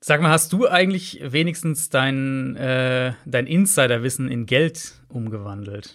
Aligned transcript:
Sag 0.00 0.22
mal, 0.22 0.30
hast 0.30 0.52
du 0.52 0.68
eigentlich 0.68 1.20
wenigstens 1.24 1.90
dein, 1.90 2.54
äh, 2.54 3.14
dein 3.26 3.48
Insiderwissen 3.48 4.30
in 4.30 4.46
Geld 4.46 4.92
umgewandelt? 5.08 5.92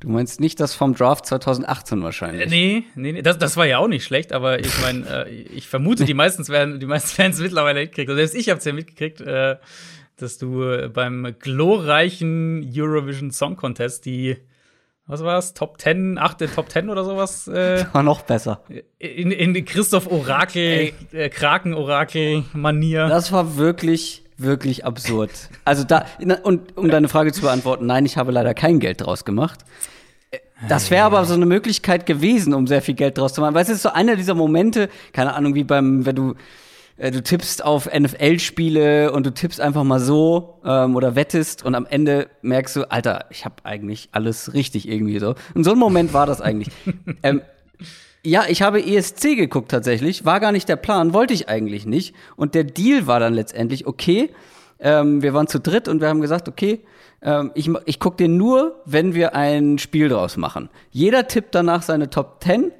Du 0.00 0.08
meinst 0.08 0.40
nicht 0.40 0.58
das 0.58 0.74
vom 0.74 0.94
Draft 0.94 1.24
2018 1.26 2.02
wahrscheinlich? 2.02 2.46
Äh, 2.46 2.50
nee, 2.50 2.84
nee, 2.96 3.12
nee. 3.12 3.22
Das, 3.22 3.38
das 3.38 3.56
war 3.56 3.64
ja 3.64 3.78
auch 3.78 3.86
nicht 3.86 4.04
schlecht, 4.04 4.32
aber 4.32 4.58
ich 4.58 4.76
meine, 4.82 5.26
äh, 5.26 5.30
ich 5.30 5.68
vermute, 5.68 6.04
die 6.04 6.14
meisten 6.14 6.46
werden, 6.48 6.80
die 6.80 6.86
meisten 6.86 7.10
Fans 7.10 7.38
mittlerweile 7.38 7.80
mitgekriegt. 7.80 8.10
Also 8.10 8.18
selbst 8.18 8.34
ich 8.34 8.50
habe 8.50 8.58
es 8.58 8.64
ja 8.64 8.72
mitgekriegt, 8.72 9.20
äh, 9.20 9.56
dass 10.16 10.38
du 10.38 10.64
äh, 10.64 10.88
beim 10.88 11.36
glorreichen 11.38 12.68
Eurovision 12.74 13.30
Song 13.30 13.54
Contest 13.54 14.04
die 14.04 14.36
was 15.08 15.24
war's? 15.24 15.54
Top 15.54 15.80
10, 15.80 16.18
achte 16.18 16.48
Top 16.48 16.70
10 16.70 16.88
oder 16.90 17.04
sowas? 17.04 17.48
Äh, 17.48 17.84
War 17.92 18.02
noch 18.02 18.22
besser. 18.22 18.60
In, 18.98 19.32
in 19.32 19.64
Christoph 19.64 20.06
Orakel, 20.10 20.92
äh, 21.12 21.28
Kraken-Orakel-Manier. 21.30 23.08
Das 23.08 23.32
war 23.32 23.56
wirklich, 23.56 24.22
wirklich 24.36 24.84
absurd. 24.84 25.30
Also 25.64 25.82
da, 25.84 26.04
und 26.42 26.76
um 26.76 26.90
deine 26.90 27.08
Frage 27.08 27.32
zu 27.32 27.40
beantworten, 27.40 27.86
nein, 27.86 28.04
ich 28.04 28.16
habe 28.16 28.30
leider 28.32 28.54
kein 28.54 28.78
Geld 28.78 29.00
draus 29.00 29.24
gemacht. 29.24 29.64
Das 30.68 30.90
wäre 30.90 31.04
aber 31.04 31.24
so 31.24 31.34
eine 31.34 31.46
Möglichkeit 31.46 32.04
gewesen, 32.04 32.52
um 32.52 32.66
sehr 32.66 32.82
viel 32.82 32.94
Geld 32.94 33.16
draus 33.16 33.32
zu 33.32 33.40
machen. 33.40 33.54
Weil 33.54 33.62
es 33.62 33.68
ist 33.68 33.82
so 33.82 33.90
einer 33.90 34.16
dieser 34.16 34.34
Momente, 34.34 34.88
keine 35.12 35.34
Ahnung, 35.34 35.54
wie 35.54 35.64
beim, 35.64 36.04
wenn 36.04 36.16
du 36.16 36.34
äh, 36.98 37.10
du 37.10 37.22
tippst 37.22 37.64
auf 37.64 37.86
NFL-Spiele 37.86 39.12
und 39.12 39.24
du 39.24 39.32
tippst 39.32 39.60
einfach 39.60 39.84
mal 39.84 40.00
so 40.00 40.60
ähm, 40.64 40.96
oder 40.96 41.14
wettest 41.14 41.64
und 41.64 41.74
am 41.74 41.86
Ende 41.86 42.28
merkst 42.42 42.76
du, 42.76 42.90
Alter, 42.90 43.26
ich 43.30 43.44
habe 43.44 43.56
eigentlich 43.64 44.08
alles 44.12 44.52
richtig 44.52 44.88
irgendwie 44.88 45.18
so. 45.18 45.34
Und 45.54 45.64
so 45.64 45.72
ein 45.72 45.78
Moment 45.78 46.12
war 46.12 46.26
das 46.26 46.40
eigentlich. 46.40 46.68
ähm, 47.22 47.42
ja, 48.24 48.44
ich 48.48 48.62
habe 48.62 48.84
ESC 48.84 49.36
geguckt 49.36 49.70
tatsächlich, 49.70 50.24
war 50.24 50.40
gar 50.40 50.52
nicht 50.52 50.68
der 50.68 50.76
Plan, 50.76 51.12
wollte 51.12 51.34
ich 51.34 51.48
eigentlich 51.48 51.86
nicht. 51.86 52.14
Und 52.36 52.54
der 52.54 52.64
Deal 52.64 53.06
war 53.06 53.20
dann 53.20 53.32
letztendlich, 53.32 53.86
okay, 53.86 54.30
ähm, 54.80 55.22
wir 55.22 55.34
waren 55.34 55.46
zu 55.46 55.60
dritt 55.60 55.88
und 55.88 56.00
wir 56.00 56.08
haben 56.08 56.20
gesagt, 56.20 56.48
okay, 56.48 56.80
ähm, 57.22 57.52
ich, 57.54 57.70
ich 57.86 58.00
gucke 58.00 58.16
den 58.16 58.36
nur, 58.36 58.80
wenn 58.84 59.14
wir 59.14 59.34
ein 59.34 59.78
Spiel 59.78 60.08
draus 60.08 60.36
machen. 60.36 60.68
Jeder 60.90 61.28
tippt 61.28 61.54
danach 61.54 61.82
seine 61.82 62.10
Top 62.10 62.42
10 62.42 62.72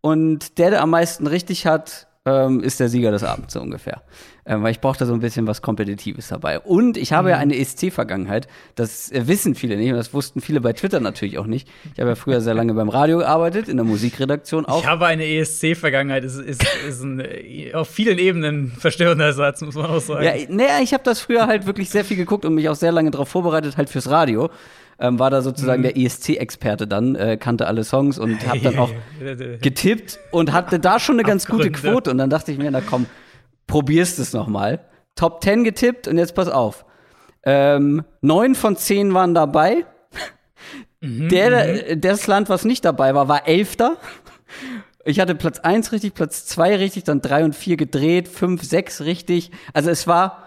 und 0.00 0.58
der, 0.58 0.70
der 0.70 0.82
am 0.82 0.90
meisten 0.90 1.26
richtig 1.26 1.66
hat, 1.66 2.06
ähm, 2.26 2.60
ist 2.60 2.80
der 2.80 2.88
Sieger 2.88 3.10
des 3.10 3.22
Abends 3.22 3.52
so 3.52 3.60
ungefähr. 3.60 4.02
Ähm, 4.46 4.62
weil 4.62 4.72
ich 4.72 4.80
brauchte 4.80 5.06
so 5.06 5.14
ein 5.14 5.20
bisschen 5.20 5.46
was 5.46 5.62
Kompetitives 5.62 6.28
dabei. 6.28 6.60
Und 6.60 6.96
ich 6.96 7.12
habe 7.12 7.28
mhm. 7.28 7.30
ja 7.32 7.38
eine 7.38 7.58
ESC-Vergangenheit. 7.58 8.46
Das 8.74 9.10
wissen 9.14 9.54
viele 9.54 9.76
nicht 9.76 9.90
und 9.90 9.96
das 9.96 10.12
wussten 10.12 10.40
viele 10.40 10.60
bei 10.60 10.72
Twitter 10.74 11.00
natürlich 11.00 11.38
auch 11.38 11.46
nicht. 11.46 11.68
Ich 11.94 12.00
habe 12.00 12.10
ja 12.10 12.14
früher 12.14 12.40
sehr 12.40 12.54
lange 12.54 12.74
beim 12.74 12.88
Radio 12.88 13.18
gearbeitet, 13.18 13.68
in 13.68 13.76
der 13.76 13.84
Musikredaktion 13.84 14.66
auch. 14.66 14.80
Ich 14.80 14.86
habe 14.86 15.06
eine 15.06 15.24
ESC-Vergangenheit. 15.26 16.24
Ist, 16.24 16.38
ist, 16.38 16.62
ist 16.88 17.02
ein 17.02 17.22
auf 17.74 17.88
vielen 17.88 18.18
Ebenen 18.18 18.72
verstörender 18.72 19.32
Satz, 19.32 19.62
muss 19.62 19.74
man 19.74 19.86
auch 19.86 20.00
sagen. 20.00 20.24
Ja, 20.24 20.32
naja, 20.48 20.80
ich 20.82 20.92
habe 20.92 21.04
das 21.04 21.20
früher 21.20 21.46
halt 21.46 21.66
wirklich 21.66 21.90
sehr 21.90 22.04
viel 22.04 22.16
geguckt 22.16 22.44
und 22.44 22.54
mich 22.54 22.68
auch 22.68 22.76
sehr 22.76 22.92
lange 22.92 23.10
darauf 23.10 23.28
vorbereitet, 23.28 23.76
halt 23.76 23.88
fürs 23.88 24.10
Radio 24.10 24.50
ähm, 24.98 25.18
war 25.18 25.30
da 25.30 25.42
sozusagen 25.42 25.80
mhm. 25.80 25.84
der 25.84 25.96
ESC-Experte 25.96 26.86
dann, 26.86 27.14
äh, 27.14 27.36
kannte 27.36 27.66
alle 27.66 27.84
Songs 27.84 28.18
und 28.18 28.46
hab 28.46 28.62
dann 28.62 28.78
auch 28.78 28.90
getippt 29.60 30.18
und 30.30 30.52
hatte 30.52 30.78
da 30.78 30.98
schon 30.98 31.16
eine 31.16 31.24
ganz 31.24 31.46
gute 31.46 31.70
Quote. 31.70 32.10
Und 32.10 32.18
dann 32.18 32.30
dachte 32.30 32.52
ich 32.52 32.58
mir, 32.58 32.70
na 32.70 32.80
komm, 32.80 33.06
probierst 33.66 34.18
es 34.18 34.32
noch 34.32 34.46
mal. 34.46 34.80
Top 35.16 35.42
10 35.42 35.64
getippt 35.64 36.08
und 36.08 36.18
jetzt 36.18 36.34
pass 36.34 36.48
auf. 36.48 36.84
Ähm, 37.44 38.04
neun 38.20 38.54
von 38.54 38.76
zehn 38.76 39.12
waren 39.14 39.34
dabei. 39.34 39.84
Mhm, 41.00 41.28
der, 41.28 41.94
mhm. 41.94 42.00
das 42.00 42.26
Land, 42.26 42.48
was 42.48 42.64
nicht 42.64 42.84
dabei 42.84 43.14
war, 43.14 43.28
war 43.28 43.46
Elfter. 43.46 43.98
Ich 45.04 45.20
hatte 45.20 45.34
Platz 45.34 45.58
1 45.58 45.92
richtig, 45.92 46.14
Platz 46.14 46.46
2 46.46 46.76
richtig, 46.76 47.04
dann 47.04 47.20
3 47.20 47.44
und 47.44 47.54
4 47.54 47.76
gedreht, 47.76 48.28
5, 48.28 48.62
6 48.62 49.02
richtig. 49.02 49.50
Also 49.74 49.90
es 49.90 50.06
war 50.06 50.43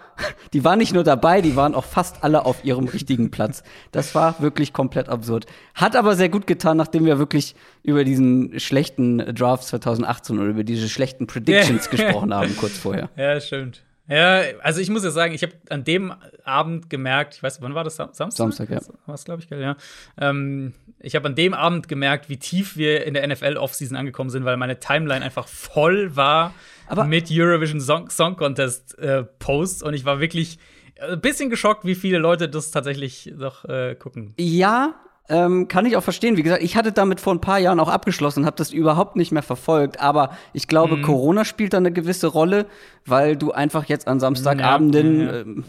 die 0.52 0.64
waren 0.64 0.78
nicht 0.78 0.94
nur 0.94 1.04
dabei, 1.04 1.40
die 1.40 1.56
waren 1.56 1.74
auch 1.74 1.84
fast 1.84 2.24
alle 2.24 2.44
auf 2.44 2.64
ihrem 2.64 2.86
richtigen 2.86 3.30
Platz. 3.30 3.62
Das 3.92 4.14
war 4.14 4.40
wirklich 4.40 4.72
komplett 4.72 5.08
absurd. 5.08 5.46
Hat 5.74 5.96
aber 5.96 6.16
sehr 6.16 6.28
gut 6.28 6.46
getan, 6.46 6.76
nachdem 6.76 7.04
wir 7.04 7.18
wirklich 7.18 7.54
über 7.82 8.04
diesen 8.04 8.58
schlechten 8.60 9.18
Draft 9.34 9.64
2018 9.64 10.38
oder 10.38 10.48
über 10.48 10.64
diese 10.64 10.88
schlechten 10.88 11.26
Predictions 11.26 11.90
gesprochen 11.90 12.34
haben, 12.34 12.56
kurz 12.56 12.76
vorher. 12.78 13.10
Ja, 13.16 13.40
stimmt. 13.40 13.82
Ja, 14.08 14.40
also 14.62 14.80
ich 14.80 14.88
muss 14.88 15.04
ja 15.04 15.10
sagen, 15.10 15.34
ich 15.34 15.42
habe 15.42 15.52
an 15.68 15.84
dem 15.84 16.14
Abend 16.44 16.88
gemerkt, 16.88 17.34
ich 17.34 17.42
weiß, 17.42 17.60
wann 17.60 17.74
war 17.74 17.84
das? 17.84 17.96
Samstag? 17.96 18.32
Samstag, 18.32 18.70
ja. 18.70 18.80
War 19.04 19.14
es, 19.14 19.24
glaube 19.24 19.42
ich, 19.42 19.50
ja. 19.50 19.76
Ähm, 20.18 20.72
ich 20.98 21.14
habe 21.14 21.28
an 21.28 21.34
dem 21.34 21.52
Abend 21.52 21.88
gemerkt, 21.88 22.30
wie 22.30 22.38
tief 22.38 22.76
wir 22.76 23.04
in 23.04 23.12
der 23.12 23.26
NFL-Offseason 23.26 23.96
angekommen 23.96 24.30
sind, 24.30 24.46
weil 24.46 24.56
meine 24.56 24.80
Timeline 24.80 25.22
einfach 25.22 25.46
voll 25.46 26.16
war 26.16 26.54
aber 26.88 27.04
mit 27.04 27.28
Eurovision 27.30 27.80
Song, 27.80 28.10
Song 28.10 28.36
Contest 28.36 28.98
äh, 28.98 29.24
Posts 29.24 29.82
und 29.82 29.94
ich 29.94 30.04
war 30.04 30.20
wirklich 30.20 30.58
ein 31.00 31.20
bisschen 31.20 31.50
geschockt, 31.50 31.84
wie 31.84 31.94
viele 31.94 32.18
Leute 32.18 32.48
das 32.48 32.70
tatsächlich 32.70 33.32
noch 33.36 33.64
äh, 33.64 33.94
gucken. 33.94 34.34
Ja, 34.36 34.94
ähm, 35.30 35.68
kann 35.68 35.84
ich 35.84 35.96
auch 35.96 36.02
verstehen. 36.02 36.36
Wie 36.36 36.42
gesagt, 36.42 36.62
ich 36.62 36.76
hatte 36.76 36.90
damit 36.90 37.20
vor 37.20 37.34
ein 37.34 37.40
paar 37.40 37.58
Jahren 37.58 37.80
auch 37.80 37.88
abgeschlossen, 37.88 38.46
habe 38.46 38.56
das 38.56 38.72
überhaupt 38.72 39.14
nicht 39.14 39.30
mehr 39.30 39.42
verfolgt. 39.42 40.00
Aber 40.00 40.30
ich 40.54 40.68
glaube, 40.68 40.96
mhm. 40.96 41.02
Corona 41.02 41.44
spielt 41.44 41.74
da 41.74 41.76
eine 41.76 41.92
gewisse 41.92 42.28
Rolle, 42.28 42.66
weil 43.04 43.36
du 43.36 43.52
einfach 43.52 43.84
jetzt 43.84 44.08
an 44.08 44.20
Samstagabenden 44.20 45.20
ja, 45.20 45.26
ja, 45.26 45.32
ja. 45.32 45.40
Ähm, 45.40 45.64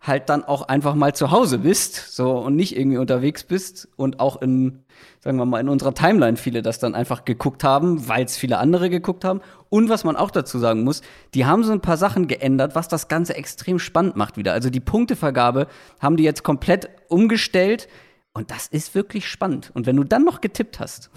halt 0.00 0.28
dann 0.28 0.44
auch 0.44 0.68
einfach 0.68 0.94
mal 0.94 1.14
zu 1.14 1.30
Hause 1.30 1.58
bist, 1.58 2.14
so 2.14 2.32
und 2.32 2.56
nicht 2.56 2.76
irgendwie 2.76 2.98
unterwegs 2.98 3.44
bist 3.44 3.88
und 3.96 4.20
auch 4.20 4.42
in, 4.42 4.83
sagen 5.24 5.38
wir 5.38 5.46
mal, 5.46 5.60
in 5.60 5.70
unserer 5.70 5.94
Timeline 5.94 6.36
viele 6.36 6.60
das 6.60 6.78
dann 6.78 6.94
einfach 6.94 7.24
geguckt 7.24 7.64
haben, 7.64 8.08
weil 8.08 8.26
es 8.26 8.36
viele 8.36 8.58
andere 8.58 8.90
geguckt 8.90 9.24
haben. 9.24 9.40
Und 9.70 9.88
was 9.88 10.04
man 10.04 10.16
auch 10.16 10.30
dazu 10.30 10.58
sagen 10.58 10.84
muss, 10.84 11.00
die 11.32 11.46
haben 11.46 11.64
so 11.64 11.72
ein 11.72 11.80
paar 11.80 11.96
Sachen 11.96 12.28
geändert, 12.28 12.74
was 12.74 12.88
das 12.88 13.08
Ganze 13.08 13.34
extrem 13.34 13.78
spannend 13.78 14.16
macht 14.16 14.36
wieder. 14.36 14.52
Also 14.52 14.68
die 14.68 14.80
Punktevergabe 14.80 15.66
haben 15.98 16.18
die 16.18 16.24
jetzt 16.24 16.42
komplett 16.42 16.90
umgestellt. 17.08 17.88
Und 18.36 18.50
das 18.50 18.66
ist 18.66 18.96
wirklich 18.96 19.28
spannend. 19.28 19.70
Und 19.74 19.86
wenn 19.86 19.96
du 19.96 20.02
dann 20.02 20.24
noch 20.24 20.40
getippt 20.40 20.80
hast, 20.80 21.08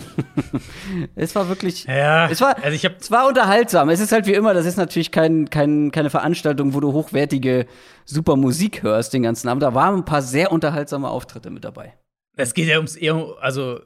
es 1.15 1.35
war 1.35 1.49
wirklich, 1.49 1.85
ja, 1.85 2.29
es 2.29 2.39
war, 2.39 2.55
also 2.63 2.75
ich 2.75 2.85
hab, 2.85 3.01
es 3.01 3.09
war 3.09 3.27
unterhaltsam. 3.27 3.89
Es 3.89 3.99
ist 3.99 4.11
halt 4.11 4.27
wie 4.27 4.35
immer, 4.35 4.53
das 4.53 4.67
ist 4.67 4.77
natürlich 4.77 5.11
kein, 5.11 5.49
kein, 5.49 5.91
keine 5.91 6.11
Veranstaltung, 6.11 6.75
wo 6.75 6.79
du 6.79 6.93
hochwertige, 6.93 7.65
super 8.05 8.35
Musik 8.35 8.83
hörst 8.83 9.13
den 9.13 9.23
ganzen 9.23 9.49
Abend. 9.49 9.63
Da 9.63 9.73
waren 9.73 9.95
ein 9.95 10.05
paar 10.05 10.21
sehr 10.21 10.51
unterhaltsame 10.51 11.09
Auftritte 11.09 11.49
mit 11.49 11.65
dabei. 11.65 11.95
Es 12.37 12.53
geht 12.53 12.67
ja 12.67 12.77
ums 12.77 12.95
eher, 12.95 13.33
also 13.41 13.79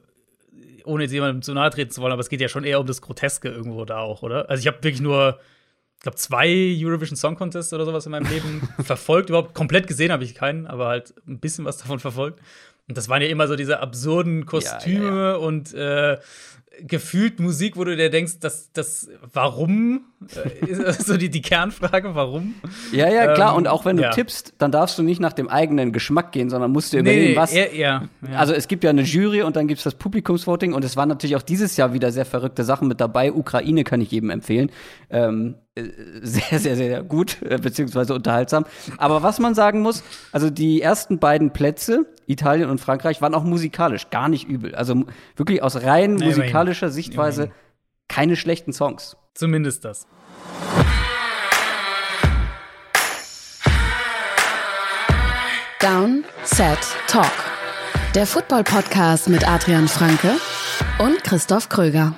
ohne 0.84 1.04
jetzt 1.04 1.12
jemandem 1.12 1.42
zu 1.42 1.54
nahe 1.54 1.70
treten 1.70 1.90
zu 1.90 2.00
wollen, 2.00 2.12
aber 2.12 2.20
es 2.20 2.28
geht 2.28 2.40
ja 2.40 2.48
schon 2.48 2.64
eher 2.64 2.80
um 2.80 2.86
das 2.86 3.00
Groteske 3.00 3.48
irgendwo 3.48 3.84
da 3.84 3.98
auch, 3.98 4.22
oder? 4.22 4.48
Also 4.50 4.60
ich 4.60 4.66
habe 4.66 4.78
wirklich 4.82 5.00
nur, 5.00 5.38
ich 5.96 6.02
glaube, 6.02 6.16
zwei 6.16 6.48
Eurovision 6.78 7.16
Song 7.16 7.36
Contests 7.36 7.72
oder 7.72 7.84
sowas 7.84 8.06
in 8.06 8.12
meinem 8.12 8.30
Leben 8.30 8.68
verfolgt. 8.82 9.28
Überhaupt 9.28 9.54
komplett 9.54 9.86
gesehen 9.86 10.12
habe 10.12 10.24
ich 10.24 10.34
keinen, 10.34 10.66
aber 10.66 10.88
halt 10.88 11.14
ein 11.26 11.40
bisschen 11.40 11.64
was 11.64 11.78
davon 11.78 11.98
verfolgt. 11.98 12.40
Und 12.88 12.98
das 12.98 13.08
waren 13.08 13.22
ja 13.22 13.28
immer 13.28 13.46
so 13.46 13.56
diese 13.56 13.80
absurden 13.80 14.44
Kostüme 14.46 15.04
ja, 15.04 15.14
ja, 15.14 15.30
ja. 15.30 15.36
und 15.36 15.72
äh, 15.74 16.18
gefühlt 16.80 17.40
Musik, 17.40 17.76
wo 17.76 17.84
du 17.84 17.96
dir 17.96 18.10
denkst, 18.10 18.38
das, 18.40 18.70
das, 18.72 19.08
warum? 19.32 20.04
Äh, 20.34 20.66
ist 20.70 21.06
so 21.06 21.16
die, 21.16 21.28
die 21.28 21.42
Kernfrage, 21.42 22.14
warum? 22.14 22.54
Ja, 22.92 23.08
ja, 23.08 23.34
klar. 23.34 23.52
Ähm, 23.52 23.58
und 23.58 23.68
auch 23.68 23.84
wenn 23.84 23.96
du 23.96 24.04
ja. 24.04 24.10
tippst, 24.10 24.54
dann 24.58 24.72
darfst 24.72 24.98
du 24.98 25.02
nicht 25.02 25.20
nach 25.20 25.32
dem 25.32 25.48
eigenen 25.48 25.92
Geschmack 25.92 26.32
gehen, 26.32 26.50
sondern 26.50 26.70
musst 26.70 26.92
du 26.92 26.98
überlegen, 26.98 27.32
nee, 27.32 27.36
was. 27.36 27.52
Eher, 27.52 27.74
ja. 27.74 28.08
Also 28.34 28.54
es 28.54 28.68
gibt 28.68 28.84
ja 28.84 28.90
eine 28.90 29.02
Jury 29.02 29.42
und 29.42 29.56
dann 29.56 29.68
gibt 29.68 29.78
es 29.78 29.84
das 29.84 29.94
Publikumsvoting 29.94 30.72
und 30.72 30.84
es 30.84 30.96
waren 30.96 31.08
natürlich 31.08 31.36
auch 31.36 31.42
dieses 31.42 31.76
Jahr 31.76 31.92
wieder 31.92 32.12
sehr 32.12 32.24
verrückte 32.24 32.64
Sachen 32.64 32.88
mit 32.88 33.00
dabei. 33.00 33.32
Ukraine 33.32 33.84
kann 33.84 34.00
ich 34.00 34.10
jedem 34.10 34.30
empfehlen. 34.30 34.70
Ähm, 35.10 35.54
äh, 35.54 35.61
sehr, 35.74 36.58
sehr, 36.58 36.76
sehr 36.76 37.02
gut, 37.02 37.40
äh, 37.42 37.58
beziehungsweise 37.58 38.14
unterhaltsam. 38.14 38.66
Aber 38.98 39.22
was 39.22 39.38
man 39.38 39.54
sagen 39.54 39.80
muss, 39.80 40.02
also 40.30 40.50
die 40.50 40.82
ersten 40.82 41.18
beiden 41.18 41.52
Plätze, 41.52 42.06
Italien 42.26 42.68
und 42.68 42.78
Frankreich, 42.78 43.22
waren 43.22 43.34
auch 43.34 43.44
musikalisch 43.44 44.10
gar 44.10 44.28
nicht 44.28 44.46
übel. 44.46 44.74
Also 44.74 45.04
wirklich 45.36 45.62
aus 45.62 45.82
rein 45.82 46.14
nee, 46.14 46.26
musikalischer 46.26 46.86
immerhin. 46.86 47.02
Sichtweise 47.02 47.42
immerhin. 47.44 47.62
keine 48.08 48.36
schlechten 48.36 48.72
Songs. 48.72 49.16
Zumindest 49.34 49.84
das. 49.84 50.06
Down, 55.80 56.24
Set, 56.44 56.78
Talk. 57.08 57.32
Der 58.14 58.26
Football-Podcast 58.26 59.30
mit 59.30 59.48
Adrian 59.48 59.88
Franke 59.88 60.36
und 60.98 61.24
Christoph 61.24 61.70
Kröger. 61.70 62.14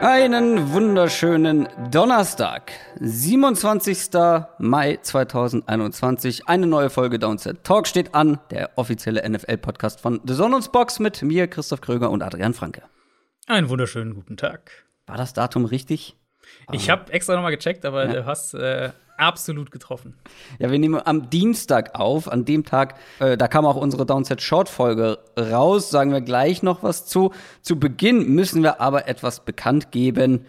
Einen 0.00 0.72
wunderschönen 0.72 1.68
Donnerstag, 1.90 2.70
27. 3.00 4.10
Mai 4.58 4.96
2021. 5.02 6.46
Eine 6.46 6.68
neue 6.68 6.88
Folge 6.88 7.18
Downset 7.18 7.64
Talk 7.64 7.88
steht 7.88 8.14
an, 8.14 8.38
der 8.52 8.70
offizielle 8.76 9.28
NFL-Podcast 9.28 10.00
von 10.00 10.20
The 10.24 10.34
Zone 10.36 10.60
Box 10.72 11.00
mit 11.00 11.20
mir, 11.22 11.48
Christoph 11.48 11.80
Kröger 11.80 12.10
und 12.10 12.22
Adrian 12.22 12.54
Franke. 12.54 12.82
Einen 13.48 13.68
wunderschönen 13.68 14.14
guten 14.14 14.36
Tag. 14.36 14.70
War 15.06 15.16
das 15.16 15.32
Datum 15.32 15.64
richtig? 15.64 16.16
Ich 16.70 16.90
habe 16.90 17.12
extra 17.12 17.34
nochmal 17.34 17.56
gecheckt, 17.56 17.84
aber 17.84 18.06
ja. 18.06 18.12
du 18.12 18.26
hast 18.26 18.54
äh, 18.54 18.90
absolut 19.18 19.70
getroffen. 19.70 20.14
Ja, 20.58 20.70
wir 20.70 20.78
nehmen 20.78 21.00
am 21.04 21.30
Dienstag 21.30 21.98
auf. 21.98 22.28
An 22.28 22.44
dem 22.44 22.64
Tag, 22.64 22.94
äh, 23.18 23.36
da 23.36 23.48
kam 23.48 23.66
auch 23.66 23.76
unsere 23.76 24.06
Downset 24.06 24.40
Short 24.40 24.68
Folge 24.68 25.18
raus. 25.38 25.90
Sagen 25.90 26.12
wir 26.12 26.20
gleich 26.20 26.62
noch 26.62 26.82
was 26.82 27.06
zu. 27.06 27.32
Zu 27.62 27.78
Beginn 27.78 28.34
müssen 28.34 28.62
wir 28.62 28.80
aber 28.80 29.08
etwas 29.08 29.44
bekannt 29.44 29.90
geben. 29.90 30.46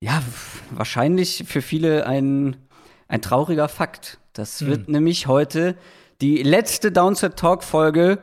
Ja, 0.00 0.22
wahrscheinlich 0.70 1.44
für 1.46 1.62
viele 1.62 2.06
ein, 2.06 2.56
ein 3.08 3.22
trauriger 3.22 3.68
Fakt. 3.68 4.18
Das 4.32 4.60
hm. 4.60 4.66
wird 4.68 4.88
nämlich 4.88 5.26
heute 5.26 5.76
die 6.20 6.42
letzte 6.42 6.92
Downset 6.92 7.36
Talk 7.36 7.62
Folge 7.62 8.18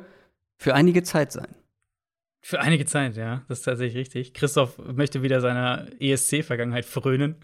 für 0.58 0.76
einige 0.76 1.04
Zeit 1.04 1.32
sein. 1.32 1.56
Für 2.46 2.60
einige 2.60 2.86
Zeit, 2.86 3.16
ja, 3.16 3.42
das 3.48 3.60
ist 3.60 3.64
tatsächlich 3.64 3.96
richtig. 3.96 4.34
Christoph 4.34 4.78
möchte 4.78 5.22
wieder 5.22 5.40
seiner 5.40 5.88
ESC-Vergangenheit 6.02 6.84
frönen. 6.84 7.36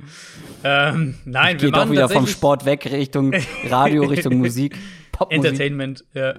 Ähm, 0.65 1.15
nein, 1.23 1.55
ich 1.55 1.61
wir 1.61 1.71
machen 1.71 1.87
doch 1.87 1.93
wieder 1.93 2.09
vom 2.09 2.27
Sport 2.27 2.65
weg 2.65 2.85
Richtung 2.91 3.33
Radio, 3.69 4.03
Richtung 4.03 4.37
Musik, 4.39 4.77
Popmusik. 5.13 5.45
Entertainment, 5.45 6.03
ja. 6.13 6.35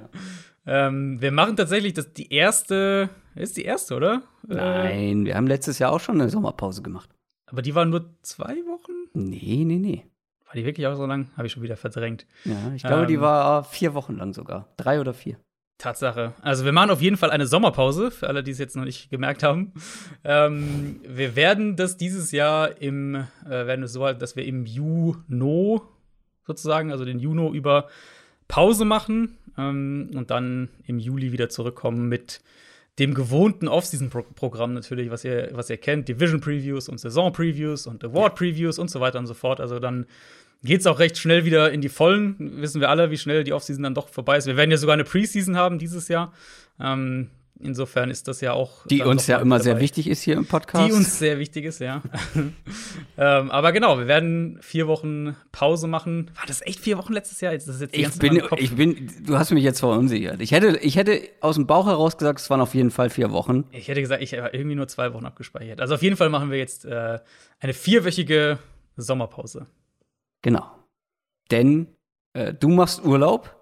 Ähm, 0.66 1.22
wir 1.22 1.32
machen 1.32 1.56
tatsächlich 1.56 1.94
das 1.94 2.12
die 2.12 2.30
erste, 2.30 3.08
ist 3.34 3.56
die 3.56 3.64
erste, 3.64 3.94
oder? 3.94 4.24
Äh, 4.50 4.54
nein, 4.54 5.24
wir 5.24 5.36
haben 5.36 5.46
letztes 5.46 5.78
Jahr 5.78 5.90
auch 5.90 6.00
schon 6.00 6.20
eine 6.20 6.28
Sommerpause 6.28 6.82
gemacht. 6.82 7.08
Aber 7.46 7.62
die 7.62 7.74
waren 7.74 7.88
nur 7.88 8.14
zwei 8.20 8.56
Wochen? 8.66 8.92
Nee, 9.14 9.64
nee, 9.64 9.78
nee. 9.78 10.04
War 10.44 10.54
die 10.54 10.66
wirklich 10.66 10.86
auch 10.86 10.96
so 10.96 11.06
lang? 11.06 11.30
Habe 11.34 11.46
ich 11.46 11.52
schon 11.54 11.62
wieder 11.62 11.78
verdrängt. 11.78 12.26
Ja, 12.44 12.74
ich 12.76 12.82
glaube, 12.82 13.02
ähm, 13.04 13.08
die 13.08 13.20
war 13.22 13.64
vier 13.64 13.94
Wochen 13.94 14.18
lang 14.18 14.34
sogar. 14.34 14.68
Drei 14.76 15.00
oder 15.00 15.14
vier. 15.14 15.38
Tatsache. 15.80 16.34
Also 16.42 16.64
wir 16.64 16.72
machen 16.72 16.90
auf 16.90 17.02
jeden 17.02 17.16
Fall 17.16 17.30
eine 17.30 17.46
Sommerpause, 17.46 18.10
für 18.10 18.28
alle, 18.28 18.42
die 18.44 18.52
es 18.52 18.58
jetzt 18.58 18.76
noch 18.76 18.84
nicht 18.84 19.10
gemerkt 19.10 19.42
haben. 19.42 19.72
Ähm, 20.22 21.00
wir 21.06 21.34
werden 21.34 21.76
das 21.76 21.96
dieses 21.96 22.30
Jahr 22.30 22.80
im, 22.80 23.14
äh, 23.44 23.48
werden 23.48 23.82
es 23.82 23.92
so 23.92 24.04
halt, 24.04 24.22
dass 24.22 24.36
wir 24.36 24.44
im 24.44 24.66
Juno 24.66 25.82
sozusagen, 26.46 26.92
also 26.92 27.04
den 27.04 27.18
Juno 27.18 27.52
über 27.52 27.88
Pause 28.46 28.84
machen 28.84 29.38
ähm, 29.56 30.10
und 30.14 30.30
dann 30.30 30.68
im 30.86 30.98
Juli 30.98 31.32
wieder 31.32 31.48
zurückkommen 31.48 32.08
mit 32.08 32.40
dem 32.98 33.14
gewohnten 33.14 33.66
Off-Season-Programm 33.66 34.74
natürlich, 34.74 35.10
was 35.10 35.24
ihr, 35.24 35.48
was 35.52 35.70
ihr 35.70 35.78
kennt, 35.78 36.08
Division-Previews 36.08 36.88
und 36.88 36.98
Saison-Previews 36.98 37.86
und 37.86 38.04
Award-Previews 38.04 38.78
und 38.78 38.90
so 38.90 39.00
weiter 39.00 39.18
und 39.18 39.26
so 39.26 39.34
fort. 39.34 39.60
Also 39.60 39.78
dann 39.78 40.06
geht 40.62 40.80
es 40.80 40.86
auch 40.86 40.98
recht 40.98 41.18
schnell 41.18 41.44
wieder 41.44 41.72
in 41.72 41.80
die 41.80 41.88
Vollen. 41.88 42.36
Wissen 42.60 42.80
wir 42.80 42.90
alle, 42.90 43.10
wie 43.10 43.18
schnell 43.18 43.44
die 43.44 43.52
Offseason 43.52 43.82
dann 43.82 43.94
doch 43.94 44.08
vorbei 44.08 44.36
ist. 44.36 44.46
Wir 44.46 44.56
werden 44.56 44.70
ja 44.70 44.76
sogar 44.76 44.94
eine 44.94 45.04
Preseason 45.04 45.56
haben 45.56 45.78
dieses 45.78 46.08
Jahr. 46.08 46.32
Ähm, 46.78 47.30
insofern 47.62 48.10
ist 48.10 48.28
das 48.28 48.40
ja 48.40 48.52
auch. 48.52 48.86
Die 48.86 49.02
uns 49.02 49.26
ja 49.26 49.38
immer 49.38 49.56
dabei. 49.56 49.64
sehr 49.64 49.80
wichtig 49.80 50.06
ist 50.06 50.22
hier 50.22 50.36
im 50.36 50.46
Podcast. 50.46 50.88
Die 50.88 50.92
uns 50.92 51.18
sehr 51.18 51.38
wichtig 51.38 51.64
ist, 51.64 51.80
ja. 51.80 52.02
ähm, 53.18 53.50
aber 53.50 53.72
genau, 53.72 53.98
wir 53.98 54.06
werden 54.06 54.58
vier 54.60 54.86
Wochen 54.86 55.36
Pause 55.52 55.86
machen. 55.86 56.30
War 56.34 56.44
das 56.46 56.60
echt 56.62 56.80
vier 56.80 56.98
Wochen 56.98 57.12
letztes 57.12 57.40
Jahr? 57.40 57.54
Ist 57.54 57.68
das 57.68 57.80
jetzt 57.80 57.96
ich 57.96 58.18
bin, 58.18 58.42
ich 58.56 58.76
bin, 58.76 59.10
du 59.24 59.38
hast 59.38 59.50
mich 59.52 59.64
jetzt 59.64 59.80
verunsichert. 59.80 60.40
Ich 60.40 60.52
hätte, 60.52 60.78
ich 60.78 60.96
hätte 60.96 61.22
aus 61.40 61.54
dem 61.54 61.66
Bauch 61.66 61.86
heraus 61.86 62.18
gesagt, 62.18 62.40
es 62.40 62.50
waren 62.50 62.60
auf 62.60 62.74
jeden 62.74 62.90
Fall 62.90 63.08
vier 63.08 63.30
Wochen. 63.30 63.64
Ich 63.72 63.88
hätte 63.88 64.00
gesagt, 64.00 64.22
ich 64.22 64.34
habe 64.34 64.50
irgendwie 64.52 64.76
nur 64.76 64.88
zwei 64.88 65.14
Wochen 65.14 65.24
abgespeichert. 65.24 65.80
Also 65.80 65.94
auf 65.94 66.02
jeden 66.02 66.16
Fall 66.16 66.28
machen 66.28 66.50
wir 66.50 66.58
jetzt 66.58 66.84
äh, 66.84 67.18
eine 67.60 67.74
vierwöchige 67.74 68.58
Sommerpause. 68.96 69.66
Genau. 70.42 70.64
Denn 71.50 71.88
äh, 72.32 72.54
du 72.54 72.68
machst 72.68 73.04
Urlaub. 73.04 73.56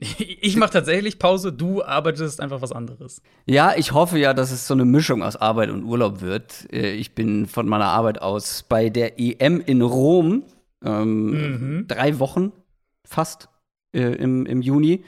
Ich 0.42 0.56
mache 0.56 0.70
tatsächlich 0.70 1.18
Pause, 1.18 1.52
du 1.52 1.84
arbeitest 1.84 2.40
einfach 2.40 2.62
was 2.62 2.72
anderes. 2.72 3.20
Ja, 3.44 3.74
ich 3.76 3.92
hoffe 3.92 4.18
ja, 4.18 4.32
dass 4.32 4.50
es 4.50 4.66
so 4.66 4.72
eine 4.72 4.86
Mischung 4.86 5.22
aus 5.22 5.36
Arbeit 5.36 5.68
und 5.68 5.84
Urlaub 5.84 6.22
wird. 6.22 6.66
Äh, 6.72 6.92
ich 6.92 7.14
bin 7.14 7.46
von 7.46 7.68
meiner 7.68 7.88
Arbeit 7.88 8.22
aus 8.22 8.62
bei 8.62 8.88
der 8.88 9.20
EM 9.20 9.60
in 9.60 9.82
Rom. 9.82 10.44
Ähm, 10.82 11.80
mhm. 11.80 11.86
Drei 11.86 12.18
Wochen 12.18 12.52
fast 13.04 13.50
äh, 13.92 14.00
im, 14.00 14.46
im 14.46 14.62
Juni. 14.62 15.04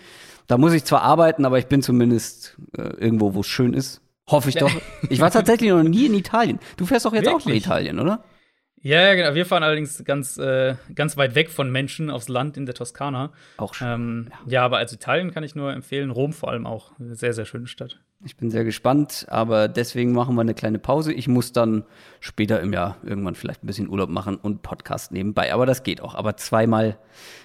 Da 0.47 0.59
muss 0.59 0.75
ich 0.75 0.85
zwar 0.85 1.01
arbeiten, 1.01 1.47
aber 1.47 1.59
ich 1.59 1.67
bin 1.67 1.81
zumindest 1.81 2.59
äh, 2.77 2.83
irgendwo, 2.83 3.33
wo 3.33 3.41
es 3.41 3.47
schön 3.47 3.73
ist. 3.73 4.03
Hoffe 4.29 4.51
ich 4.51 4.57
doch. 4.57 4.71
Ich 5.09 5.21
war 5.21 5.31
tatsächlich 5.31 5.71
noch 5.71 5.83
nie 5.83 6.07
in 6.07 6.15
Italien. 6.15 6.59
Du 6.77 6.85
fährst 6.85 7.07
doch 7.07 7.15
jetzt 7.15 7.25
Wirklich? 7.25 7.43
auch 7.43 7.47
nach 7.47 7.55
Italien, 7.55 7.99
oder? 7.99 8.25
Ja, 8.83 9.01
ja, 9.01 9.15
genau. 9.15 9.35
Wir 9.35 9.47
fahren 9.47 9.63
allerdings 9.63 10.03
ganz, 10.05 10.39
äh, 10.39 10.75
ganz 10.95 11.17
weit 11.17 11.35
weg 11.35 11.51
von 11.51 11.71
Menschen 11.71 12.11
aufs 12.11 12.29
Land 12.29 12.57
in 12.57 12.67
der 12.67 12.75
Toskana. 12.75 13.33
Auch 13.57 13.75
schön. 13.75 13.89
Ähm, 13.89 14.29
ja. 14.47 14.53
ja. 14.53 14.65
aber 14.65 14.79
als 14.79 14.93
Italien 14.93 15.33
kann 15.33 15.45
ich 15.45 15.55
nur 15.55 15.73
empfehlen. 15.73 16.11
Rom 16.11 16.33
vor 16.33 16.51
allem 16.51 16.67
auch. 16.67 16.91
Eine 16.99 17.15
sehr, 17.15 17.33
sehr 17.33 17.45
schöne 17.45 17.69
Stadt. 17.69 18.01
Ich 18.25 18.37
bin 18.37 18.53
sehr 18.53 18.63
gespannt, 18.63 19.27
aber 19.31 19.67
deswegen 19.67 20.13
machen 20.13 20.37
wir 20.37 20.43
eine 20.43 20.55
kleine 20.55 20.79
Pause. 20.79 21.13
Ich 21.13 21.27
muss 21.27 21.51
dann 21.51 21.83
später 22.21 22.61
im 22.61 22.73
Jahr 22.73 22.97
irgendwann 23.03 23.35
vielleicht 23.35 23.65
ein 23.65 23.67
bisschen 23.67 23.89
Urlaub 23.89 24.11
machen 24.11 24.37
und 24.37 24.63
Podcast 24.63 25.11
nebenbei. 25.11 25.53
Aber 25.53 25.67
das 25.67 25.83
geht 25.83 26.01
auch. 26.01 26.15
Aber 26.15 26.37
zweimal, 26.37 26.99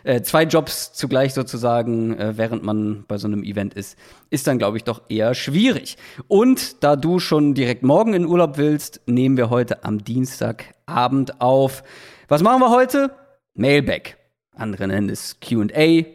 äh, 0.04 0.22
zwei 0.22 0.44
Jobs 0.44 0.94
zugleich 0.94 1.34
sozusagen, 1.34 2.16
äh, 2.20 2.38
während 2.38 2.62
man 2.62 3.06
bei 3.08 3.18
so 3.18 3.28
einem 3.28 3.44
Event 3.44 3.74
ist, 3.74 3.98
ist 4.30 4.46
dann, 4.46 4.60
glaube 4.60 4.78
ich, 4.78 4.84
doch 4.84 5.02
eher 5.10 5.34
schwierig. 5.34 5.98
Und 6.28 6.84
da 6.84 6.96
du 6.96 7.18
schon 7.18 7.56
direkt 7.56 7.82
morgen 7.82 8.14
in 8.14 8.28
Urlaub 8.28 8.58
willst, 8.58 9.02
nehmen 9.08 9.36
wir 9.36 9.50
heute 9.50 9.84
am 9.84 10.04
Dienstagabend 10.04 11.42
auf. 11.42 11.82
Was 12.28 12.44
machen 12.44 12.62
wir 12.62 12.70
heute? 12.70 13.16
Mailback. 13.56 14.18
Andere 14.54 14.88
nennen 14.88 15.10
es 15.10 15.40
QA. 15.40 16.06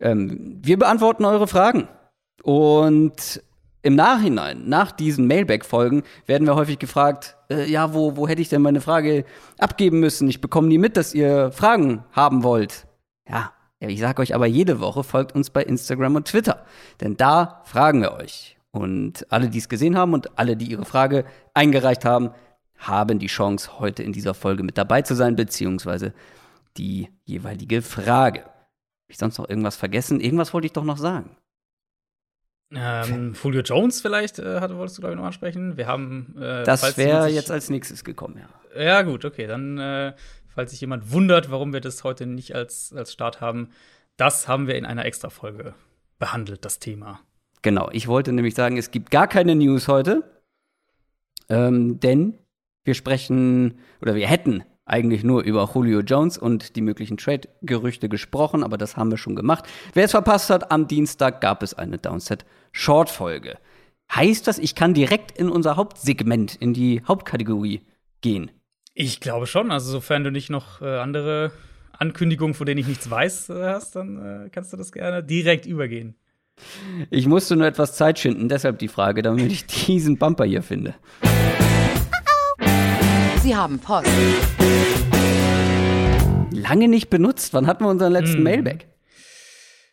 Ähm, 0.00 0.58
wir 0.62 0.78
beantworten 0.78 1.24
eure 1.24 1.46
Fragen. 1.46 1.88
Und 2.42 3.40
im 3.82 3.96
Nachhinein, 3.96 4.68
nach 4.68 4.92
diesen 4.92 5.26
Mailback-Folgen, 5.26 6.04
werden 6.26 6.46
wir 6.46 6.54
häufig 6.54 6.78
gefragt, 6.78 7.36
äh, 7.50 7.68
ja, 7.70 7.94
wo, 7.94 8.16
wo 8.16 8.28
hätte 8.28 8.40
ich 8.40 8.48
denn 8.48 8.62
meine 8.62 8.80
Frage 8.80 9.24
abgeben 9.58 10.00
müssen? 10.00 10.28
Ich 10.28 10.40
bekomme 10.40 10.68
nie 10.68 10.78
mit, 10.78 10.96
dass 10.96 11.14
ihr 11.14 11.50
Fragen 11.50 12.04
haben 12.12 12.44
wollt. 12.44 12.86
Ja, 13.28 13.52
ich 13.80 13.98
sag 13.98 14.20
euch 14.20 14.34
aber 14.34 14.46
jede 14.46 14.78
Woche, 14.78 15.02
folgt 15.02 15.34
uns 15.34 15.50
bei 15.50 15.64
Instagram 15.64 16.14
und 16.14 16.28
Twitter. 16.28 16.64
Denn 17.00 17.16
da 17.16 17.62
fragen 17.64 18.00
wir 18.02 18.12
euch. 18.12 18.56
Und 18.70 19.26
alle, 19.30 19.48
die 19.48 19.58
es 19.58 19.68
gesehen 19.68 19.96
haben 19.96 20.14
und 20.14 20.38
alle, 20.38 20.56
die 20.56 20.70
ihre 20.70 20.84
Frage 20.84 21.24
eingereicht 21.52 22.04
haben, 22.04 22.30
haben 22.78 23.18
die 23.18 23.26
Chance, 23.26 23.80
heute 23.80 24.02
in 24.02 24.12
dieser 24.12 24.34
Folge 24.34 24.62
mit 24.62 24.78
dabei 24.78 25.02
zu 25.02 25.14
sein, 25.14 25.36
beziehungsweise 25.36 26.14
die 26.76 27.08
jeweilige 27.24 27.82
Frage. 27.82 28.40
Habe 28.42 29.08
ich 29.08 29.18
sonst 29.18 29.38
noch 29.38 29.48
irgendwas 29.48 29.76
vergessen? 29.76 30.20
Irgendwas 30.20 30.54
wollte 30.54 30.66
ich 30.66 30.72
doch 30.72 30.84
noch 30.84 30.96
sagen. 30.96 31.36
Ähm, 32.74 33.34
Julio 33.42 33.62
Jones 33.62 34.00
vielleicht, 34.00 34.38
äh, 34.38 34.60
hatte, 34.60 34.76
wolltest 34.76 34.98
du, 34.98 35.02
glaube 35.02 35.14
ich, 35.14 35.18
noch 35.18 35.26
ansprechen. 35.26 35.76
Wir 35.76 35.86
haben. 35.86 36.34
Äh, 36.38 36.64
das 36.64 36.96
wäre 36.96 37.28
jetzt 37.28 37.50
als 37.50 37.70
nächstes 37.70 38.04
gekommen, 38.04 38.38
ja. 38.38 38.82
Ja, 38.82 39.02
gut, 39.02 39.24
okay. 39.24 39.46
Dann, 39.46 39.78
äh, 39.78 40.14
falls 40.48 40.70
sich 40.70 40.80
jemand 40.80 41.12
wundert, 41.12 41.50
warum 41.50 41.72
wir 41.72 41.80
das 41.80 42.04
heute 42.04 42.26
nicht 42.26 42.54
als, 42.54 42.92
als 42.96 43.12
Start 43.12 43.40
haben, 43.40 43.70
das 44.16 44.48
haben 44.48 44.66
wir 44.66 44.76
in 44.76 44.86
einer 44.86 45.04
Extra-Folge 45.04 45.74
behandelt, 46.18 46.64
das 46.64 46.78
Thema. 46.78 47.20
Genau, 47.62 47.90
ich 47.92 48.08
wollte 48.08 48.32
nämlich 48.32 48.54
sagen, 48.54 48.76
es 48.76 48.90
gibt 48.90 49.10
gar 49.10 49.26
keine 49.26 49.54
News 49.54 49.88
heute, 49.88 50.22
ähm, 51.48 52.00
denn 52.00 52.38
wir 52.84 52.94
sprechen 52.94 53.78
oder 54.00 54.14
wir 54.14 54.26
hätten 54.26 54.64
eigentlich 54.84 55.22
nur 55.24 55.42
über 55.42 55.68
Julio 55.72 56.00
Jones 56.00 56.38
und 56.38 56.76
die 56.76 56.80
möglichen 56.80 57.16
Trade-Gerüchte 57.16 58.08
gesprochen, 58.08 58.64
aber 58.64 58.78
das 58.78 58.96
haben 58.96 59.10
wir 59.10 59.18
schon 59.18 59.36
gemacht. 59.36 59.64
Wer 59.94 60.04
es 60.04 60.10
verpasst 60.10 60.50
hat, 60.50 60.70
am 60.72 60.88
Dienstag 60.88 61.40
gab 61.40 61.62
es 61.62 61.74
eine 61.74 61.98
Downset-Short-Folge. 61.98 63.58
Heißt 64.14 64.46
das, 64.46 64.58
ich 64.58 64.74
kann 64.74 64.94
direkt 64.94 65.38
in 65.38 65.48
unser 65.48 65.76
Hauptsegment, 65.76 66.56
in 66.56 66.74
die 66.74 67.02
Hauptkategorie 67.06 67.82
gehen? 68.20 68.50
Ich 68.94 69.20
glaube 69.20 69.46
schon. 69.46 69.70
Also, 69.70 69.90
sofern 69.90 70.24
du 70.24 70.30
nicht 70.30 70.50
noch 70.50 70.82
äh, 70.82 70.98
andere 70.98 71.52
Ankündigungen, 71.92 72.54
von 72.54 72.66
denen 72.66 72.78
ich 72.78 72.88
nichts 72.88 73.08
weiß, 73.08 73.50
äh, 73.50 73.64
hast, 73.68 73.96
dann 73.96 74.46
äh, 74.46 74.50
kannst 74.50 74.72
du 74.72 74.76
das 74.76 74.92
gerne 74.92 75.22
direkt 75.22 75.64
übergehen. 75.64 76.14
Ich 77.10 77.26
musste 77.26 77.56
nur 77.56 77.66
etwas 77.66 77.96
Zeit 77.96 78.18
schinden, 78.18 78.48
deshalb 78.48 78.78
die 78.78 78.88
Frage, 78.88 79.22
damit 79.22 79.50
ich 79.50 79.64
diesen 79.66 80.18
Bumper 80.18 80.44
hier 80.44 80.62
finde. 80.62 80.94
Sie 83.42 83.56
haben 83.56 83.80
Post. 83.80 84.08
Lange 86.52 86.86
nicht 86.86 87.10
benutzt. 87.10 87.52
Wann 87.54 87.66
hatten 87.66 87.82
wir 87.82 87.88
unseren 87.88 88.12
letzten 88.12 88.36
hm. 88.36 88.44
Mailback? 88.44 88.86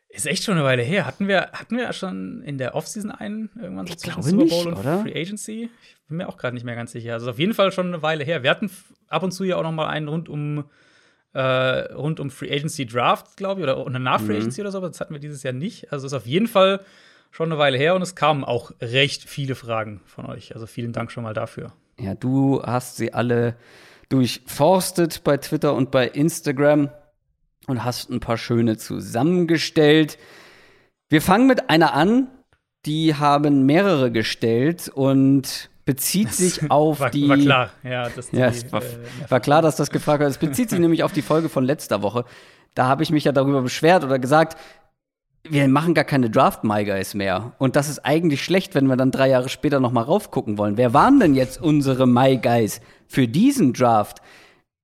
Ist 0.09 0.27
echt 0.27 0.43
schon 0.43 0.53
eine 0.53 0.63
Weile 0.63 0.83
her. 0.83 1.07
Hatten 1.07 1.27
wir, 1.27 1.49
hatten 1.53 1.75
wir 1.75 1.91
schon 1.93 2.43
in 2.43 2.59
der 2.59 2.75
Offseason 2.75 3.09
einen 3.09 3.49
irgendwann 3.59 3.87
so 3.87 3.93
ich 3.93 3.99
zwischen 3.99 4.21
Super 4.21 4.37
Bowl 4.37 4.45
nicht, 4.45 4.65
und 4.67 4.73
oder? 4.75 4.99
Free 4.99 5.19
Agency? 5.19 5.71
Ich 5.81 6.07
bin 6.07 6.17
mir 6.17 6.29
auch 6.29 6.37
gerade 6.37 6.53
nicht 6.53 6.63
mehr 6.63 6.75
ganz 6.75 6.91
sicher. 6.91 7.13
Also 7.13 7.31
auf 7.31 7.39
jeden 7.39 7.55
Fall 7.55 7.71
schon 7.71 7.87
eine 7.87 8.03
Weile 8.03 8.23
her. 8.23 8.43
Wir 8.43 8.51
hatten 8.51 8.69
ab 9.07 9.23
und 9.23 9.31
zu 9.31 9.43
ja 9.43 9.55
auch 9.55 9.63
noch 9.63 9.71
mal 9.71 9.87
einen 9.87 10.09
rund 10.09 10.29
um 10.29 10.65
äh, 11.33 11.41
rund 11.41 12.19
um 12.19 12.29
Free 12.29 12.51
Agency 12.51 12.85
Draft, 12.85 13.35
glaube 13.35 13.61
ich, 13.61 13.63
oder 13.63 13.83
eine 13.83 13.99
nach 13.99 14.21
Free 14.21 14.33
mhm. 14.33 14.41
Agency 14.41 14.61
oder 14.61 14.69
so. 14.69 14.77
Aber 14.77 14.89
das 14.89 14.99
hatten 14.99 15.15
wir 15.15 15.19
dieses 15.19 15.41
Jahr 15.41 15.53
nicht. 15.53 15.91
Also 15.91 16.05
ist 16.05 16.13
auf 16.13 16.27
jeden 16.27 16.47
Fall 16.47 16.81
schon 17.31 17.51
eine 17.51 17.57
Weile 17.57 17.79
her 17.79 17.95
und 17.95 18.03
es 18.03 18.13
kamen 18.13 18.43
auch 18.43 18.73
recht 18.79 19.23
viele 19.23 19.55
Fragen 19.55 20.01
von 20.05 20.27
euch. 20.27 20.53
Also 20.53 20.67
vielen 20.67 20.93
Dank 20.93 21.11
schon 21.11 21.23
mal 21.23 21.33
dafür. 21.33 21.73
Ja, 21.99 22.15
du 22.15 22.61
hast 22.63 22.97
sie 22.97 23.13
alle 23.13 23.55
durchforstet 24.09 25.23
bei 25.23 25.37
Twitter 25.37 25.73
und 25.73 25.91
bei 25.91 26.07
Instagram 26.07 26.89
und 27.67 27.83
hast 27.83 28.09
ein 28.09 28.19
paar 28.19 28.37
schöne 28.37 28.77
zusammengestellt. 28.77 30.17
Wir 31.09 31.21
fangen 31.21 31.47
mit 31.47 31.69
einer 31.69 31.93
an, 31.93 32.27
die 32.85 33.15
haben 33.15 33.65
mehrere 33.65 34.11
gestellt 34.11 34.89
und 34.89 35.69
bezieht 35.85 36.33
sich 36.33 36.71
auf 36.71 36.99
war, 36.99 37.09
die. 37.09 37.29
War 37.29 37.37
klar, 37.37 37.69
ja. 37.83 38.09
Dass 38.09 38.29
die, 38.29 38.37
ja, 38.37 38.51
war, 38.71 38.81
äh, 38.81 38.85
war 39.29 39.39
klar, 39.39 39.61
dass 39.61 39.75
das 39.75 39.89
gefragt 39.89 40.21
wird. 40.21 40.31
Es 40.31 40.37
bezieht 40.37 40.69
sich 40.69 40.79
nämlich 40.79 41.03
auf 41.03 41.11
die 41.11 41.21
Folge 41.21 41.49
von 41.49 41.63
letzter 41.63 42.01
Woche. 42.01 42.25
Da 42.75 42.87
habe 42.87 43.03
ich 43.03 43.11
mich 43.11 43.23
ja 43.23 43.31
darüber 43.31 43.61
beschwert 43.61 44.03
oder 44.03 44.19
gesagt, 44.19 44.57
wir 45.49 45.67
machen 45.67 45.93
gar 45.93 46.03
keine 46.03 46.29
Draft 46.29 46.63
My 46.63 46.85
Guys 46.85 47.13
mehr. 47.13 47.53
Und 47.57 47.75
das 47.75 47.89
ist 47.89 48.05
eigentlich 48.05 48.43
schlecht, 48.43 48.75
wenn 48.75 48.87
wir 48.87 48.95
dann 48.95 49.11
drei 49.11 49.29
Jahre 49.29 49.49
später 49.49 49.79
noch 49.79 49.91
mal 49.91 50.01
raufgucken 50.01 50.57
wollen. 50.57 50.77
Wer 50.77 50.93
waren 50.93 51.19
denn 51.19 51.35
jetzt 51.35 51.61
unsere 51.61 52.07
My 52.07 52.37
Guys 52.37 52.81
für 53.07 53.27
diesen 53.27 53.73
Draft? 53.73 54.19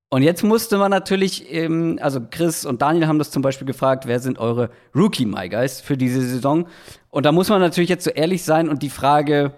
Und 0.08 0.22
jetzt 0.22 0.44
musste 0.44 0.78
man 0.78 0.90
natürlich, 0.90 1.52
ähm, 1.52 1.98
also 2.00 2.20
Chris 2.30 2.64
und 2.64 2.80
Daniel 2.80 3.06
haben 3.06 3.18
das 3.18 3.30
zum 3.30 3.42
Beispiel 3.42 3.66
gefragt, 3.66 4.06
wer 4.06 4.20
sind 4.20 4.38
eure 4.38 4.70
Rookie 4.94 5.26
My 5.26 5.48
Guys 5.48 5.80
für 5.80 5.96
diese 5.96 6.20
Saison? 6.20 6.66
Und 7.10 7.26
da 7.26 7.32
muss 7.32 7.48
man 7.48 7.60
natürlich 7.60 7.90
jetzt 7.90 8.04
so 8.04 8.10
ehrlich 8.10 8.44
sein 8.44 8.68
und 8.68 8.82
die 8.82 8.90
Frage 8.90 9.52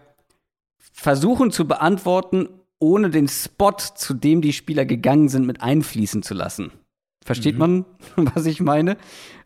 versuchen 0.93 1.51
zu 1.51 1.67
beantworten, 1.69 2.49
ohne 2.81 3.11
den 3.11 3.29
Spot, 3.29 3.77
zu 3.95 4.15
dem 4.15 4.41
die 4.41 4.53
Spieler 4.53 4.85
gegangen 4.85 5.29
sind, 5.29 5.47
mit 5.47 5.63
einfließen 5.63 6.23
zu 6.23 6.35
lassen. 6.35 6.73
Versteht 7.29 7.55
Mhm. 7.55 7.59
man, 7.61 7.85
was 8.35 8.47
ich 8.47 8.61
meine? 8.61 8.97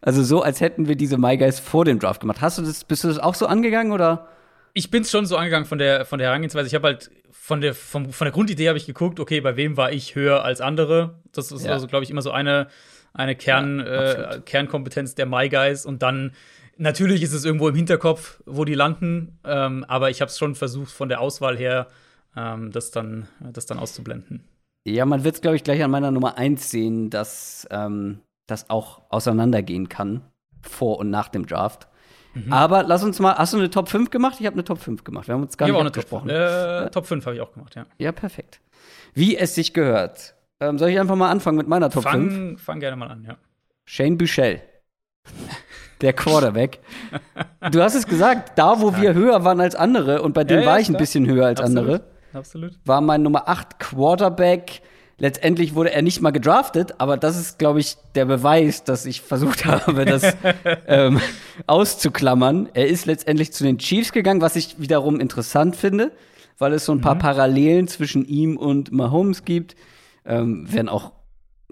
Also 0.00 0.22
so, 0.22 0.40
als 0.42 0.60
hätten 0.60 0.86
wir 0.88 0.94
diese 0.96 1.18
My 1.18 1.36
Guys 1.36 1.58
vor 1.60 1.84
dem 1.84 1.98
Draft 1.98 2.20
gemacht. 2.20 2.40
Hast 2.40 2.58
du 2.58 2.62
das, 2.62 2.84
bist 2.84 3.02
du 3.04 3.08
das 3.08 3.18
auch 3.18 3.34
so 3.34 3.46
angegangen 3.46 3.92
oder? 3.92 4.28
ich 4.74 4.90
bin 4.90 5.04
schon 5.04 5.26
so 5.26 5.36
angegangen 5.36 5.66
von 5.66 5.76
der, 5.78 6.06
von 6.06 6.18
der 6.18 6.28
Herangehensweise. 6.28 6.66
Ich 6.66 6.74
habe 6.74 6.86
halt 6.86 7.10
von 7.30 7.60
der, 7.60 7.74
vom, 7.74 8.10
von 8.10 8.24
der 8.24 8.32
Grundidee 8.32 8.68
habe 8.68 8.78
ich 8.78 8.86
geguckt, 8.86 9.20
okay, 9.20 9.40
bei 9.42 9.54
wem 9.56 9.76
war 9.76 9.92
ich 9.92 10.14
höher 10.14 10.44
als 10.44 10.62
andere? 10.62 11.16
Das 11.32 11.52
ist 11.52 11.66
Ja. 11.66 11.72
also, 11.72 11.86
glaube 11.88 12.04
ich, 12.04 12.10
immer 12.10 12.22
so 12.22 12.30
eine, 12.30 12.68
eine 13.12 13.34
Kern, 13.36 13.80
Ja, 13.80 14.12
äh. 14.36 14.40
Kernkompetenz 14.40 15.14
der 15.14 15.26
My 15.26 15.48
Guys. 15.50 15.84
Und 15.84 16.02
dann, 16.02 16.32
natürlich 16.78 17.22
ist 17.22 17.34
es 17.34 17.44
irgendwo 17.44 17.68
im 17.68 17.74
Hinterkopf, 17.74 18.40
wo 18.46 18.64
die 18.64 18.72
landen. 18.74 19.38
Ähm, 19.44 19.84
aber 19.88 20.08
ich 20.08 20.22
habe 20.22 20.30
es 20.30 20.38
schon 20.38 20.54
versucht, 20.54 20.90
von 20.90 21.10
der 21.10 21.20
Auswahl 21.20 21.58
her, 21.58 21.88
ähm, 22.34 22.70
das, 22.72 22.92
dann, 22.92 23.28
das 23.40 23.66
dann 23.66 23.78
auszublenden. 23.78 24.42
Ja, 24.84 25.04
man 25.06 25.24
wird 25.24 25.36
es, 25.36 25.40
glaube 25.40 25.56
ich, 25.56 25.64
gleich 25.64 25.82
an 25.82 25.90
meiner 25.90 26.10
Nummer 26.10 26.38
1 26.38 26.70
sehen, 26.70 27.10
dass 27.10 27.66
ähm, 27.70 28.20
das 28.46 28.68
auch 28.70 29.02
auseinandergehen 29.10 29.88
kann, 29.88 30.22
vor 30.60 30.98
und 30.98 31.10
nach 31.10 31.28
dem 31.28 31.46
Draft. 31.46 31.88
Mhm. 32.34 32.52
Aber 32.52 32.82
lass 32.82 33.04
uns 33.04 33.20
mal, 33.20 33.34
hast 33.36 33.52
du 33.52 33.58
eine 33.58 33.70
Top 33.70 33.88
5 33.88 34.10
gemacht? 34.10 34.36
Ich 34.40 34.46
habe 34.46 34.54
eine 34.54 34.64
Top 34.64 34.78
5 34.78 35.04
gemacht. 35.04 35.28
Wir 35.28 35.34
haben 35.34 35.42
uns 35.42 35.56
gar 35.56 35.68
Ich 35.68 35.74
habe 35.74 35.80
auch 35.80 35.84
nicht 35.84 35.96
eine 35.96 36.04
Top, 36.04 36.24
abgesprochen. 36.24 36.86
äh, 36.86 36.90
Top 36.90 37.06
5 37.06 37.26
habe 37.26 37.36
ich 37.36 37.40
auch 37.42 37.52
gemacht, 37.52 37.74
ja. 37.76 37.86
Ja, 37.98 38.12
perfekt. 38.12 38.60
Wie 39.14 39.36
es 39.36 39.54
sich 39.54 39.72
gehört. 39.74 40.34
Ähm, 40.60 40.78
soll 40.78 40.88
ich 40.88 40.98
einfach 40.98 41.16
mal 41.16 41.30
anfangen 41.30 41.58
mit 41.58 41.68
meiner 41.68 41.90
Top 41.90 42.08
5? 42.08 42.32
Fang, 42.32 42.58
fang 42.58 42.80
gerne 42.80 42.96
mal 42.96 43.08
an, 43.10 43.24
ja. 43.28 43.36
Shane 43.84 44.16
Buchel. 44.16 44.62
Der 46.00 46.12
Quarterback. 46.12 46.80
Du 47.70 47.80
hast 47.82 47.94
es 47.94 48.06
gesagt, 48.06 48.58
da 48.58 48.80
wo 48.80 48.96
wir 48.96 49.14
höher 49.14 49.44
waren 49.44 49.60
als 49.60 49.74
andere, 49.74 50.22
und 50.22 50.32
bei 50.32 50.42
dem 50.42 50.60
ja, 50.60 50.66
war 50.66 50.80
ich 50.80 50.88
ein 50.88 50.96
bisschen 50.96 51.26
höher 51.28 51.46
als 51.46 51.60
Absolut. 51.60 51.78
andere, 51.78 52.04
Absolut. 52.32 52.78
war 52.84 53.00
mein 53.00 53.22
Nummer 53.22 53.48
8 53.48 53.78
Quarterback. 53.78 54.82
Letztendlich 55.18 55.74
wurde 55.74 55.92
er 55.92 56.02
nicht 56.02 56.20
mal 56.20 56.30
gedraftet, 56.32 56.94
aber 56.98 57.16
das 57.16 57.38
ist, 57.38 57.58
glaube 57.58 57.78
ich, 57.78 57.96
der 58.14 58.24
Beweis, 58.24 58.82
dass 58.82 59.06
ich 59.06 59.20
versucht 59.20 59.64
habe, 59.66 60.04
das 60.04 60.36
ähm, 60.86 61.20
auszuklammern. 61.66 62.68
Er 62.74 62.88
ist 62.88 63.06
letztendlich 63.06 63.52
zu 63.52 63.62
den 63.62 63.78
Chiefs 63.78 64.12
gegangen, 64.12 64.40
was 64.40 64.56
ich 64.56 64.80
wiederum 64.80 65.20
interessant 65.20 65.76
finde, 65.76 66.12
weil 66.58 66.72
es 66.72 66.86
so 66.86 66.92
ein 66.92 67.00
paar 67.00 67.18
Parallelen 67.18 67.86
zwischen 67.86 68.24
ihm 68.24 68.56
und 68.56 68.90
Mahomes 68.90 69.44
gibt. 69.44 69.76
Ähm, 70.24 70.66
wenn 70.68 70.88
auch, 70.88 71.12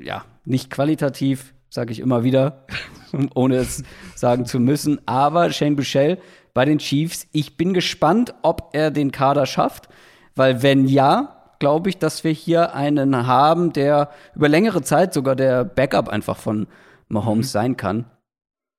ja, 0.00 0.24
nicht 0.44 0.70
qualitativ, 0.70 1.54
sage 1.70 1.92
ich 1.92 2.00
immer 2.00 2.24
wieder, 2.24 2.66
ohne 3.34 3.56
es 3.56 3.82
sagen 4.14 4.46
zu 4.46 4.60
müssen. 4.60 5.00
Aber 5.06 5.50
Shane 5.50 5.76
Buchel 5.76 6.18
bei 6.52 6.64
den 6.64 6.78
Chiefs, 6.78 7.26
ich 7.32 7.56
bin 7.56 7.74
gespannt, 7.74 8.34
ob 8.42 8.70
er 8.74 8.90
den 8.90 9.12
Kader 9.12 9.46
schafft, 9.46 9.88
weil 10.34 10.62
wenn 10.62 10.87
ja, 10.87 11.37
glaube 11.58 11.90
ich, 11.90 11.99
dass 11.99 12.25
wir 12.25 12.32
hier 12.32 12.75
einen 12.75 13.26
haben, 13.26 13.72
der 13.72 14.10
über 14.34 14.49
längere 14.49 14.82
Zeit 14.82 15.12
sogar 15.14 15.37
der 15.37 15.64
Backup 15.64 16.08
einfach 16.08 16.37
von 16.37 16.66
Mahomes 17.08 17.52
sein 17.52 17.76
kann. 17.76 18.06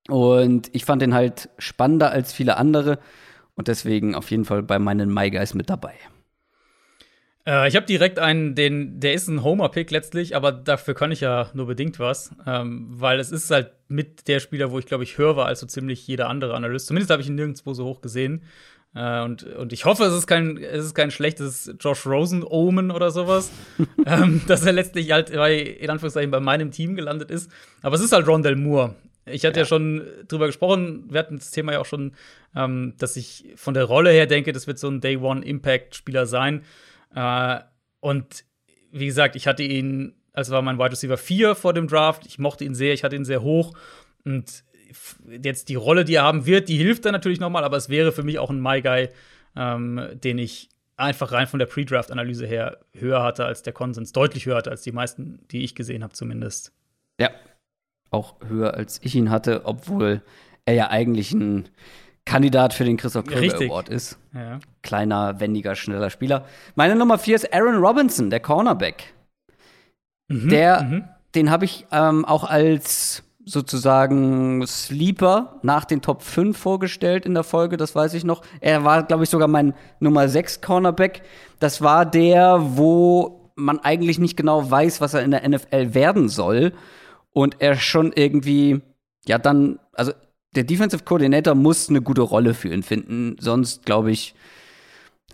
Und 0.08 0.68
ich 0.72 0.84
fand 0.84 1.00
den 1.00 1.14
halt 1.14 1.48
spannender 1.58 2.10
als 2.10 2.32
viele 2.32 2.56
andere 2.56 2.98
und 3.54 3.68
deswegen 3.68 4.14
auf 4.14 4.30
jeden 4.30 4.44
Fall 4.44 4.62
bei 4.62 4.78
meinen 4.78 5.12
My 5.12 5.30
Guys 5.30 5.54
mit 5.54 5.70
dabei. 5.70 5.94
Äh, 7.46 7.68
ich 7.68 7.76
habe 7.76 7.86
direkt 7.86 8.18
einen, 8.18 8.54
den, 8.54 9.00
der 9.00 9.14
ist 9.14 9.28
ein 9.28 9.42
Homer-Pick 9.42 9.90
letztlich, 9.90 10.36
aber 10.36 10.52
dafür 10.52 10.94
kann 10.94 11.12
ich 11.12 11.20
ja 11.20 11.50
nur 11.54 11.66
bedingt 11.66 11.98
was, 11.98 12.34
ähm, 12.46 12.86
weil 12.90 13.18
es 13.20 13.32
ist 13.32 13.50
halt 13.50 13.72
mit 13.88 14.28
der 14.28 14.40
Spieler, 14.40 14.70
wo 14.70 14.78
ich 14.78 14.86
glaube 14.86 15.04
ich 15.04 15.18
höher 15.18 15.36
war 15.36 15.46
als 15.46 15.60
so 15.60 15.66
ziemlich 15.66 16.06
jeder 16.06 16.28
andere 16.28 16.54
Analyst. 16.54 16.86
Zumindest 16.86 17.10
habe 17.10 17.22
ich 17.22 17.28
ihn 17.28 17.34
nirgendwo 17.34 17.74
so 17.74 17.84
hoch 17.84 18.00
gesehen. 18.00 18.42
Äh, 18.94 19.22
und, 19.22 19.44
und 19.44 19.72
ich 19.72 19.84
hoffe, 19.84 20.04
es 20.04 20.14
ist 20.14 20.26
kein, 20.26 20.58
es 20.58 20.84
ist 20.84 20.94
kein 20.94 21.10
schlechtes 21.10 21.72
Josh 21.80 22.06
Rosen-Omen 22.06 22.90
oder 22.90 23.10
sowas, 23.10 23.50
ähm, 24.06 24.42
dass 24.46 24.64
er 24.64 24.72
letztlich 24.72 25.10
halt 25.12 25.32
bei, 25.32 25.58
in 25.58 25.90
Anführungszeichen 25.90 26.30
bei 26.30 26.40
meinem 26.40 26.70
Team 26.70 26.94
gelandet 26.94 27.30
ist. 27.30 27.50
Aber 27.82 27.96
es 27.96 28.02
ist 28.02 28.12
halt 28.12 28.26
Rondell 28.26 28.56
Moore. 28.56 28.94
Ich 29.24 29.44
hatte 29.44 29.60
ja. 29.60 29.62
Ja. 29.62 29.68
schon 29.68 30.02
drüber 30.28 30.46
gesprochen, 30.46 31.04
wir 31.08 31.20
hatten 31.20 31.38
das 31.38 31.52
Thema 31.52 31.72
ja 31.72 31.80
auch 31.80 31.86
schon, 31.86 32.12
ähm, 32.56 32.94
dass 32.98 33.16
ich 33.16 33.52
von 33.54 33.72
der 33.74 33.84
Rolle 33.84 34.10
her 34.10 34.26
denke, 34.26 34.52
das 34.52 34.66
wird 34.66 34.78
so 34.78 34.88
ein 34.88 35.00
Day-One-Impact-Spieler 35.00 36.26
sein. 36.26 36.62
Äh, 37.14 37.60
und 38.00 38.44
wie 38.90 39.06
gesagt, 39.06 39.36
ich 39.36 39.46
hatte 39.46 39.62
ihn, 39.62 40.14
als 40.32 40.50
war 40.50 40.60
mein 40.60 40.78
Wide 40.78 40.92
Receiver 40.92 41.16
4 41.16 41.54
vor 41.54 41.72
dem 41.72 41.86
Draft. 41.86 42.26
Ich 42.26 42.38
mochte 42.38 42.64
ihn 42.64 42.74
sehr, 42.74 42.94
ich 42.94 43.04
hatte 43.04 43.16
ihn 43.16 43.24
sehr 43.24 43.42
hoch. 43.42 43.74
Und 44.24 44.64
jetzt 45.42 45.68
die 45.68 45.74
Rolle, 45.74 46.04
die 46.04 46.14
er 46.14 46.22
haben 46.22 46.46
wird, 46.46 46.68
die 46.68 46.76
hilft 46.76 47.04
dann 47.04 47.12
natürlich 47.12 47.40
nochmal, 47.40 47.64
aber 47.64 47.76
es 47.76 47.88
wäre 47.88 48.12
für 48.12 48.22
mich 48.22 48.38
auch 48.38 48.50
ein 48.50 48.60
My 48.60 48.80
Guy, 48.82 49.08
ähm, 49.56 50.00
den 50.14 50.38
ich 50.38 50.68
einfach 50.96 51.32
rein 51.32 51.46
von 51.46 51.58
der 51.58 51.66
Pre-Draft-Analyse 51.66 52.46
her 52.46 52.78
höher 52.92 53.22
hatte 53.22 53.44
als 53.44 53.62
der 53.62 53.72
Konsens, 53.72 54.12
deutlich 54.12 54.46
höher 54.46 54.56
hatte 54.56 54.70
als 54.70 54.82
die 54.82 54.92
meisten, 54.92 55.40
die 55.50 55.64
ich 55.64 55.74
gesehen 55.74 56.02
habe, 56.02 56.12
zumindest. 56.12 56.72
Ja. 57.18 57.30
Auch 58.10 58.36
höher 58.46 58.74
als 58.74 59.00
ich 59.02 59.14
ihn 59.14 59.30
hatte, 59.30 59.62
obwohl 59.64 60.22
er 60.64 60.74
ja 60.74 60.90
eigentlich 60.90 61.32
ein 61.32 61.68
Kandidat 62.24 62.72
für 62.72 62.84
den 62.84 62.96
Christoph 62.96 63.26
Kröger. 63.26 63.56
Award 63.56 63.88
ist. 63.88 64.18
Ja. 64.32 64.60
Kleiner, 64.82 65.40
wendiger, 65.40 65.74
schneller 65.74 66.10
Spieler. 66.10 66.46
Meine 66.76 66.94
Nummer 66.94 67.18
4 67.18 67.36
ist 67.36 67.52
Aaron 67.52 67.76
Robinson, 67.76 68.30
der 68.30 68.40
Cornerback. 68.40 69.12
Mhm, 70.28 70.48
Der, 70.48 70.82
mhm. 70.82 71.04
den 71.34 71.50
habe 71.50 71.64
ich 71.64 71.86
ähm, 71.90 72.24
auch 72.24 72.44
als 72.44 73.24
sozusagen 73.44 74.64
Sleeper 74.66 75.58
nach 75.62 75.84
den 75.84 76.00
Top 76.00 76.22
5 76.22 76.56
vorgestellt 76.56 77.26
in 77.26 77.34
der 77.34 77.44
Folge, 77.44 77.76
das 77.76 77.94
weiß 77.94 78.14
ich 78.14 78.24
noch. 78.24 78.42
Er 78.60 78.84
war, 78.84 79.02
glaube 79.02 79.24
ich, 79.24 79.30
sogar 79.30 79.48
mein 79.48 79.74
Nummer 80.00 80.28
6 80.28 80.60
Cornerback. 80.60 81.22
Das 81.58 81.82
war 81.82 82.06
der, 82.06 82.60
wo 82.76 83.52
man 83.56 83.80
eigentlich 83.80 84.18
nicht 84.18 84.36
genau 84.36 84.70
weiß, 84.70 85.00
was 85.00 85.14
er 85.14 85.22
in 85.22 85.32
der 85.32 85.48
NFL 85.48 85.94
werden 85.94 86.28
soll. 86.28 86.72
Und 87.32 87.56
er 87.60 87.76
schon 87.76 88.12
irgendwie, 88.12 88.80
ja, 89.26 89.38
dann, 89.38 89.78
also 89.94 90.12
der 90.54 90.64
Defensive 90.64 91.04
Coordinator 91.04 91.54
muss 91.54 91.88
eine 91.88 92.02
gute 92.02 92.22
Rolle 92.22 92.54
für 92.54 92.68
ihn 92.72 92.82
finden, 92.82 93.36
sonst 93.40 93.86
glaube 93.86 94.10
ich, 94.10 94.34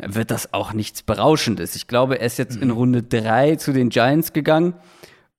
wird 0.01 0.31
das 0.31 0.53
auch 0.53 0.73
nichts 0.73 1.03
Berauschendes. 1.03 1.75
Ich 1.75 1.89
glaube, 1.89 2.21
er 2.21 2.27
ist 2.27 2.39
jetzt 2.39 2.57
in 2.57 2.71
Runde 2.71 3.03
3 3.03 3.57
zu 3.57 3.73
den 3.73 3.89
Giants 3.89 4.33
gegangen. 4.33 4.75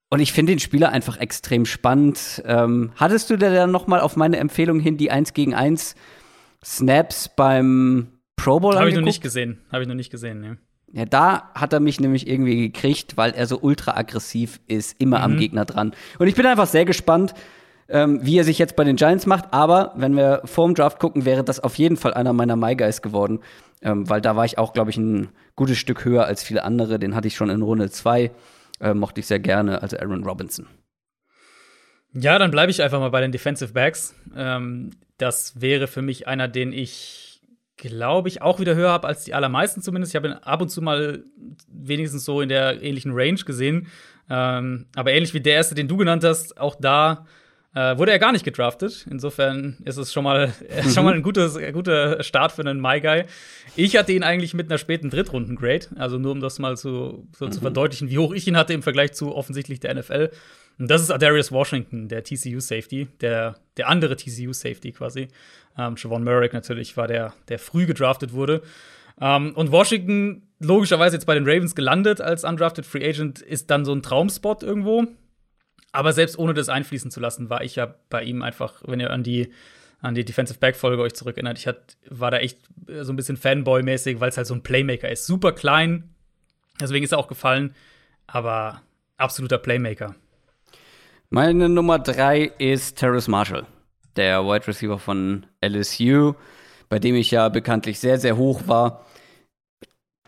Und 0.09 0.19
ich 0.19 0.33
finde 0.33 0.53
den 0.53 0.59
Spieler 0.59 0.89
einfach 0.89 1.17
extrem 1.17 1.65
spannend. 1.65 2.41
Ähm, 2.45 2.91
hattest 2.95 3.29
du 3.29 3.37
dir 3.37 3.53
dann 3.53 3.71
noch 3.71 3.87
mal 3.87 3.99
auf 3.99 4.15
meine 4.15 4.37
Empfehlung 4.37 4.79
hin 4.79 4.97
die 4.97 5.11
1 5.11 5.33
gegen 5.33 5.53
1 5.53 5.95
Snaps 6.63 7.29
beim 7.35 8.07
Pro 8.35 8.59
Bowl 8.59 8.75
Habe 8.75 8.89
ich 8.89 8.95
noch 8.95 9.01
nicht 9.01 9.21
gesehen. 9.21 9.59
Habe 9.71 9.83
ich 9.83 9.87
noch 9.87 9.95
nicht 9.95 10.09
gesehen, 10.09 10.43
ja. 10.43 10.55
Ja, 10.91 11.05
da 11.05 11.51
hat 11.53 11.71
er 11.73 11.79
mich 11.79 11.99
nämlich 11.99 12.27
irgendwie 12.27 12.71
gekriegt, 12.71 13.15
weil 13.15 13.31
er 13.31 13.45
so 13.45 13.59
ultra 13.61 13.95
aggressiv 13.95 14.59
ist, 14.67 14.99
immer 14.99 15.21
am 15.21 15.37
Gegner 15.37 15.65
dran. 15.65 15.93
Und 16.17 16.27
ich 16.27 16.33
bin 16.33 16.47
einfach 16.47 16.65
sehr 16.65 16.85
gespannt, 16.85 17.35
ähm, 17.89 18.19
wie 18.23 18.39
er 18.39 18.43
sich 18.43 18.57
jetzt 18.57 18.75
bei 18.75 18.83
den 18.83 18.95
Giants 18.95 19.27
macht. 19.27 19.53
Aber 19.53 19.93
wenn 19.95 20.15
wir 20.15 20.41
vorm 20.45 20.73
Draft 20.73 20.97
gucken, 20.99 21.25
wäre 21.25 21.43
das 21.43 21.59
auf 21.59 21.75
jeden 21.75 21.95
Fall 21.95 22.15
einer 22.15 22.33
meiner 22.33 22.55
My 22.55 22.75
Guys 22.75 23.03
geworden. 23.03 23.41
Ähm, 23.83 24.09
weil 24.09 24.21
da 24.21 24.35
war 24.35 24.45
ich 24.45 24.57
auch, 24.57 24.73
glaube 24.73 24.89
ich, 24.89 24.97
ein 24.97 25.29
gutes 25.55 25.77
Stück 25.77 26.05
höher 26.05 26.25
als 26.25 26.43
viele 26.43 26.63
andere. 26.63 26.97
Den 26.97 27.15
hatte 27.15 27.27
ich 27.27 27.35
schon 27.35 27.51
in 27.51 27.61
Runde 27.61 27.91
2. 27.91 28.31
Äh, 28.79 28.93
mochte 28.93 29.19
ich 29.19 29.27
sehr 29.27 29.39
gerne, 29.39 29.81
also 29.81 29.97
Aaron 29.97 30.23
Robinson. 30.23 30.67
Ja, 32.13 32.39
dann 32.39 32.51
bleibe 32.51 32.71
ich 32.71 32.81
einfach 32.81 32.99
mal 32.99 33.11
bei 33.11 33.21
den 33.21 33.31
Defensive 33.31 33.73
Backs. 33.73 34.15
Ähm, 34.35 34.91
das 35.17 35.61
wäre 35.61 35.87
für 35.87 36.01
mich 36.01 36.27
einer, 36.27 36.47
den 36.47 36.71
ich, 36.71 37.41
glaube 37.77 38.29
ich, 38.29 38.41
auch 38.41 38.59
wieder 38.59 38.75
höher 38.75 38.89
habe 38.89 39.07
als 39.07 39.25
die 39.25 39.33
allermeisten 39.33 39.81
zumindest. 39.81 40.13
Ich 40.13 40.15
habe 40.15 40.29
ihn 40.29 40.33
ab 40.33 40.61
und 40.61 40.69
zu 40.69 40.81
mal 40.81 41.23
wenigstens 41.67 42.25
so 42.25 42.41
in 42.41 42.49
der 42.49 42.81
ähnlichen 42.81 43.11
Range 43.13 43.39
gesehen. 43.39 43.87
Ähm, 44.29 44.87
aber 44.95 45.11
ähnlich 45.11 45.33
wie 45.33 45.41
der 45.41 45.55
erste, 45.55 45.75
den 45.75 45.87
du 45.87 45.97
genannt 45.97 46.23
hast, 46.23 46.59
auch 46.59 46.75
da 46.75 47.25
äh, 47.75 47.97
wurde 47.97 48.11
er 48.11 48.19
gar 48.19 48.31
nicht 48.31 48.45
gedraftet. 48.45 49.05
Insofern 49.09 49.77
ist 49.85 49.97
es 49.97 50.11
schon 50.11 50.23
mal, 50.23 50.53
äh, 50.69 50.83
schon 50.89 51.05
mal 51.05 51.13
ein 51.13 51.21
gutes, 51.21 51.55
äh, 51.55 51.71
guter 51.71 52.23
Start 52.23 52.51
für 52.51 52.61
einen 52.61 52.81
My 52.81 52.99
Guy. 52.99 53.25
Ich 53.75 53.95
hatte 53.95 54.11
ihn 54.11 54.23
eigentlich 54.23 54.53
mit 54.53 54.69
einer 54.69 54.77
späten 54.77 55.09
Drittrunden-Grade. 55.09 55.87
Also 55.95 56.17
nur 56.17 56.31
um 56.31 56.41
das 56.41 56.59
mal 56.59 56.77
zu, 56.77 57.27
so 57.35 57.47
zu 57.47 57.61
verdeutlichen, 57.61 58.09
wie 58.09 58.17
hoch 58.17 58.33
ich 58.33 58.47
ihn 58.47 58.57
hatte 58.57 58.73
im 58.73 58.81
Vergleich 58.81 59.13
zu 59.13 59.35
offensichtlich 59.35 59.79
der 59.79 59.93
NFL. 59.93 60.31
Und 60.79 60.89
das 60.89 61.01
ist 61.01 61.09
Darius 61.09 61.51
Washington, 61.51 62.07
der 62.07 62.23
TCU-Safety, 62.23 63.07
der, 63.21 63.57
der 63.77 63.89
andere 63.89 64.15
TCU-Safety 64.15 64.93
quasi. 64.93 65.27
Ähm, 65.77 65.95
Javon 65.97 66.23
Merrick 66.23 66.53
natürlich 66.53 66.95
war 66.97 67.07
der, 67.07 67.33
der 67.49 67.59
früh 67.59 67.85
gedraftet 67.85 68.33
wurde. 68.33 68.61
Ähm, 69.21 69.51
und 69.55 69.71
Washington, 69.71 70.47
logischerweise 70.59 71.17
jetzt 71.17 71.25
bei 71.25 71.35
den 71.35 71.43
Ravens 71.47 71.75
gelandet 71.75 72.21
als 72.21 72.45
undrafted 72.45 72.85
Free 72.85 73.07
Agent, 73.07 73.41
ist 73.41 73.69
dann 73.69 73.85
so 73.85 73.93
ein 73.93 74.01
Traumspot 74.01 74.63
irgendwo. 74.63 75.05
Aber 75.91 76.13
selbst 76.13 76.37
ohne 76.37 76.53
das 76.53 76.69
einfließen 76.69 77.11
zu 77.11 77.19
lassen, 77.19 77.49
war 77.49 77.63
ich 77.63 77.75
ja 77.75 77.95
bei 78.09 78.23
ihm 78.23 78.41
einfach, 78.43 78.81
wenn 78.85 78.99
ihr 78.99 79.11
an 79.11 79.23
die, 79.23 79.51
an 80.01 80.15
die 80.15 80.25
Defensive 80.25 80.59
Back-Folge 80.59 81.01
euch 81.01 81.15
zurückerinnert, 81.15 81.57
ich 81.57 81.67
hat, 81.67 81.97
war 82.09 82.31
da 82.31 82.37
echt 82.37 82.59
so 83.01 83.11
ein 83.11 83.15
bisschen 83.15 83.37
Fanboy-mäßig, 83.37 84.19
weil 84.19 84.29
es 84.29 84.37
halt 84.37 84.47
so 84.47 84.53
ein 84.53 84.63
Playmaker 84.63 85.09
ist. 85.09 85.25
Super 85.25 85.51
klein, 85.51 86.13
deswegen 86.79 87.03
ist 87.03 87.11
er 87.11 87.17
auch 87.17 87.27
gefallen, 87.27 87.75
aber 88.27 88.81
absoluter 89.17 89.57
Playmaker. 89.57 90.15
Meine 91.31 91.69
Nummer 91.69 91.99
drei 91.99 92.51
ist 92.57 92.97
Terrace 92.97 93.27
Marshall, 93.27 93.65
der 94.15 94.43
Wide 94.45 94.67
Receiver 94.67 94.97
von 94.97 95.45
LSU, 95.63 96.33
bei 96.87 96.99
dem 96.99 97.15
ich 97.15 97.31
ja 97.31 97.49
bekanntlich 97.49 97.99
sehr, 97.99 98.17
sehr 98.19 98.37
hoch 98.37 98.63
war. 98.67 99.05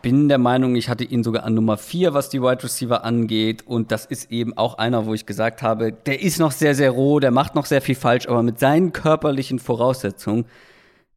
Bin 0.02 0.28
der 0.28 0.38
Meinung, 0.38 0.76
ich 0.76 0.88
hatte 0.88 1.04
ihn 1.04 1.22
sogar 1.22 1.44
an 1.44 1.54
Nummer 1.54 1.76
vier, 1.76 2.12
was 2.12 2.28
die 2.28 2.42
Wide 2.42 2.62
Receiver 2.62 3.04
angeht. 3.04 3.66
Und 3.66 3.92
das 3.92 4.04
ist 4.04 4.30
eben 4.30 4.56
auch 4.56 4.78
einer, 4.78 5.06
wo 5.06 5.14
ich 5.14 5.26
gesagt 5.26 5.62
habe, 5.62 5.92
der 5.92 6.20
ist 6.20 6.38
noch 6.38 6.52
sehr, 6.52 6.74
sehr 6.74 6.90
roh, 6.90 7.20
der 7.20 7.30
macht 7.30 7.54
noch 7.54 7.66
sehr 7.66 7.80
viel 7.80 7.94
falsch, 7.94 8.26
aber 8.28 8.42
mit 8.42 8.58
seinen 8.58 8.92
körperlichen 8.92 9.58
Voraussetzungen 9.58 10.44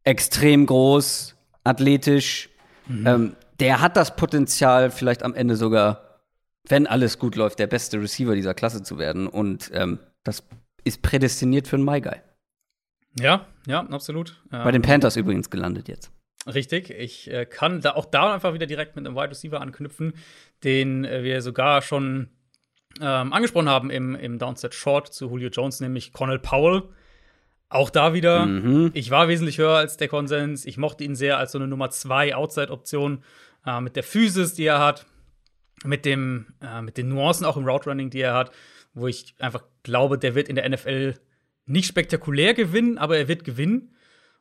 extrem 0.03 0.65
groß, 0.65 1.35
athletisch. 1.63 2.49
Mhm. 2.87 3.07
Ähm, 3.07 3.35
der 3.59 3.81
hat 3.81 3.97
das 3.97 4.15
Potenzial, 4.15 4.91
vielleicht 4.91 5.23
am 5.23 5.33
Ende 5.33 5.55
sogar 5.55 6.05
wenn 6.69 6.87
alles 6.87 7.19
gut 7.19 7.35
läuft, 7.35 7.59
der 7.59 7.67
beste 7.67 8.01
Receiver 8.01 8.35
dieser 8.35 8.53
Klasse 8.53 8.83
zu 8.83 8.97
werden. 8.97 9.27
Und 9.27 9.71
ähm, 9.73 9.99
das 10.23 10.43
ist 10.83 11.01
prädestiniert 11.01 11.67
für 11.67 11.75
einen 11.75 11.85
My 11.85 12.01
Guy. 12.01 12.17
Ja, 13.19 13.45
ja, 13.65 13.81
absolut. 13.81 14.41
Bei 14.49 14.71
den 14.71 14.81
Panthers 14.81 15.15
übrigens 15.15 15.49
gelandet 15.49 15.87
jetzt. 15.87 16.11
Richtig, 16.47 16.91
ich 16.91 17.31
äh, 17.31 17.45
kann 17.45 17.81
da 17.81 17.93
auch 17.95 18.05
da 18.05 18.33
einfach 18.33 18.53
wieder 18.53 18.67
direkt 18.67 18.95
mit 18.95 19.05
einem 19.05 19.15
Wide 19.15 19.31
Receiver 19.31 19.59
anknüpfen, 19.59 20.13
den 20.63 21.03
äh, 21.03 21.23
wir 21.23 21.41
sogar 21.41 21.81
schon 21.81 22.29
ähm, 23.01 23.33
angesprochen 23.33 23.69
haben 23.69 23.89
im, 23.89 24.15
im 24.15 24.37
Downset 24.37 24.75
Short 24.75 25.11
zu 25.11 25.27
Julio 25.27 25.49
Jones, 25.49 25.79
nämlich 25.79 26.13
Connell 26.13 26.39
Powell. 26.39 26.83
Auch 27.67 27.89
da 27.89 28.13
wieder, 28.13 28.45
mhm. 28.45 28.91
ich 28.93 29.09
war 29.09 29.27
wesentlich 29.27 29.57
höher 29.57 29.77
als 29.77 29.97
der 29.97 30.07
Konsens. 30.07 30.65
Ich 30.65 30.77
mochte 30.77 31.03
ihn 31.03 31.15
sehr 31.15 31.39
als 31.39 31.51
so 31.51 31.57
eine 31.57 31.67
Nummer 31.67 31.89
2 31.89 32.35
Outside-Option 32.35 33.23
äh, 33.65 33.81
mit 33.81 33.95
der 33.95 34.03
Physis, 34.03 34.53
die 34.53 34.65
er 34.65 34.79
hat 34.79 35.05
mit, 35.83 36.05
dem, 36.05 36.53
äh, 36.61 36.81
mit 36.81 36.97
den 36.97 37.09
Nuancen 37.09 37.45
auch 37.45 37.57
im 37.57 37.65
Route 37.65 37.89
Running, 37.89 38.11
die 38.11 38.21
er 38.21 38.35
hat, 38.35 38.51
wo 38.93 39.07
ich 39.07 39.35
einfach 39.39 39.63
glaube, 39.83 40.19
der 40.19 40.35
wird 40.35 40.47
in 40.47 40.55
der 40.55 40.69
NFL 40.69 41.15
nicht 41.65 41.87
spektakulär 41.87 42.53
gewinnen, 42.53 42.97
aber 42.99 43.17
er 43.17 43.27
wird 43.27 43.43
gewinnen. 43.43 43.95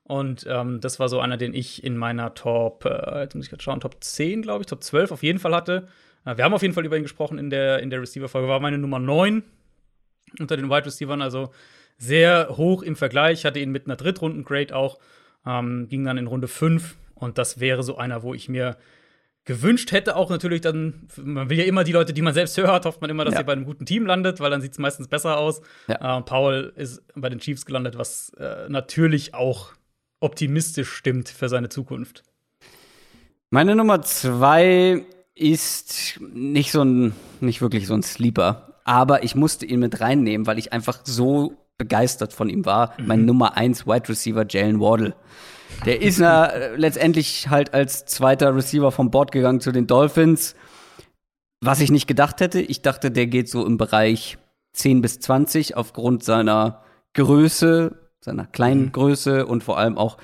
Und 0.07 0.47
ähm, 0.49 0.81
das 0.81 1.01
war 1.01 1.09
so 1.09 1.21
einer, 1.21 1.39
den 1.39 1.55
ich 1.55 1.83
in 1.83 1.97
meiner 1.97 2.35
Top, 2.35 2.85
äh, 2.85 3.23
jetzt 3.23 3.35
muss 3.35 3.47
ich 3.47 3.51
gerade 3.51 3.63
schauen, 3.63 3.81
Top 3.81 3.97
10, 4.01 4.43
glaube 4.43 4.63
ich, 4.63 4.67
Top 4.67 4.83
12 4.83 5.13
auf 5.13 5.23
jeden 5.23 5.39
Fall 5.39 5.55
hatte. 5.55 5.89
Äh, 6.27 6.37
wir 6.37 6.45
haben 6.45 6.53
auf 6.53 6.63
jeden 6.63 6.75
Fall 6.75 6.85
über 6.85 6.97
ihn 6.97 7.03
gesprochen 7.03 7.39
in 7.39 7.49
der, 7.49 7.79
in 7.79 7.89
der 7.89 8.03
Receiver-Folge. 8.03 8.47
War 8.47 8.61
meine 8.61 8.79
Nummer 8.79 8.99
9 8.99 9.43
unter 10.39 10.57
den 10.57 10.69
Wide 10.69 10.87
Receivers, 10.87 11.21
also 11.21 11.51
sehr 11.97 12.49
hoch 12.51 12.83
im 12.83 12.97
Vergleich. 12.97 13.47
Hatte 13.47 13.61
ihn 13.61 13.71
mit 13.71 13.87
einer 13.87 13.97
Drittrunden-Grade 13.97 14.77
auch, 14.77 14.99
ähm, 15.47 15.89
ging 15.89 16.05
dann 16.05 16.19
in 16.19 16.27
Runde 16.27 16.49
5. 16.49 16.97
Und 17.15 17.39
das 17.39 17.61
wäre 17.61 17.83
so 17.83 17.97
einer, 17.97 18.23
wo 18.23 18.35
ich 18.35 18.51
mir 18.51 18.77
gewünscht 19.47 19.93
hätte 19.93 20.17
auch 20.17 20.31
natürlich 20.31 20.63
dann, 20.63 21.07
man 21.17 21.51
will 21.51 21.59
ja 21.59 21.65
immer 21.65 21.85
die 21.85 21.93
Leute, 21.93 22.13
die 22.13 22.23
man 22.23 22.35
selbst 22.35 22.57
hört, 22.59 22.85
hofft 22.85 23.01
man 23.01 23.11
immer, 23.11 23.25
dass 23.25 23.35
ja. 23.35 23.41
ihr 23.41 23.47
bei 23.47 23.53
einem 23.53 23.65
guten 23.65 23.87
Team 23.87 24.05
landet, 24.05 24.41
weil 24.41 24.51
dann 24.51 24.61
sieht 24.61 24.73
es 24.73 24.79
meistens 24.79 25.09
besser 25.09 25.39
aus. 25.39 25.63
Ja. 25.87 26.19
Äh, 26.19 26.23
Paul 26.23 26.73
ist 26.77 27.03
bei 27.15 27.31
den 27.31 27.39
Chiefs 27.39 27.65
gelandet, 27.65 27.97
was 27.97 28.31
äh, 28.35 28.69
natürlich 28.69 29.33
auch 29.33 29.73
optimistisch 30.21 30.91
stimmt 30.91 31.29
für 31.29 31.49
seine 31.49 31.69
Zukunft. 31.69 32.23
Meine 33.51 33.77
Nummer 33.77 34.03
zwei 34.03 35.05
ist 35.35 36.21
nicht 36.33 36.73
so 36.73 36.83
ein, 36.83 37.15
nicht 37.41 37.61
wirklich 37.61 37.87
so 37.87 37.95
ein 37.95 38.03
Sleeper, 38.03 38.75
aber 38.85 39.23
ich 39.23 39.35
musste 39.35 39.67
ihn 39.67 39.81
mit 39.81 40.01
reinnehmen, 40.01 40.47
weil 40.47 40.59
ich 40.59 40.73
einfach 40.73 41.01
so 41.05 41.57
begeistert 41.79 42.33
von 42.33 42.49
ihm 42.49 42.65
war. 42.65 42.95
Mhm. 42.99 43.07
Mein 43.07 43.25
Nummer 43.25 43.57
eins 43.57 43.87
Wide 43.87 44.09
Receiver 44.09 44.47
Jalen 44.49 44.81
Wardle. 44.81 45.15
Der 45.85 46.01
ist 46.01 46.19
na, 46.19 46.51
letztendlich 46.77 47.49
halt 47.49 47.75
als 47.75 48.05
zweiter 48.05 48.55
Receiver 48.55 48.93
vom 48.93 49.11
Board 49.11 49.33
gegangen 49.33 49.61
zu 49.61 49.73
den 49.73 49.87
Dolphins. 49.87 50.55
Was 51.61 51.81
ich 51.81 51.91
nicht 51.91 52.07
gedacht 52.07 52.41
hätte, 52.41 52.61
ich 52.61 52.83
dachte, 52.83 53.11
der 53.11 53.27
geht 53.27 53.49
so 53.49 53.67
im 53.67 53.77
Bereich 53.77 54.39
10 54.75 55.01
bis 55.01 55.19
20 55.21 55.77
aufgrund 55.77 56.23
seiner 56.23 56.83
Größe, 57.15 58.04
seiner 58.25 58.47
kleinen 58.47 58.87
mhm. 58.87 58.93
Größe 58.93 59.47
und 59.47 59.63
vor 59.63 59.79
allem 59.79 59.97
auch 59.99 60.17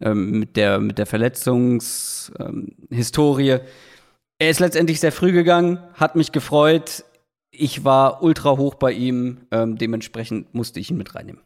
ähm, 0.00 0.40
mit 0.40 0.56
der, 0.56 0.80
mit 0.80 0.98
der 0.98 1.06
Verletzungshistorie. 1.06 3.50
Ähm, 3.50 3.60
er 4.38 4.50
ist 4.50 4.60
letztendlich 4.60 5.00
sehr 5.00 5.12
früh 5.12 5.32
gegangen, 5.32 5.78
hat 5.94 6.16
mich 6.16 6.32
gefreut. 6.32 7.04
Ich 7.50 7.84
war 7.84 8.22
ultra 8.22 8.56
hoch 8.56 8.74
bei 8.74 8.92
ihm, 8.92 9.46
ähm, 9.52 9.78
dementsprechend 9.78 10.54
musste 10.54 10.80
ich 10.80 10.90
ihn 10.90 10.96
mit 10.96 11.14
reinnehmen. 11.14 11.42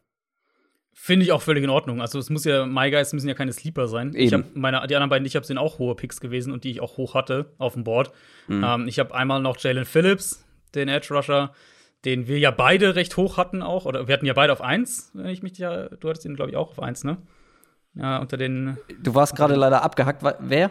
Finde 0.95 1.25
ich 1.25 1.33
auch 1.33 1.43
völlig 1.43 1.63
in 1.63 1.71
Ordnung. 1.71 2.01
Also 2.01 2.19
es 2.19 2.29
muss 2.29 2.45
ja, 2.45 2.67
My 2.67 2.91
Guys 2.91 3.13
müssen 3.13 3.29
ja 3.29 3.35
keine 3.35 3.53
Sleeper 3.53 3.87
sein. 3.87 4.15
Eben. 4.15 4.25
Ich 4.25 4.33
habe 4.33 4.45
meine, 4.55 4.85
die 4.89 4.97
anderen 4.97 5.11
beiden, 5.11 5.27
ich 5.27 5.37
habe 5.37 5.47
sind 5.47 5.59
auch 5.59 5.79
hohe 5.79 5.95
Picks 5.95 6.21
gewesen 6.21 6.53
und 6.53 6.65
die 6.65 6.71
ich 6.71 6.81
auch 6.81 6.97
hoch 6.97 7.15
hatte 7.15 7.53
auf 7.59 7.75
dem 7.75 7.85
Board. 7.85 8.11
Mhm. 8.49 8.65
Ähm, 8.67 8.89
ich 8.89 8.99
habe 8.99 9.15
einmal 9.15 9.41
noch 9.41 9.59
Jalen 9.59 9.85
Phillips, 9.85 10.45
den 10.75 10.89
Edge 10.89 11.15
Rusher, 11.15 11.53
den 12.05 12.29
wir 12.29 12.39
ja 12.39 12.51
beide 12.51 12.95
recht 12.95 13.17
hoch 13.17 13.37
hatten 13.37 13.63
auch. 13.63 13.85
Oder 13.85 14.09
wir 14.09 14.15
hatten 14.15 14.27
ja 14.27 14.35
beide 14.35 14.53
auf 14.53 14.61
1, 14.61 15.13
wenn 15.15 15.27
ich 15.27 15.43
mich 15.43 15.59
ja, 15.59 15.89
du 15.89 16.09
hattest 16.09 16.25
ihn, 16.25 16.37
glaube 16.37 16.51
ich, 16.51 16.57
auch 16.57 16.71
auf 16.71 16.81
1, 16.81 17.05
ne? 17.05 17.19
Ja, 17.95 18.19
unter 18.19 18.37
den. 18.37 18.77
Du 19.03 19.15
warst 19.15 19.35
gerade 19.35 19.55
leider 19.55 19.83
abgehackt. 19.83 20.23
Wer? 20.41 20.71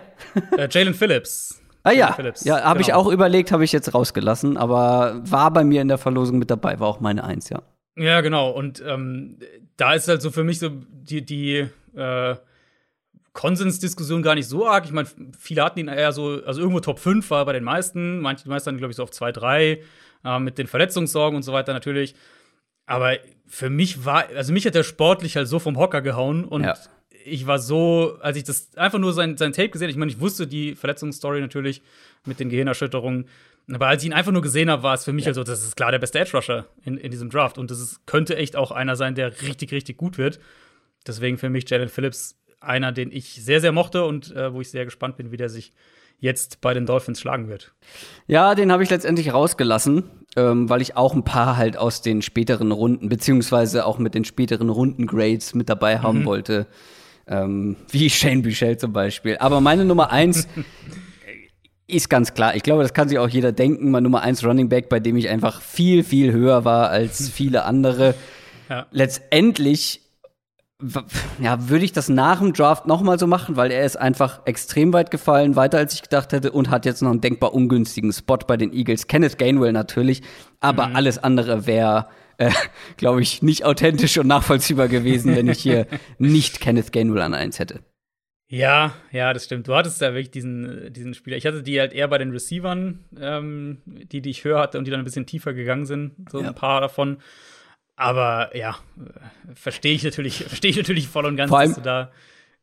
Äh, 0.57 0.67
Jalen 0.69 0.93
Phillips. 0.93 1.61
Ah 1.83 1.93
ja, 1.93 2.11
Phillips. 2.11 2.43
ja, 2.43 2.63
habe 2.63 2.79
genau. 2.79 2.87
ich 2.87 2.93
auch 2.93 3.07
überlegt, 3.07 3.53
habe 3.53 3.63
ich 3.63 3.71
jetzt 3.71 3.93
rausgelassen, 3.93 4.57
aber 4.57 5.21
war 5.23 5.51
bei 5.51 5.63
mir 5.63 5.81
in 5.81 5.87
der 5.87 5.97
Verlosung 5.97 6.37
mit 6.37 6.51
dabei, 6.51 6.81
war 6.81 6.87
auch 6.89 6.99
meine 6.99 7.23
Eins, 7.23 7.47
ja. 7.47 7.61
Ja, 7.95 8.19
genau. 8.19 8.49
Und 8.49 8.83
ähm, 8.85 9.39
da 9.77 9.93
ist 9.93 10.09
halt 10.09 10.21
so 10.21 10.29
für 10.29 10.43
mich 10.43 10.59
so 10.59 10.69
die, 10.69 11.25
die 11.25 11.69
äh, 11.95 12.35
Konsensdiskussion 13.31 14.21
gar 14.21 14.35
nicht 14.35 14.47
so 14.47 14.67
arg. 14.67 14.83
Ich 14.83 14.91
meine, 14.91 15.07
viele 15.39 15.63
hatten 15.63 15.79
ihn 15.79 15.87
eher 15.87 16.11
so, 16.11 16.41
also 16.45 16.59
irgendwo 16.59 16.81
Top 16.81 16.99
5 16.99 17.29
war 17.31 17.45
bei 17.45 17.53
den 17.53 17.63
meisten. 17.63 18.19
Manche, 18.19 18.43
die 18.43 18.49
meisten, 18.49 18.77
glaube 18.77 18.91
ich, 18.91 18.97
so 18.97 19.03
auf 19.03 19.11
2, 19.11 19.31
3, 19.31 19.81
äh, 20.27 20.39
mit 20.39 20.57
den 20.57 20.67
Verletzungssorgen 20.67 21.37
und 21.37 21.43
so 21.43 21.53
weiter 21.53 21.73
natürlich. 21.73 22.15
Aber 22.85 23.17
für 23.47 23.69
mich 23.69 24.05
war, 24.05 24.27
also 24.35 24.53
mich 24.53 24.65
hat 24.65 24.75
der 24.75 24.83
sportlich 24.83 25.35
halt 25.35 25.47
so 25.47 25.59
vom 25.59 25.77
Hocker 25.77 26.01
gehauen 26.01 26.45
und 26.45 26.63
ja. 26.63 26.75
ich 27.25 27.47
war 27.47 27.59
so, 27.59 28.17
als 28.21 28.37
ich 28.37 28.43
das 28.43 28.75
einfach 28.77 28.99
nur 28.99 29.13
sein, 29.13 29.37
sein 29.37 29.53
Tape 29.53 29.69
gesehen, 29.69 29.89
ich 29.89 29.95
meine, 29.95 30.11
ich 30.11 30.19
wusste 30.19 30.47
die 30.47 30.75
Verletzungsstory 30.75 31.41
natürlich 31.41 31.81
mit 32.25 32.39
den 32.39 32.49
Gehirnerschütterungen. 32.49 33.27
Aber 33.73 33.87
als 33.87 34.03
ich 34.03 34.07
ihn 34.07 34.13
einfach 34.13 34.31
nur 34.31 34.41
gesehen 34.41 34.69
habe, 34.69 34.83
war 34.83 34.93
es 34.93 35.03
für 35.03 35.11
mich 35.11 35.25
ja. 35.25 35.31
also, 35.31 35.43
das 35.43 35.63
ist 35.63 35.75
klar 35.75 35.91
der 35.91 35.99
beste 35.99 36.19
Edge 36.19 36.31
Rusher 36.33 36.67
in, 36.85 36.97
in 36.97 37.11
diesem 37.11 37.29
Draft. 37.29 37.57
Und 37.57 37.69
das 37.69 37.79
ist, 37.79 38.05
könnte 38.05 38.37
echt 38.37 38.55
auch 38.55 38.71
einer 38.71 38.95
sein, 38.95 39.15
der 39.15 39.41
richtig, 39.41 39.73
richtig 39.73 39.97
gut 39.97 40.17
wird. 40.17 40.39
Deswegen 41.05 41.37
für 41.37 41.49
mich 41.49 41.69
Jalen 41.69 41.89
Phillips 41.89 42.39
einer, 42.61 42.93
den 42.93 43.11
ich 43.11 43.43
sehr, 43.43 43.59
sehr 43.59 43.73
mochte 43.73 44.05
und 44.05 44.33
äh, 44.35 44.53
wo 44.53 44.61
ich 44.61 44.71
sehr 44.71 44.85
gespannt 44.85 45.17
bin, 45.17 45.31
wie 45.31 45.37
der 45.37 45.49
sich 45.49 45.73
jetzt 46.19 46.61
bei 46.61 46.73
den 46.73 46.85
Dolphins 46.85 47.19
schlagen 47.19 47.47
wird. 47.47 47.73
Ja, 48.27 48.55
den 48.55 48.71
habe 48.71 48.83
ich 48.83 48.89
letztendlich 48.89 49.33
rausgelassen, 49.33 50.03
ähm, 50.35 50.69
weil 50.69 50.81
ich 50.81 50.95
auch 50.95 51.13
ein 51.13 51.23
paar 51.23 51.57
halt 51.57 51.77
aus 51.77 52.01
den 52.01 52.21
späteren 52.21 52.71
Runden, 52.71 53.09
beziehungsweise 53.09 53.85
auch 53.85 53.99
mit 53.99 54.15
den 54.15 54.25
späteren 54.25 54.69
Rundengrades 54.69 55.53
mit 55.53 55.69
dabei 55.69 55.99
haben 55.99 56.19
mhm. 56.19 56.25
wollte. 56.25 56.67
Ähm, 57.27 57.75
wie 57.91 58.09
Shane 58.09 58.41
Buchel 58.41 58.77
zum 58.77 58.93
Beispiel. 58.93 59.37
Aber 59.37 59.61
meine 59.61 59.85
Nummer 59.85 60.11
eins 60.11 60.47
Ist 61.89 62.09
ganz 62.09 62.33
klar. 62.33 62.53
Ich 62.53 62.63
glaube, 62.63 62.83
das 62.83 62.93
kann 62.93 63.07
sich 63.07 63.17
auch 63.17 63.29
jeder 63.29 63.53
denken. 63.53 63.91
Mein 63.91 64.03
Nummer 64.03 64.21
1 64.21 64.43
Running 64.43 64.67
Back, 64.67 64.89
bei 64.89 64.99
dem 64.99 65.15
ich 65.15 65.29
einfach 65.29 65.61
viel, 65.61 66.03
viel 66.03 66.33
höher 66.33 66.65
war 66.65 66.89
als 66.89 67.29
viele 67.33 67.63
andere. 67.63 68.13
Ja. 68.69 68.87
Letztendlich 68.91 70.01
ja, 71.41 71.69
würde 71.69 71.85
ich 71.85 71.91
das 71.91 72.07
nach 72.07 72.39
dem 72.39 72.53
Draft 72.53 72.85
nochmal 72.85 73.17
so 73.17 73.25
machen, 73.25 73.55
weil 73.55 73.71
er 73.71 73.83
ist 73.83 73.95
einfach 73.95 74.41
extrem 74.45 74.93
weit 74.93 75.09
gefallen, 75.09 75.55
weiter 75.55 75.79
als 75.79 75.95
ich 75.95 76.03
gedacht 76.03 76.33
hätte 76.33 76.51
und 76.51 76.69
hat 76.69 76.85
jetzt 76.85 77.01
noch 77.01 77.09
einen 77.09 77.21
denkbar 77.21 77.53
ungünstigen 77.53 78.13
Spot 78.13 78.37
bei 78.37 78.57
den 78.57 78.71
Eagles. 78.71 79.07
Kenneth 79.07 79.39
Gainwell 79.39 79.71
natürlich, 79.71 80.21
aber 80.59 80.87
mhm. 80.87 80.95
alles 80.95 81.17
andere 81.17 81.65
wäre, 81.65 82.07
äh, 82.37 82.51
glaube 82.97 83.21
ich, 83.23 83.41
nicht 83.41 83.65
authentisch 83.65 84.19
und 84.19 84.27
nachvollziehbar 84.27 84.87
gewesen, 84.87 85.35
wenn 85.35 85.47
ich 85.47 85.59
hier 85.59 85.87
nicht 86.19 86.59
Kenneth 86.59 86.91
Gainwell 86.91 87.23
an 87.23 87.33
eins 87.33 87.57
hätte. 87.57 87.79
Ja, 88.49 88.93
ja, 89.11 89.33
das 89.33 89.45
stimmt. 89.45 89.67
Du 89.67 89.75
hattest 89.75 89.99
ja 89.99 90.13
wirklich 90.13 90.31
diesen, 90.31 90.93
diesen 90.93 91.13
Spieler. 91.15 91.35
Ich 91.35 91.45
hatte 91.45 91.63
die 91.63 91.79
halt 91.79 91.91
eher 91.91 92.07
bei 92.07 92.17
den 92.17 92.31
Receivern, 92.31 93.03
ähm, 93.19 93.81
die, 93.85 94.21
die 94.21 94.29
ich 94.29 94.43
höher 94.45 94.59
hatte 94.59 94.77
und 94.77 94.85
die 94.85 94.91
dann 94.91 95.01
ein 95.01 95.05
bisschen 95.05 95.25
tiefer 95.25 95.53
gegangen 95.53 95.85
sind, 95.85 96.29
so 96.31 96.39
ja. 96.39 96.47
ein 96.47 96.55
paar 96.55 96.79
davon. 96.79 97.17
Aber 97.97 98.55
ja, 98.55 98.77
verstehe 99.55 99.93
ich 99.93 100.03
natürlich, 100.03 100.37
verstehe 100.47 100.71
ich 100.71 100.77
natürlich 100.77 101.07
voll 101.07 101.25
und 101.25 101.35
ganz, 101.35 101.49
vor 101.49 101.59
allem, 101.59 101.69
dass 101.69 101.77
du 101.77 101.81
da. 101.83 102.11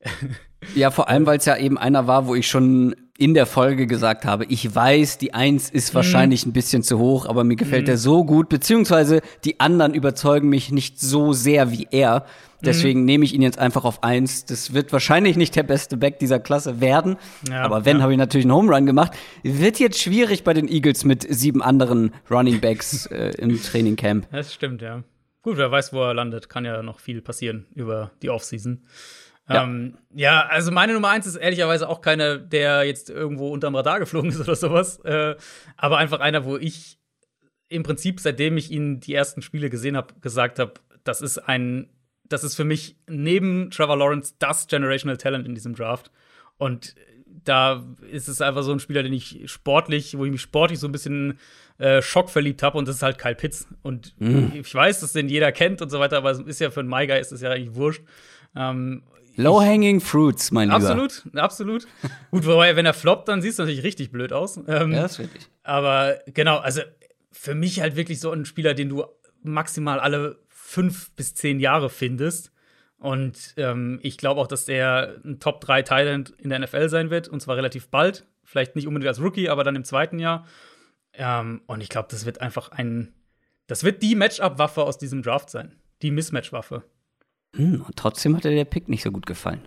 ja, 0.75 0.91
vor 0.91 1.09
allem, 1.09 1.27
weil 1.27 1.39
es 1.39 1.45
ja 1.45 1.57
eben 1.57 1.77
einer 1.77 2.07
war, 2.07 2.27
wo 2.27 2.35
ich 2.35 2.47
schon 2.49 2.95
in 3.17 3.33
der 3.35 3.47
Folge 3.47 3.87
gesagt 3.87 4.25
habe, 4.25 4.45
ich 4.47 4.75
weiß, 4.75 5.19
die 5.19 5.35
Eins 5.35 5.71
ist 5.71 5.93
Mhm. 5.93 5.97
wahrscheinlich 5.97 6.47
ein 6.47 6.53
bisschen 6.53 6.83
zu 6.83 6.99
hoch, 6.99 7.27
aber 7.27 7.45
mir 7.45 7.55
gefällt 7.57 7.89
er 7.89 7.97
so 7.97 8.25
gut, 8.25 8.49
beziehungsweise 8.49 9.21
die 9.45 9.61
anderen 9.61 9.95
überzeugen 9.95 10.49
mich 10.49 10.73
nicht 10.73 10.99
so 11.01 11.33
sehr 11.33 11.71
wie 11.71 11.87
er. 11.91 12.27
Deswegen 12.61 13.01
Mhm. 13.01 13.07
nehme 13.07 13.25
ich 13.25 13.35
ihn 13.35 13.43
jetzt 13.43 13.59
einfach 13.59 13.85
auf 13.85 14.03
Eins. 14.03 14.47
Das 14.47 14.73
wird 14.75 14.93
wahrscheinlich 14.93 15.37
nicht 15.37 15.55
der 15.55 15.63
beste 15.63 15.97
Back 15.97 16.19
dieser 16.19 16.41
Klasse 16.41 16.81
werden. 16.81 17.17
Ja, 17.49 17.63
aber 17.63 17.85
wenn, 17.85 17.99
ja. 17.99 18.03
habe 18.03 18.13
ich 18.13 18.19
natürlich 18.19 18.47
einen 18.47 18.55
Home 18.55 18.75
Run 18.75 18.87
gemacht. 18.87 19.13
Wird 19.43 19.79
jetzt 19.79 20.01
schwierig 20.01 20.43
bei 20.45 20.55
den 20.55 20.67
Eagles 20.69 21.05
mit 21.05 21.25
sieben 21.29 21.63
anderen 21.63 22.13
Running 22.31 22.61
Backs 22.61 23.07
äh, 23.07 23.33
im 23.39 23.63
Training 23.63 23.97
Camp. 23.97 24.27
Das 24.33 24.53
stimmt, 24.53 24.83
ja. 24.83 25.05
Gut, 25.45 25.59
wer 25.59 25.71
weiß, 25.71 25.93
wo 25.93 26.03
er 26.03 26.15
landet. 26.15 26.49
Kann 26.49 26.65
ja 26.65 26.83
noch 26.83 27.01
viel 27.01 27.21
passieren 27.21 27.67
über 27.75 28.13
die 28.23 28.31
Offseason. 28.31 28.87
Ja. 29.47 29.63
Ähm, 29.63 29.99
ja, 30.15 30.47
also 30.47 30.73
meine 30.73 30.95
Nummer 30.95 31.11
eins 31.11 31.27
ist 31.27 31.37
ehrlicherweise 31.37 31.87
auch 31.87 32.01
keiner, 32.01 32.39
der 32.39 32.85
jetzt 32.85 33.11
irgendwo 33.11 33.51
unterm 33.51 33.75
Radar 33.75 34.01
geflogen 34.01 34.31
ist 34.31 34.41
oder 34.41 34.57
sowas. 34.57 35.01
Äh, 35.01 35.37
aber 35.77 35.99
einfach 35.99 36.21
einer, 36.21 36.47
wo 36.47 36.57
ich 36.57 36.99
im 37.69 37.83
Prinzip, 37.83 38.21
seitdem 38.21 38.57
ich 38.57 38.71
ihn 38.71 39.01
die 39.01 39.13
ersten 39.13 39.43
Spiele 39.43 39.69
gesehen 39.69 39.99
habe, 39.99 40.15
gesagt 40.23 40.59
habe, 40.59 40.73
das 41.05 41.21
ist 41.21 41.37
ein, 41.37 41.91
das 42.25 42.43
ist 42.43 42.55
für 42.55 42.65
mich 42.65 42.97
neben 43.07 43.71
Trevor 43.71 43.99
Lawrence 43.99 44.37
das 44.39 44.67
Generational 44.67 45.19
Talent 45.19 45.47
in 45.47 45.55
diesem 45.55 45.75
Draft. 45.75 46.11
Und 46.57 46.95
da 47.27 47.85
ist 48.11 48.29
es 48.29 48.41
einfach 48.41 48.63
so 48.63 48.73
ein 48.73 48.81
Spieler, 48.81 49.03
den 49.03 49.13
ich 49.13 49.43
sportlich, 49.45 50.17
wo 50.17 50.25
ich 50.25 50.33
mich 50.33 50.41
sportlich 50.41 50.79
so 50.79 50.89
ein 50.89 50.93
bisschen 50.93 51.39
äh, 51.79 52.01
schockverliebt 52.03 52.63
habe 52.63 52.79
und 52.79 52.87
das 52.89 52.97
ist 52.97 53.03
halt 53.03 53.19
Kyle 53.19 53.35
Pitts. 53.35 53.67
Und 53.83 54.15
ich 54.55 54.75
weiß, 54.75 55.01
dass 55.01 55.13
den 55.13 55.29
jeder 55.29 55.51
kennt 55.53 55.83
und 55.83 55.91
so 55.91 55.99
weiter, 56.01 56.17
aber 56.19 56.31
es 56.31 56.39
ist 56.41 56.61
ja 56.61 56.71
für 56.71 56.81
einen 56.81 56.89
MyGuy 56.89 57.19
ist 57.21 57.33
es 57.33 57.41
ja 57.41 57.51
eigentlich 57.51 57.75
wurscht. 57.75 58.03
Ähm, 58.57 59.03
Low-hanging 59.37 60.01
Fruits, 60.01 60.53
mein 60.53 60.69
Lieber. 60.69 60.77
absolut, 60.77 61.23
absolut. 61.35 61.87
Gut, 62.31 62.47
wobei, 62.47 62.77
wenn 62.77 62.87
er 62.87 62.95
floppt, 62.95 63.27
dann 63.29 63.43
sieht 63.43 63.53
es 63.53 63.59
natürlich 63.59 63.83
richtig 63.83 64.13
blöd 64.13 64.33
aus. 64.33 64.57
Ähm, 64.69 64.93
Ja, 64.93 65.03
das 65.03 65.13
ist 65.13 65.19
wirklich. 65.19 65.49
aber 65.65 66.19
genau, 66.27 66.59
also 66.59 66.83
für 67.33 67.55
mich 67.57 67.81
halt 67.81 67.97
wirklich 67.97 68.21
so 68.21 68.31
ein 68.31 68.45
Spieler, 68.45 68.75
den 68.75 68.91
du 68.91 69.05
maximal 69.43 69.99
alle 69.99 70.39
fünf 70.49 71.11
bis 71.17 71.35
zehn 71.35 71.59
Jahre 71.59 71.91
findest. 71.91 72.53
Und 72.99 73.55
ähm, 73.57 73.99
ich 74.03 74.17
glaube 74.17 74.41
auch, 74.41 74.47
dass 74.47 74.65
der 74.67 75.17
ein 75.25 75.41
Top 75.41 75.61
3 75.61 75.83
Talent 75.83 76.33
in 76.39 76.49
der 76.51 76.61
NFL 76.61 76.89
sein 76.89 77.11
wird, 77.11 77.27
und 77.29 77.41
zwar 77.41 77.57
relativ 77.57 77.89
bald. 77.89 78.25
Vielleicht 78.45 78.77
nicht 78.77 78.87
unbedingt 78.87 79.09
als 79.09 79.21
Rookie, 79.21 79.49
aber 79.49 79.65
dann 79.65 79.75
im 79.77 79.85
zweiten 79.85 80.19
Jahr. 80.21 80.47
Ähm, 81.17 81.63
und 81.67 81.81
ich 81.81 81.89
glaube, 81.89 82.09
das 82.11 82.25
wird 82.27 82.41
einfach 82.41 82.71
ein. 82.71 83.15
Das 83.67 83.85
wird 83.85 84.03
die 84.03 84.15
Matchup-Waffe 84.15 84.83
aus 84.83 84.99
diesem 84.99 85.23
Draft 85.23 85.51
sein. 85.51 85.75
Die 86.03 86.11
Mismatch-Waffe. 86.11 86.85
Hm, 87.55 87.83
und 87.83 87.97
trotzdem 87.97 88.37
hat 88.37 88.45
dir 88.45 88.51
der 88.51 88.65
Pick 88.65 88.89
nicht 88.89 89.03
so 89.03 89.11
gut 89.11 89.27
gefallen. 89.27 89.67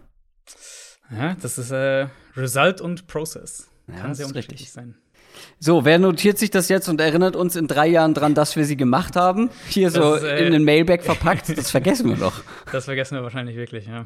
Ja, 1.10 1.36
das 1.42 1.58
ist 1.58 1.72
äh, 1.72 2.08
Result 2.36 2.82
und 2.82 3.08
Process. 3.08 3.70
Ja, 3.88 3.96
Kann 3.96 4.14
sehr 4.14 4.28
unterschiedlich 4.28 4.72
sein. 4.72 4.96
So, 5.60 5.86
wer 5.86 6.00
notiert 6.00 6.38
sich 6.38 6.50
das 6.50 6.68
jetzt 6.68 6.90
und 6.90 7.00
erinnert 7.00 7.36
uns 7.36 7.56
in 7.56 7.68
drei 7.68 7.88
Jahren 7.88 8.14
dran, 8.14 8.34
dass 8.34 8.56
wir 8.56 8.66
sie 8.66 8.76
gemacht 8.76 9.16
haben? 9.16 9.50
Hier 9.70 9.92
so 9.92 10.00
Das 10.16 10.24
ist, 10.24 10.30
äh, 10.30 10.46
in 10.46 10.54
den 10.54 10.64
Mailbag 10.64 11.04
verpackt? 11.04 11.58
Das 11.58 11.72
vergessen 11.72 12.10
wir 12.10 12.18
doch. 12.18 12.42
Das 12.72 12.86
vergessen 12.86 13.16
wir 13.16 13.24
wahrscheinlich 13.24 13.56
wirklich, 13.56 13.88
ja. 13.88 14.06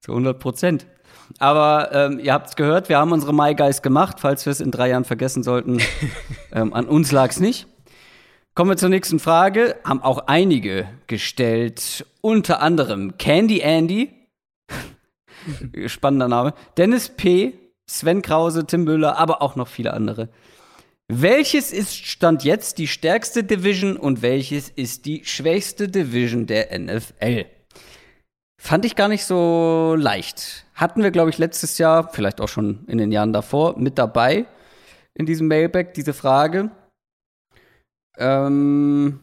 Zu 0.00 0.12
100 0.12 0.38
Prozent. 0.38 0.86
Aber 1.38 1.90
ähm, 1.92 2.18
ihr 2.18 2.32
habt 2.32 2.48
es 2.48 2.56
gehört, 2.56 2.88
wir 2.88 2.98
haben 2.98 3.12
unsere 3.12 3.32
My 3.32 3.54
Guys 3.54 3.82
gemacht, 3.82 4.18
falls 4.20 4.46
wir 4.46 4.50
es 4.50 4.60
in 4.60 4.70
drei 4.70 4.88
Jahren 4.88 5.04
vergessen 5.04 5.42
sollten. 5.42 5.78
ähm, 6.52 6.72
an 6.72 6.86
uns 6.86 7.12
lag 7.12 7.30
es 7.30 7.40
nicht. 7.40 7.66
Kommen 8.54 8.70
wir 8.70 8.76
zur 8.76 8.88
nächsten 8.88 9.18
Frage. 9.18 9.76
Haben 9.84 10.02
auch 10.02 10.26
einige 10.26 10.88
gestellt. 11.06 12.04
Unter 12.20 12.60
anderem 12.60 13.16
Candy 13.16 13.60
Andy. 13.60 14.10
Spannender 15.86 16.28
Name. 16.28 16.54
Dennis 16.76 17.08
P., 17.08 17.54
Sven 17.86 18.22
Krause, 18.22 18.66
Tim 18.66 18.84
Müller, 18.84 19.18
aber 19.18 19.42
auch 19.42 19.56
noch 19.56 19.68
viele 19.68 19.92
andere. 19.94 20.28
Welches 21.08 21.72
ist 21.72 22.06
Stand 22.06 22.44
jetzt 22.44 22.78
die 22.78 22.86
stärkste 22.86 23.42
Division 23.42 23.96
und 23.96 24.22
welches 24.22 24.68
ist 24.68 25.06
die 25.06 25.24
schwächste 25.24 25.88
Division 25.88 26.46
der 26.46 26.78
NFL? 26.78 27.46
Fand 28.62 28.84
ich 28.84 28.94
gar 28.94 29.08
nicht 29.08 29.24
so 29.24 29.96
leicht. 29.98 30.66
Hatten 30.74 31.02
wir, 31.02 31.10
glaube 31.10 31.30
ich, 31.30 31.38
letztes 31.38 31.78
Jahr, 31.78 32.10
vielleicht 32.12 32.42
auch 32.42 32.48
schon 32.48 32.84
in 32.88 32.98
den 32.98 33.10
Jahren 33.10 33.32
davor, 33.32 33.78
mit 33.78 33.96
dabei 33.98 34.46
in 35.14 35.24
diesem 35.24 35.48
Mailback 35.48 35.94
diese 35.94 36.12
Frage. 36.12 36.70
Ähm, 38.18 39.20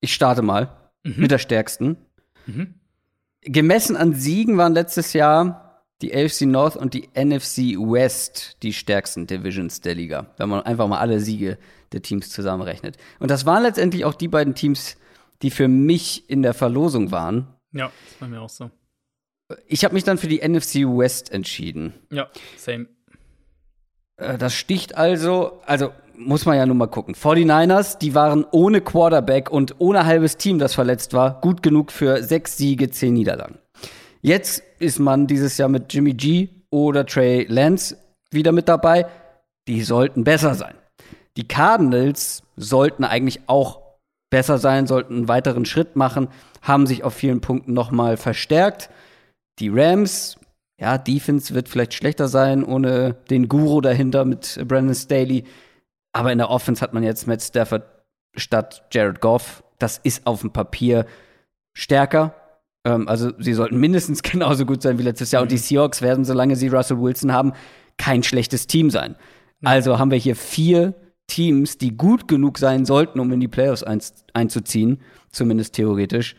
ich 0.00 0.12
starte 0.12 0.42
mal 0.42 0.76
mit 1.04 1.30
der 1.30 1.38
stärksten. 1.38 1.98
Mhm. 2.46 2.74
Gemessen 3.42 3.96
an 3.96 4.14
Siegen 4.14 4.58
waren 4.58 4.74
letztes 4.74 5.12
Jahr 5.12 5.84
die 6.02 6.12
AFC 6.12 6.42
North 6.42 6.76
und 6.76 6.94
die 6.94 7.08
NFC 7.14 7.78
West 7.78 8.56
die 8.64 8.72
stärksten 8.72 9.28
Divisions 9.28 9.82
der 9.82 9.94
Liga, 9.94 10.26
wenn 10.36 10.48
man 10.48 10.62
einfach 10.62 10.88
mal 10.88 10.98
alle 10.98 11.20
Siege 11.20 11.58
der 11.92 12.02
Teams 12.02 12.30
zusammenrechnet. 12.30 12.96
Und 13.20 13.30
das 13.30 13.46
waren 13.46 13.62
letztendlich 13.62 14.04
auch 14.04 14.14
die 14.14 14.28
beiden 14.28 14.56
Teams, 14.56 14.96
die 15.42 15.52
für 15.52 15.68
mich 15.68 16.28
in 16.28 16.42
der 16.42 16.54
Verlosung 16.54 17.12
waren. 17.12 17.54
Ja, 17.72 17.86
ist 18.06 18.18
bei 18.20 18.28
mir 18.28 18.40
auch 18.40 18.48
so. 18.48 18.70
Ich 19.66 19.84
habe 19.84 19.94
mich 19.94 20.04
dann 20.04 20.18
für 20.18 20.28
die 20.28 20.46
NFC 20.46 20.76
West 20.84 21.32
entschieden. 21.32 21.94
Ja, 22.12 22.28
same. 22.56 22.86
Äh, 24.16 24.36
Das 24.38 24.54
sticht 24.54 24.96
also, 24.96 25.60
also 25.64 25.92
muss 26.16 26.44
man 26.46 26.56
ja 26.56 26.66
nur 26.66 26.74
mal 26.74 26.88
gucken. 26.88 27.14
49ers, 27.14 27.98
die 27.98 28.14
waren 28.14 28.44
ohne 28.50 28.80
Quarterback 28.80 29.50
und 29.50 29.76
ohne 29.78 30.04
halbes 30.04 30.36
Team, 30.36 30.58
das 30.58 30.74
verletzt 30.74 31.12
war, 31.12 31.40
gut 31.40 31.62
genug 31.62 31.92
für 31.92 32.22
sechs 32.22 32.56
Siege, 32.56 32.90
zehn 32.90 33.14
Niederlagen. 33.14 33.58
Jetzt 34.20 34.62
ist 34.80 34.98
man 34.98 35.26
dieses 35.26 35.56
Jahr 35.58 35.68
mit 35.68 35.92
Jimmy 35.94 36.12
G 36.14 36.48
oder 36.70 37.06
Trey 37.06 37.44
Lance 37.48 37.96
wieder 38.30 38.52
mit 38.52 38.68
dabei. 38.68 39.06
Die 39.68 39.82
sollten 39.82 40.24
besser 40.24 40.54
sein. 40.54 40.74
Die 41.36 41.46
Cardinals 41.46 42.42
sollten 42.56 43.04
eigentlich 43.04 43.40
auch 43.46 43.80
besser 44.28 44.58
sein, 44.58 44.86
sollten 44.88 45.14
einen 45.14 45.28
weiteren 45.28 45.64
Schritt 45.64 45.94
machen, 45.94 46.28
haben 46.62 46.86
sich 46.86 47.04
auf 47.04 47.14
vielen 47.14 47.40
Punkten 47.40 47.72
nochmal 47.72 48.16
verstärkt. 48.16 48.90
Die 49.58 49.68
Rams, 49.68 50.38
ja, 50.80 50.98
Defense 50.98 51.54
wird 51.54 51.68
vielleicht 51.68 51.94
schlechter 51.94 52.28
sein 52.28 52.64
ohne 52.64 53.14
den 53.30 53.48
Guru 53.48 53.80
dahinter 53.80 54.24
mit 54.24 54.60
Brandon 54.66 54.94
Staley. 54.94 55.44
Aber 56.12 56.32
in 56.32 56.38
der 56.38 56.50
Offense 56.50 56.80
hat 56.80 56.94
man 56.94 57.02
jetzt 57.02 57.26
Matt 57.26 57.42
Stafford 57.42 57.84
statt 58.36 58.84
Jared 58.92 59.20
Goff. 59.20 59.62
Das 59.78 59.98
ist 59.98 60.26
auf 60.26 60.40
dem 60.40 60.52
Papier 60.52 61.06
stärker. 61.74 62.34
Ähm, 62.84 63.08
also 63.08 63.32
sie 63.38 63.54
sollten 63.54 63.78
mindestens 63.78 64.22
genauso 64.22 64.66
gut 64.66 64.82
sein 64.82 64.98
wie 64.98 65.02
letztes 65.02 65.32
Jahr. 65.32 65.42
Und 65.42 65.52
die 65.52 65.58
Seahawks 65.58 66.02
werden, 66.02 66.24
solange 66.24 66.56
sie 66.56 66.68
Russell 66.68 67.00
Wilson 67.00 67.32
haben, 67.32 67.52
kein 67.96 68.22
schlechtes 68.22 68.66
Team 68.66 68.90
sein. 68.90 69.16
Also 69.64 69.98
haben 69.98 70.10
wir 70.10 70.18
hier 70.18 70.36
vier 70.36 70.94
Teams, 71.26 71.78
die 71.78 71.96
gut 71.96 72.28
genug 72.28 72.58
sein 72.58 72.84
sollten, 72.84 73.20
um 73.20 73.32
in 73.32 73.40
die 73.40 73.48
Playoffs 73.48 73.82
ein, 73.82 74.00
einzuziehen, 74.32 75.00
zumindest 75.30 75.74
theoretisch. 75.74 76.36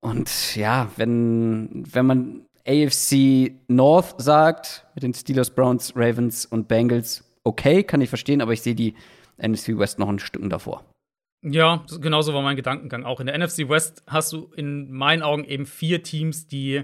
Und 0.00 0.56
ja, 0.56 0.90
wenn, 0.96 1.84
wenn 1.92 2.06
man 2.06 2.46
AFC 2.66 3.52
North 3.68 4.20
sagt, 4.20 4.86
mit 4.94 5.02
den 5.02 5.14
Steelers, 5.14 5.50
Browns, 5.50 5.92
Ravens 5.96 6.46
und 6.46 6.68
Bengals, 6.68 7.24
okay, 7.44 7.82
kann 7.82 8.00
ich 8.00 8.08
verstehen, 8.08 8.40
aber 8.40 8.52
ich 8.52 8.62
sehe 8.62 8.74
die 8.74 8.94
NFC 9.38 9.78
West 9.78 9.98
noch 9.98 10.08
ein 10.08 10.18
Stück 10.18 10.48
davor. 10.50 10.84
Ja, 11.42 11.84
so- 11.86 12.00
genauso 12.00 12.34
war 12.34 12.42
mein 12.42 12.56
Gedankengang 12.56 13.04
auch. 13.04 13.20
In 13.20 13.26
der 13.26 13.38
NFC 13.38 13.68
West 13.68 14.02
hast 14.06 14.32
du 14.32 14.50
in 14.56 14.90
meinen 14.90 15.22
Augen 15.22 15.44
eben 15.44 15.66
vier 15.66 16.02
Teams, 16.02 16.46
die 16.48 16.82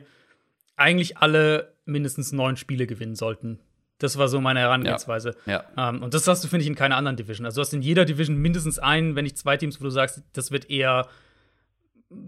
eigentlich 0.77 1.19
alle 1.19 1.75
mindestens 1.85 2.33
neun 2.33 2.57
Spiele 2.57 2.87
gewinnen 2.87 3.17
sollten. 3.17 3.59
Das 4.03 4.19
war 4.19 4.29
so 4.29 4.41
meine 4.41 4.61
Herangehensweise. 4.61 5.35
Ja. 5.47 5.65
Ähm, 5.77 6.03
und 6.03 6.15
das 6.15 6.27
hast 6.27 6.43
du, 6.43 6.49
finde 6.49 6.63
ich, 6.63 6.69
in 6.69 6.75
keiner 6.75 6.97
anderen 6.97 7.17
Division. 7.17 7.47
Also 7.47 7.57
du 7.57 7.61
hast 7.63 7.73
in 7.73 7.83
jeder 7.83 8.05
Division 8.05 8.37
mindestens 8.37 8.79
einen, 8.79 9.15
wenn 9.17 9.25
nicht 9.25 9.39
zwei 9.39 9.57
Teams, 9.57 9.81
wo 9.81 9.85
du 9.85 9.91
sagst, 9.91 10.23
das 10.33 10.51
wird 10.51 10.71
eher, 10.71 11.07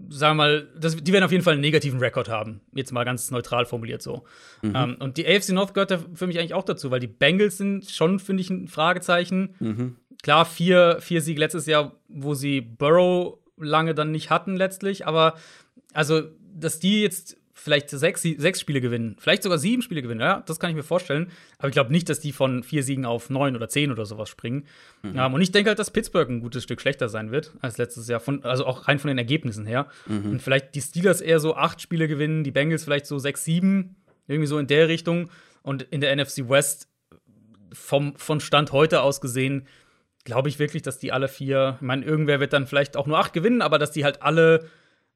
sagen 0.09 0.37
wir 0.37 0.43
mal, 0.43 0.67
das, 0.79 0.95
die 0.95 1.13
werden 1.13 1.23
auf 1.23 1.31
jeden 1.31 1.43
Fall 1.43 1.53
einen 1.53 1.61
negativen 1.61 1.99
Rekord 1.99 2.29
haben. 2.29 2.61
Jetzt 2.73 2.91
mal 2.91 3.03
ganz 3.03 3.29
neutral 3.31 3.65
formuliert 3.65 4.01
so. 4.01 4.23
Ähm, 4.73 4.95
und 4.99 5.17
die 5.17 5.27
AFC 5.27 5.49
North 5.49 5.73
gehört 5.73 5.91
da 5.91 5.99
für 6.13 6.27
mich 6.27 6.39
eigentlich 6.39 6.53
auch 6.53 6.65
dazu, 6.65 6.91
weil 6.91 6.99
die 6.99 7.07
Bengals 7.07 7.57
sind 7.57 7.89
schon, 7.89 8.19
finde 8.19 8.41
ich, 8.41 8.49
ein 8.49 8.67
Fragezeichen. 8.67 9.55
Klar, 10.23 10.45
vier, 10.45 10.97
vier 11.01 11.21
Siege 11.21 11.39
letztes 11.39 11.65
Jahr, 11.65 11.91
wo 12.07 12.33
sie 12.33 12.61
Burrow 12.61 13.37
lange 13.57 13.93
dann 13.93 14.11
nicht 14.11 14.29
hatten 14.29 14.55
letztlich, 14.55 15.05
aber 15.07 15.35
also, 15.93 16.23
dass 16.53 16.79
die 16.79 17.01
jetzt 17.01 17.37
vielleicht 17.65 17.89
sechs, 17.89 18.21
sechs 18.21 18.59
Spiele 18.59 18.79
gewinnen, 18.79 19.15
vielleicht 19.17 19.41
sogar 19.41 19.57
sieben 19.57 19.81
Spiele 19.81 20.03
gewinnen, 20.03 20.21
ja, 20.21 20.43
das 20.45 20.59
kann 20.59 20.69
ich 20.69 20.75
mir 20.75 20.83
vorstellen. 20.83 21.31
Aber 21.57 21.67
ich 21.67 21.73
glaube 21.73 21.91
nicht, 21.91 22.07
dass 22.09 22.19
die 22.19 22.31
von 22.31 22.61
vier 22.61 22.83
Siegen 22.83 23.05
auf 23.05 23.31
neun 23.31 23.55
oder 23.55 23.67
zehn 23.67 23.91
oder 23.91 24.05
sowas 24.05 24.29
springen. 24.29 24.67
Ähm, 25.17 25.33
und 25.33 25.41
ich 25.41 25.51
denke 25.51 25.69
halt, 25.69 25.79
dass 25.79 25.89
Pittsburgh 25.89 26.29
ein 26.29 26.41
gutes 26.41 26.61
Stück 26.61 26.79
schlechter 26.79 27.09
sein 27.09 27.31
wird 27.31 27.53
als 27.61 27.79
letztes 27.79 28.07
Jahr, 28.07 28.19
von, 28.19 28.43
also 28.43 28.67
auch 28.67 28.87
rein 28.87 28.99
von 28.99 29.07
den 29.07 29.17
Ergebnissen 29.17 29.65
her. 29.65 29.87
Und 30.29 30.41
vielleicht 30.43 30.75
die 30.75 30.81
Steelers 30.81 31.21
eher 31.21 31.39
so 31.39 31.55
acht 31.55 31.81
Spiele 31.81 32.07
gewinnen, 32.07 32.43
die 32.43 32.51
Bengals 32.51 32.83
vielleicht 32.83 33.07
so 33.07 33.17
sechs, 33.17 33.43
sieben, 33.43 33.95
irgendwie 34.27 34.47
so 34.47 34.59
in 34.59 34.67
der 34.67 34.87
Richtung. 34.87 35.31
Und 35.63 35.81
in 35.81 36.01
der 36.01 36.15
NFC 36.15 36.47
West 36.47 36.87
vom, 37.73 38.15
von 38.15 38.41
Stand 38.41 38.73
heute 38.73 39.01
aus 39.01 39.21
gesehen, 39.21 39.67
glaube 40.23 40.49
ich 40.49 40.59
wirklich, 40.59 40.83
dass 40.83 40.99
die 40.99 41.11
alle 41.11 41.27
vier, 41.27 41.77
ich 41.77 41.81
meine, 41.81 42.05
irgendwer 42.05 42.39
wird 42.39 42.53
dann 42.53 42.67
vielleicht 42.67 42.95
auch 42.95 43.07
nur 43.07 43.17
acht 43.17 43.33
gewinnen, 43.33 43.63
aber 43.63 43.79
dass 43.79 43.89
die 43.89 44.03
halt 44.03 44.21
alle 44.21 44.69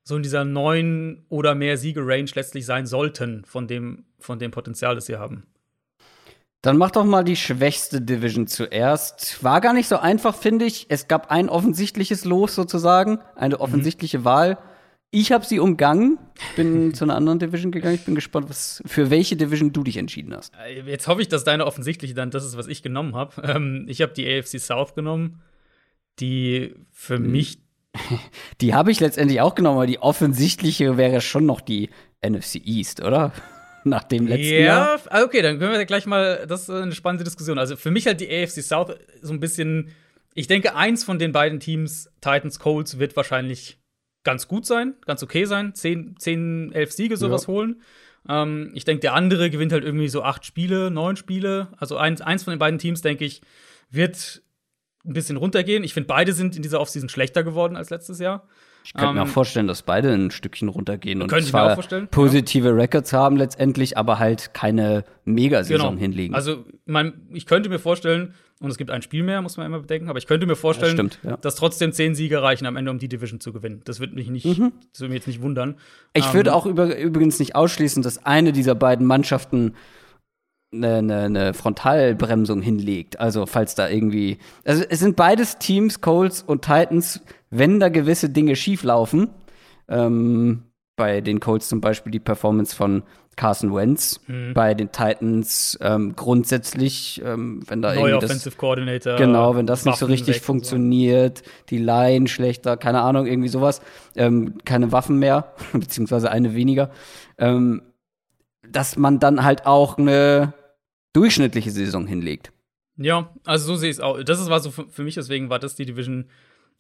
so 0.10 0.18
in 0.18 0.24
dieser 0.24 0.44
neun 0.44 1.24
oder 1.30 1.56
mehr 1.56 1.78
Siege-Range 1.78 2.30
letztlich 2.36 2.66
sein 2.66 2.86
sollten, 2.86 3.46
von 3.46 3.68
dem, 3.68 4.04
von 4.20 4.38
dem 4.40 4.52
Potenzial, 4.52 4.96
das 4.96 5.06
sie 5.06 5.16
haben. 5.18 5.44
Dann 6.62 6.78
mach 6.78 6.92
doch 6.92 7.06
mal 7.06 7.24
die 7.24 7.38
schwächste 7.38 8.02
Division 8.02 8.46
zuerst. 8.48 9.42
War 9.44 9.62
gar 9.62 9.72
nicht 9.74 9.88
so 9.88 9.96
einfach, 9.98 10.36
finde 10.36 10.66
ich. 10.66 10.88
Es 10.90 11.08
gab 11.08 11.32
ein 11.32 11.48
offensichtliches 11.48 12.26
Los 12.26 12.54
sozusagen, 12.54 13.20
eine 13.36 13.56
Mhm. 13.56 13.62
offensichtliche 13.62 14.26
Wahl. 14.26 14.58
Ich 15.12 15.32
habe 15.32 15.46
sie 15.46 15.60
umgangen, 15.60 16.18
bin 16.58 16.94
zu 16.94 17.06
einer 17.06 17.16
anderen 17.16 17.40
Division 17.40 17.72
gegangen. 17.72 17.96
Ich 17.96 18.04
bin 18.04 18.14
gespannt, 18.14 18.50
was, 18.50 18.84
für 18.86 19.10
welche 19.10 19.38
Division 19.38 19.72
du 19.72 19.84
dich 19.84 19.96
entschieden 19.98 20.36
hast. 20.36 20.54
Äh, 20.68 20.82
Jetzt 20.82 21.08
hoffe 21.08 21.22
ich, 21.22 21.30
dass 21.30 21.46
deine 21.46 21.66
offensichtliche 21.66 22.14
dann 22.14 22.30
das 22.30 22.44
ist, 22.46 22.58
was 22.58 22.68
ich 22.68 22.84
genommen 22.84 23.16
habe. 23.16 23.42
Ähm, 23.44 23.86
ich 23.88 24.02
habe 24.02 24.12
die 24.14 24.28
AFC 24.28 24.60
South 24.60 24.96
genommen, 24.96 25.42
die 26.20 26.76
für 26.92 27.16
Hm. 27.16 27.32
mich 27.32 27.60
Die 28.62 28.74
habe 28.74 28.92
ich 28.92 29.00
letztendlich 29.00 29.42
auch 29.42 29.56
genommen, 29.56 29.78
aber 29.78 29.88
die 29.88 30.00
offensichtliche 30.00 30.98
wäre 30.98 31.22
schon 31.22 31.46
noch 31.46 31.62
die 31.62 31.90
NFC 32.26 32.56
East, 32.66 33.02
oder? 33.02 33.32
Nach 33.86 34.04
dem 34.04 34.28
letzten 34.28 34.64
Jahr. 34.64 34.98
Ja, 34.98 35.02
ah, 35.10 35.24
okay, 35.24 35.42
dann 35.42 35.58
können 35.58 35.72
wir 35.72 35.86
gleich 35.86 36.06
mal, 36.06 36.46
das 36.48 36.64
ist 36.64 36.70
eine 36.70 36.92
spannende 36.92 37.24
Diskussion. 37.24 37.58
Also 37.58 37.78
für 37.78 37.92
mich 37.92 38.08
halt 38.08 38.20
die 38.20 38.30
AFC 38.30 38.62
South 38.62 38.94
so 39.22 39.32
ein 39.34 39.40
bisschen, 39.40 39.90
ich 40.34 40.48
denke, 40.48 40.76
eins 40.76 41.06
von 41.06 41.18
den 41.18 41.32
beiden 41.32 41.60
Teams, 41.62 42.12
Titans, 42.20 42.60
Colts, 42.60 43.00
wird 43.00 43.16
wahrscheinlich 43.16 43.80
ganz 44.24 44.50
gut 44.50 44.66
sein, 44.66 44.96
ganz 45.06 45.24
okay 45.24 45.46
sein, 45.46 45.74
10, 45.74 46.18
10 46.20 46.72
11 46.74 46.92
Siege 46.92 47.18
sowas 47.18 47.44
Ja. 47.44 47.48
holen. 47.48 47.82
Ähm, 48.28 48.72
ich 48.74 48.84
denke, 48.84 49.00
der 49.00 49.14
andere 49.14 49.50
gewinnt 49.50 49.72
halt 49.72 49.86
irgendwie 49.86 50.10
so 50.10 50.24
acht 50.24 50.46
Spiele, 50.46 50.92
neun 50.92 51.16
Spiele. 51.16 51.70
Also 51.78 51.96
eins, 51.96 52.20
eins 52.20 52.44
von 52.44 52.52
den 52.52 52.60
beiden 52.60 52.80
Teams, 52.80 53.02
denke 53.02 53.24
ich, 53.24 53.42
wird 53.90 54.42
ein 55.06 55.14
bisschen 55.14 55.38
runtergehen. 55.38 55.84
Ich 55.84 55.94
finde, 55.94 56.08
beide 56.08 56.34
sind 56.34 56.56
in 56.56 56.62
dieser 56.62 56.82
Offseason 56.82 57.10
schlechter 57.10 57.44
geworden 57.44 57.76
als 57.76 57.90
letztes 57.90 58.20
Jahr. 58.20 58.48
Ich 58.84 58.94
könnte 58.94 59.14
mir 59.14 59.22
Ähm, 59.22 59.28
auch 59.28 59.32
vorstellen, 59.32 59.68
dass 59.68 59.82
beide 59.82 60.12
ein 60.12 60.32
Stückchen 60.32 60.70
runtergehen 60.70 61.22
und 61.22 61.32
mir 61.32 61.42
zwar 61.42 61.76
positive 62.12 62.76
Records 62.76 63.12
haben 63.14 63.36
letztendlich, 63.36 63.98
aber 63.98 64.20
halt 64.20 64.54
keine 64.54 65.04
Megasaison 65.26 65.98
hinlegen. 65.98 66.34
Also, 66.34 66.66
mein, 66.86 67.14
ich 67.34 67.46
könnte 67.46 67.70
mir 67.70 67.80
vorstellen, 67.80 68.34
und 68.62 68.70
es 68.70 68.78
gibt 68.78 68.90
ein 68.90 69.02
Spiel 69.02 69.24
mehr, 69.24 69.42
muss 69.42 69.58
man 69.58 69.66
immer 69.66 69.80
bedenken, 69.80 70.10
aber 70.10 70.18
ich 70.18 70.28
könnte 70.28 70.46
mir 70.48 70.56
vorstellen, 70.56 70.92
Ja, 70.98 71.04
stimmt, 71.04 71.20
ja. 71.24 71.38
dass 71.38 71.56
trotzdem 71.56 71.92
zehn 71.94 72.16
Siege 72.16 72.42
reichen 72.42 72.66
am 72.66 72.76
Ende, 72.78 72.92
um 72.92 73.00
die 73.00 73.08
Division 73.10 73.40
zu 73.40 73.54
gewinnen. 73.54 73.82
Das 73.86 74.00
würde 74.00 74.16
mich 74.16 74.30
nicht, 74.30 74.46
das 74.46 74.58
würde 75.02 75.10
mich 75.14 75.20
jetzt 75.20 75.28
nicht 75.28 75.42
wundern. 75.42 75.70
Mhm. 75.70 75.76
Ich 76.14 76.28
Ähm, 76.28 76.34
würde 76.34 76.54
auch 76.56 76.66
über, 76.66 76.98
übrigens 76.98 77.40
nicht 77.40 77.56
ausschließen, 77.56 78.02
dass 78.02 78.26
eine 78.26 78.52
dieser 78.54 78.76
beiden 78.76 79.06
Mannschaften 79.06 79.76
eine, 80.72 80.96
eine, 80.98 81.22
eine 81.24 81.54
Frontalbremsung 81.54 82.62
hinlegt. 82.62 83.20
Also 83.20 83.46
falls 83.46 83.76
da 83.76 83.90
irgendwie. 83.90 84.38
Also 84.66 84.84
es 84.88 85.00
sind 85.00 85.16
beides 85.16 85.58
Teams, 85.58 86.02
Colts 86.02 86.42
und 86.42 86.64
Titans, 86.64 87.22
wenn 87.50 87.80
da 87.80 87.90
gewisse 87.90 88.30
Dinge 88.30 88.56
schief 88.56 88.84
laufen. 88.84 89.30
Ähm, 89.88 90.64
bei 90.96 91.22
den 91.22 91.40
Colts 91.40 91.70
zum 91.70 91.80
Beispiel 91.82 92.12
die 92.12 92.20
Performance 92.20 92.76
von 92.76 93.04
Carson 93.40 93.74
Wentz. 93.74 94.20
Mhm. 94.28 94.54
Bei 94.54 94.74
den 94.74 94.92
Titans 94.92 95.80
ähm, 95.82 96.14
grundsätzlich, 96.16 97.22
ähm, 97.26 97.62
wenn 97.68 97.82
da 97.82 97.94
neuer 97.94 98.08
irgendwie 98.08 98.20
das, 98.20 98.32
Offensive 98.32 98.58
Coordinator. 98.58 99.16
Genau, 99.16 99.56
wenn 99.56 99.66
das 99.66 99.86
nicht 99.86 99.98
so 99.98 100.06
Waffen 100.06 100.12
richtig 100.12 100.36
und 100.36 100.42
so. 100.42 100.46
funktioniert, 100.46 101.44
die 101.70 101.78
Line 101.78 102.28
schlechter, 102.28 102.76
keine 102.76 103.02
Ahnung, 103.02 103.26
irgendwie 103.26 103.48
sowas, 103.48 103.82
ähm, 104.18 104.56
keine 104.66 104.92
Waffen 104.92 105.20
mehr, 105.20 105.54
beziehungsweise 105.74 106.30
eine 106.30 106.54
weniger, 106.54 106.92
ähm, 107.38 107.82
dass 108.68 108.98
man 108.98 109.20
dann 109.20 109.46
halt 109.46 109.66
auch 109.66 109.98
eine 109.98 110.54
durchschnittliche 111.14 111.72
Saison 111.72 112.08
hinlegt. 112.08 112.52
Ja, 112.98 113.34
also 113.46 113.68
so 113.68 113.76
sehe 113.76 113.90
ich 113.90 113.96
es 113.98 114.00
auch. 114.02 114.22
Das 114.24 114.40
ist, 114.42 114.50
war 114.50 114.60
so 114.60 114.72
für, 114.72 115.04
mich, 115.04 115.16
deswegen 115.16 115.50
war 115.50 115.60
das 115.60 115.76
die 115.76 115.86
Division, 115.86 116.26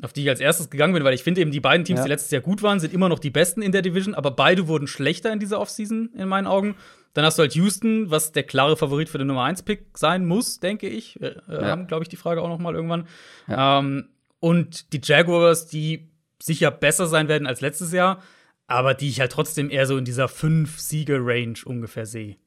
auf 0.02 0.12
die 0.13 0.24
ich 0.24 0.30
als 0.30 0.39
erstes 0.42 0.70
gegangen 0.70 0.94
bin, 0.94 1.04
weil 1.04 1.13
ich 1.13 1.24
finde 1.24 1.42
eben, 1.42 1.52
die 1.52 1.60
beiden 1.62 1.86
Teams, 1.86 2.00
Ja. 2.00 2.04
die 2.06 2.10
letztes 2.10 2.32
Jahr 2.32 2.42
gut 2.42 2.62
waren, 2.62 2.80
sind 2.80 2.94
immer 2.94 3.08
noch 3.10 3.20
die 3.20 3.30
besten 3.30 3.62
in 3.62 3.72
der 3.72 3.82
Division, 3.82 4.13
aber 4.15 4.32
beide 4.32 4.68
wurden 4.68 4.88
schlechter 4.88 5.32
in 5.32 5.39
dieser 5.39 5.60
Offseason, 5.60 6.10
in 6.13 6.28
meinen 6.28 6.48
Augen. 6.48 6.76
Dann 7.13 7.26
hast 7.26 7.38
du 7.39 7.42
halt 7.42 7.56
Houston, 7.56 8.12
was 8.12 8.32
der 8.34 8.44
klare 8.44 8.78
Favorit 8.78 9.10
für 9.10 9.18
den 9.18 9.28
Nummer 9.28 9.46
1-Pick 9.46 9.98
sein 9.98 10.26
muss, 10.26 10.60
denke 10.60 10.88
ich. 10.89 11.20
Äh, 11.22 11.36
Ja. 11.50 11.65
haben, 11.68 11.88
glaube 11.88 12.04
ich, 12.04 12.10
die 12.10 12.18
Frage 12.18 12.42
auch 12.42 12.50
noch 12.50 12.60
mal 12.60 12.76
irgendwann. 12.76 13.08
Ähm, 13.48 14.10
und 14.39 14.94
die 14.94 15.02
Jaguars, 15.04 15.68
die 15.68 16.10
sicher 16.42 16.70
besser 16.72 17.08
sein 17.08 17.28
werden 17.28 17.48
als 17.48 17.62
letztes 17.62 17.92
Jahr, 17.92 18.22
aber 18.68 18.94
die 18.94 19.10
ich 19.10 19.20
halt 19.22 19.32
trotzdem 19.32 19.70
eher 19.70 19.86
so 19.88 19.98
in 19.98 20.06
dieser 20.06 20.28
5-Siege-Range 20.28 21.56
ungefähr 21.65 22.06
sehe. 22.06 22.38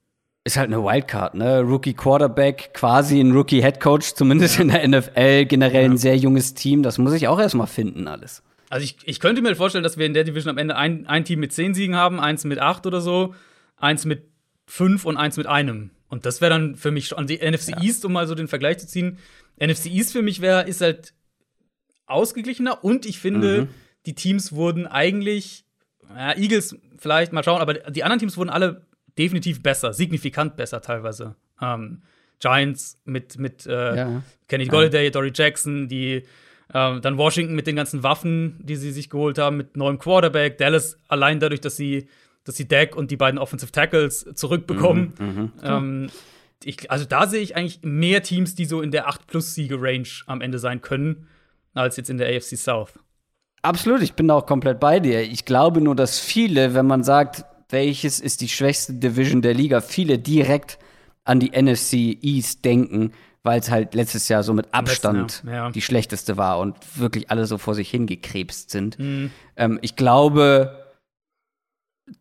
Ist 0.45 0.57
halt 0.57 0.73
eine 0.73 0.83
Wildcard, 0.83 1.35
ne? 1.35 1.61
Rookie 1.61 1.95
Quarterback, 1.95 2.75
quasi 2.75 3.21
ein 3.21 3.33
Rookie 3.33 3.63
Head 3.63 3.79
Coach, 3.79 4.15
zumindest 4.15 4.59
in 4.59 4.69
der 4.69 4.87
NFL, 4.89 5.45
generell 5.45 5.85
ein 5.85 5.99
sehr 5.99 6.17
junges 6.17 6.55
Team. 6.55 6.83
Das 6.83 6.99
muss 6.99 7.13
ich 7.13 7.29
auch 7.29 7.39
erstmal 7.39 7.69
finden, 7.69 8.09
alles. 8.09 8.43
Also 8.69 8.85
ich, 8.85 8.97
ich 9.05 9.21
könnte 9.21 9.43
mir 9.43 9.55
vorstellen, 9.55 9.85
dass 9.85 9.99
wir 9.99 10.07
in 10.07 10.15
der 10.15 10.25
Division 10.25 10.51
am 10.51 10.59
Ende 10.59 10.77
ein, 10.77 11.07
ein 11.07 11.25
Team 11.25 11.41
mit 11.41 11.53
10 11.53 11.75
Siegen 11.75 11.95
haben, 11.95 12.19
eins 12.19 12.45
mit 12.45 12.59
8 12.59 12.87
oder 12.87 13.01
so, 13.01 13.35
eins 13.77 14.05
mit 14.05 14.31
5 14.67 15.05
und 15.05 15.17
eins 15.17 15.37
mit 15.37 15.47
einem. 15.47 15.91
Und 16.09 16.27
das 16.27 16.41
wäre 16.41 16.51
dann 16.51 16.77
für 16.77 16.91
mich 16.91 17.07
schon 17.07 17.27
die 17.27 17.39
NFC 17.39 17.81
East, 17.83 18.05
um 18.05 18.13
mal 18.13 18.27
so 18.27 18.35
den 18.35 18.49
Vergleich 18.49 18.79
zu 18.79 18.87
ziehen. 18.87 19.19
NFC 19.61 19.87
East 19.87 20.13
für 20.13 20.23
mich 20.23 20.41
wäre, 20.41 20.63
ist 20.67 20.81
halt 20.81 21.15
ausgeglichener 22.07 22.83
und 22.83 23.07
ich 23.07 23.21
finde, 23.21 23.69
die 24.07 24.15
Teams 24.15 24.53
wurden 24.53 24.87
eigentlich, 24.87 25.65
ja, 26.09 26.37
Eagles 26.37 26.77
vielleicht 26.99 27.33
mal 27.33 27.45
schauen, 27.45 27.61
aber 27.61 27.75
die 27.75 28.05
anderen 28.05 28.19
Teams 28.19 28.37
wurden 28.37 28.51
alle 28.51 28.87
definitiv 29.19 29.63
besser, 29.63 29.93
signifikant 29.93 30.57
besser 30.57 30.81
teilweise. 30.81 31.35
Ähm, 31.61 32.03
Giants 32.41 33.01
mit, 33.05 33.39
mit 33.39 33.67
äh, 33.67 33.97
Ja. 33.97 34.23
Kenny 34.49 34.67
Golladay, 34.67 35.11
Dory 35.11 35.31
Jackson, 35.35 35.89
die 35.89 36.23
ähm, 36.75 37.01
dann 37.03 37.19
Washington 37.19 37.55
mit 37.55 37.67
den 37.67 37.77
ganzen 37.77 38.03
Waffen, 38.03 38.59
die 38.63 38.77
sie 38.77 38.91
sich 38.93 39.11
geholt 39.11 39.39
haben, 39.39 39.57
mit 39.59 39.77
neuem 39.77 39.99
Quarterback, 39.99 40.59
Dallas 40.59 40.99
allein 41.09 41.39
dadurch, 41.39 41.61
dass 41.61 41.77
sie, 41.77 42.09
dass 42.45 42.57
sie 42.57 42.67
Dak 42.67 42.97
und 42.97 43.11
die 43.11 43.17
beiden 43.17 43.39
Offensive 43.39 43.71
Tackles 43.71 44.27
zurückbekommen. 44.35 45.13
Mhm, 45.19 45.53
Ähm, 45.63 46.07
ich, 46.65 46.91
also 46.91 47.05
da 47.05 47.27
sehe 47.27 47.41
ich 47.41 47.57
eigentlich 47.57 47.81
mehr 47.83 48.23
Teams, 48.23 48.55
die 48.55 48.65
so 48.65 48.81
in 48.83 48.91
der 48.93 49.09
8-Plus-Siege-Range 49.09 50.09
am 50.27 50.41
Ende 50.41 50.59
sein 50.59 50.81
können, 50.81 51.27
als 51.75 51.97
jetzt 51.97 52.09
in 52.11 52.19
der 52.19 52.29
AFC 52.35 52.57
South. 52.57 52.93
Absolut, 53.63 54.03
ich 54.03 54.15
bin 54.15 54.29
da 54.29 54.35
auch 54.35 54.47
komplett 54.47 54.81
bei 54.81 54.99
dir. 55.01 55.23
Ich 55.23 55.45
glaube 55.45 55.81
nur, 55.81 55.95
dass 55.95 56.19
viele, 56.19 56.75
wenn 56.75 56.87
man 56.87 57.05
sagt, 57.05 57.45
welches 57.73 58.21
ist 58.21 58.41
die 58.41 58.49
schwächste 58.49 58.95
Division 58.95 59.43
der 59.43 59.55
Liga, 59.55 59.81
viele 59.81 60.19
direkt 60.19 60.79
an 61.25 61.41
die 61.41 61.51
NFC 61.51 62.23
East 62.23 62.65
denken, 62.65 63.13
weil 63.43 63.61
es 63.61 63.71
halt 63.71 63.95
letztes 63.95 64.29
Jahr 64.29 64.43
so 64.43 64.53
mit 64.53 64.73
Abstand 64.73 65.43
Jahr, 65.45 65.55
ja. 65.55 65.71
die 65.71 65.83
schlechteste 65.83 66.37
war 66.37 66.59
und 66.59 66.77
wirklich 66.99 67.31
alle 67.31 67.47
so 67.47 67.59
vor 67.59 67.75
sich 67.75 67.91
hingekrebst 67.91 68.71
sind. 68.71 68.99
Mhm. 68.99 69.31
Ähm, 69.57 69.79
ich 69.83 69.97
glaube 69.97 70.95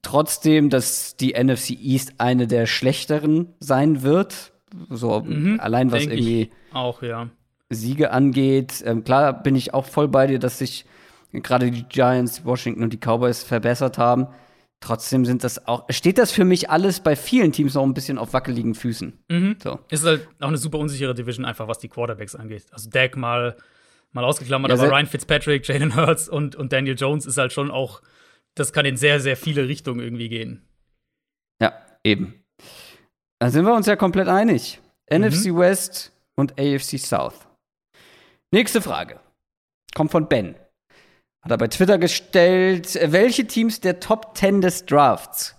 trotzdem, 0.01 0.69
dass 0.69 1.15
die 1.17 1.33
NFC 1.33 1.71
East 1.71 2.13
eine 2.17 2.47
der 2.47 2.65
schlechteren 2.65 3.53
sein 3.59 4.03
wird. 4.03 4.53
So 4.89 5.25
allein 5.59 5.91
was 5.91 6.05
Mhm. 6.05 6.09
Denk 6.09 6.21
irgendwie 6.21 6.49
auch, 6.73 7.01
ja. 7.01 7.29
Siege 7.69 8.11
angeht. 8.11 8.83
Ähm, 8.85 9.03
klar 9.03 9.43
bin 9.43 9.55
ich 9.55 9.73
auch 9.73 9.85
voll 9.85 10.07
bei 10.07 10.27
dir, 10.27 10.39
dass 10.39 10.59
sich 10.59 10.85
gerade 11.31 11.71
die 11.71 11.83
Giants, 11.83 12.45
Washington 12.45 12.83
und 12.83 12.93
die 12.93 12.97
Cowboys 12.97 13.43
verbessert 13.43 13.97
haben. 13.97 14.27
Trotzdem 14.81 15.25
sind 15.25 15.43
das 15.43 15.67
auch, 15.67 15.85
steht 15.91 16.17
das 16.17 16.31
für 16.31 16.43
mich 16.43 16.71
alles 16.71 17.01
bei 17.01 17.15
vielen 17.15 17.51
Teams 17.51 17.75
noch 17.75 17.83
ein 17.83 17.93
bisschen 17.93 18.17
auf 18.17 18.33
wackeligen 18.33 18.73
Füßen. 18.73 19.13
Mhm. 19.29 19.55
So. 19.61 19.79
Ist 19.89 20.03
halt 20.03 20.27
auch 20.39 20.47
eine 20.47 20.57
super 20.57 20.79
unsichere 20.79 21.13
Division, 21.13 21.45
einfach 21.45 21.67
was 21.67 21.77
die 21.77 21.87
Quarterbacks 21.87 22.35
angeht. 22.35 22.65
Also 22.71 22.89
Dak 22.89 23.15
mal, 23.15 23.55
mal 24.11 24.23
ausgeklammert, 24.25 24.71
Ja, 24.71 24.77
aber 24.77 24.91
Ryan 24.91 25.05
Fitzpatrick, 25.05 25.67
Jalen 25.67 25.95
Hurts 25.95 26.27
und, 26.27 26.55
und 26.55 26.73
Daniel 26.73 26.95
Jones 26.97 27.27
ist 27.27 27.37
halt 27.37 27.53
schon 27.53 27.69
auch, 27.69 28.01
das 28.55 28.73
kann 28.73 28.85
in 28.85 28.97
sehr, 28.97 29.19
sehr 29.19 29.37
viele 29.37 29.67
Richtungen 29.67 29.99
irgendwie 29.99 30.29
gehen. 30.29 30.67
Ja, 31.61 31.73
eben. 32.03 32.43
Da 33.37 33.51
sind 33.51 33.65
wir 33.65 33.75
uns 33.75 33.85
ja 33.85 33.95
komplett 33.95 34.27
einig. 34.27 34.81
NFC 35.11 35.55
West 35.55 36.11
und 36.35 36.59
AFC 36.59 36.97
South. 36.97 37.47
Nächste 38.51 38.81
Frage. 38.81 39.19
Kommt 39.93 40.09
von 40.11 40.27
Ben. 40.27 40.55
Hat 41.41 41.51
er 41.51 41.57
bei 41.57 41.67
Twitter 41.67 41.97
gestellt, 41.97 42.99
welche 43.03 43.47
Teams 43.47 43.81
der 43.81 43.99
Top 43.99 44.37
10 44.37 44.61
des 44.61 44.85
Drafts, 44.85 45.55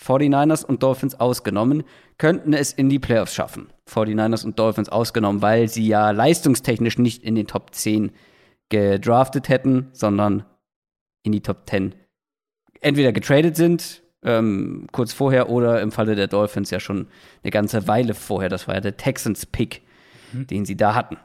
49ers 0.00 0.64
und 0.64 0.82
Dolphins 0.82 1.18
ausgenommen, 1.18 1.84
könnten 2.18 2.52
es 2.52 2.72
in 2.72 2.88
die 2.88 2.98
Playoffs 2.98 3.34
schaffen. 3.34 3.72
49ers 3.90 4.44
und 4.44 4.58
Dolphins 4.58 4.88
ausgenommen, 4.88 5.42
weil 5.42 5.68
sie 5.68 5.86
ja 5.86 6.10
leistungstechnisch 6.10 6.98
nicht 6.98 7.24
in 7.24 7.34
den 7.34 7.46
Top 7.46 7.74
10 7.74 8.12
gedraftet 8.68 9.48
hätten, 9.48 9.88
sondern 9.92 10.44
in 11.24 11.32
die 11.32 11.40
Top 11.40 11.68
10 11.68 11.94
entweder 12.82 13.12
getradet 13.12 13.56
sind, 13.56 14.02
ähm, 14.24 14.86
kurz 14.92 15.12
vorher, 15.12 15.48
oder 15.48 15.80
im 15.80 15.90
Falle 15.90 16.14
der 16.14 16.28
Dolphins 16.28 16.70
ja 16.70 16.80
schon 16.80 17.06
eine 17.42 17.50
ganze 17.50 17.88
Weile 17.88 18.14
vorher. 18.14 18.48
Das 18.48 18.68
war 18.68 18.74
ja 18.74 18.80
der 18.80 18.96
Texans-Pick, 18.96 19.82
den 20.32 20.64
sie 20.64 20.76
da 20.76 20.94
hatten. 20.94 21.16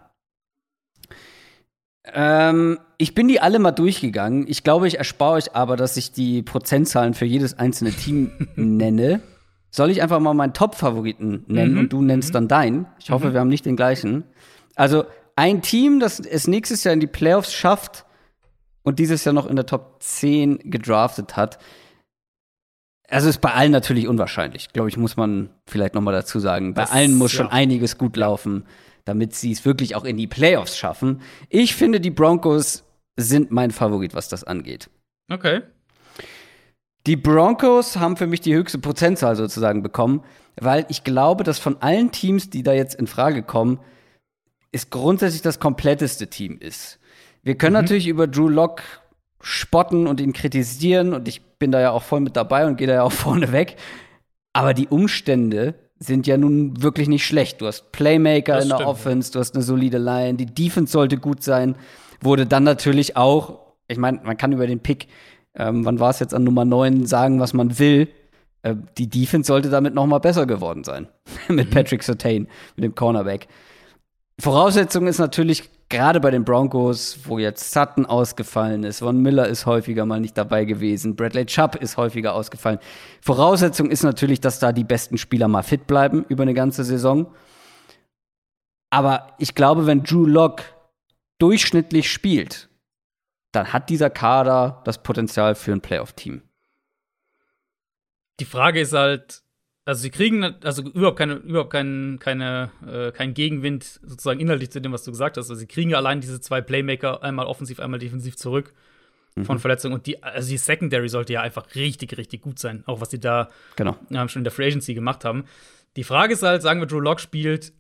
Ähm, 2.14 2.80
ich 2.98 3.14
bin 3.16 3.28
die 3.28 3.40
alle 3.40 3.60
mal 3.60 3.72
durchgegangen. 3.72 4.46
Ich 4.48 4.64
glaube, 4.64 4.88
ich 4.88 4.98
erspare 4.98 5.34
euch 5.34 5.56
aber, 5.56 5.76
dass 5.76 5.98
ich 5.98 6.12
die 6.12 6.42
Prozentzahlen 6.44 7.14
für 7.14 7.26
jedes 7.26 7.58
einzelne 7.60 7.92
Team 7.92 8.32
nenne. 8.56 9.22
Soll 9.70 9.92
ich 9.92 10.02
einfach 10.02 10.20
mal 10.20 10.34
meinen 10.34 10.54
Top-Favoriten 10.54 11.44
nennen 11.48 11.74
Mhm. 11.74 11.80
und 11.80 11.94
du 11.94 12.02
nennst 12.02 12.34
dann 12.34 12.48
deinen? 12.48 12.88
Ich 13.00 13.12
hoffe, 13.12 13.34
wir 13.34 13.40
haben 13.40 13.50
nicht 13.50 13.66
den 13.66 13.76
gleichen. 13.76 14.24
Also 14.76 15.06
ein 15.36 15.62
Team, 15.62 16.00
das 16.00 16.20
es 16.20 16.48
nächstes 16.48 16.84
Jahr 16.84 16.94
in 16.94 17.00
die 17.00 17.08
Playoffs 17.08 17.54
schafft 17.54 18.06
und 18.84 18.98
dieses 19.00 19.26
Jahr 19.26 19.34
noch 19.34 19.46
in 19.48 19.56
der 19.58 19.66
Top 19.66 19.98
10 20.02 20.60
gedraftet 20.72 21.36
hat. 21.36 21.60
also 23.10 23.30
ist 23.30 23.40
bei 23.42 23.54
allen 23.54 23.72
natürlich 23.72 24.08
unwahrscheinlich, 24.08 24.74
glaube 24.74 24.90
ich, 24.90 24.98
muss 24.98 25.16
man 25.18 25.50
vielleicht 25.66 25.94
noch 25.94 26.02
mal 26.02 26.12
dazu 26.12 26.40
sagen. 26.40 26.74
Bei 26.74 26.82
Das- 26.84 26.92
allen 26.92 27.16
muss 27.16 27.32
schon 27.32 27.48
ja. 27.48 27.52
einiges 27.54 27.98
gut 27.98 28.18
laufen, 28.18 28.66
damit 29.08 29.34
sie 29.34 29.54
es 29.54 29.64
wirklich 29.64 29.96
auch 29.96 30.04
in 30.04 30.18
die 30.18 30.28
Playoffs 30.28 30.78
schaffen. 30.78 31.22
Ich 31.50 31.76
finde, 31.76 32.02
die 32.02 32.12
Broncos 32.12 32.84
sind 33.16 33.52
mein 33.52 33.72
Favorit, 33.72 34.14
was 34.14 34.28
das 34.28 34.44
angeht. 34.44 34.90
Okay. 35.32 35.62
Die 37.06 37.16
Broncos 37.16 37.96
haben 37.96 38.18
für 38.18 38.28
mich 38.28 38.42
die 38.42 38.54
höchste 38.54 38.80
Prozentzahl 38.80 39.38
sozusagen 39.38 39.82
bekommen, 39.82 40.24
weil 40.60 40.86
ich 40.90 41.06
glaube, 41.06 41.46
dass 41.46 41.58
von 41.58 41.82
allen 41.82 42.12
Teams, 42.12 42.50
die 42.50 42.64
da 42.64 42.74
jetzt 42.74 42.96
in 42.96 43.08
Frage 43.08 43.44
kommen, 43.44 43.80
es 44.74 44.90
grundsätzlich 44.90 45.42
das 45.42 45.62
kompletteste 45.62 46.28
Team 46.28 46.58
ist. 46.60 47.00
Wir 47.44 47.56
können 47.56 47.74
natürlich 47.74 48.08
über 48.08 48.28
Drew 48.28 48.50
Lock 48.50 48.82
spotten 49.40 50.06
und 50.06 50.20
ihn 50.20 50.34
kritisieren 50.34 51.14
und 51.14 51.30
ich 51.30 51.42
bin 51.42 51.72
da 51.72 51.80
ja 51.80 51.92
auch 51.92 52.04
voll 52.04 52.20
mit 52.20 52.36
dabei 52.36 52.66
und 52.66 52.76
gehe 52.76 52.88
da 52.88 52.94
ja 52.96 53.04
auch 53.04 53.12
vorne 53.14 53.54
weg. 53.54 53.78
Aber 54.52 54.74
die 54.74 54.90
Umstände 54.90 55.76
sind 56.00 56.28
ja 56.28 56.38
nun 56.38 56.82
wirklich 56.82 57.08
nicht 57.08 57.26
schlecht. 57.26 57.62
Du 57.62 57.68
hast 57.68 57.92
Playmaker 57.92 58.56
Das 58.56 58.64
in 58.66 58.70
der 58.70 58.78
stimmt. 58.78 58.90
Offense, 58.90 59.32
du 59.32 59.40
hast 59.40 59.56
eine 59.56 59.64
solide 59.64 59.98
Line, 59.98 60.36
die 60.36 60.46
Defense 60.46 60.92
sollte 60.92 61.18
gut 61.18 61.44
sein. 61.44 61.76
Wurde 62.22 62.46
dann 62.46 62.64
natürlich 62.64 63.16
auch, 63.16 63.60
ich 63.88 63.98
meine, 63.98 64.22
man 64.24 64.38
kann 64.38 64.52
über 64.52 64.68
den 64.68 64.80
Pick, 64.80 65.08
ähm, 65.56 65.86
wann 65.86 66.00
war 66.00 66.12
es 66.12 66.20
jetzt 66.20 66.34
an 66.34 66.44
Nummer 66.44 66.66
9, 66.66 67.06
sagen, 67.06 67.40
was 67.40 67.54
man 67.54 67.80
will. 67.80 68.10
Äh, 68.62 68.76
die 68.98 69.10
Defense 69.10 69.48
sollte 69.48 69.70
damit 69.70 69.94
noch 69.94 70.06
mal 70.06 70.20
besser 70.20 70.46
geworden 70.46 70.84
sein. 70.84 71.08
mit 71.48 71.72
Patrick 71.72 72.04
Sertain, 72.04 72.48
mit 72.76 72.84
dem 72.84 72.96
Cornerback. 72.96 73.48
Voraussetzung 74.40 75.08
ist 75.08 75.18
natürlich 75.18 75.70
gerade 75.90 76.20
bei 76.20 76.32
den 76.32 76.44
Broncos, 76.44 77.20
wo 77.26 77.40
jetzt 77.40 77.72
Sutton 77.72 78.06
ausgefallen 78.06 78.84
ist, 78.84 79.00
Von 79.00 79.22
Miller 79.22 79.48
ist 79.48 79.66
häufiger 79.66 80.06
mal 80.06 80.20
nicht 80.20 80.38
dabei 80.38 80.66
gewesen, 80.66 81.16
Bradley 81.16 81.46
Chubb 81.46 81.76
ist 81.76 81.98
häufiger 81.98 82.34
ausgefallen. 82.34 82.80
Voraussetzung 83.22 83.90
ist 83.90 84.04
natürlich, 84.04 84.42
dass 84.42 84.60
da 84.60 84.72
die 84.72 84.84
besten 84.84 85.18
Spieler 85.18 85.48
mal 85.48 85.64
fit 85.64 85.88
bleiben 85.88 86.26
über 86.30 86.44
eine 86.44 86.54
ganze 86.54 86.84
Saison. 86.84 87.34
Aber 88.90 89.34
ich 89.38 89.56
glaube, 89.56 89.86
wenn 89.86 90.04
Drew 90.04 90.26
Lock 90.26 90.64
durchschnittlich 91.40 92.12
spielt, 92.12 92.70
dann 93.52 93.74
hat 93.74 93.90
dieser 93.90 94.10
Kader 94.10 94.82
das 94.86 95.04
Potenzial 95.04 95.56
für 95.56 95.72
ein 95.72 95.82
Playoff-Team. 95.82 96.42
Die 98.40 98.46
Frage 98.46 98.82
ist 98.82 98.94
halt, 98.94 99.44
also 99.88 100.02
sie 100.02 100.10
kriegen 100.10 100.44
also 100.44 100.84
überhaupt 100.84 101.18
keine, 101.18 101.36
überhaupt 101.36 101.72
keinen, 101.72 102.20
keine, 102.20 102.72
äh, 102.86 103.12
keinen 103.14 103.34
Gegenwind 103.34 103.86
sozusagen 104.04 104.40
inhaltlich 104.42 104.70
zu 104.70 104.82
dem, 104.82 104.92
was 104.92 105.04
du 105.06 105.12
gesagt 105.12 105.38
hast. 105.38 105.50
Also 105.50 105.56
sie 105.56 105.66
kriegen 105.66 105.90
ja 105.90 105.98
allein 105.98 106.20
diese 106.20 106.42
zwei 106.42 106.60
Playmaker, 106.60 107.24
einmal 107.24 107.46
offensiv, 107.46 107.80
einmal 107.80 108.00
defensiv 108.00 108.36
zurück 108.36 108.74
von 109.44 109.60
Verletzungen. 109.60 109.94
Und 109.94 110.08
die, 110.08 110.22
also 110.24 110.50
die 110.50 110.58
Secondary 110.58 111.08
sollte 111.10 111.32
ja 111.34 111.42
einfach 111.42 111.74
richtig, 111.76 112.18
richtig 112.18 112.42
gut 112.42 112.60
sein, 112.60 112.84
auch 112.86 113.00
was 113.02 113.12
sie 113.12 113.20
da 113.20 113.50
Genau. 113.76 113.96
ähm, 114.10 114.28
schon 114.28 114.40
in 114.42 114.44
der 114.44 114.52
Free 114.52 114.66
Agency 114.66 114.94
gemacht 114.94 115.24
haben. 115.24 115.46
Die 115.96 116.04
Frage 116.04 116.34
ist 116.34 116.44
halt, 116.44 116.62
sagen 116.64 116.80
wir, 116.82 116.88
Drew 116.88 117.00
Lock 117.00 117.20
spielt 117.22 117.72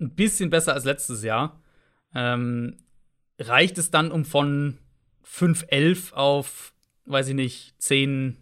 ein 0.00 0.10
bisschen 0.14 0.50
besser 0.50 0.74
als 0.74 0.84
letztes 0.84 1.22
Jahr. 1.22 1.62
Ähm, 2.14 2.76
reicht 3.38 3.78
es 3.78 3.90
dann, 3.90 4.10
um 4.10 4.24
von 4.24 4.78
5-11 5.24 6.12
auf, 6.14 6.72
weiß 7.06 7.28
ich 7.28 7.34
nicht, 7.34 7.74
10, 7.78 8.36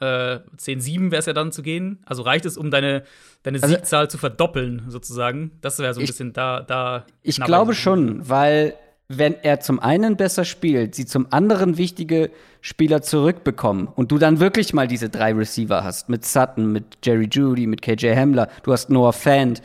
äh, 0.00 0.38
10-7 0.56 1.10
wäre 1.10 1.20
es 1.20 1.26
ja 1.26 1.32
dann 1.32 1.52
zu 1.52 1.62
gehen? 1.62 1.98
Also 2.06 2.22
reicht 2.22 2.44
es, 2.44 2.56
um 2.56 2.70
deine, 2.70 3.02
deine 3.42 3.62
Also- 3.62 3.74
Siegzahl 3.74 4.08
zu 4.10 4.18
verdoppeln, 4.18 4.84
sozusagen? 4.88 5.52
Das 5.60 5.78
wäre 5.78 5.94
so 5.94 6.00
ein 6.00 6.04
Ich- 6.04 6.10
bisschen 6.10 6.32
da. 6.32 6.60
da 6.62 7.04
Ich 7.22 7.40
glaube 7.40 7.74
schon, 7.74 8.28
weil 8.28 8.74
wenn 9.10 9.34
er 9.42 9.60
zum 9.60 9.80
einen 9.80 10.16
besser 10.16 10.44
spielt, 10.44 10.94
sie 10.94 11.06
zum 11.06 11.28
anderen 11.30 11.78
wichtige 11.78 12.30
Spieler 12.60 13.00
zurückbekommen 13.00 13.86
und 13.88 14.12
du 14.12 14.18
dann 14.18 14.38
wirklich 14.38 14.74
mal 14.74 14.86
diese 14.86 15.08
drei 15.08 15.32
Receiver 15.32 15.82
hast, 15.82 16.10
mit 16.10 16.26
Sutton, 16.26 16.70
mit 16.72 16.84
Jerry 17.02 17.26
Judy, 17.30 17.66
mit 17.66 17.80
KJ 17.80 18.14
Hamler, 18.14 18.48
du 18.64 18.72
hast 18.72 18.90
Noah 18.90 19.14
Fant, 19.14 19.62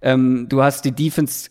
ähm, 0.00 0.46
du 0.48 0.62
hast 0.62 0.84
die 0.86 0.92
Defense 0.92 1.50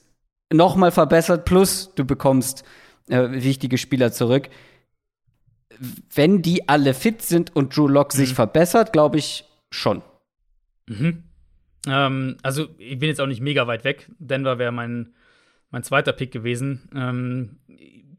noch 0.52 0.76
mal 0.76 0.92
verbessert, 0.92 1.46
plus 1.46 1.94
du 1.96 2.04
bekommst 2.06 2.64
äh, 3.10 3.30
wichtige 3.32 3.78
Spieler 3.78 4.12
zurück. 4.12 4.50
Wenn 6.14 6.42
die 6.42 6.68
alle 6.70 6.94
fit 6.94 7.22
sind 7.22 7.56
und 7.56 7.76
Drew 7.76 7.88
Lock 7.88 8.14
sich 8.14 8.34
verbessert, 8.34 8.94
glaube 8.94 9.18
ich 9.18 9.46
schon. 9.70 10.02
Mhm. 10.88 11.24
Ähm, 11.88 12.38
also, 12.42 12.68
ich 12.78 13.00
bin 13.00 13.10
jetzt 13.10 13.22
auch 13.22 13.28
nicht 13.28 13.42
mega 13.42 13.68
weit 13.68 13.84
weg. 13.84 14.10
Denver 14.18 14.58
wäre 14.58 14.72
mein, 14.72 15.14
mein 15.72 15.84
zweiter 15.84 16.14
Pick 16.14 16.32
gewesen. 16.32 16.90
Ähm, 16.96 17.58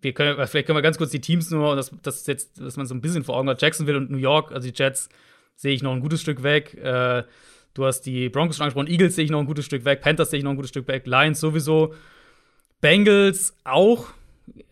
wir 0.01 0.12
können, 0.12 0.35
vielleicht 0.47 0.66
können 0.66 0.79
wir 0.79 0.83
ganz 0.83 0.99
kurz 0.99 1.11
die 1.11 1.21
Teams 1.21 1.51
nur, 1.51 1.75
das, 1.75 1.90
das 2.03 2.16
ist 2.16 2.29
jetzt, 2.29 2.61
dass 2.61 2.77
man 2.77 2.87
so 2.87 2.95
ein 2.95 3.01
bisschen 3.01 3.25
vor 3.25 3.37
Augen 3.37 3.49
hat. 3.49 3.61
Jacksonville 3.61 3.99
und 3.99 4.11
New 4.11 4.19
York, 4.19 4.53
also 4.53 4.71
die 4.71 4.75
Jets, 4.77 5.09
sehe 5.57 5.75
ich 5.75 5.83
noch 5.83 5.92
ein 5.92 6.01
gutes 6.01 6.21
Stück 6.21 6.42
weg. 6.42 6.75
Äh, 6.75 7.25
du 7.75 7.85
hast 7.85 8.03
die 8.03 8.29
Broncos 8.29 8.57
schon 8.57 8.64
angesprochen, 8.64 8.88
Eagles 8.88 9.16
sehe 9.16 9.25
ich 9.25 9.31
noch 9.31 9.40
ein 9.40 9.47
gutes 9.47 9.64
Stück 9.64 9.85
weg, 9.85 10.01
Panthers 10.01 10.31
sehe 10.31 10.38
ich 10.38 10.45
noch 10.45 10.51
ein 10.51 10.57
gutes 10.57 10.71
Stück 10.71 10.87
weg, 10.88 11.07
Lions 11.07 11.40
sowieso, 11.40 11.95
Bengals 12.81 13.57
auch. 13.64 14.09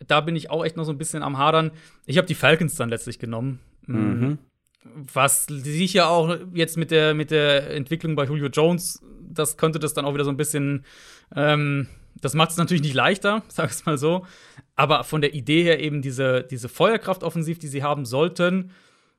Da 0.07 0.21
bin 0.21 0.35
ich 0.35 0.49
auch 0.49 0.63
echt 0.63 0.77
noch 0.77 0.83
so 0.83 0.91
ein 0.91 0.97
bisschen 0.97 1.23
am 1.23 1.37
Hadern. 1.37 1.71
Ich 2.05 2.17
habe 2.17 2.27
die 2.27 2.35
Falcons 2.35 2.75
dann 2.75 2.89
letztlich 2.89 3.19
genommen. 3.19 3.59
Mhm. 3.85 4.37
Was 4.83 5.45
sicher 5.45 6.09
auch 6.09 6.37
jetzt 6.53 6.77
mit 6.77 6.91
der, 6.91 7.13
mit 7.13 7.31
der 7.31 7.71
Entwicklung 7.71 8.15
bei 8.15 8.25
Julio 8.25 8.47
Jones, 8.47 9.01
das 9.21 9.57
könnte 9.57 9.79
das 9.79 9.93
dann 9.93 10.05
auch 10.05 10.13
wieder 10.13 10.23
so 10.23 10.29
ein 10.29 10.37
bisschen, 10.37 10.85
ähm, 11.35 11.87
das 12.21 12.33
macht 12.33 12.51
es 12.51 12.57
natürlich 12.57 12.83
nicht 12.83 12.93
leichter, 12.93 13.43
sag 13.47 13.71
ich 13.71 13.85
mal 13.85 13.97
so. 13.97 14.25
Aber 14.75 15.03
von 15.03 15.21
der 15.21 15.33
Idee 15.33 15.63
her 15.63 15.79
eben 15.79 16.01
diese, 16.01 16.43
diese 16.43 16.69
Feuerkraft 16.69 17.23
offensiv, 17.23 17.59
die 17.59 17.67
sie 17.67 17.83
haben 17.83 18.05
sollten, 18.05 18.71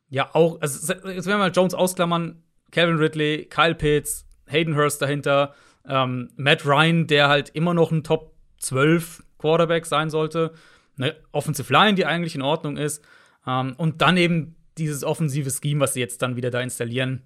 ja 0.09 0.35
auch, 0.35 0.61
also 0.61 0.93
jetzt 0.93 1.03
werden 1.05 1.27
wir 1.27 1.39
mal 1.39 1.53
Jones 1.53 1.75
ausklammern, 1.75 2.43
Calvin 2.71 2.97
Ridley, 2.97 3.47
Kyle 3.47 3.75
Pitts, 3.75 4.27
Hayden 4.47 4.77
Hurst 4.77 5.03
dahinter, 5.03 5.55
ähm, 5.89 6.31
Matt 6.37 6.65
Ryan, 6.65 7.07
der 7.07 7.29
halt 7.29 7.51
immer 7.51 7.75
noch 7.75 7.91
ein 7.91 8.05
Top 8.05 8.35
12 8.59 9.23
Quarterback 9.39 9.87
sein 9.87 10.11
sollte, 10.11 10.53
eine 10.99 11.15
Offensive 11.33 11.73
Line, 11.73 11.95
die 11.95 12.07
eigentlich 12.07 12.35
in 12.35 12.43
Ordnung 12.43 12.77
ist, 12.77 13.05
ähm, 13.47 13.75
und 13.77 14.03
dann 14.03 14.17
eben 14.17 14.57
dieses 14.79 15.05
offensive 15.05 15.51
Scheme, 15.51 15.81
was 15.81 15.95
sie 15.95 16.01
jetzt 16.01 16.23
dann 16.23 16.37
wieder 16.37 16.51
da 16.51 16.61
installieren. 16.61 17.23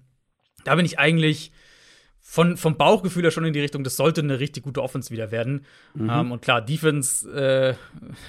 Da 0.63 0.75
bin 0.75 0.85
ich 0.85 0.99
eigentlich 0.99 1.51
von, 2.23 2.55
vom 2.55 2.77
Bauchgefühl 2.77 3.23
her 3.23 3.31
schon 3.31 3.43
in 3.45 3.51
die 3.51 3.59
Richtung, 3.59 3.83
das 3.83 3.97
sollte 3.97 4.21
eine 4.21 4.39
richtig 4.39 4.63
gute 4.63 4.81
Offense 4.81 5.09
wieder 5.09 5.31
werden. 5.31 5.65
Ähm, 5.99 6.31
und 6.31 6.41
klar, 6.41 6.61
Defense, 6.61 7.27
äh, 7.29 7.73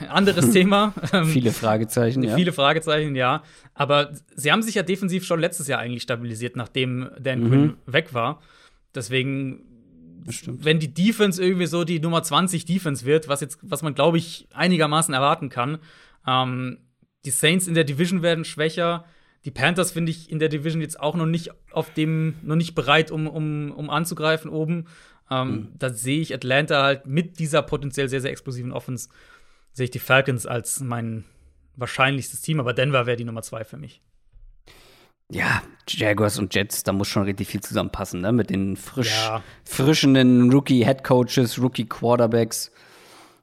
anderes 0.09 0.51
Thema. 0.53 0.95
Ähm, 1.12 1.27
Viele 1.27 1.53
Fragezeichen, 1.53 2.23
ja. 2.23 2.35
Viele 2.35 2.53
Fragezeichen, 2.53 3.14
ja. 3.14 3.42
Aber 3.75 4.12
sie 4.35 4.51
haben 4.51 4.62
sich 4.62 4.75
ja 4.75 4.83
defensiv 4.83 5.25
schon 5.25 5.40
letztes 5.40 5.68
Jahr 5.68 5.79
eigentlich 5.79 6.03
stabilisiert, 6.03 6.57
nachdem 6.57 7.11
Dan 7.21 7.49
Quinn 7.49 7.75
weg 7.87 8.14
war. 8.14 8.40
Deswegen, 8.95 9.61
wenn 10.46 10.78
die 10.78 10.92
Defense 10.92 11.42
irgendwie 11.42 11.66
so 11.66 11.85
die 11.85 12.00
Nummer 12.00 12.22
20 12.22 12.64
Defense 12.64 13.04
wird, 13.04 13.28
was 13.28 13.40
jetzt, 13.40 13.58
was 13.62 13.82
man, 13.82 13.94
glaube 13.94 14.18
ich, 14.18 14.48
einigermaßen 14.52 15.12
erwarten 15.14 15.48
kann, 15.48 15.78
ähm, 16.26 16.78
die 17.24 17.30
Saints 17.30 17.66
in 17.66 17.74
der 17.74 17.85
Division 17.85 18.22
werden 18.22 18.44
schwächer. 18.44 19.04
Die 19.44 19.50
Panthers 19.50 19.92
finde 19.92 20.11
ich 20.11 20.30
in 20.30 20.38
der 20.38 20.48
Division 20.48 20.80
jetzt 20.80 21.00
auch 21.00 21.14
noch 21.14 21.26
nicht 21.26 21.50
auf 21.72 21.92
dem, 21.92 22.35
noch 22.42 22.56
nicht 22.56 22.74
bereit, 22.74 23.11
um, 23.11 23.26
um, 23.26 23.72
um 23.72 23.90
anzugreifen 23.90 24.50
oben. 24.50 24.87
Ähm, 25.30 25.72
Da 25.78 25.90
sehe 25.90 26.20
ich 26.20 26.35
Atlanta 26.35 26.82
halt 26.82 27.06
mit 27.06 27.38
dieser 27.38 27.62
potenziell 27.62 28.08
sehr, 28.08 28.20
sehr 28.20 28.30
explosiven 28.30 28.72
Offense, 28.72 29.08
sehe 29.72 29.85
ich 29.85 29.90
die 29.90 29.98
Falcons 29.98 30.46
als 30.46 30.80
mein 30.80 31.24
wahrscheinlichstes 31.76 32.42
Team, 32.42 32.61
aber 32.61 32.74
Denver 32.74 33.06
wäre 33.06 33.16
die 33.16 33.24
Nummer 33.24 33.42
zwei 33.42 33.64
für 33.64 33.76
mich. 33.76 34.02
Ja, 35.33 35.62
Jaguars 35.88 36.38
und 36.38 36.55
Jets, 36.55 36.83
da 36.85 36.92
muss 36.92 37.09
schon 37.09 37.23
richtig 37.25 37.49
viel 37.49 37.61
zusammenpassen, 37.61 38.21
ne? 38.21 38.33
Mit 38.33 38.51
den 38.51 38.77
frisch, 38.77 39.25
Ja. 39.27 39.42
frischenden 39.64 40.53
Rookie-Headcoaches, 40.53 41.61
Rookie-Quarterbacks. 41.61 42.71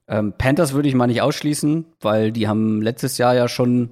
Ähm, 0.07 0.33
Panthers 0.37 0.73
würde 0.73 0.87
ich 0.87 0.95
mal 0.95 1.07
nicht 1.07 1.21
ausschließen, 1.21 1.85
weil 2.01 2.31
die 2.31 2.47
haben 2.47 2.81
letztes 2.81 3.17
Jahr 3.17 3.35
ja 3.35 3.47
schon 3.47 3.89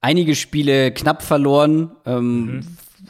einige 0.00 0.34
Spiele 0.34 0.92
knapp 0.92 1.22
verloren. 1.22 1.92
Ähm, 2.04 2.60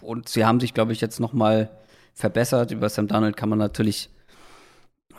Und 0.00 0.28
sie 0.28 0.44
haben 0.44 0.58
sich, 0.58 0.72
glaube 0.74 0.92
ich, 0.92 1.00
jetzt 1.00 1.20
noch 1.20 1.32
mal 1.32 1.70
verbessert. 2.14 2.70
Über 2.70 2.88
Sam 2.88 3.08
Darnold 3.08 3.36
kann 3.36 3.48
man 3.50 3.58
natürlich 3.58 4.08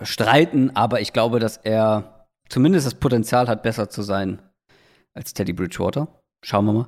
streiten, 0.02 0.76
aber 0.76 1.00
ich 1.02 1.14
glaube, 1.14 1.40
dass 1.40 1.58
er 1.58 2.26
zumindest 2.50 2.88
das 2.88 2.96
Potenzial 2.96 3.48
hat, 3.48 3.64
besser 3.64 3.90
zu 3.90 4.02
sein 4.02 4.42
als 5.14 5.34
Teddy 5.34 5.54
Bridgewater. 5.54 6.08
Schauen 6.44 6.66
wir 6.66 6.74
mal. 6.74 6.88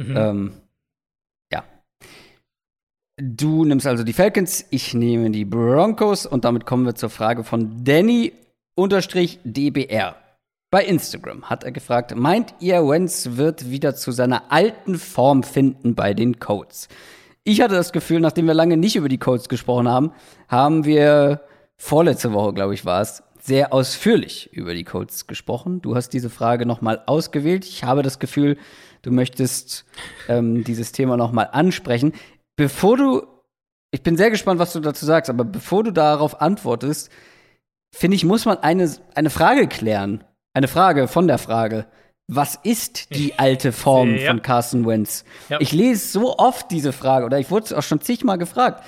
Ähm, 0.00 0.52
ja. 0.54 0.62
Du 3.18 3.64
nimmst 3.64 3.86
also 3.86 4.04
die 4.04 4.12
Falcons, 4.12 4.66
ich 4.68 4.92
nehme 4.92 5.30
die 5.30 5.46
Broncos 5.46 6.26
und 6.26 6.44
damit 6.44 6.66
kommen 6.66 6.84
wir 6.84 6.96
zur 6.96 7.08
Frage 7.08 7.44
von 7.44 7.82
Danny 7.82 8.34
DBR. 8.76 10.16
Bei 10.70 10.84
Instagram 10.84 11.48
hat 11.48 11.64
er 11.64 11.72
gefragt, 11.72 12.14
meint 12.14 12.52
ihr, 12.60 12.86
Wentz 12.86 13.30
wird 13.32 13.70
wieder 13.70 13.94
zu 13.94 14.12
seiner 14.12 14.52
alten 14.52 14.98
Form 14.98 15.44
finden 15.44 15.94
bei 15.94 16.12
den 16.12 16.40
Colts? 16.40 16.88
Ich 17.42 17.62
hatte 17.62 17.74
das 17.74 17.92
Gefühl, 17.92 18.20
nachdem 18.20 18.48
wir 18.48 18.52
lange 18.54 18.76
nicht 18.76 18.96
über 18.96 19.08
die 19.08 19.16
Colts 19.16 19.48
gesprochen 19.48 19.88
haben, 19.88 20.12
haben 20.48 20.84
wir 20.84 21.40
vorletzte 21.78 22.34
Woche, 22.34 22.52
glaube 22.52 22.74
ich, 22.74 22.84
war 22.84 23.00
es, 23.00 23.22
sehr 23.40 23.72
ausführlich 23.72 24.52
über 24.52 24.74
die 24.74 24.84
Colts 24.84 25.26
gesprochen. 25.26 25.80
Du 25.80 25.94
hast 25.94 26.10
diese 26.10 26.28
Frage 26.28 26.66
nochmal 26.66 27.02
ausgewählt. 27.06 27.64
Ich 27.64 27.84
habe 27.84 28.02
das 28.02 28.18
Gefühl, 28.18 28.58
du 29.02 29.10
möchtest 29.12 29.86
ähm, 30.28 30.64
dieses 30.64 30.92
Thema 30.92 31.16
noch 31.16 31.32
mal 31.32 31.44
ansprechen. 31.44 32.12
Bevor 32.56 32.96
du, 32.96 33.22
ich 33.90 34.02
bin 34.02 34.16
sehr 34.16 34.30
gespannt, 34.30 34.58
was 34.58 34.72
du 34.72 34.80
dazu 34.80 35.04
sagst, 35.04 35.30
aber 35.30 35.44
bevor 35.44 35.84
du 35.84 35.92
darauf 35.92 36.40
antwortest, 36.40 37.10
finde 37.94 38.16
ich, 38.16 38.24
muss 38.24 38.44
man 38.44 38.58
eine, 38.58 38.90
eine 39.14 39.30
Frage 39.30 39.68
klären. 39.68 40.24
Eine 40.54 40.68
Frage 40.68 41.06
von 41.06 41.28
der 41.28 41.38
Frage. 41.38 41.86
Was 42.28 42.58
ist 42.62 43.14
die 43.14 43.38
alte 43.38 43.72
Form 43.72 44.16
Ja. 44.16 44.30
von 44.30 44.42
Carson 44.42 44.86
Wentz? 44.86 45.24
Ja. 45.48 45.60
Ich 45.60 45.72
lese 45.72 46.08
so 46.08 46.38
oft 46.38 46.70
diese 46.70 46.92
Frage, 46.92 47.26
oder 47.26 47.38
ich 47.38 47.50
wurde 47.50 47.76
auch 47.76 47.82
schon 47.82 48.00
zigmal 48.00 48.38
gefragt. 48.38 48.82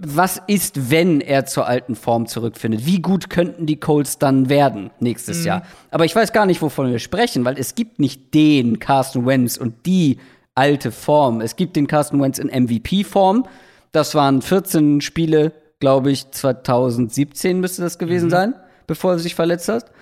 Was 0.00 0.40
ist, 0.46 0.90
wenn 0.90 1.20
er 1.20 1.44
zur 1.46 1.66
alten 1.66 1.94
Form 1.94 2.26
zurückfindet? 2.26 2.86
Wie 2.86 3.00
gut 3.00 3.30
könnten 3.30 3.66
die 3.66 3.78
Colts 3.80 4.18
dann 4.18 4.48
werden 4.48 4.90
nächstes 5.00 5.44
Jahr? 5.44 5.62
Aber 5.90 6.04
ich 6.04 6.14
weiß 6.16 6.32
gar 6.32 6.46
nicht, 6.46 6.62
wovon 6.62 6.90
wir 6.90 6.98
sprechen, 7.00 7.44
weil 7.44 7.58
es 7.58 7.74
gibt 7.74 7.98
nicht 7.98 8.32
den 8.34 8.78
Carson 8.78 9.26
Wentz 9.26 9.56
und 9.56 9.86
die 9.86 10.18
alte 10.58 10.90
Form. 10.90 11.40
Es 11.40 11.56
gibt 11.56 11.76
den 11.76 11.86
Carson 11.86 12.20
Wentz 12.20 12.38
in 12.38 12.48
MVP-Form. 12.48 13.46
Das 13.92 14.14
waren 14.14 14.42
14 14.42 15.00
Spiele, 15.00 15.52
glaube 15.78 16.10
ich, 16.10 16.30
2017 16.30 17.60
müsste 17.60 17.82
das 17.82 17.98
gewesen 17.98 18.28
sein, 18.28 18.54
bevor 18.86 19.12
er 19.12 19.18
sich 19.20 19.36
verletzt 19.36 19.68
hat. 19.68 19.92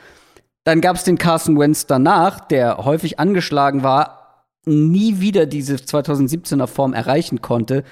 Dann 0.65 0.81
gab 0.81 0.97
es 0.97 1.05
den 1.05 1.19
Carson 1.19 1.59
Wentz 1.59 1.87
danach, 1.87 2.41
der 2.41 2.79
häufig 2.79 3.21
angeschlagen 3.21 3.83
war, 3.83 4.47
nie 4.65 5.21
wieder 5.21 5.47
diese 5.47 5.77
2017er 5.77 6.67
Form 6.67 6.95
erreichen 6.95 7.41
konnte 7.43 7.85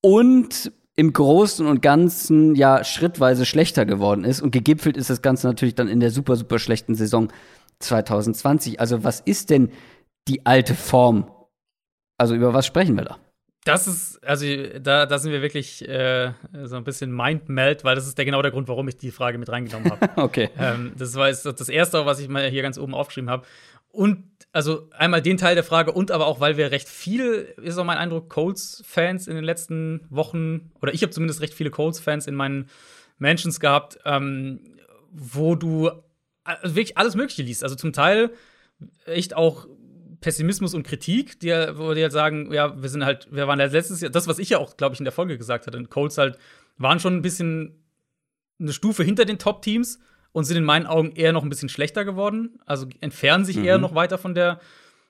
und 0.00 0.72
im 0.96 1.12
Großen 1.12 1.66
und 1.66 1.82
Ganzen 1.82 2.54
ja 2.54 2.84
schrittweise 2.84 3.44
schlechter 3.44 3.84
geworden 3.84 4.24
ist. 4.24 4.40
Und 4.40 4.52
gegipfelt 4.52 4.96
ist 4.96 5.10
das 5.10 5.22
Ganze 5.22 5.48
natürlich 5.48 5.74
dann 5.74 5.88
in 5.88 5.98
der 5.98 6.12
super, 6.12 6.36
super 6.36 6.60
schlechten 6.60 6.94
Saison 6.94 7.28
2020. 7.80 8.78
Also, 8.78 9.02
was 9.02 9.20
ist 9.20 9.50
denn 9.50 9.70
die 10.28 10.46
alte 10.46 10.74
Form? 10.74 11.26
Also, 12.18 12.34
über 12.34 12.54
was 12.54 12.66
sprechen 12.66 12.96
wir 12.96 13.04
da? 13.04 13.18
Das 13.64 13.86
ist, 13.86 14.22
also 14.22 14.44
da, 14.78 15.06
da 15.06 15.18
sind 15.18 15.32
wir 15.32 15.40
wirklich 15.40 15.88
äh, 15.88 16.32
so 16.64 16.76
ein 16.76 16.84
bisschen 16.84 17.10
mindmeld, 17.10 17.82
weil 17.82 17.94
das 17.94 18.06
ist 18.06 18.18
der, 18.18 18.26
genau 18.26 18.42
der 18.42 18.50
Grund, 18.50 18.68
warum 18.68 18.88
ich 18.88 18.98
die 18.98 19.10
Frage 19.10 19.38
mit 19.38 19.48
reingenommen 19.48 19.90
habe. 19.90 20.10
Okay. 20.20 20.50
ähm, 20.58 20.92
das 20.98 21.14
war 21.14 21.28
jetzt 21.28 21.46
das 21.46 21.68
Erste, 21.70 22.04
was 22.04 22.20
ich 22.20 22.28
mal 22.28 22.46
hier 22.50 22.60
ganz 22.60 22.76
oben 22.76 22.94
aufgeschrieben 22.94 23.30
habe. 23.30 23.46
Und 23.90 24.24
also 24.52 24.90
einmal 24.90 25.22
den 25.22 25.38
Teil 25.38 25.54
der 25.54 25.64
Frage 25.64 25.92
und 25.92 26.10
aber 26.10 26.26
auch, 26.26 26.40
weil 26.40 26.58
wir 26.58 26.72
recht 26.72 26.88
viel, 26.88 27.54
ist 27.62 27.78
auch 27.78 27.84
mein 27.84 27.96
Eindruck, 27.96 28.28
Colts-Fans 28.28 29.28
in 29.28 29.34
den 29.34 29.44
letzten 29.44 30.06
Wochen, 30.10 30.70
oder 30.82 30.92
ich 30.92 31.02
habe 31.02 31.10
zumindest 31.10 31.40
recht 31.40 31.54
viele 31.54 31.70
Colts-Fans 31.70 32.26
in 32.26 32.34
meinen 32.34 32.68
Mentions 33.18 33.60
gehabt, 33.60 33.98
ähm, 34.04 34.60
wo 35.10 35.54
du 35.54 35.90
also 36.44 36.76
wirklich 36.76 36.98
alles 36.98 37.14
Mögliche 37.14 37.42
liest. 37.42 37.62
Also 37.62 37.76
zum 37.76 37.92
Teil 37.92 38.30
echt 39.06 39.34
auch 39.34 39.66
Pessimismus 40.24 40.72
und 40.72 40.84
Kritik, 40.84 41.38
die, 41.40 41.50
wo 41.74 41.92
die 41.92 42.00
halt 42.00 42.12
sagen, 42.12 42.50
ja, 42.50 42.80
wir 42.80 42.88
sind 42.88 43.04
halt, 43.04 43.28
wir 43.30 43.46
waren 43.46 43.60
ja 43.60 43.66
letztes 43.66 44.00
Jahr, 44.00 44.10
das, 44.10 44.26
was 44.26 44.38
ich 44.38 44.48
ja 44.48 44.58
auch, 44.58 44.78
glaube 44.78 44.94
ich, 44.94 44.98
in 44.98 45.04
der 45.04 45.12
Folge 45.12 45.36
gesagt 45.36 45.66
hatte, 45.66 45.84
Colts 45.84 46.16
halt 46.16 46.38
waren 46.78 46.98
schon 46.98 47.14
ein 47.14 47.20
bisschen 47.20 47.84
eine 48.58 48.72
Stufe 48.72 49.04
hinter 49.04 49.26
den 49.26 49.38
Top-Teams 49.38 49.98
und 50.32 50.44
sind 50.44 50.56
in 50.56 50.64
meinen 50.64 50.86
Augen 50.86 51.12
eher 51.14 51.32
noch 51.34 51.42
ein 51.42 51.50
bisschen 51.50 51.68
schlechter 51.68 52.06
geworden. 52.06 52.58
Also 52.64 52.86
entfernen 53.02 53.44
sich 53.44 53.58
eher 53.58 53.76
noch 53.76 53.94
weiter 53.94 54.16
von 54.16 54.34
der, 54.34 54.60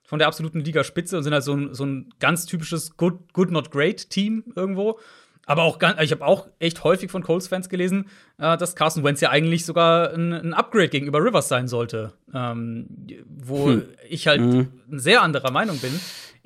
von 0.02 0.18
der 0.18 0.26
absoluten 0.26 0.58
Ligaspitze 0.58 1.16
und 1.16 1.22
sind 1.22 1.32
halt 1.32 1.44
so 1.44 1.54
ein, 1.54 1.72
so 1.74 1.86
ein 1.86 2.12
ganz 2.18 2.46
typisches 2.46 2.96
Good, 2.96 3.32
Good 3.34 3.52
Not 3.52 3.70
Great 3.70 4.10
Team 4.10 4.42
irgendwo. 4.56 4.98
Aber 5.47 5.62
auch 5.64 5.78
ich 6.01 6.11
habe 6.12 6.24
auch 6.24 6.49
echt 6.59 6.84
häufig 6.84 7.11
von 7.11 7.22
Colts-Fans 7.22 7.68
gelesen, 7.68 8.07
äh, 8.38 8.57
dass 8.57 8.76
Carson 8.76 9.05
Wentz 9.05 9.20
ja 9.20 9.30
eigentlich 9.30 9.64
sogar 9.66 10.12
ein, 10.12 10.32
ein 10.32 10.55
Upgrade 10.55 10.88
gegenüber 10.88 11.22
Rivers 11.22 11.49
sein 11.49 11.68
sollte. 11.68 12.12
Ähm, 12.32 12.86
wo 13.28 13.78
ich 14.09 14.26
halt 14.26 14.40
ein 14.40 14.68
sehr 14.90 15.22
anderer 15.22 15.51
Meinung 15.51 15.78
bin. 15.78 15.92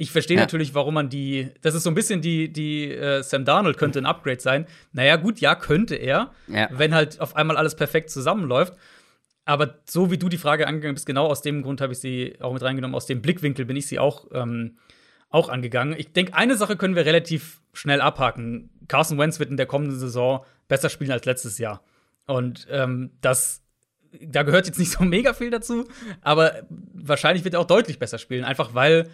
Ich 0.00 0.10
verstehe 0.12 0.36
Ja. 0.36 0.42
natürlich, 0.44 0.74
warum 0.74 0.94
man 0.94 1.08
die. 1.08 1.48
Das 1.62 1.74
ist 1.74 1.82
so 1.82 1.90
ein 1.90 1.94
bisschen 1.94 2.20
die, 2.22 2.52
die 2.52 2.92
äh, 2.92 3.22
Sam 3.22 3.44
Darnold 3.44 3.78
könnte 3.78 3.98
ein 3.98 4.06
Upgrade 4.06 4.40
sein. 4.40 4.66
Naja, 4.92 5.16
gut, 5.16 5.40
ja, 5.40 5.54
könnte 5.56 5.96
er, 5.96 6.30
Ja. 6.46 6.68
wenn 6.72 6.94
halt 6.94 7.20
auf 7.20 7.34
einmal 7.36 7.56
alles 7.56 7.74
perfekt 7.74 8.10
zusammenläuft. 8.10 8.74
Aber 9.44 9.76
so 9.86 10.10
wie 10.10 10.18
du 10.18 10.28
die 10.28 10.36
Frage 10.38 10.66
angegangen 10.66 10.94
bist, 10.94 11.06
genau 11.06 11.26
aus 11.26 11.40
dem 11.42 11.62
Grund 11.62 11.80
habe 11.80 11.94
ich 11.94 11.98
sie 12.00 12.36
auch 12.40 12.52
mit 12.52 12.62
reingenommen. 12.62 12.94
Aus 12.94 13.06
dem 13.06 13.22
Blickwinkel 13.22 13.64
bin 13.64 13.76
ich 13.76 13.86
sie 13.86 13.98
auch, 13.98 14.26
ähm, 14.32 14.76
auch 15.30 15.48
angegangen. 15.48 15.94
Ich 15.98 16.12
denke, 16.12 16.34
eine 16.34 16.56
Sache 16.56 16.76
können 16.76 16.96
wir 16.96 17.04
relativ 17.04 17.60
schnell 17.72 18.00
abhaken. 18.00 18.70
Carson 18.88 19.18
Wentz 19.18 19.38
wird 19.38 19.50
in 19.50 19.56
der 19.56 19.66
kommenden 19.66 19.98
Saison 19.98 20.44
besser 20.68 20.88
spielen 20.88 21.10
als 21.10 21.26
letztes 21.26 21.58
Jahr. 21.58 21.82
Und 22.26 22.66
ähm, 22.70 23.10
das, 23.20 23.62
da 24.20 24.42
gehört 24.42 24.66
jetzt 24.66 24.78
nicht 24.78 24.90
so 24.90 25.04
mega 25.04 25.34
viel 25.34 25.50
dazu, 25.50 25.84
aber 26.22 26.54
wahrscheinlich 26.94 27.44
wird 27.44 27.54
er 27.54 27.60
auch 27.60 27.66
deutlich 27.66 27.98
besser 27.98 28.18
spielen, 28.18 28.44
einfach 28.44 28.74
weil 28.74 29.08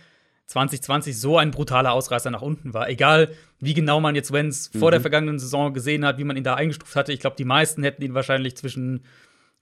2020 0.46 1.18
so 1.18 1.38
ein 1.38 1.50
brutaler 1.50 1.92
Ausreißer 1.92 2.30
nach 2.30 2.42
unten 2.42 2.74
war. 2.74 2.88
Egal, 2.88 3.30
wie 3.60 3.74
genau 3.74 4.00
man 4.00 4.14
jetzt 4.14 4.32
Wentz 4.32 4.70
vor 4.78 4.90
der 4.90 5.00
vergangenen 5.00 5.38
Saison 5.38 5.72
gesehen 5.72 6.04
hat, 6.04 6.18
wie 6.18 6.24
man 6.24 6.36
ihn 6.36 6.44
da 6.44 6.54
eingestuft 6.54 6.96
hatte. 6.96 7.12
Ich 7.12 7.20
glaube, 7.20 7.36
die 7.36 7.46
meisten 7.46 7.82
hätten 7.82 8.02
ihn 8.02 8.14
wahrscheinlich 8.14 8.56
zwischen 8.56 9.04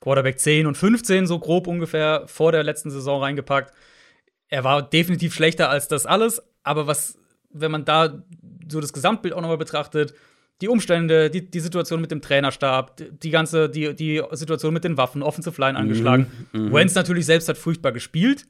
Quarterback 0.00 0.40
10 0.40 0.66
und 0.66 0.76
15 0.76 1.28
so 1.28 1.38
grob 1.38 1.68
ungefähr 1.68 2.24
vor 2.26 2.50
der 2.50 2.64
letzten 2.64 2.90
Saison 2.90 3.22
reingepackt. 3.22 3.72
Er 4.52 4.64
war 4.64 4.82
definitiv 4.82 5.32
schlechter 5.34 5.70
als 5.70 5.88
das 5.88 6.04
alles, 6.04 6.42
aber 6.62 6.86
was, 6.86 7.16
wenn 7.50 7.70
man 7.70 7.86
da 7.86 8.22
so 8.68 8.80
das 8.82 8.92
Gesamtbild 8.92 9.32
auch 9.32 9.40
nochmal 9.40 9.56
betrachtet, 9.56 10.12
die 10.60 10.68
Umstände, 10.68 11.30
die, 11.30 11.50
die 11.50 11.60
Situation 11.60 12.02
mit 12.02 12.10
dem 12.10 12.20
Trainerstab, 12.20 12.96
die- 12.98 13.10
die 13.18 13.30
ganze, 13.30 13.70
die, 13.70 13.94
die 13.96 14.22
Situation 14.32 14.74
mit 14.74 14.84
den 14.84 14.98
Waffen, 14.98 15.22
Offensive 15.22 15.58
Line 15.58 15.78
angeschlagen. 15.78 16.26
Wentz 16.52 16.94
natürlich 16.94 17.24
selbst 17.24 17.48
hat 17.48 17.56
furchtbar 17.56 17.92
gespielt, 17.92 18.46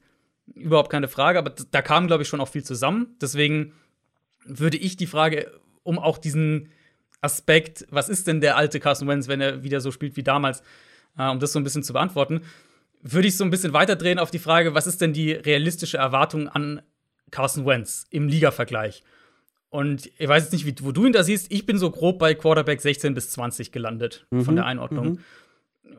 überhaupt 0.53 0.89
keine 0.91 1.07
Frage, 1.07 1.39
aber 1.39 1.53
da 1.71 1.81
kam, 1.81 2.07
glaube 2.07 2.23
ich, 2.23 2.29
schon 2.29 2.41
auch 2.41 2.49
viel 2.49 2.63
zusammen. 2.65 3.15
Deswegen 3.21 3.71
würde 4.45 4.75
ich 4.77 4.97
die 4.97 5.07
Frage, 5.07 5.49
um 5.83 5.97
auch 5.99 6.17
diesen 6.17 6.67
Aspekt, 7.21 7.87
was 7.89 8.09
ist 8.09 8.27
denn 8.27 8.41
der 8.41 8.57
alte 8.57 8.81
Carson 8.81 9.07
Wentz, 9.07 9.29
wenn 9.29 9.39
er 9.39 9.63
wieder 9.63 9.79
so 9.79 9.89
spielt 9.91 10.17
wie 10.17 10.23
damals, 10.23 10.61
äh, 11.17 11.29
um 11.29 11.39
das 11.39 11.53
so 11.53 11.59
ein 11.59 11.63
bisschen 11.63 11.83
zu 11.83 11.93
beantworten, 11.93 12.41
würde 13.03 13.27
ich 13.27 13.37
so 13.37 13.43
ein 13.43 13.49
bisschen 13.51 13.73
weiterdrehen 13.73 14.17
auf 14.17 14.31
die 14.31 14.39
Frage, 14.39 14.73
was 14.73 14.87
ist 14.87 15.01
denn 15.01 15.13
die 15.13 15.31
realistische 15.33 15.97
Erwartung 15.97 16.47
an 16.49 16.81
Carson 17.31 17.65
Wentz 17.65 18.05
im 18.09 18.27
Liga-Vergleich? 18.27 19.03
Und 19.69 20.09
ich 20.17 20.27
weiß 20.27 20.43
jetzt 20.43 20.53
nicht, 20.53 20.65
wie, 20.65 20.75
wo 20.85 20.91
du 20.91 21.05
ihn 21.05 21.13
da 21.13 21.23
siehst. 21.23 21.51
Ich 21.51 21.65
bin 21.65 21.77
so 21.77 21.89
grob 21.91 22.19
bei 22.19 22.33
Quarterback 22.35 22.79
16 22.79 23.13
bis 23.13 23.31
20 23.31 23.71
gelandet 23.71 24.25
von 24.43 24.55
der 24.55 24.65
Einordnung. 24.65 25.19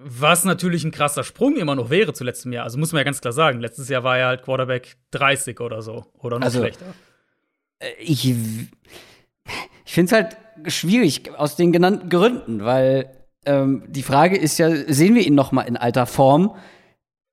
Was 0.07 0.45
natürlich 0.45 0.85
ein 0.85 0.93
krasser 0.93 1.25
Sprung 1.25 1.57
immer 1.57 1.75
noch 1.75 1.91
wäre 1.91 2.13
zu 2.15 2.25
letztem 2.25 2.53
Jahr. 2.53 2.65
Also 2.65 2.79
muss 2.79 2.93
man 2.93 3.01
ja 3.01 3.05
ganz 3.05 3.21
klar 3.21 3.33
sagen, 3.33 3.61
letztes 3.61 3.89
Jahr 3.89 4.03
war 4.05 4.17
er 4.19 4.29
halt 4.29 4.43
Quarterback 4.43 4.97
30 5.11 5.61
oder 5.61 5.83
so. 5.83 6.07
Oder 6.19 6.39
noch 6.39 6.47
Also, 6.47 6.61
schlechter. 6.61 6.87
ich, 7.99 8.31
ich 8.31 9.93
finde 9.93 10.07
es 10.07 10.13
halt 10.13 10.37
schwierig 10.73 11.33
aus 11.37 11.57
den 11.57 11.73
genannten 11.73 12.09
Gründen, 12.09 12.65
weil 12.65 13.11
ähm, 13.45 13.83
die 13.89 14.03
Frage 14.03 14.37
ist 14.37 14.59
ja, 14.59 14.71
sehen 14.93 15.15
wir 15.17 15.23
ihn 15.27 15.35
noch 15.35 15.53
mal 15.53 15.63
in 15.63 15.77
alter 15.77 16.07
Form? 16.07 16.55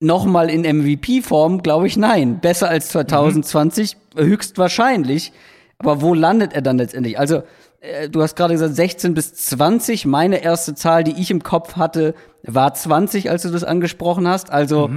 Noch 0.01 0.25
mal 0.25 0.49
in 0.49 0.61
MVP-Form? 0.63 1.61
Glaube 1.61 1.85
ich, 1.85 1.95
nein. 1.95 2.39
Besser 2.39 2.67
als 2.69 2.89
2020? 2.89 3.95
Höchstwahrscheinlich. 4.15 5.31
Aber 5.77 6.01
wo 6.01 6.15
landet 6.15 6.53
er 6.53 6.63
dann 6.63 6.79
letztendlich? 6.79 7.19
Also, 7.19 7.43
äh, 7.81 8.09
du 8.09 8.21
hast 8.21 8.35
gerade 8.35 8.55
gesagt 8.55 8.75
16 8.75 9.13
bis 9.13 9.33
20. 9.35 10.05
Meine 10.07 10.43
erste 10.43 10.73
Zahl, 10.73 11.03
die 11.03 11.21
ich 11.21 11.29
im 11.29 11.43
Kopf 11.43 11.75
hatte, 11.75 12.15
war 12.43 12.73
20, 12.73 13.29
als 13.29 13.43
du 13.43 13.49
das 13.49 13.63
angesprochen 13.63 14.27
hast. 14.27 14.51
Also, 14.51 14.89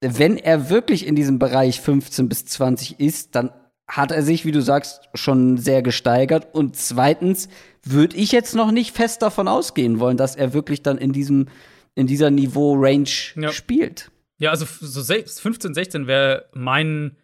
wenn 0.00 0.36
er 0.36 0.68
wirklich 0.68 1.06
in 1.06 1.14
diesem 1.14 1.38
Bereich 1.38 1.80
15 1.80 2.28
bis 2.28 2.44
20 2.46 2.98
ist, 2.98 3.36
dann 3.36 3.50
hat 3.86 4.10
er 4.10 4.22
sich, 4.22 4.44
wie 4.44 4.52
du 4.52 4.62
sagst, 4.62 5.08
schon 5.14 5.58
sehr 5.58 5.80
gesteigert. 5.82 6.54
Und 6.54 6.74
zweitens 6.76 7.48
würde 7.84 8.16
ich 8.16 8.32
jetzt 8.32 8.56
noch 8.56 8.72
nicht 8.72 8.96
fest 8.96 9.22
davon 9.22 9.46
ausgehen 9.46 10.00
wollen, 10.00 10.16
dass 10.16 10.34
er 10.34 10.54
wirklich 10.54 10.82
dann 10.82 10.98
in 10.98 11.12
diesem 11.12 11.46
in 11.94 12.06
dieser 12.06 12.30
Niveau-Range 12.30 13.08
Ja. 13.36 13.52
spielt. 13.52 14.10
Ja, 14.38 14.50
also 14.50 14.64
so 14.80 15.00
sech- 15.02 15.28
15, 15.40 15.74
16 15.74 16.06
wäre 16.06 16.46
mein 16.52 17.16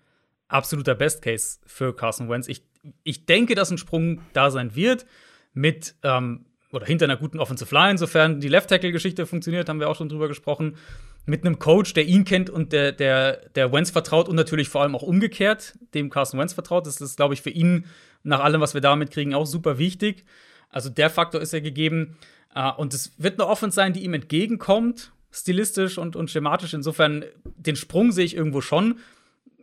absoluter 0.48 0.94
Best 0.94 1.22
Case 1.22 1.58
für 1.66 1.94
Carson 1.94 2.28
Wentz. 2.28 2.48
Ich, 2.48 2.62
ich 3.02 3.26
denke, 3.26 3.54
dass 3.54 3.70
ein 3.70 3.78
Sprung 3.78 4.20
da 4.32 4.50
sein 4.50 4.74
wird 4.74 5.06
mit 5.52 5.94
ähm, 6.02 6.44
oder 6.70 6.86
hinter 6.86 7.06
einer 7.06 7.16
guten 7.16 7.38
Offensive 7.38 7.74
Line, 7.74 7.98
sofern 7.98 8.40
die 8.40 8.48
Left 8.48 8.68
Tackle 8.68 8.92
Geschichte 8.92 9.26
funktioniert, 9.26 9.68
haben 9.68 9.80
wir 9.80 9.88
auch 9.88 9.96
schon 9.96 10.08
drüber 10.10 10.28
gesprochen, 10.28 10.76
mit 11.24 11.44
einem 11.44 11.58
Coach, 11.58 11.92
der 11.94 12.04
ihn 12.06 12.24
kennt 12.24 12.48
und 12.50 12.72
der 12.72 12.92
der 12.92 13.48
der 13.50 13.72
Wentz 13.72 13.90
vertraut 13.90 14.28
und 14.28 14.36
natürlich 14.36 14.68
vor 14.68 14.82
allem 14.82 14.94
auch 14.94 15.02
umgekehrt 15.02 15.78
dem 15.94 16.08
Carson 16.10 16.38
Wentz 16.40 16.52
vertraut. 16.54 16.86
Das 16.86 17.00
ist 17.00 17.16
glaube 17.16 17.34
ich 17.34 17.42
für 17.42 17.50
ihn 17.50 17.86
nach 18.22 18.40
allem, 18.40 18.60
was 18.60 18.74
wir 18.74 18.80
damit 18.80 19.10
kriegen, 19.10 19.34
auch 19.34 19.46
super 19.46 19.78
wichtig. 19.78 20.24
Also 20.70 20.88
der 20.90 21.10
Faktor 21.10 21.40
ist 21.40 21.52
ja 21.52 21.60
gegeben. 21.60 22.16
Äh, 22.54 22.72
und 22.72 22.94
es 22.94 23.12
wird 23.18 23.40
eine 23.40 23.48
Offense 23.48 23.74
sein, 23.74 23.92
die 23.92 24.04
ihm 24.04 24.14
entgegenkommt, 24.14 25.12
stilistisch 25.30 25.98
und, 25.98 26.16
und 26.16 26.30
schematisch. 26.30 26.74
Insofern, 26.74 27.24
den 27.44 27.76
Sprung 27.76 28.12
sehe 28.12 28.24
ich 28.24 28.36
irgendwo 28.36 28.60
schon. 28.60 28.98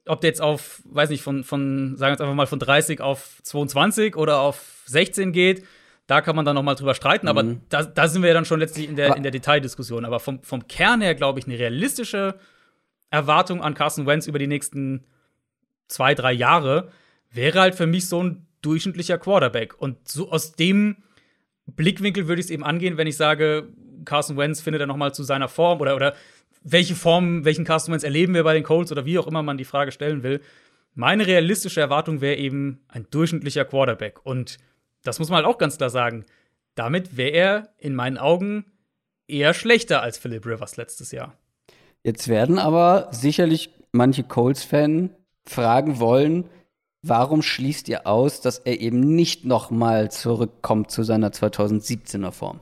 Ob 0.08 0.22
der 0.22 0.30
jetzt 0.30 0.42
auf, 0.42 0.82
weiß 0.86 1.10
nicht, 1.10 1.24
von, 1.24 1.44
von, 1.44 1.98
sagen 1.98 2.10
wir 2.10 2.14
jetzt 2.14 2.22
einfach 2.22 2.36
mal 2.36 2.48
von 2.48 2.60
30 2.60 3.02
auf 3.02 3.40
22 3.44 4.16
oder 4.16 4.40
auf 4.40 4.84
16 4.86 5.32
geht, 5.32 5.66
da 6.08 6.22
kann 6.22 6.36
man 6.36 6.46
dann 6.46 6.54
noch 6.54 6.64
mal 6.64 6.76
drüber 6.76 6.94
streiten. 6.94 7.28
Aber 7.28 7.44
da, 7.70 7.84
da 7.84 8.08
sind 8.08 8.22
wir 8.22 8.28
ja 8.28 8.36
dann 8.36 8.46
schon 8.46 8.60
letztlich 8.60 8.88
in 8.88 8.96
der, 8.96 9.16
in 9.16 9.24
der 9.24 9.32
Detaildiskussion. 9.32 10.06
Aber 10.06 10.20
vom, 10.20 10.44
vom 10.44 10.68
Kern 10.68 11.02
her, 11.02 11.16
glaube 11.16 11.40
ich, 11.40 11.46
eine 11.46 11.58
realistische 11.58 12.36
Erwartung 13.10 13.64
an 13.64 13.74
Carson 13.74 14.06
Wentz 14.06 14.28
über 14.28 14.38
die 14.38 14.48
nächsten 14.48 15.06
zwei, 15.88 16.14
drei 16.14 16.34
Jahre 16.34 16.92
wäre 17.32 17.60
halt 17.60 17.76
für 17.76 17.88
mich 17.88 18.08
so 18.08 18.24
ein 18.24 18.46
durchschnittlicher 18.62 19.18
Quarterback. 19.18 19.80
Und 19.80 20.08
so 20.08 20.32
aus 20.32 20.54
dem 20.54 20.98
Blickwinkel 21.68 22.28
würde 22.28 22.40
ich 22.40 22.48
es 22.48 22.52
eben 22.52 22.64
angehen, 22.64 22.98
wenn 22.98 23.08
ich 23.08 23.18
sage, 23.18 23.70
Carson 24.06 24.38
Wentz 24.38 24.62
findet 24.62 24.82
er 24.82 24.88
noch 24.88 24.98
mal 24.98 25.14
zu 25.14 25.24
seiner 25.24 25.48
Form 25.48 25.82
oder, 25.82 25.96
oder 25.96 26.16
welche 26.64 26.96
Form, 26.96 27.46
welchen 27.46 27.66
Carson 27.66 27.94
Wentz 27.94 28.04
erleben 28.04 28.34
wir 28.34 28.44
bei 28.44 28.54
den 28.54 28.64
Colts 28.64 28.92
oder 28.92 29.06
wie 29.06 29.20
auch 29.20 29.28
immer 29.28 29.44
man 29.44 29.58
die 29.58 29.66
Frage 29.66 29.92
stellen 29.92 30.24
will. 30.24 30.42
Meine 30.94 31.28
realistische 31.28 31.82
Erwartung 31.82 32.22
wäre 32.22 32.38
eben 32.38 32.80
ein 32.88 33.08
durchschnittlicher 33.12 33.66
Quarterback. 33.66 34.26
Und 34.26 34.58
das 35.04 35.20
muss 35.20 35.30
man 35.30 35.38
halt 35.38 35.46
auch 35.46 35.58
ganz 35.58 35.78
klar 35.78 35.90
sagen. 35.90 36.26
Damit 36.76 37.18
wäre 37.18 37.32
er 37.32 37.70
in 37.78 37.96
meinen 37.96 38.18
Augen 38.18 38.66
eher 39.28 39.54
schlechter 39.54 40.02
als 40.02 40.18
Philip 40.18 40.46
Rivers 40.46 40.78
letztes 40.78 41.12
Jahr. 41.12 41.38
Jetzt 42.04 42.28
werden 42.28 42.60
aber 42.60 43.10
sicherlich 43.12 43.72
manche 43.92 44.24
Colts-Fans 44.24 45.12
fragen 45.46 46.00
wollen, 46.00 46.46
warum 47.08 47.42
schließt 47.42 47.88
ihr 47.90 48.08
aus, 48.08 48.42
dass 48.42 48.60
er 48.60 48.80
eben 48.80 49.00
nicht 49.00 49.46
noch 49.46 49.72
mal 49.72 50.12
zurückkommt 50.12 50.92
zu 50.92 51.04
seiner 51.04 51.30
2017er 51.30 52.32
Form? 52.32 52.60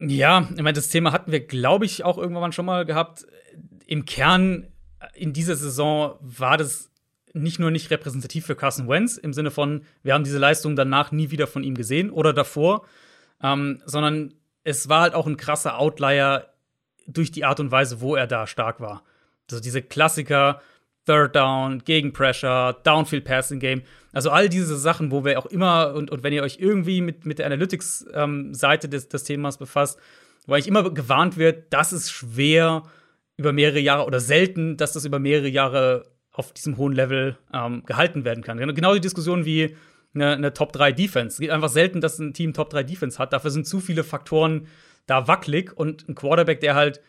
Ja, 0.00 0.48
ich 0.50 0.62
meine, 0.62 0.72
das 0.72 0.88
Thema 0.88 1.12
hatten 1.12 1.30
wir, 1.30 1.40
glaube 1.40 1.84
ich, 1.84 2.04
auch 2.04 2.18
irgendwann 2.18 2.52
schon 2.52 2.66
mal 2.66 2.84
gehabt. 2.84 3.26
Im 3.86 4.04
Kern 4.06 4.68
in 5.14 5.32
dieser 5.32 5.56
Saison 5.56 6.14
war 6.20 6.56
das 6.56 6.90
nicht 7.32 7.58
nur 7.58 7.70
nicht 7.70 7.90
repräsentativ 7.90 8.46
für 8.46 8.56
Carson 8.56 8.88
Wentz 8.88 9.16
im 9.16 9.32
Sinne 9.32 9.50
von, 9.50 9.82
wir 10.02 10.14
haben 10.14 10.24
diese 10.24 10.38
Leistung 10.38 10.74
danach 10.74 11.12
nie 11.12 11.30
wieder 11.30 11.46
von 11.46 11.62
ihm 11.62 11.74
gesehen 11.74 12.10
oder 12.10 12.32
davor, 12.32 12.86
ähm, 13.42 13.82
sondern 13.84 14.34
es 14.64 14.88
war 14.88 15.02
halt 15.02 15.14
auch 15.14 15.26
ein 15.26 15.36
krasser 15.36 15.78
Outlier 15.78 16.48
durch 17.06 17.30
die 17.30 17.44
Art 17.44 17.60
und 17.60 17.70
Weise, 17.70 18.00
wo 18.00 18.16
er 18.16 18.26
da 18.26 18.46
stark 18.46 18.80
war. 18.80 19.04
Also 19.50 19.62
diese 19.62 19.82
Klassiker, 19.82 20.60
Third 21.06 21.34
Down, 21.34 21.82
Gegenpressure, 21.84 22.76
Downfield 22.84 23.24
Passing 23.24 23.60
Game. 23.60 23.82
Also 24.12 24.30
all 24.30 24.48
diese 24.48 24.76
Sachen, 24.76 25.10
wo 25.10 25.24
wir 25.24 25.38
auch 25.38 25.46
immer, 25.46 25.94
und, 25.94 26.10
und 26.10 26.22
wenn 26.22 26.32
ihr 26.32 26.42
euch 26.42 26.58
irgendwie 26.60 27.00
mit, 27.00 27.26
mit 27.26 27.38
der 27.38 27.46
Analytics-Seite 27.46 28.86
ähm, 28.86 28.90
des, 28.90 29.08
des 29.08 29.24
Themas 29.24 29.58
befasst, 29.58 29.98
wo 30.46 30.54
eigentlich 30.54 30.68
immer 30.68 30.88
gewarnt 30.90 31.36
wird, 31.36 31.72
das 31.72 31.92
ist 31.92 32.10
schwer 32.10 32.82
über 33.36 33.52
mehrere 33.52 33.78
Jahre 33.78 34.04
oder 34.04 34.20
selten, 34.20 34.76
dass 34.76 34.92
das 34.92 35.04
über 35.04 35.18
mehrere 35.18 35.48
Jahre 35.48 36.06
auf 36.32 36.52
diesem 36.52 36.76
hohen 36.76 36.92
Level 36.92 37.38
ähm, 37.52 37.84
gehalten 37.86 38.24
werden 38.24 38.42
kann. 38.44 38.58
Genau 38.58 38.94
die 38.94 39.00
Diskussion 39.00 39.44
wie 39.44 39.76
eine, 40.14 40.32
eine 40.32 40.52
Top 40.52 40.72
3 40.72 40.92
Defense. 40.92 41.34
Es 41.34 41.40
geht 41.40 41.50
einfach 41.50 41.68
selten, 41.68 42.00
dass 42.00 42.18
ein 42.18 42.34
Team 42.34 42.52
Top 42.52 42.70
3 42.70 42.82
Defense 42.82 43.18
hat. 43.18 43.32
Dafür 43.32 43.50
sind 43.50 43.66
zu 43.66 43.80
viele 43.80 44.04
Faktoren 44.04 44.66
da 45.06 45.26
wackelig 45.28 45.76
und 45.76 46.08
ein 46.08 46.14
Quarterback, 46.14 46.60
der 46.60 46.74
halt 46.74 47.00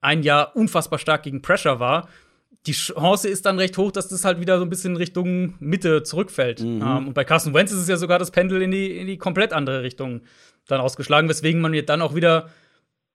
ein 0.00 0.22
Jahr 0.22 0.56
unfassbar 0.56 0.98
stark 0.98 1.22
gegen 1.22 1.42
Pressure 1.42 1.80
war, 1.80 2.08
die 2.66 2.72
Chance 2.72 3.28
ist 3.28 3.44
dann 3.44 3.58
recht 3.58 3.76
hoch, 3.76 3.90
dass 3.90 4.08
das 4.08 4.24
halt 4.24 4.40
wieder 4.40 4.58
so 4.58 4.64
ein 4.64 4.70
bisschen 4.70 4.96
Richtung 4.96 5.54
Mitte 5.58 6.02
zurückfällt. 6.02 6.60
Mhm. 6.60 6.82
Ähm, 6.82 7.08
und 7.08 7.14
bei 7.14 7.24
Carson 7.24 7.54
Wentz 7.54 7.72
ist 7.72 7.78
es 7.78 7.88
ja 7.88 7.96
sogar 7.96 8.18
das 8.18 8.30
Pendel 8.30 8.62
in 8.62 8.70
die, 8.70 8.98
in 8.98 9.06
die 9.06 9.18
komplett 9.18 9.52
andere 9.52 9.82
Richtung 9.82 10.22
dann 10.68 10.80
ausgeschlagen, 10.80 11.28
weswegen 11.28 11.60
man 11.60 11.74
jetzt 11.74 11.88
dann 11.88 12.02
auch 12.02 12.14
wieder 12.14 12.50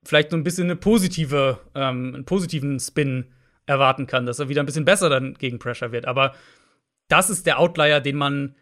vielleicht 0.03 0.31
so 0.31 0.37
ein 0.37 0.43
bisschen 0.43 0.65
eine 0.65 0.75
positive, 0.75 1.59
ähm, 1.75 2.13
einen 2.13 2.25
positiven 2.25 2.79
Spin 2.79 3.31
erwarten 3.65 4.05
kann, 4.05 4.25
dass 4.25 4.39
er 4.39 4.49
wieder 4.49 4.61
ein 4.63 4.65
bisschen 4.65 4.85
besser 4.85 5.09
dann 5.09 5.33
gegen 5.35 5.59
Pressure 5.59 5.91
wird. 5.91 6.05
Aber 6.05 6.33
das 7.07 7.29
ist 7.29 7.45
der 7.45 7.59
Outlier, 7.59 8.01
den 8.01 8.17
man 8.17 8.55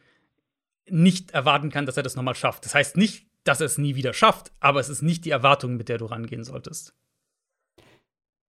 nicht 0.87 1.31
erwarten 1.31 1.71
kann, 1.71 1.87
dass 1.87 1.97
er 1.97 2.03
das 2.03 2.15
nochmal 2.15 2.35
schafft. 2.35 2.65
Das 2.65 2.75
heißt 2.75 2.95
nicht, 2.95 3.27
dass 3.43 3.59
er 3.59 3.65
es 3.65 3.79
nie 3.79 3.95
wieder 3.95 4.13
schafft, 4.13 4.51
aber 4.59 4.79
es 4.79 4.89
ist 4.89 5.01
nicht 5.01 5.25
die 5.25 5.31
Erwartung, 5.31 5.77
mit 5.77 5.89
der 5.89 5.97
du 5.97 6.05
rangehen 6.05 6.43
solltest. 6.43 6.93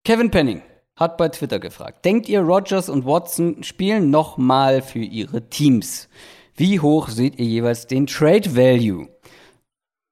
Kevin 0.04 0.32
Penning 0.32 0.62
hat 0.96 1.18
bei 1.18 1.30
Twitter 1.30 1.60
gefragt: 1.60 2.06
Denkt 2.06 2.30
ihr, 2.30 2.42
Rogers 2.42 2.90
und 2.90 3.06
Watson 3.06 3.64
spielen 3.64 4.10
nochmal 4.10 4.82
für 4.82 5.00
ihre 5.00 5.50
Teams? 5.50 6.10
Wie 6.56 6.80
hoch 6.80 7.10
seht 7.10 7.38
ihr 7.38 7.46
jeweils 7.46 7.88
den 7.88 8.08
Trade 8.08 8.56
Value? 8.56 9.10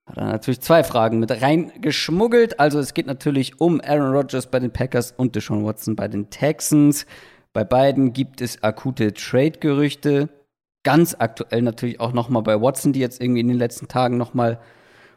Hat 0.05 0.17
er 0.17 0.25
natürlich 0.25 0.59
zwei 0.59 0.83
Fragen 0.83 1.19
mit 1.19 1.31
reingeschmuggelt. 1.31 2.59
Also 2.59 2.79
es 2.79 2.93
geht 2.93 3.07
natürlich 3.07 3.61
um 3.61 3.79
Aaron 3.79 4.13
Rodgers 4.13 4.47
bei 4.47 4.59
den 4.59 4.71
Packers 4.71 5.13
und 5.15 5.35
Deshaun 5.35 5.65
Watson 5.65 5.95
bei 5.95 6.09
den 6.09 6.29
Texans. 6.29 7.05
Bei 7.53 7.63
beiden 7.63 8.11
gibt 8.11 8.41
es 8.41 8.61
akute 8.61 9.13
Trade-Gerüchte. 9.13 10.27
Ganz 10.83 11.15
aktuell 11.17 11.61
natürlich 11.61 12.01
auch 12.01 12.11
noch 12.11 12.27
mal 12.27 12.41
bei 12.41 12.61
Watson, 12.61 12.91
die 12.91 12.99
jetzt 12.99 13.21
irgendwie 13.21 13.39
in 13.39 13.47
den 13.47 13.57
letzten 13.57 13.87
Tagen 13.87 14.17
noch 14.17 14.33
mal 14.33 14.59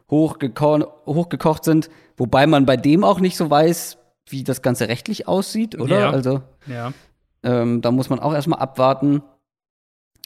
hochgeko 0.09 0.87
hochgekocht 1.07 1.65
sind. 1.65 1.91
Wobei 2.17 2.47
man 2.47 2.67
bei 2.67 2.77
dem 2.77 3.03
auch 3.03 3.19
nicht 3.19 3.37
so 3.37 3.51
weiß, 3.51 3.99
wie 4.29 4.45
das 4.45 4.63
Ganze 4.63 4.89
rechtlich 4.89 5.29
aussieht, 5.29 5.79
oder? 5.79 6.01
Ja. 6.01 6.11
Also, 6.11 6.43
ja. 6.67 6.93
Ähm, 7.43 7.81
da 7.81 7.91
muss 7.91 8.11
man 8.11 8.19
auch 8.19 8.35
erstmal 8.35 8.59
abwarten, 8.59 9.23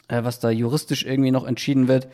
äh, 0.07 0.23
was 0.23 0.39
da 0.39 0.49
juristisch 0.49 1.05
irgendwie 1.05 1.31
noch 1.31 1.45
entschieden 1.45 1.87
wird. 1.87 2.07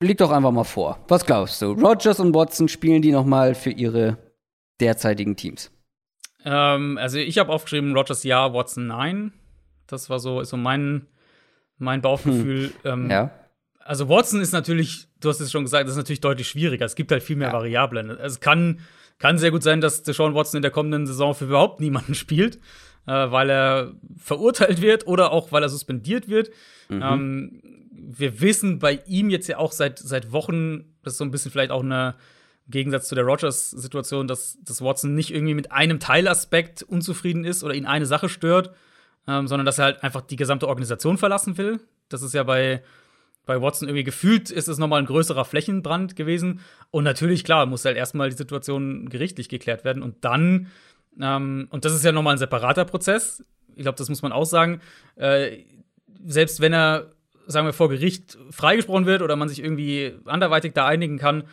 Leg 0.00 0.18
doch 0.18 0.30
einfach 0.30 0.50
mal 0.50 0.64
vor. 0.64 0.98
Was 1.08 1.24
glaubst 1.24 1.62
du? 1.62 1.72
Rogers 1.72 2.20
und 2.20 2.34
Watson 2.34 2.68
spielen 2.68 3.00
die 3.00 3.12
noch 3.12 3.24
mal 3.24 3.54
für 3.54 3.70
ihre 3.70 4.18
derzeitigen 4.80 5.36
Teams? 5.36 5.70
Ähm, 6.44 6.98
also 6.98 7.18
ich 7.18 7.38
habe 7.38 7.52
aufgeschrieben 7.52 7.94
Rogers 7.96 8.22
ja, 8.22 8.52
Watson 8.52 8.88
nein. 8.88 9.32
Das 9.86 10.10
war 10.10 10.18
so 10.18 10.40
ist 10.40 10.50
so 10.50 10.56
mein 10.56 11.06
mein 11.78 12.02
Bauchgefühl. 12.02 12.72
Hm. 12.82 13.04
Ähm, 13.04 13.10
ja. 13.10 13.30
Also 13.78 14.08
Watson 14.08 14.40
ist 14.40 14.52
natürlich, 14.52 15.06
du 15.20 15.28
hast 15.28 15.40
es 15.40 15.52
schon 15.52 15.64
gesagt, 15.64 15.84
das 15.84 15.92
ist 15.92 15.98
natürlich 15.98 16.20
deutlich 16.20 16.48
schwieriger. 16.48 16.84
Es 16.84 16.96
gibt 16.96 17.12
halt 17.12 17.22
viel 17.22 17.36
mehr 17.36 17.48
ja. 17.48 17.54
Variablen. 17.54 18.10
Es 18.10 18.40
kann 18.40 18.80
kann 19.18 19.38
sehr 19.38 19.50
gut 19.50 19.62
sein, 19.62 19.80
dass 19.80 20.02
Deshaun 20.02 20.34
Watson 20.34 20.58
in 20.58 20.62
der 20.62 20.70
kommenden 20.70 21.06
Saison 21.06 21.34
für 21.34 21.46
überhaupt 21.46 21.80
niemanden 21.80 22.14
spielt, 22.14 22.56
äh, 23.06 23.12
weil 23.12 23.50
er 23.50 23.92
verurteilt 24.16 24.80
wird 24.80 25.06
oder 25.06 25.32
auch 25.32 25.52
weil 25.52 25.62
er 25.62 25.68
suspendiert 25.68 26.28
wird. 26.28 26.50
Mhm. 26.88 27.02
Ähm, 27.02 27.62
wir 27.92 28.40
wissen 28.40 28.78
bei 28.78 29.00
ihm 29.06 29.30
jetzt 29.30 29.48
ja 29.48 29.58
auch 29.58 29.72
seit, 29.72 29.98
seit 29.98 30.32
Wochen, 30.32 30.84
das 31.02 31.14
ist 31.14 31.18
so 31.18 31.24
ein 31.24 31.30
bisschen 31.30 31.50
vielleicht 31.50 31.70
auch 31.70 31.82
eine 31.82 32.14
im 32.66 32.72
Gegensatz 32.72 33.06
zu 33.08 33.14
der 33.14 33.24
Rogers-Situation, 33.24 34.26
dass, 34.26 34.58
dass 34.64 34.82
Watson 34.82 35.14
nicht 35.14 35.32
irgendwie 35.32 35.54
mit 35.54 35.70
einem 35.70 36.00
Teilaspekt 36.00 36.82
unzufrieden 36.82 37.44
ist 37.44 37.62
oder 37.62 37.74
ihn 37.74 37.86
eine 37.86 38.06
Sache 38.06 38.28
stört, 38.28 38.72
ähm, 39.28 39.46
sondern 39.46 39.66
dass 39.66 39.78
er 39.78 39.84
halt 39.84 40.02
einfach 40.02 40.22
die 40.22 40.36
gesamte 40.36 40.66
Organisation 40.66 41.16
verlassen 41.16 41.58
will. 41.58 41.80
Das 42.08 42.22
ist 42.22 42.34
ja 42.34 42.42
bei 42.42 42.82
bei 43.46 43.62
Watson 43.62 43.88
irgendwie 43.88 44.04
gefühlt 44.04 44.50
ist 44.50 44.68
es 44.68 44.76
nochmal 44.78 45.00
ein 45.00 45.06
größerer 45.06 45.44
Flächenbrand 45.44 46.16
gewesen. 46.16 46.60
Und 46.90 47.04
natürlich, 47.04 47.44
klar, 47.44 47.64
muss 47.66 47.84
halt 47.84 47.96
erstmal 47.96 48.28
die 48.28 48.36
Situation 48.36 49.08
gerichtlich 49.08 49.48
geklärt 49.48 49.84
werden. 49.84 50.02
Und 50.02 50.24
dann, 50.24 50.66
ähm, 51.20 51.68
und 51.70 51.84
das 51.84 51.94
ist 51.94 52.04
ja 52.04 52.12
nochmal 52.12 52.34
ein 52.34 52.38
separater 52.38 52.84
Prozess. 52.84 53.44
Ich 53.76 53.82
glaube, 53.82 53.98
das 53.98 54.08
muss 54.08 54.22
man 54.22 54.32
auch 54.32 54.44
sagen. 54.44 54.80
Äh, 55.14 55.58
selbst 56.24 56.60
wenn 56.60 56.72
er, 56.72 57.12
sagen 57.46 57.66
wir, 57.66 57.72
vor 57.72 57.88
Gericht 57.88 58.36
freigesprochen 58.50 59.06
wird 59.06 59.22
oder 59.22 59.36
man 59.36 59.48
sich 59.48 59.62
irgendwie 59.62 60.14
anderweitig 60.24 60.72
da 60.74 60.86
einigen 60.86 61.18
kann, 61.18 61.44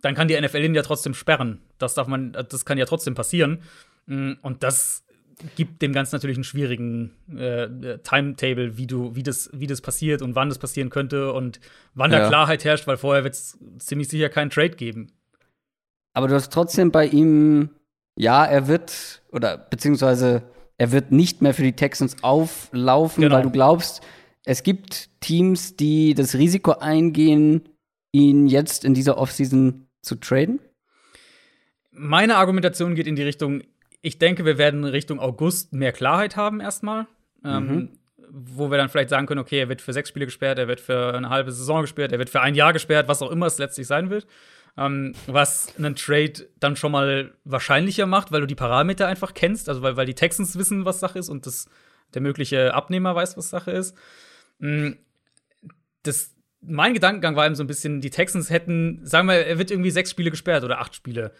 dann 0.00 0.14
kann 0.14 0.28
die 0.28 0.40
NFL 0.40 0.64
ihn 0.64 0.74
ja 0.74 0.82
trotzdem 0.82 1.14
sperren. 1.14 1.60
Das 1.78 1.94
darf 1.94 2.08
man, 2.08 2.32
das 2.32 2.64
kann 2.64 2.78
ja 2.78 2.86
trotzdem 2.86 3.14
passieren. 3.14 3.62
Mm, 4.06 4.32
und 4.40 4.62
das 4.62 5.04
gibt 5.56 5.82
dem 5.82 5.92
Ganzen 5.92 6.14
natürlich 6.14 6.36
einen 6.36 6.44
schwierigen 6.44 7.12
äh, 7.36 7.98
Timetable, 7.98 8.76
wie 8.76 8.86
du, 8.86 9.14
wie 9.14 9.22
das, 9.22 9.50
wie 9.52 9.66
das 9.66 9.80
passiert 9.80 10.22
und 10.22 10.34
wann 10.34 10.48
das 10.48 10.58
passieren 10.58 10.90
könnte 10.90 11.32
und 11.32 11.60
wann 11.94 12.12
ja. 12.12 12.20
da 12.20 12.28
Klarheit 12.28 12.64
herrscht, 12.64 12.86
weil 12.86 12.96
vorher 12.96 13.24
wird 13.24 13.34
es 13.34 13.58
ziemlich 13.78 14.08
sicher 14.08 14.28
keinen 14.28 14.50
Trade 14.50 14.76
geben. 14.76 15.12
Aber 16.14 16.28
du 16.28 16.34
hast 16.34 16.52
trotzdem 16.52 16.90
bei 16.90 17.06
ihm, 17.06 17.70
ja, 18.16 18.44
er 18.44 18.68
wird, 18.68 19.22
oder 19.30 19.56
beziehungsweise 19.56 20.42
er 20.78 20.92
wird 20.92 21.12
nicht 21.12 21.42
mehr 21.42 21.54
für 21.54 21.62
die 21.62 21.72
Texans 21.72 22.16
auflaufen, 22.22 23.22
genau. 23.22 23.36
weil 23.36 23.42
du 23.42 23.50
glaubst, 23.50 24.02
es 24.44 24.62
gibt 24.62 25.08
Teams, 25.20 25.76
die 25.76 26.14
das 26.14 26.34
Risiko 26.34 26.72
eingehen, 26.72 27.62
ihn 28.12 28.46
jetzt 28.46 28.84
in 28.84 28.94
dieser 28.94 29.16
Offseason 29.16 29.86
zu 30.02 30.16
traden? 30.16 30.60
Meine 31.92 32.36
Argumentation 32.36 32.94
geht 32.94 33.06
in 33.06 33.16
die 33.16 33.22
Richtung, 33.22 33.62
ich 34.02 34.18
denke, 34.18 34.44
wir 34.44 34.58
werden 34.58 34.84
Richtung 34.84 35.20
August 35.20 35.72
mehr 35.72 35.92
Klarheit 35.92 36.36
haben 36.36 36.60
erstmal. 36.60 37.06
Ähm, 37.44 37.66
mhm. 37.66 37.88
wo 38.28 38.70
wir 38.70 38.78
dann 38.78 38.88
vielleicht 38.88 39.10
sagen 39.10 39.26
können, 39.26 39.40
okay, 39.40 39.58
er 39.58 39.68
wird 39.68 39.82
für 39.82 39.92
sechs 39.92 40.08
Spiele 40.10 40.26
gesperrt, 40.26 40.58
er 40.58 40.68
wird 40.68 40.80
für 40.80 41.12
eine 41.12 41.28
halbe 41.28 41.50
Saison 41.50 41.80
gesperrt, 41.80 42.12
er 42.12 42.20
wird 42.20 42.30
für 42.30 42.40
ein 42.40 42.54
Jahr 42.54 42.72
gesperrt, 42.72 43.08
was 43.08 43.20
auch 43.20 43.32
immer 43.32 43.46
es 43.46 43.58
letztlich 43.58 43.88
sein 43.88 44.10
wird. 44.10 44.28
Ähm, 44.76 45.14
was 45.26 45.76
einen 45.76 45.96
Trade 45.96 46.48
dann 46.58 46.76
schon 46.76 46.92
mal 46.92 47.32
wahrscheinlicher 47.44 48.06
macht, 48.06 48.32
weil 48.32 48.40
du 48.40 48.46
die 48.46 48.54
Parameter 48.54 49.06
einfach 49.06 49.34
kennst, 49.34 49.68
also 49.68 49.82
weil, 49.82 49.96
weil 49.96 50.06
die 50.06 50.14
Texans 50.14 50.56
wissen, 50.56 50.84
was 50.84 51.00
Sache 51.00 51.18
ist 51.18 51.28
und 51.28 51.46
das, 51.46 51.68
der 52.14 52.22
mögliche 52.22 52.72
Abnehmer 52.72 53.14
weiß, 53.14 53.36
was 53.36 53.50
Sache 53.50 53.72
ist. 53.72 53.96
Mm, 54.60 54.92
das, 56.04 56.34
mein 56.62 56.94
Gedankengang 56.94 57.36
war 57.36 57.44
eben 57.44 57.54
so 57.54 57.64
ein 57.64 57.66
bisschen, 57.66 58.00
die 58.00 58.10
Texans 58.10 58.48
hätten, 58.50 59.04
sagen 59.04 59.28
wir, 59.28 59.34
er 59.34 59.58
wird 59.58 59.70
irgendwie 59.70 59.90
sechs 59.90 60.10
Spiele 60.10 60.30
gesperrt 60.30 60.64
oder 60.64 60.80
acht 60.80 60.94
Spiele. 60.94 61.32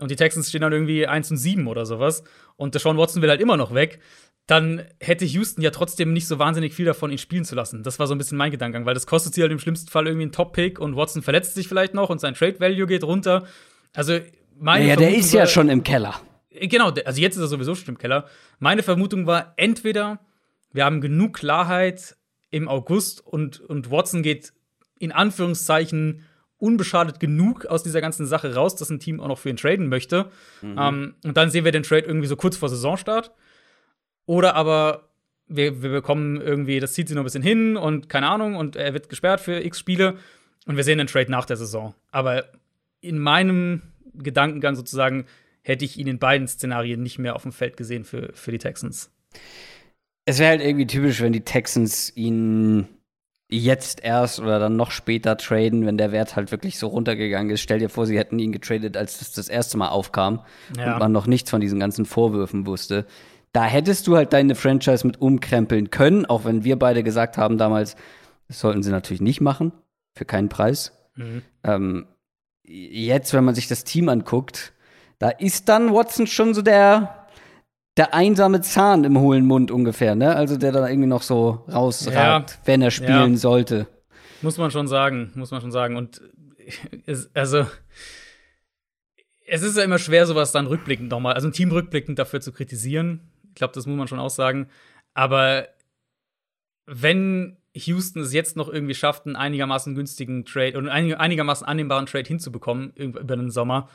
Und 0.00 0.10
die 0.10 0.16
Texans 0.16 0.48
stehen 0.48 0.62
dann 0.62 0.72
irgendwie 0.72 1.06
1 1.06 1.30
und 1.30 1.36
7 1.36 1.66
oder 1.66 1.86
sowas. 1.86 2.24
Und 2.56 2.74
der 2.74 2.80
Sean 2.80 2.98
Watson 2.98 3.22
will 3.22 3.30
halt 3.30 3.40
immer 3.40 3.56
noch 3.56 3.74
weg. 3.74 4.00
Dann 4.46 4.84
hätte 4.98 5.24
Houston 5.24 5.62
ja 5.62 5.70
trotzdem 5.70 6.12
nicht 6.12 6.26
so 6.26 6.38
wahnsinnig 6.38 6.74
viel 6.74 6.86
davon, 6.86 7.12
ihn 7.12 7.18
spielen 7.18 7.44
zu 7.44 7.54
lassen. 7.54 7.82
Das 7.82 7.98
war 7.98 8.06
so 8.06 8.14
ein 8.14 8.18
bisschen 8.18 8.38
mein 8.38 8.50
Gedankengang, 8.50 8.86
weil 8.86 8.94
das 8.94 9.06
kostet 9.06 9.34
sie 9.34 9.42
halt 9.42 9.52
im 9.52 9.58
schlimmsten 9.58 9.90
Fall 9.90 10.06
irgendwie 10.06 10.24
einen 10.24 10.32
Top-Pick 10.32 10.80
und 10.80 10.96
Watson 10.96 11.22
verletzt 11.22 11.54
sich 11.54 11.68
vielleicht 11.68 11.94
noch 11.94 12.10
und 12.10 12.20
sein 12.20 12.34
Trade-Value 12.34 12.86
geht 12.86 13.04
runter. 13.04 13.46
Also, 13.92 14.18
meine 14.58 14.84
Ja, 14.84 14.90
ja 14.90 14.96
der 14.96 15.14
ist 15.14 15.32
ja 15.32 15.46
schon 15.46 15.68
im 15.68 15.84
Keller. 15.84 16.20
Genau, 16.50 16.90
also 17.04 17.20
jetzt 17.20 17.36
ist 17.36 17.42
er 17.42 17.48
sowieso 17.48 17.74
schon 17.76 17.94
im 17.94 17.98
Keller. 17.98 18.26
Meine 18.58 18.82
Vermutung 18.82 19.26
war, 19.26 19.54
entweder 19.56 20.18
wir 20.72 20.84
haben 20.84 21.00
genug 21.00 21.34
Klarheit 21.34 22.16
im 22.50 22.68
August 22.68 23.24
und, 23.24 23.60
und 23.60 23.90
Watson 23.90 24.22
geht 24.22 24.52
in 24.98 25.12
Anführungszeichen 25.12 26.24
unbeschadet 26.60 27.20
genug 27.20 27.66
aus 27.66 27.82
dieser 27.82 28.00
ganzen 28.00 28.26
Sache 28.26 28.54
raus, 28.54 28.76
dass 28.76 28.90
ein 28.90 29.00
Team 29.00 29.20
auch 29.20 29.28
noch 29.28 29.38
für 29.38 29.50
ihn 29.50 29.56
traden 29.56 29.88
möchte. 29.88 30.30
Mhm. 30.62 30.76
Ähm, 30.78 31.14
und 31.24 31.36
dann 31.36 31.50
sehen 31.50 31.64
wir 31.64 31.72
den 31.72 31.82
Trade 31.82 32.06
irgendwie 32.06 32.28
so 32.28 32.36
kurz 32.36 32.56
vor 32.56 32.68
Saisonstart. 32.68 33.32
Oder 34.26 34.54
aber 34.54 35.08
wir, 35.48 35.82
wir 35.82 35.90
bekommen 35.90 36.40
irgendwie, 36.40 36.78
das 36.78 36.92
zieht 36.92 37.08
sich 37.08 37.14
noch 37.14 37.22
ein 37.22 37.24
bisschen 37.24 37.42
hin 37.42 37.76
und 37.76 38.08
keine 38.08 38.28
Ahnung, 38.28 38.54
und 38.54 38.76
er 38.76 38.94
wird 38.94 39.08
gesperrt 39.08 39.40
für 39.40 39.64
x 39.64 39.78
Spiele. 39.78 40.16
Und 40.66 40.76
wir 40.76 40.84
sehen 40.84 40.98
den 40.98 41.06
Trade 41.06 41.30
nach 41.30 41.46
der 41.46 41.56
Saison. 41.56 41.94
Aber 42.12 42.44
in 43.00 43.18
meinem 43.18 43.82
Gedankengang 44.14 44.76
sozusagen 44.76 45.26
hätte 45.62 45.84
ich 45.84 45.98
ihn 45.98 46.06
in 46.06 46.18
beiden 46.18 46.46
Szenarien 46.46 47.02
nicht 47.02 47.18
mehr 47.18 47.34
auf 47.34 47.42
dem 47.42 47.52
Feld 47.52 47.76
gesehen 47.76 48.04
für, 48.04 48.30
für 48.34 48.52
die 48.52 48.58
Texans. 48.58 49.10
Es 50.26 50.38
wäre 50.38 50.50
halt 50.50 50.60
irgendwie 50.60 50.86
typisch, 50.86 51.20
wenn 51.20 51.32
die 51.32 51.44
Texans 51.44 52.14
ihn 52.14 52.86
jetzt 53.50 54.02
erst 54.02 54.38
oder 54.40 54.58
dann 54.58 54.76
noch 54.76 54.90
später 54.90 55.36
traden, 55.36 55.84
wenn 55.84 55.98
der 55.98 56.12
Wert 56.12 56.36
halt 56.36 56.52
wirklich 56.52 56.78
so 56.78 56.86
runtergegangen 56.86 57.50
ist. 57.50 57.60
Stell 57.60 57.80
dir 57.80 57.88
vor, 57.88 58.06
sie 58.06 58.16
hätten 58.16 58.38
ihn 58.38 58.52
getradet, 58.52 58.96
als 58.96 59.18
das 59.18 59.32
das 59.32 59.48
erste 59.48 59.76
Mal 59.76 59.88
aufkam 59.88 60.40
ja. 60.76 60.92
und 60.92 60.98
man 61.00 61.12
noch 61.12 61.26
nichts 61.26 61.50
von 61.50 61.60
diesen 61.60 61.80
ganzen 61.80 62.06
Vorwürfen 62.06 62.66
wusste. 62.66 63.06
Da 63.52 63.64
hättest 63.64 64.06
du 64.06 64.16
halt 64.16 64.32
deine 64.32 64.54
Franchise 64.54 65.04
mit 65.06 65.20
umkrempeln 65.20 65.90
können, 65.90 66.24
auch 66.26 66.44
wenn 66.44 66.62
wir 66.62 66.78
beide 66.78 67.02
gesagt 67.02 67.36
haben 67.36 67.58
damals, 67.58 67.96
das 68.46 68.60
sollten 68.60 68.82
sie 68.82 68.90
natürlich 68.90 69.20
nicht 69.20 69.40
machen, 69.40 69.72
für 70.14 70.24
keinen 70.24 70.48
Preis. 70.48 70.92
Mhm. 71.16 71.42
Ähm, 71.64 72.06
jetzt, 72.62 73.34
wenn 73.34 73.44
man 73.44 73.56
sich 73.56 73.66
das 73.66 73.82
Team 73.82 74.08
anguckt, 74.08 74.72
da 75.18 75.28
ist 75.28 75.68
dann 75.68 75.92
Watson 75.92 76.26
schon 76.28 76.54
so 76.54 76.62
der 76.62 77.19
der 77.96 78.14
einsame 78.14 78.60
Zahn 78.60 79.04
im 79.04 79.18
hohlen 79.18 79.46
Mund 79.46 79.70
ungefähr, 79.70 80.14
ne? 80.14 80.36
Also 80.36 80.56
der 80.56 80.72
da 80.72 80.88
irgendwie 80.88 81.08
noch 81.08 81.22
so 81.22 81.64
rausragt, 81.70 82.50
ja. 82.50 82.56
wenn 82.64 82.82
er 82.82 82.90
spielen 82.90 83.32
ja. 83.32 83.36
sollte. 83.36 83.88
Muss 84.42 84.58
man 84.58 84.70
schon 84.70 84.88
sagen, 84.88 85.32
muss 85.34 85.50
man 85.50 85.60
schon 85.60 85.72
sagen. 85.72 85.96
Und 85.96 86.22
es, 87.06 87.30
also 87.34 87.66
es 89.46 89.62
ist 89.62 89.76
ja 89.76 89.82
immer 89.82 89.98
schwer, 89.98 90.26
sowas 90.26 90.52
dann 90.52 90.66
rückblickend 90.66 91.10
nochmal, 91.10 91.34
also 91.34 91.48
ein 91.48 91.52
Team 91.52 91.72
rückblickend 91.72 92.18
dafür 92.18 92.40
zu 92.40 92.52
kritisieren. 92.52 93.28
Ich 93.48 93.56
glaube, 93.56 93.74
das 93.74 93.86
muss 93.86 93.98
man 93.98 94.06
schon 94.06 94.20
auch 94.20 94.30
sagen. 94.30 94.68
Aber 95.12 95.66
wenn 96.86 97.56
Houston 97.74 98.22
es 98.22 98.32
jetzt 98.32 98.56
noch 98.56 98.68
irgendwie 98.68 98.94
schafft, 98.94 99.26
einen 99.26 99.36
einigermaßen 99.36 99.94
günstigen 99.94 100.44
Trade 100.44 100.78
und 100.78 100.88
einen 100.88 101.14
einigermaßen 101.14 101.66
annehmbaren 101.66 102.06
Trade 102.06 102.28
hinzubekommen 102.28 102.92
über 102.94 103.36
den 103.36 103.50
Sommer, 103.50 103.88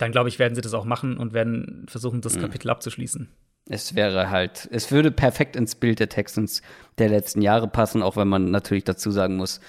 dann 0.00 0.12
glaube 0.12 0.28
ich, 0.28 0.38
werden 0.38 0.54
sie 0.54 0.60
das 0.60 0.74
auch 0.74 0.84
machen 0.84 1.16
und 1.16 1.32
werden 1.32 1.86
versuchen, 1.88 2.20
das 2.20 2.36
mhm. 2.36 2.42
Kapitel 2.42 2.70
abzuschließen. 2.70 3.28
Es 3.68 3.94
wäre 3.94 4.30
halt, 4.30 4.68
es 4.72 4.90
würde 4.90 5.10
perfekt 5.10 5.54
ins 5.54 5.74
Bild 5.74 6.00
der 6.00 6.08
Texans 6.08 6.62
der 6.98 7.08
letzten 7.08 7.42
Jahre 7.42 7.68
passen, 7.68 8.02
auch 8.02 8.16
wenn 8.16 8.28
man 8.28 8.50
natürlich 8.50 8.84
dazu 8.84 9.10
sagen 9.10 9.36
muss, 9.36 9.60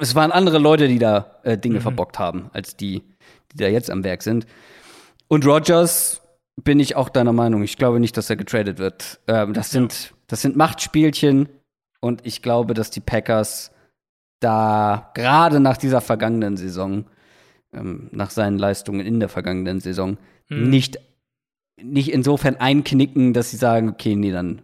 es 0.00 0.14
waren 0.14 0.32
andere 0.32 0.58
Leute, 0.58 0.88
die 0.88 0.98
da 0.98 1.40
äh, 1.42 1.58
Dinge 1.58 1.78
mhm. 1.78 1.82
verbockt 1.82 2.18
haben, 2.18 2.50
als 2.52 2.76
die, 2.76 3.02
die 3.52 3.56
da 3.56 3.66
jetzt 3.66 3.90
am 3.90 4.04
Werk 4.04 4.22
sind. 4.22 4.46
Und 5.28 5.46
Rogers 5.46 6.22
bin 6.62 6.80
ich 6.80 6.96
auch 6.96 7.08
deiner 7.08 7.32
Meinung. 7.32 7.62
Ich 7.62 7.76
glaube 7.76 8.00
nicht, 8.00 8.16
dass 8.16 8.30
er 8.30 8.36
getradet 8.36 8.78
wird. 8.78 9.20
Ähm, 9.26 9.52
das, 9.52 9.70
sind, 9.70 10.14
das 10.26 10.42
sind 10.42 10.56
Machtspielchen 10.56 11.48
und 12.00 12.26
ich 12.26 12.42
glaube, 12.42 12.74
dass 12.74 12.90
die 12.90 13.00
Packers 13.00 13.72
da 14.40 15.10
gerade 15.14 15.60
nach 15.60 15.76
dieser 15.76 16.00
vergangenen 16.00 16.56
Saison 16.56 17.06
ähm, 17.72 18.08
nach 18.12 18.30
seinen 18.30 18.58
Leistungen 18.58 19.00
in 19.00 19.20
der 19.20 19.28
vergangenen 19.28 19.80
Saison 19.80 20.18
hm. 20.48 20.70
nicht, 20.70 20.98
nicht 21.82 22.12
insofern 22.12 22.56
einknicken, 22.56 23.32
dass 23.32 23.50
sie 23.50 23.56
sagen, 23.56 23.88
okay, 23.88 24.16
nee, 24.16 24.32
dann, 24.32 24.62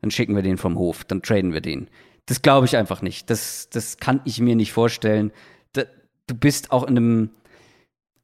dann 0.00 0.10
schicken 0.10 0.34
wir 0.34 0.42
den 0.42 0.58
vom 0.58 0.78
Hof, 0.78 1.04
dann 1.04 1.22
traden 1.22 1.52
wir 1.52 1.60
den. 1.60 1.88
Das 2.26 2.42
glaube 2.42 2.66
ich 2.66 2.76
einfach 2.76 3.02
nicht. 3.02 3.30
Das, 3.30 3.68
das 3.70 3.96
kann 3.96 4.20
ich 4.24 4.40
mir 4.40 4.56
nicht 4.56 4.72
vorstellen. 4.72 5.32
Da, 5.72 5.82
du 6.26 6.34
bist 6.34 6.70
auch 6.70 6.84
in 6.84 6.96
einem, 6.96 7.30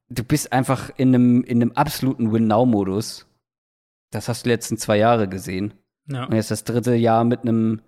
du 0.09 0.23
bist 0.25 0.53
einfach 0.53 0.91
in 0.97 1.15
einem, 1.15 1.43
in 1.43 1.63
einem 1.63 1.73
absoluten 1.73 2.33
Win-Now-Modus. 2.33 3.27
Das 4.11 4.29
hast 4.29 4.45
du 4.45 4.49
die 4.49 4.55
letzten 4.55 4.79
zwei 4.79 4.99
Jahre 4.99 5.29
gesehen. 5.29 5.75
Ja. 6.07 6.25
Und 6.25 6.35
jetzt 6.35 6.51
das 6.51 6.65
dritte 6.65 6.95
Jahr 6.95 7.25
mit 7.25 7.43
einem, 7.43 7.83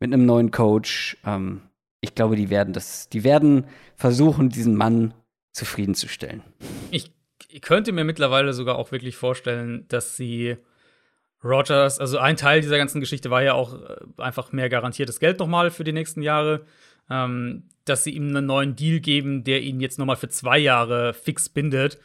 mit 0.00 0.12
einem 0.12 0.26
neuen 0.26 0.50
Coach. 0.50 1.16
Ähm, 1.24 1.62
ich 2.00 2.14
glaube, 2.14 2.36
die 2.36 2.50
werden 2.50 2.72
das, 2.72 3.08
die 3.08 3.22
werden 3.22 3.64
versuchen, 3.94 4.48
diesen 4.48 4.74
Mann 4.74 5.14
zufriedenzustellen. 5.52 6.42
Ich 6.90 7.12
könnte 7.60 7.92
mir 7.92 8.04
mittlerweile 8.04 8.52
sogar 8.52 8.76
auch 8.76 8.92
wirklich 8.92 9.16
vorstellen, 9.16 9.86
dass 9.88 10.16
sie 10.16 10.56
Rogers, 11.44 11.98
also 11.98 12.18
ein 12.18 12.36
Teil 12.36 12.60
dieser 12.60 12.78
ganzen 12.78 13.00
Geschichte 13.00 13.30
war 13.30 13.42
ja 13.42 13.54
auch 13.54 13.74
äh, 13.74 13.96
einfach 14.18 14.52
mehr 14.52 14.68
garantiertes 14.68 15.18
Geld 15.18 15.38
nochmal 15.38 15.70
für 15.70 15.84
die 15.84 15.92
nächsten 15.92 16.22
Jahre, 16.22 16.64
ähm, 17.10 17.64
dass 17.84 18.04
sie 18.04 18.12
ihm 18.12 18.28
einen 18.28 18.46
neuen 18.46 18.76
Deal 18.76 19.00
geben, 19.00 19.42
der 19.42 19.60
ihn 19.62 19.80
jetzt 19.80 19.98
nochmal 19.98 20.16
für 20.16 20.28
zwei 20.28 20.58
Jahre 20.58 21.14
fix 21.14 21.48
bindet 21.48 21.98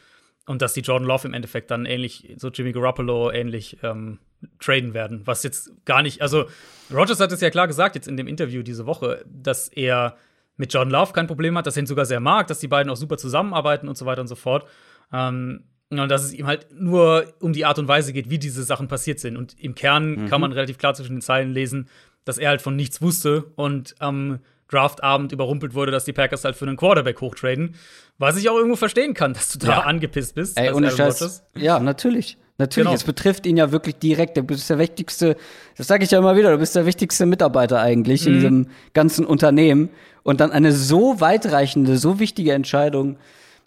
und 0.48 0.62
dass 0.62 0.74
die 0.74 0.82
Jordan 0.82 1.08
Love 1.08 1.28
im 1.28 1.34
Endeffekt 1.34 1.70
dann 1.70 1.86
ähnlich, 1.86 2.34
so 2.38 2.50
Jimmy 2.50 2.72
Garoppolo 2.72 3.32
ähnlich 3.32 3.78
ähm, 3.84 4.20
traden 4.60 4.94
werden. 4.94 5.22
Was 5.26 5.44
jetzt 5.44 5.72
gar 5.86 6.02
nicht, 6.02 6.22
also 6.22 6.46
Rogers 6.92 7.20
hat 7.20 7.32
es 7.32 7.42
ja 7.42 7.52
klar 7.52 7.68
gesagt 7.68 7.96
jetzt 7.96 8.08
in 8.08 8.18
dem 8.18 8.28
Interview 8.28 8.64
diese 8.64 8.88
Woche, 8.88 9.24
dass 9.28 9.68
er 9.68 10.18
mit 10.58 10.74
John 10.74 10.90
Love 10.90 11.14
kein 11.14 11.28
Problem 11.28 11.58
hat, 11.58 11.68
dass 11.68 11.78
er 11.78 11.84
ihn 11.84 11.88
sogar 11.88 12.06
sehr 12.06 12.20
mag, 12.20 12.48
dass 12.48 12.60
die 12.60 12.68
beiden 12.68 12.92
auch 12.92 12.98
super 12.98 13.18
zusammenarbeiten 13.18 13.88
und 13.88 13.98
so 13.98 14.06
weiter 14.06 14.22
und 14.22 14.28
so 14.28 14.36
fort. 14.36 14.68
Ähm, 15.14 15.64
und 15.90 16.10
dass 16.10 16.24
es 16.24 16.34
ihm 16.34 16.48
halt 16.48 16.68
nur 16.74 17.34
um 17.40 17.54
die 17.54 17.66
Art 17.66 17.80
und 17.80 17.88
Weise 17.88 18.12
geht, 18.12 18.30
wie 18.30 18.40
diese 18.40 18.64
Sachen 18.64 18.88
passiert 18.90 19.20
sind. 19.20 19.38
Und 19.38 19.58
im 19.60 19.74
Kern 19.74 20.24
mhm. 20.24 20.26
kann 20.28 20.42
man 20.42 20.52
relativ 20.52 20.78
klar 20.78 20.94
zwischen 20.94 21.16
den 21.16 21.22
Zeilen 21.22 21.52
lesen, 21.52 21.88
dass 22.26 22.38
er 22.38 22.50
halt 22.50 22.62
von 22.62 22.76
nichts 22.76 23.02
wusste 23.02 23.46
und 23.56 23.96
am 24.00 24.40
Draftabend 24.70 25.32
überrumpelt 25.32 25.74
wurde, 25.76 25.94
dass 25.94 26.04
die 26.04 26.12
Packers 26.12 26.44
halt 26.44 26.58
für 26.58 26.66
einen 26.66 26.76
Quarterback 26.76 27.22
hochtraden. 27.22 27.76
Was 28.18 28.36
ich 28.36 28.50
auch 28.50 28.58
irgendwo 28.58 28.76
verstehen 28.76 29.14
kann, 29.14 29.34
dass 29.34 29.54
du 29.54 29.60
da 29.60 29.68
ja. 29.68 29.80
angepisst 29.84 30.36
bist. 30.36 30.60
Ey, 30.60 30.74
ohne 30.74 30.92
Scheiß. 30.92 31.46
Ja, 31.56 31.80
natürlich. 31.80 32.38
Natürlich, 32.58 32.88
genau. 32.88 32.96
es 32.96 33.04
betrifft 33.04 33.46
ihn 33.46 33.58
ja 33.58 33.72
wirklich 33.72 33.98
direkt. 33.98 34.38
Du 34.38 34.44
bist 34.44 34.70
der 34.70 34.80
wichtigste, 34.80 35.36
das 35.78 35.88
sage 35.88 36.04
ich 36.04 36.12
ja 36.12 36.18
immer 36.18 36.36
wieder, 36.36 36.52
du 36.52 36.58
bist 36.58 36.76
der 36.76 36.86
wichtigste 36.86 37.26
Mitarbeiter 37.26 37.80
eigentlich 37.80 38.22
mhm. 38.22 38.28
in 38.28 38.34
diesem 38.34 38.68
ganzen 38.94 39.26
Unternehmen. 39.26 39.90
Und 40.24 40.42
dann 40.42 40.52
eine 40.52 40.72
so 40.72 41.22
weitreichende, 41.22 41.98
so 41.98 42.20
wichtige 42.20 42.54
Entscheidung. 42.54 43.18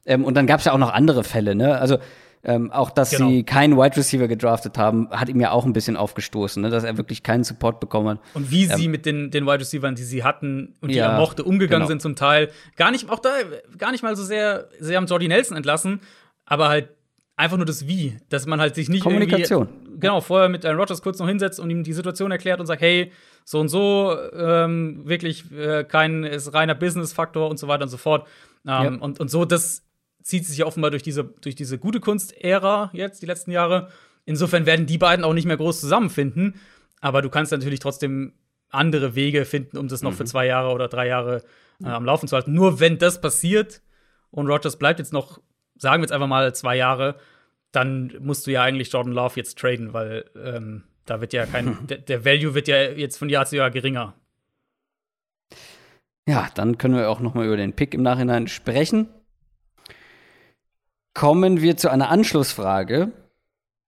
Ähm, 0.05 0.25
und 0.25 0.35
dann 0.37 0.47
gab 0.47 0.59
es 0.59 0.67
ja 0.67 0.73
auch 0.73 0.79
noch 0.79 0.93
andere 0.93 1.25
Fälle, 1.25 1.55
ne? 1.55 1.79
Also 1.79 1.99
ähm, 2.43 2.71
auch, 2.73 2.91
dass 2.91 3.11
genau. 3.11 3.29
sie 3.29 3.43
keinen 3.43 3.77
Wide 3.77 3.97
Receiver 3.97 4.27
gedraftet 4.27 4.79
haben, 4.79 5.11
hat 5.11 5.29
ihm 5.29 5.41
ja 5.41 5.51
auch 5.51 5.67
ein 5.67 5.75
bisschen 5.75 5.97
aufgestoßen, 5.97 6.63
ne? 6.63 6.71
dass 6.71 6.85
er 6.85 6.97
wirklich 6.97 7.23
keinen 7.23 7.45
Support 7.45 7.81
bekommen 7.81 8.09
hat. 8.09 8.19
Und 8.33 8.51
wie 8.51 8.65
ähm, 8.65 8.77
sie 8.79 8.89
mit 8.89 9.05
den, 9.05 9.31
den 9.31 9.45
Wide 9.45 9.61
Receivers, 9.61 9.95
die 9.95 10.05
sie 10.05 10.25
hatten 10.25 10.75
und 10.81 10.91
die 10.91 10.97
ja, 10.97 11.13
er 11.13 11.19
mochte, 11.19 11.45
umgegangen 11.45 11.81
genau. 11.81 11.89
sind 11.89 12.01
zum 12.01 12.17
Teil. 12.17 12.51
Gar 12.77 12.93
nicht, 12.93 13.11
auch 13.11 13.19
da, 13.19 13.31
gar 13.77 13.93
nicht 13.93 14.03
mal 14.03 14.17
so 14.17 14.25
sehr, 14.25 14.69
sie 14.79 14.97
haben 14.97 15.05
Jordi 15.05 15.29
Nelson 15.29 15.57
entlassen, 15.57 16.01
aber 16.47 16.69
halt 16.69 16.89
einfach 17.41 17.57
nur 17.57 17.67
das 17.67 17.89
Wie, 17.89 18.19
dass 18.29 18.47
man 18.47 18.61
halt 18.61 18.75
sich 18.75 18.89
nicht 18.89 19.03
Kommunikation. 19.03 19.69
genau, 19.99 20.21
vorher 20.21 20.49
mit 20.49 20.65
Aaron 20.65 20.79
Rodgers 20.79 21.03
kurz 21.03 21.19
noch 21.19 21.27
hinsetzt 21.27 21.59
und 21.59 21.71
ihm 21.71 21.83
die 21.83 21.93
Situation 21.93 22.31
erklärt 22.31 22.61
und 22.61 22.67
sagt, 22.67 22.83
hey, 22.83 23.13
so 23.45 23.59
und 23.59 23.69
so, 23.69 24.17
ähm, 24.33 25.03
wirklich 25.09 25.51
äh, 25.51 25.85
kein 25.85 26.25
ist 26.25 26.53
reiner 26.53 26.75
Business-Faktor 26.75 27.49
und 27.49 27.59
so 27.59 27.67
weiter 27.67 27.85
und 27.85 27.89
so 27.89 27.97
fort. 27.97 28.29
Ähm, 28.67 28.71
ja. 28.71 28.89
und, 29.01 29.19
und 29.19 29.31
so, 29.31 29.45
das 29.45 29.83
zieht 30.23 30.47
sich 30.47 30.59
ja 30.59 30.67
offenbar 30.67 30.91
durch 30.91 31.03
diese, 31.03 31.25
durch 31.25 31.55
diese 31.55 31.79
gute 31.79 31.99
Kunst-Ära 31.99 32.91
jetzt, 32.93 33.23
die 33.23 33.27
letzten 33.27 33.51
Jahre. 33.51 33.89
Insofern 34.27 34.67
werden 34.67 34.87
die 34.87 34.99
beiden 34.99 35.25
auch 35.25 35.33
nicht 35.33 35.47
mehr 35.47 35.57
groß 35.57 35.81
zusammenfinden. 35.81 36.55
Aber 37.01 37.23
du 37.23 37.31
kannst 37.31 37.53
natürlich 37.53 37.81
trotzdem 37.81 38.35
andere 38.69 39.15
Wege 39.15 39.47
finden, 39.47 39.79
um 39.79 39.89
das 39.89 40.03
noch 40.03 40.13
mhm. 40.13 40.17
für 40.17 40.25
zwei 40.25 40.47
Jahre 40.47 40.73
oder 40.73 40.89
drei 40.89 41.09
Jahre 41.09 41.43
äh, 41.83 41.89
am 41.89 42.05
Laufen 42.05 42.29
zu 42.29 42.37
halten. 42.37 42.53
Nur 42.53 42.81
wenn 42.81 42.99
das 42.99 43.21
passiert 43.21 43.81
und 44.31 44.47
Rogers 44.47 44.77
bleibt 44.77 44.99
jetzt 44.99 45.13
noch 45.13 45.41
sagen 45.81 46.01
wir 46.01 46.05
jetzt 46.05 46.13
einfach 46.13 46.27
mal 46.27 46.55
zwei 46.55 46.77
Jahre, 46.77 47.17
dann 47.73 48.15
musst 48.21 48.47
du 48.47 48.51
ja 48.51 48.63
eigentlich 48.63 48.93
Jordan 48.93 49.13
Love 49.13 49.35
jetzt 49.37 49.59
traden, 49.59 49.93
weil 49.93 50.25
ähm, 50.37 50.85
da 51.07 51.21
wird 51.21 51.33
ja 51.33 51.47
kein, 51.47 51.79
der, 51.89 51.99
der 51.99 52.25
Value 52.25 52.55
wird 52.55 52.69
ja 52.69 52.83
jetzt 52.83 53.19
von 53.19 53.29
Jahr 53.29 53.47
zu 53.47 53.57
Jahr 53.57 53.71
geringer. 53.71 54.15
Ja, 56.29 56.49
dann 56.55 56.79
können 56.79 56.97
wir 56.97 57.11
auch 57.11 57.21
noch 57.21 57.35
mal 57.35 57.47
über 57.47 57.57
den 57.57 57.75
Pick 57.75 57.95
im 57.95 58.03
Nachhinein 58.03 58.47
sprechen. 58.47 59.09
Kommen 61.15 61.61
wir 61.61 61.77
zu 61.77 61.91
einer 61.91 62.11
Anschlussfrage. 62.11 63.11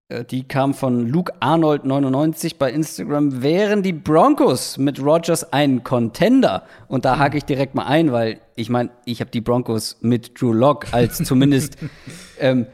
Äh, 0.09 0.25
die 0.25 0.45
kam 0.45 0.75
von 0.75 1.09
Luke 1.09 1.33
Arnold 1.41 1.85
99 1.85 2.59
bei 2.59 2.71
Instagram. 2.71 3.43
Wären 3.43 3.83
die 3.83 3.93
Broncos 3.93 4.79
mit 4.79 5.01
Rogers 5.01 5.53
ein 5.53 5.83
Contender? 5.85 6.65
Und 6.89 7.05
da 7.05 7.19
hake 7.19 7.39
ich 7.39 7.45
direkt 7.45 7.75
mal 7.75 7.87
ein, 7.87 8.13
weil 8.13 8.41
ich 8.57 8.71
meine, 8.71 8.91
ich 9.05 9.21
habe 9.21 9.31
die 9.31 9.41
Broncos 9.41 9.99
mit 10.01 10.41
Drew 10.41 10.53
Lock 10.53 10.93
als 10.93 11.19
zumindest 11.25 11.79
ähm, 12.39 12.67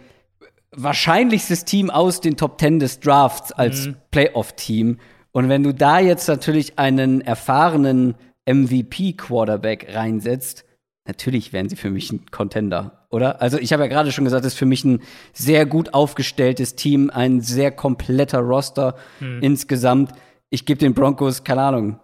wahrscheinlichstes 0.73 1.65
Team 1.65 1.91
aus 1.91 2.21
den 2.21 2.37
Top 2.37 2.61
10 2.61 2.81
des 2.81 3.01
Drafts 3.01 3.53
als 3.53 3.87
mhm. 3.87 3.97
Playoff-Team. 4.11 4.99
Und 5.33 5.49
wenn 5.49 5.63
du 5.63 5.73
da 5.73 5.99
jetzt 5.99 6.29
natürlich 6.29 6.79
einen 6.79 7.21
erfahrenen 7.21 8.15
MVP-Quarterback 8.47 9.95
reinsetzt, 9.95 10.65
natürlich 11.09 11.53
wären 11.53 11.69
sie 11.69 11.77
für 11.77 11.91
mich 11.91 12.13
ein 12.13 12.27
Contender, 12.31 13.07
oder? 13.11 13.43
Also 13.43 13.59
ich 13.59 13.73
habe 13.73 13.83
ja 13.83 13.89
gerade 13.89 14.13
schon 14.13 14.25
gesagt, 14.25 14.45
es 14.45 14.53
ist 14.53 14.59
für 14.59 14.67
mich 14.67 14.85
ein 14.85 15.03
sehr 15.33 15.67
gut 15.67 15.95
aufgestelltes 15.95 16.77
Team, 16.77 17.11
ein 17.11 17.41
sehr 17.41 17.73
kompletter 17.73 18.41
Roster 18.41 18.95
hm. 19.19 19.43
insgesamt. 19.43 20.13
Ich 20.51 20.67
gebe 20.67 20.79
den 20.79 20.95
Broncos, 20.95 21.43
keine 21.43 21.63
Ahnung, 21.63 22.01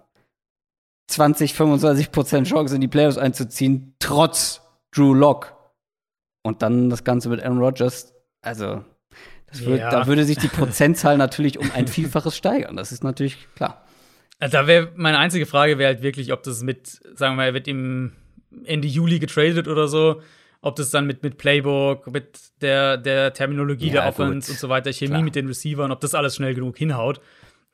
20, 1.08 1.54
25 1.54 2.10
Prozent 2.10 2.48
Chance 2.48 2.74
in 2.74 2.80
die 2.80 2.88
Playoffs 2.88 3.18
einzuziehen, 3.18 3.94
trotz 3.98 4.62
Drew 4.90 5.14
Lock. 5.14 5.54
Und 6.42 6.62
dann 6.62 6.90
das 6.90 7.04
Ganze 7.04 7.28
mit 7.28 7.42
Aaron 7.42 7.58
Rodgers. 7.58 8.12
Also, 8.42 8.84
wird, 9.52 9.80
ja. 9.80 9.90
da 9.90 10.06
würde 10.06 10.24
sich 10.24 10.38
die 10.38 10.48
Prozentzahl 10.48 11.16
natürlich 11.18 11.58
um 11.58 11.70
ein 11.72 11.86
Vielfaches 11.86 12.36
steigern. 12.36 12.76
Das 12.76 12.92
ist 12.92 13.04
natürlich 13.04 13.48
klar. 13.54 13.84
Da 14.38 14.66
wäre 14.66 14.92
meine 14.96 15.18
einzige 15.18 15.46
Frage 15.46 15.78
wäre 15.78 15.94
halt 15.94 16.02
wirklich, 16.02 16.32
ob 16.32 16.42
das 16.42 16.62
mit, 16.62 16.86
sagen 17.14 17.34
wir 17.34 17.36
mal, 17.36 17.44
er 17.46 17.54
wird 17.54 17.68
im 17.68 18.12
Ende 18.64 18.88
Juli 18.88 19.18
getradet 19.18 19.68
oder 19.68 19.88
so, 19.88 20.22
ob 20.60 20.76
das 20.76 20.90
dann 20.90 21.06
mit, 21.06 21.22
mit 21.22 21.36
Playbook, 21.36 22.10
mit 22.12 22.38
der, 22.60 22.96
der 22.96 23.32
Terminologie 23.32 23.88
ja, 23.88 23.92
der 23.92 24.06
Offense 24.08 24.48
gut. 24.48 24.54
und 24.54 24.60
so 24.60 24.68
weiter, 24.68 24.92
Chemie 24.92 25.10
Klar. 25.10 25.22
mit 25.22 25.34
den 25.34 25.46
Receivern, 25.46 25.92
ob 25.92 26.00
das 26.00 26.14
alles 26.14 26.36
schnell 26.36 26.54
genug 26.54 26.76
hinhaut. 26.78 27.20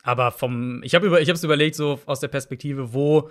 Aber 0.02 0.30
vom, 0.30 0.82
ich 0.82 0.94
habe 0.94 1.06
über, 1.06 1.20
ich 1.20 1.28
es 1.28 1.44
überlegt, 1.44 1.76
so 1.76 2.00
aus 2.06 2.20
der 2.20 2.28
Perspektive, 2.28 2.94
wo 2.94 3.30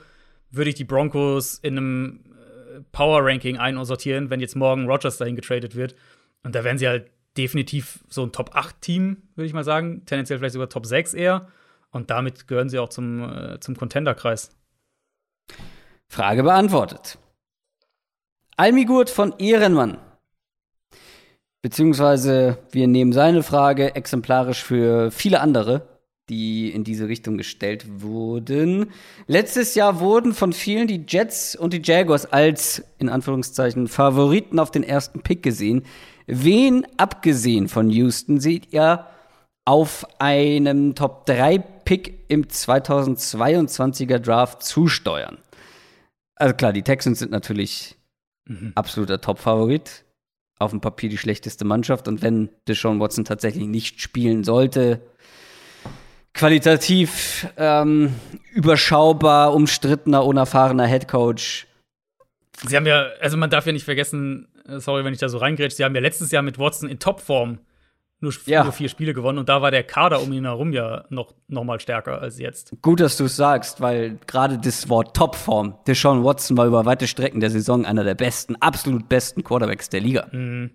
würde 0.51 0.69
ich 0.69 0.75
die 0.75 0.83
Broncos 0.83 1.59
in 1.59 1.77
einem 1.77 2.19
äh, 2.31 2.81
Power 2.91 3.21
Ranking 3.23 3.57
einsortieren, 3.57 4.29
wenn 4.29 4.39
jetzt 4.39 4.55
morgen 4.55 4.87
Rogers 4.87 5.17
dahin 5.17 5.35
getradet 5.35 5.75
wird. 5.75 5.95
Und 6.43 6.55
da 6.55 6.63
wären 6.63 6.77
sie 6.77 6.87
halt 6.87 7.11
definitiv 7.37 7.99
so 8.07 8.23
ein 8.23 8.31
Top 8.31 8.55
8 8.55 8.79
Team, 8.81 9.17
würde 9.35 9.47
ich 9.47 9.53
mal 9.53 9.63
sagen. 9.63 10.05
Tendenziell 10.05 10.39
vielleicht 10.39 10.53
sogar 10.53 10.69
Top 10.69 10.85
6 10.85 11.13
eher. 11.13 11.47
Und 11.91 12.09
damit 12.09 12.47
gehören 12.47 12.69
sie 12.69 12.79
auch 12.79 12.89
zum, 12.89 13.23
äh, 13.23 13.59
zum 13.59 13.75
Contender-Kreis. 13.75 14.51
Frage 16.07 16.43
beantwortet. 16.43 17.17
Almigurt 18.59 19.09
von 19.09 19.33
Ehrenmann. 19.37 19.99
Beziehungsweise 21.61 22.57
wir 22.71 22.89
nehmen 22.89 23.13
seine 23.13 23.41
Frage 23.41 23.95
exemplarisch 23.95 24.61
für 24.65 25.11
viele 25.11 25.39
andere, 25.39 25.87
die 26.27 26.69
in 26.69 26.83
diese 26.83 27.07
Richtung 27.07 27.37
gestellt 27.37 27.85
wurden. 28.01 28.91
Letztes 29.27 29.75
Jahr 29.75 30.01
wurden 30.01 30.33
von 30.33 30.51
vielen 30.51 30.89
die 30.89 31.05
Jets 31.07 31.55
und 31.55 31.71
die 31.71 31.81
Jaguars 31.81 32.25
als, 32.25 32.83
in 32.97 33.07
Anführungszeichen, 33.07 33.87
Favoriten 33.87 34.59
auf 34.59 34.71
den 34.71 34.83
ersten 34.83 35.21
Pick 35.21 35.41
gesehen. 35.41 35.83
Wen, 36.27 36.85
abgesehen 36.97 37.69
von 37.69 37.89
Houston, 37.89 38.41
seht 38.41 38.73
ihr 38.73 39.07
auf 39.63 40.05
einem 40.19 40.95
Top 40.95 41.25
3 41.27 41.59
Pick 41.59 42.25
im 42.27 42.43
2022er 42.43 44.19
Draft 44.19 44.63
zusteuern? 44.63 45.37
Also 46.35 46.53
klar, 46.55 46.73
die 46.73 46.83
Texans 46.83 47.19
sind 47.19 47.31
natürlich 47.31 47.98
Mhm. 48.49 48.73
Absoluter 48.75 49.21
Top-Favorit. 49.21 50.03
Auf 50.57 50.71
dem 50.71 50.81
Papier 50.81 51.09
die 51.09 51.17
schlechteste 51.17 51.63
Mannschaft. 51.63 52.09
Und 52.09 52.21
wenn 52.21 52.49
Deshaun 52.67 52.99
Watson 52.99 53.23
tatsächlich 53.23 53.65
nicht 53.65 54.01
spielen 54.01 54.43
sollte, 54.43 55.01
qualitativ 56.33 57.47
ähm, 57.55 58.13
überschaubar, 58.53 59.53
umstrittener, 59.53 60.25
unerfahrener 60.25 60.85
Headcoach. 60.85 61.67
Sie 62.65 62.75
haben 62.75 62.85
ja, 62.85 63.07
also 63.21 63.37
man 63.37 63.49
darf 63.49 63.65
ja 63.65 63.71
nicht 63.71 63.85
vergessen, 63.85 64.49
äh, 64.67 64.79
sorry, 64.79 65.05
wenn 65.05 65.13
ich 65.13 65.19
da 65.19 65.29
so 65.29 65.37
reingrätsche, 65.37 65.77
sie 65.77 65.85
haben 65.85 65.95
ja 65.95 66.01
letztes 66.01 66.31
Jahr 66.31 66.43
mit 66.43 66.59
Watson 66.59 66.89
in 66.89 66.99
Topform 66.99 67.59
nur, 68.21 68.33
ja. 68.45 68.63
nur, 68.63 68.73
vier 68.73 68.89
Spiele 68.89 69.13
gewonnen 69.13 69.37
und 69.37 69.47
da 69.47 69.61
war 69.61 69.71
der 69.71 69.83
Kader 69.83 70.21
um 70.21 70.33
ihn 70.33 70.43
herum 70.43 70.73
ja 70.73 71.05
noch, 71.09 71.33
noch 71.47 71.63
mal 71.63 71.79
stärker 71.79 72.21
als 72.21 72.37
jetzt. 72.37 72.73
Gut, 72.81 72.99
dass 72.99 73.15
du 73.15 73.25
es 73.25 73.35
sagst, 73.35 73.79
weil 73.79 74.17
gerade 74.27 74.57
das 74.57 74.89
Wort 74.89 75.15
Topform, 75.15 75.77
Deshaun 75.87 76.23
Watson 76.23 76.57
war 76.57 76.67
über 76.67 76.85
weite 76.85 77.07
Strecken 77.07 77.39
der 77.39 77.49
Saison 77.49 77.85
einer 77.85 78.03
der 78.03 78.15
besten, 78.15 78.57
absolut 78.57 79.07
besten 79.07 79.43
Quarterbacks 79.43 79.89
der 79.89 80.01
Liga. 80.01 80.27
Mhm. 80.31 80.71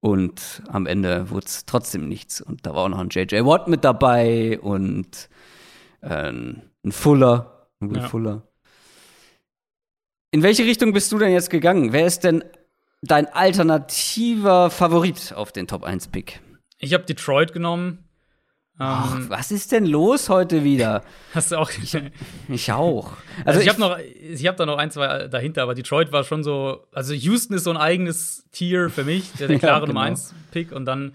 Und 0.00 0.64
am 0.68 0.86
Ende 0.86 1.30
wurde 1.30 1.46
es 1.46 1.64
trotzdem 1.64 2.08
nichts. 2.08 2.40
Und 2.40 2.66
da 2.66 2.74
war 2.74 2.84
auch 2.84 2.88
noch 2.88 2.98
ein 2.98 3.10
J.J. 3.10 3.46
Watt 3.46 3.68
mit 3.68 3.84
dabei 3.84 4.58
und 4.58 5.28
äh, 6.00 6.32
ein 6.32 6.62
Fuller, 6.90 7.68
ein 7.80 7.90
Will 7.90 7.98
ja. 7.98 8.08
Fuller. 8.08 8.42
In 10.32 10.42
welche 10.42 10.64
Richtung 10.64 10.92
bist 10.92 11.12
du 11.12 11.18
denn 11.18 11.30
jetzt 11.30 11.50
gegangen? 11.50 11.92
Wer 11.92 12.06
ist 12.06 12.24
denn 12.24 12.42
dein 13.02 13.26
alternativer 13.26 14.70
Favorit 14.70 15.34
auf 15.34 15.52
den 15.52 15.66
Top 15.66 15.84
1 15.84 16.08
Pick? 16.08 16.40
Ich 16.78 16.94
habe 16.94 17.04
Detroit 17.04 17.52
genommen. 17.52 18.08
Ach, 18.78 19.14
ähm, 19.14 19.28
was 19.28 19.50
ist 19.50 19.70
denn 19.70 19.84
los 19.84 20.28
heute 20.28 20.64
wieder? 20.64 21.04
Hast 21.34 21.52
du 21.52 21.56
auch? 21.56 21.70
Ich, 21.70 21.96
ich 22.48 22.72
auch. 22.72 23.12
Also, 23.44 23.58
also 23.58 23.60
ich, 23.60 23.66
ich 23.66 23.72
habe 23.72 23.80
noch, 23.80 23.98
ich 23.98 24.46
habe 24.46 24.56
da 24.56 24.66
noch 24.66 24.78
ein, 24.78 24.90
zwei 24.90 25.28
dahinter, 25.28 25.62
aber 25.62 25.74
Detroit 25.74 26.10
war 26.10 26.24
schon 26.24 26.42
so. 26.42 26.86
Also 26.92 27.12
Houston 27.12 27.54
ist 27.54 27.64
so 27.64 27.70
ein 27.70 27.76
eigenes 27.76 28.48
Tier 28.50 28.88
für 28.88 29.04
mich, 29.04 29.30
der, 29.32 29.48
der 29.48 29.58
klare 29.60 29.74
ja, 29.74 29.80
genau. 29.80 29.92
Nummer 29.92 30.06
1 30.06 30.34
Pick 30.50 30.72
und 30.72 30.86
dann 30.86 31.14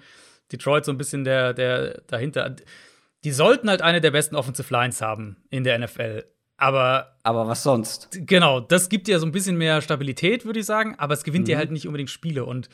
Detroit 0.52 0.86
so 0.86 0.92
ein 0.92 0.98
bisschen 0.98 1.24
der, 1.24 1.54
der 1.54 2.02
dahinter. 2.08 2.56
Die 3.24 3.32
sollten 3.32 3.70
halt 3.70 3.82
eine 3.82 4.00
der 4.00 4.12
besten 4.12 4.36
Offensive 4.36 4.72
Lines 4.72 5.02
haben 5.02 5.38
in 5.50 5.64
der 5.64 5.80
NFL. 5.80 6.24
Aber. 6.58 7.16
Aber 7.24 7.48
was 7.48 7.64
sonst? 7.64 8.10
Genau, 8.12 8.60
das 8.60 8.90
gibt 8.90 9.08
dir 9.08 9.20
so 9.20 9.26
ein 9.26 9.32
bisschen 9.32 9.58
mehr 9.58 9.82
Stabilität, 9.82 10.46
würde 10.46 10.60
ich 10.60 10.66
sagen, 10.66 10.96
aber 10.98 11.14
es 11.14 11.24
gewinnt 11.24 11.44
mhm. 11.44 11.48
dir 11.48 11.58
halt 11.58 11.72
nicht 11.72 11.88
unbedingt 11.88 12.10
Spiele. 12.10 12.46
Und 12.46 12.70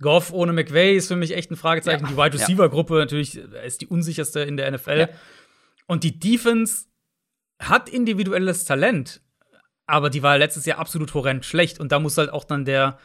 Goff 0.00 0.32
ohne 0.32 0.52
McVay 0.52 0.96
ist 0.96 1.08
für 1.08 1.16
mich 1.16 1.34
echt 1.34 1.50
ein 1.50 1.56
Fragezeichen. 1.56 2.04
Ja. 2.04 2.10
Die 2.10 2.16
Wide 2.16 2.38
Receiver-Gruppe 2.38 2.94
ja. 2.94 3.00
natürlich 3.00 3.36
ist 3.36 3.80
die 3.80 3.86
unsicherste 3.86 4.40
in 4.40 4.56
der 4.56 4.70
NFL. 4.70 4.98
Ja. 4.98 5.08
Und 5.86 6.04
die 6.04 6.18
Defense 6.18 6.86
hat 7.58 7.88
individuelles 7.88 8.64
Talent, 8.64 9.20
aber 9.86 10.10
die 10.10 10.22
war 10.22 10.38
letztes 10.38 10.66
Jahr 10.66 10.78
absolut 10.78 11.14
horrend 11.14 11.44
schlecht. 11.44 11.80
Und 11.80 11.92
da 11.92 11.98
muss 11.98 12.18
halt 12.18 12.30
auch 12.30 12.44
dann 12.44 12.64
der, 12.64 12.98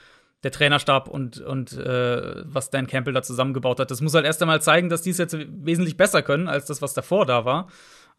der 0.44 0.52
Trainerstab 0.52 1.08
und, 1.08 1.40
und 1.40 1.74
äh, 1.74 2.44
was 2.46 2.70
Dan 2.70 2.88
Campbell 2.88 3.14
da 3.14 3.24
zusammengebaut 3.24 3.80
hat, 3.80 3.90
das 3.90 4.02
muss 4.02 4.14
halt 4.14 4.26
erst 4.26 4.42
einmal 4.42 4.62
zeigen, 4.62 4.90
dass 4.90 5.02
die 5.02 5.10
es 5.10 5.18
jetzt 5.18 5.36
wesentlich 5.36 5.98
besser 5.98 6.22
können 6.22 6.48
als 6.48 6.66
das, 6.66 6.82
was 6.82 6.94
davor 6.94 7.26
da 7.26 7.46
war. 7.46 7.70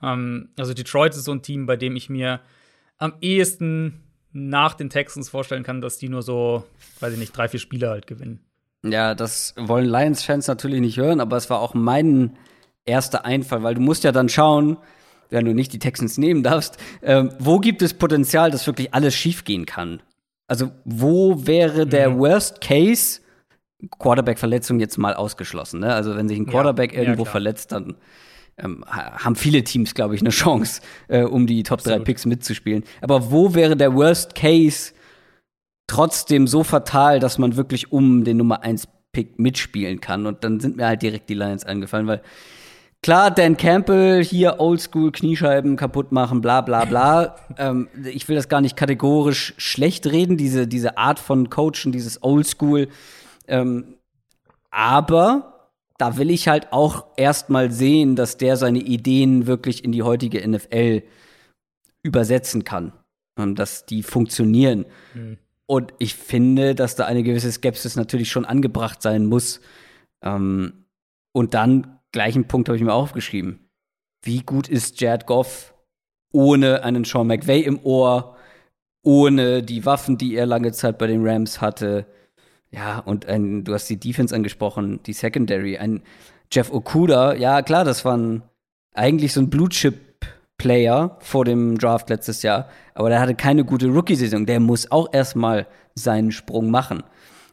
Ähm, 0.04 0.50
also 0.58 0.74
Detroit 0.74 1.14
ist 1.14 1.24
so 1.24 1.32
ein 1.32 1.42
Team, 1.42 1.66
bei 1.66 1.76
dem 1.76 1.96
ich 1.96 2.10
mir 2.10 2.40
am 2.98 3.14
ehesten 3.20 4.00
nach 4.32 4.74
den 4.74 4.90
Texans 4.90 5.28
vorstellen 5.28 5.62
kann, 5.62 5.80
dass 5.80 5.98
die 5.98 6.08
nur 6.08 6.22
so, 6.22 6.64
weiß 7.00 7.12
ich 7.12 7.18
nicht, 7.18 7.36
drei, 7.36 7.48
vier 7.48 7.60
Spiele 7.60 7.88
halt 7.88 8.06
gewinnen. 8.06 8.40
Ja, 8.84 9.14
das 9.14 9.54
wollen 9.56 9.86
Lions-Fans 9.86 10.46
natürlich 10.46 10.80
nicht 10.80 10.98
hören, 10.98 11.20
aber 11.20 11.36
es 11.36 11.48
war 11.48 11.60
auch 11.60 11.74
mein 11.74 12.36
erster 12.84 13.24
Einfall, 13.24 13.62
weil 13.62 13.74
du 13.74 13.80
musst 13.80 14.04
ja 14.04 14.12
dann 14.12 14.28
schauen, 14.28 14.76
wenn 15.30 15.44
du 15.44 15.54
nicht 15.54 15.72
die 15.72 15.78
Texans 15.78 16.18
nehmen 16.18 16.42
darfst, 16.42 16.76
äh, 17.00 17.24
wo 17.38 17.58
gibt 17.58 17.80
es 17.80 17.94
Potenzial, 17.94 18.50
dass 18.50 18.66
wirklich 18.66 18.92
alles 18.92 19.14
schiefgehen 19.14 19.64
kann? 19.66 20.02
Also, 20.46 20.70
wo 20.84 21.46
wäre 21.46 21.86
der 21.86 22.10
mhm. 22.10 22.18
Worst 22.18 22.60
Case? 22.60 23.20
Quarterback-Verletzung 23.98 24.80
jetzt 24.80 24.98
mal 24.98 25.14
ausgeschlossen. 25.14 25.80
Ne? 25.80 25.94
Also, 25.94 26.16
wenn 26.16 26.28
sich 26.28 26.38
ein 26.38 26.46
Quarterback 26.46 26.92
ja, 26.92 27.00
irgendwo 27.00 27.24
ja, 27.24 27.30
verletzt, 27.30 27.72
dann 27.72 27.96
ähm, 28.58 28.84
haben 28.86 29.36
viele 29.36 29.64
Teams, 29.64 29.94
glaube 29.94 30.14
ich, 30.14 30.20
eine 30.20 30.30
Chance, 30.30 30.80
äh, 31.08 31.22
um 31.22 31.46
die 31.46 31.62
Top 31.62 31.82
3 31.82 32.00
Picks 32.00 32.26
mitzuspielen. 32.26 32.84
Aber 33.00 33.30
wo 33.30 33.54
wäre 33.54 33.76
der 33.76 33.94
Worst 33.94 34.34
Case 34.34 34.92
trotzdem 35.86 36.46
so 36.46 36.62
fatal, 36.62 37.20
dass 37.20 37.38
man 37.38 37.56
wirklich 37.56 37.92
um 37.92 38.24
den 38.24 38.36
Nummer 38.36 38.62
1 38.62 38.88
Pick 39.12 39.38
mitspielen 39.38 40.00
kann? 40.00 40.26
Und 40.26 40.44
dann 40.44 40.60
sind 40.60 40.76
mir 40.76 40.86
halt 40.86 41.02
direkt 41.02 41.28
die 41.28 41.34
Lions 41.34 41.64
eingefallen, 41.64 42.06
weil 42.06 42.22
klar, 43.02 43.30
Dan 43.30 43.56
Campbell 43.56 44.24
hier 44.24 44.60
Oldschool 44.60 45.10
Kniescheiben 45.12 45.76
kaputt 45.76 46.12
machen, 46.12 46.40
bla 46.40 46.60
bla 46.60 46.84
bla. 46.84 47.36
ähm, 47.58 47.88
ich 48.04 48.28
will 48.28 48.36
das 48.36 48.48
gar 48.48 48.60
nicht 48.60 48.76
kategorisch 48.76 49.54
schlecht 49.58 50.06
reden, 50.06 50.36
diese, 50.36 50.68
diese 50.68 50.96
Art 50.96 51.18
von 51.18 51.50
Coachen, 51.50 51.92
dieses 51.92 52.22
Oldschool. 52.22 52.88
Ähm, 53.48 53.96
aber 54.70 55.53
da 55.98 56.16
will 56.16 56.30
ich 56.30 56.48
halt 56.48 56.72
auch 56.72 57.06
erstmal 57.16 57.70
sehen, 57.70 58.16
dass 58.16 58.36
der 58.36 58.56
seine 58.56 58.80
Ideen 58.80 59.46
wirklich 59.46 59.84
in 59.84 59.92
die 59.92 60.02
heutige 60.02 60.46
NFL 60.46 61.02
übersetzen 62.02 62.64
kann. 62.64 62.92
Und 63.36 63.58
dass 63.58 63.84
die 63.86 64.02
funktionieren. 64.02 64.86
Mhm. 65.14 65.38
Und 65.66 65.92
ich 65.98 66.14
finde, 66.14 66.74
dass 66.74 66.94
da 66.94 67.06
eine 67.06 67.22
gewisse 67.22 67.50
Skepsis 67.50 67.96
natürlich 67.96 68.30
schon 68.30 68.44
angebracht 68.44 69.02
sein 69.02 69.26
muss. 69.26 69.60
Ähm, 70.22 70.84
und 71.32 71.54
dann, 71.54 71.98
gleichen 72.12 72.46
Punkt 72.46 72.68
habe 72.68 72.76
ich 72.76 72.84
mir 72.84 72.92
aufgeschrieben. 72.92 73.68
Wie 74.24 74.42
gut 74.42 74.68
ist 74.68 75.00
Jared 75.00 75.26
Goff 75.26 75.74
ohne 76.32 76.82
einen 76.82 77.04
Sean 77.04 77.26
McVay 77.26 77.60
im 77.60 77.80
Ohr, 77.84 78.36
ohne 79.04 79.62
die 79.62 79.84
Waffen, 79.84 80.18
die 80.18 80.34
er 80.34 80.46
lange 80.46 80.72
Zeit 80.72 80.98
bei 80.98 81.06
den 81.06 81.26
Rams 81.26 81.60
hatte? 81.60 82.06
Ja, 82.74 82.98
und 82.98 83.26
ein, 83.26 83.62
du 83.62 83.72
hast 83.72 83.88
die 83.88 84.00
Defense 84.00 84.34
angesprochen, 84.34 85.00
die 85.04 85.12
Secondary. 85.12 85.78
Ein 85.78 86.02
Jeff 86.50 86.72
Okuda, 86.72 87.34
ja 87.34 87.62
klar, 87.62 87.84
das 87.84 88.04
war 88.04 88.16
ein, 88.16 88.42
eigentlich 88.94 89.32
so 89.32 89.40
ein 89.40 89.48
Blue 89.48 89.68
Chip 89.68 89.94
Player 90.58 91.16
vor 91.20 91.44
dem 91.44 91.78
Draft 91.78 92.10
letztes 92.10 92.42
Jahr, 92.42 92.68
aber 92.94 93.10
der 93.10 93.20
hatte 93.20 93.34
keine 93.34 93.64
gute 93.64 93.86
Rookie-Saison. 93.88 94.46
Der 94.46 94.60
muss 94.60 94.90
auch 94.90 95.12
erstmal 95.12 95.66
seinen 95.94 96.32
Sprung 96.32 96.70
machen. 96.70 97.02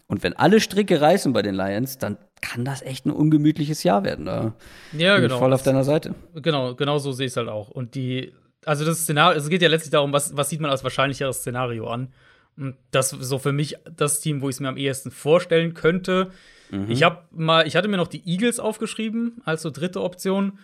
Und 0.08 0.24
wenn 0.24 0.34
alle 0.34 0.60
Stricke 0.60 1.00
reißen 1.00 1.34
bei 1.34 1.42
den 1.42 1.56
Lions, 1.56 1.98
dann 1.98 2.18
kann 2.42 2.66
das 2.66 2.82
echt 2.82 3.06
ein 3.06 3.12
ungemütliches 3.12 3.84
Jahr 3.84 4.04
werden. 4.04 4.26
Da 4.26 4.54
ja, 4.98 5.16
bin 5.16 5.24
genau. 5.24 5.38
voll 5.38 5.54
auf 5.54 5.64
deiner 5.64 5.84
Seite. 5.84 6.16
Genau, 6.36 6.76
genau 6.76 6.98
so 6.98 7.12
sehe 7.12 7.28
ich 7.28 7.34
es 7.34 7.38
halt 7.38 7.48
auch. 7.48 7.70
Und 7.70 7.96
die, 7.96 8.34
also 8.66 8.86
das 8.86 9.04
Szenario, 9.04 9.38
es 9.38 9.48
geht 9.50 9.62
ja 9.62 9.70
letztlich 9.70 9.92
darum, 9.92 10.12
was, 10.14 10.36
was 10.36 10.50
sieht 10.50 10.60
man 10.60 10.72
als 10.72 10.84
wahrscheinlicheres 10.84 11.38
Szenario 11.38 11.88
an. 11.88 12.12
Und 12.58 12.76
das 12.92 13.14
ist 13.14 13.28
so 13.28 13.40
für 13.40 13.52
mich 13.52 13.76
das 13.96 14.20
Team, 14.20 14.42
wo 14.42 14.50
ich 14.50 14.56
es 14.56 14.60
mir 14.60 14.70
am 14.70 14.78
ehesten 14.78 15.12
vorstellen 15.12 15.74
könnte. 15.74 16.32
Mhm. 16.70 16.90
Ich 16.90 17.04
habe 17.04 17.24
mal, 17.32 17.68
ich 17.68 17.76
hatte 17.76 17.88
mir 17.88 17.98
noch 17.98 18.08
die 18.08 18.28
Eagles 18.28 18.60
aufgeschrieben 18.60 19.42
als 19.46 19.62
so 19.62 19.70
dritte 19.70 20.02
Option. 20.02 20.60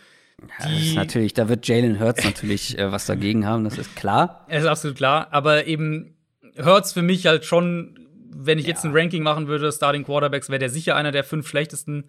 Ja, 0.59 0.93
natürlich, 0.93 1.33
da 1.33 1.49
wird 1.49 1.67
Jalen 1.67 1.99
Hurts 1.99 2.23
natürlich 2.23 2.77
äh, 2.77 2.91
was 2.91 3.07
dagegen 3.07 3.45
haben, 3.45 3.63
das 3.63 3.77
ist 3.77 3.95
klar. 3.95 4.45
Es 4.47 4.63
ist 4.63 4.69
absolut 4.69 4.97
klar, 4.97 5.27
aber 5.31 5.65
eben 5.65 6.15
Hurts 6.63 6.93
für 6.93 7.01
mich 7.01 7.25
halt 7.25 7.43
schon, 7.43 8.07
wenn 8.29 8.59
ich 8.59 8.65
ja. 8.65 8.69
jetzt 8.69 8.85
ein 8.85 8.91
Ranking 8.93 9.23
machen 9.23 9.47
würde, 9.47 9.71
Starting 9.71 10.03
Quarterbacks, 10.03 10.49
wäre 10.49 10.59
der 10.59 10.69
sicher 10.69 10.95
einer 10.95 11.11
der 11.11 11.23
fünf 11.23 11.47
schlechtesten. 11.47 12.05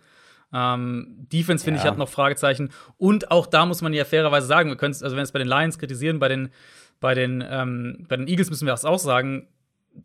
Ähm, 0.53 1.27
Defense, 1.31 1.65
finde 1.65 1.79
ja. 1.79 1.85
ich, 1.85 1.91
hat 1.91 1.99
noch 1.99 2.09
Fragezeichen. 2.09 2.71
Und 2.97 3.31
auch 3.31 3.47
da 3.47 3.67
muss 3.67 3.83
man 3.83 3.93
ja 3.93 4.05
fairerweise 4.05 4.47
sagen, 4.47 4.71
wir 4.71 4.77
können 4.77 4.93
es, 4.93 5.03
also 5.03 5.17
wenn 5.17 5.23
es 5.23 5.33
bei 5.33 5.39
den 5.39 5.49
Lions 5.49 5.79
kritisieren, 5.79 6.19
bei 6.19 6.29
den, 6.29 6.51
bei 7.01 7.15
den, 7.15 7.45
ähm, 7.49 8.07
bei 8.09 8.17
den 8.17 8.29
Eagles 8.29 8.49
müssen 8.51 8.67
wir 8.67 8.73
das 8.73 8.85
auch 8.85 8.99
sagen, 8.99 9.49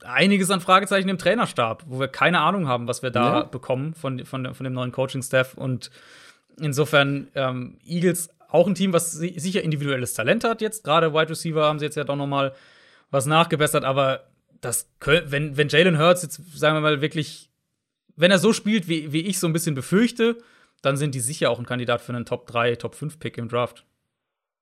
einiges 0.03 0.49
an 0.51 0.61
Fragezeichen 0.61 1.09
im 1.09 1.17
Trainerstab, 1.17 1.83
wo 1.87 1.99
wir 1.99 2.07
keine 2.07 2.39
Ahnung 2.41 2.67
haben, 2.67 2.87
was 2.87 3.03
wir 3.03 3.11
da 3.11 3.39
ja. 3.39 3.43
bekommen 3.43 3.93
von, 3.93 4.25
von, 4.25 4.53
von 4.53 4.63
dem 4.63 4.73
neuen 4.73 4.91
Coaching-Staff. 4.91 5.55
Und 5.55 5.91
insofern 6.59 7.27
ähm, 7.35 7.77
Eagles 7.85 8.29
auch 8.49 8.67
ein 8.67 8.75
Team, 8.75 8.93
was 8.93 9.13
sicher 9.13 9.63
individuelles 9.63 10.13
Talent 10.13 10.43
hat 10.43 10.61
jetzt. 10.61 10.83
Gerade 10.83 11.13
Wide 11.13 11.29
Receiver 11.29 11.65
haben 11.65 11.79
sie 11.79 11.85
jetzt 11.85 11.95
ja 11.95 12.03
doch 12.03 12.15
noch 12.15 12.27
mal 12.27 12.53
was 13.09 13.25
nachgebessert. 13.25 13.83
Aber 13.83 14.25
das, 14.61 14.89
wenn, 15.01 15.57
wenn 15.57 15.69
Jalen 15.69 15.99
Hurts 15.99 16.21
jetzt, 16.21 16.41
sagen 16.57 16.75
wir 16.75 16.81
mal, 16.81 17.01
wirklich, 17.01 17.49
wenn 18.15 18.31
er 18.31 18.39
so 18.39 18.53
spielt, 18.53 18.87
wie, 18.87 19.11
wie 19.11 19.21
ich 19.21 19.39
so 19.39 19.47
ein 19.47 19.53
bisschen 19.53 19.75
befürchte, 19.75 20.37
dann 20.83 20.97
sind 20.97 21.15
die 21.15 21.19
sicher 21.19 21.49
auch 21.49 21.59
ein 21.59 21.65
Kandidat 21.65 22.01
für 22.01 22.13
einen 22.13 22.25
Top 22.25 22.45
3, 22.47 22.75
Top 22.75 22.93
5 22.93 23.19
Pick 23.19 23.37
im 23.37 23.49
Draft. 23.49 23.85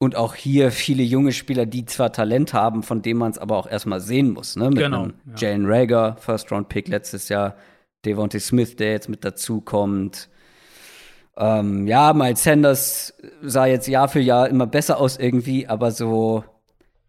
Und 0.02 0.16
auch 0.16 0.34
hier 0.34 0.72
viele 0.72 1.04
junge 1.04 1.32
Spieler, 1.32 1.68
die 1.68 1.86
zwar 1.86 2.12
Talent 2.12 2.56
haben, 2.56 2.82
von 2.82 3.04
denen 3.04 3.20
man 3.20 3.30
es 3.30 3.38
aber 3.38 3.56
auch 3.56 3.70
erstmal 3.70 4.02
sehen 4.02 4.32
muss. 4.32 4.56
Ne? 4.56 4.70
Mit 4.70 4.80
genau. 4.80 5.06
Ja. 5.06 5.36
Jalen 5.38 5.68
Rager, 5.68 6.16
First-Round-Pick 6.20 6.88
letztes 6.88 7.30
Jahr, 7.30 7.56
Devontae 8.04 8.40
Smith, 8.40 8.76
der 8.78 8.94
jetzt 8.94 9.10
mit 9.10 9.24
dazukommt. 9.24 10.28
Ähm, 11.38 11.86
ja, 11.86 12.14
Miles 12.14 12.42
Sanders 12.42 13.14
sah 13.44 13.68
jetzt 13.68 13.88
Jahr 13.88 14.10
für 14.10 14.20
Jahr 14.20 14.50
immer 14.50 14.66
besser 14.66 14.98
aus 15.00 15.18
irgendwie, 15.20 15.68
aber 15.68 15.92
so, 15.92 16.46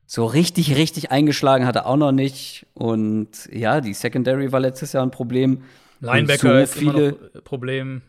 so 0.05 0.26
richtig, 0.26 0.76
richtig 0.76 1.11
eingeschlagen 1.11 1.64
hat 1.64 1.76
er 1.76 1.86
auch 1.86 1.97
noch 1.97 2.12
nicht. 2.12 2.66
Und 2.74 3.49
ja, 3.51 3.80
die 3.80 3.95
Secondary 3.95 4.53
war 4.53 4.61
letztes 4.61 4.93
Jahr 4.93 5.07
ein 5.07 5.11
Problem. 5.11 5.62
Linebacker 6.01 6.57
so 6.57 6.62
ist 6.62 6.74
viele, 6.74 7.09
immer 7.09 7.30
noch 7.36 7.45
Problem. 7.45 8.03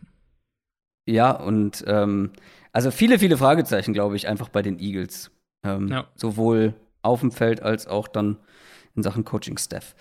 Ja, 1.06 1.30
und 1.30 1.82
ähm, 1.86 2.32
also 2.74 2.90
viele, 2.90 3.20
viele 3.20 3.36
Fragezeichen, 3.36 3.94
glaube 3.94 4.16
ich, 4.16 4.26
einfach 4.26 4.48
bei 4.48 4.60
den 4.60 4.80
Eagles. 4.80 5.30
Ähm, 5.64 5.88
ja. 5.88 6.08
Sowohl 6.16 6.74
auf 7.02 7.20
dem 7.20 7.30
Feld 7.30 7.62
als 7.62 7.86
auch 7.86 8.08
dann 8.08 8.36
in 8.96 9.02
Sachen 9.02 9.24
Coaching-Staff. 9.24 9.94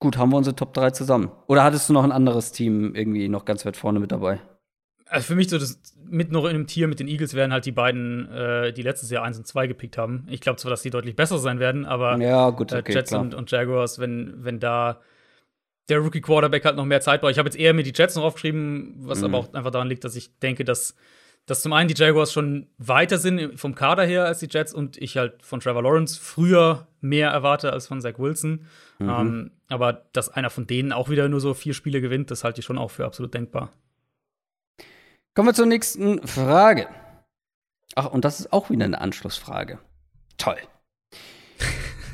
Gut, 0.00 0.16
haben 0.16 0.30
wir 0.30 0.38
unsere 0.38 0.56
Top 0.56 0.72
3 0.72 0.90
zusammen. 0.90 1.30
Oder 1.46 1.64
hattest 1.64 1.88
du 1.88 1.92
noch 1.92 2.02
ein 2.02 2.12
anderes 2.12 2.50
Team 2.50 2.94
irgendwie 2.94 3.28
noch 3.28 3.44
ganz 3.44 3.64
weit 3.66 3.76
vorne 3.76 4.00
mit 4.00 4.10
dabei? 4.10 4.40
Also 5.06 5.26
für 5.26 5.34
mich 5.34 5.50
so 5.50 5.58
das 5.58 5.80
mit 6.02 6.32
noch 6.32 6.44
in 6.44 6.50
einem 6.50 6.66
Tier 6.66 6.88
mit 6.88 6.98
den 6.98 7.08
Eagles 7.08 7.34
wären 7.34 7.52
halt 7.52 7.66
die 7.66 7.72
beiden, 7.72 8.32
äh, 8.32 8.72
die 8.72 8.82
letztes 8.82 9.10
Jahr 9.10 9.22
1 9.22 9.36
und 9.36 9.46
2 9.46 9.66
gepickt 9.66 9.98
haben. 9.98 10.26
Ich 10.30 10.40
glaube 10.40 10.56
zwar, 10.56 10.70
dass 10.70 10.80
die 10.80 10.90
deutlich 10.90 11.14
besser 11.14 11.38
sein 11.38 11.58
werden, 11.58 11.84
aber 11.84 12.16
ja, 12.16 12.48
gut, 12.50 12.72
okay, 12.72 12.90
äh, 12.90 12.94
Jets 12.94 13.12
und, 13.12 13.34
und, 13.34 13.50
Jaguars, 13.50 13.98
wenn, 13.98 14.42
wenn 14.42 14.60
da 14.60 15.00
der 15.88 15.98
Rookie 15.98 16.20
Quarterback 16.20 16.64
halt 16.64 16.76
noch 16.76 16.84
mehr 16.84 17.00
Zeit 17.00 17.20
braucht. 17.20 17.32
Ich 17.32 17.38
habe 17.38 17.48
jetzt 17.48 17.58
eher 17.58 17.74
mir 17.74 17.82
die 17.82 17.92
Jets 17.94 18.16
noch 18.16 18.24
aufgeschrieben, 18.24 18.94
was 18.98 19.18
mhm. 19.18 19.26
aber 19.26 19.38
auch 19.38 19.54
einfach 19.54 19.70
daran 19.70 19.88
liegt, 19.88 20.04
dass 20.04 20.16
ich 20.16 20.38
denke, 20.38 20.64
dass, 20.64 20.94
dass 21.46 21.62
zum 21.62 21.72
einen 21.72 21.88
die 21.88 22.00
Jaguars 22.00 22.32
schon 22.32 22.68
weiter 22.78 23.18
sind 23.18 23.58
vom 23.58 23.74
Kader 23.74 24.04
her 24.04 24.24
als 24.24 24.38
die 24.38 24.48
Jets 24.48 24.72
und 24.72 24.96
ich 24.96 25.16
halt 25.16 25.42
von 25.42 25.60
Trevor 25.60 25.82
Lawrence 25.82 26.18
früher 26.20 26.86
mehr 27.00 27.30
erwarte 27.30 27.72
als 27.72 27.88
von 27.88 28.00
Zach 28.00 28.18
Wilson. 28.18 28.66
Mhm. 28.98 29.08
Ähm, 29.08 29.50
aber 29.68 30.04
dass 30.12 30.28
einer 30.28 30.50
von 30.50 30.66
denen 30.66 30.92
auch 30.92 31.08
wieder 31.08 31.28
nur 31.28 31.40
so 31.40 31.54
vier 31.54 31.74
Spiele 31.74 32.00
gewinnt, 32.00 32.30
das 32.30 32.44
halte 32.44 32.60
ich 32.60 32.64
schon 32.64 32.78
auch 32.78 32.90
für 32.90 33.04
absolut 33.04 33.34
denkbar. 33.34 33.72
Kommen 35.34 35.48
wir 35.48 35.54
zur 35.54 35.66
nächsten 35.66 36.26
Frage. 36.26 36.88
Ach, 37.94 38.06
und 38.06 38.24
das 38.24 38.40
ist 38.40 38.52
auch 38.52 38.70
wieder 38.70 38.84
eine 38.84 39.00
Anschlussfrage. 39.00 39.78
Toll. 40.38 40.58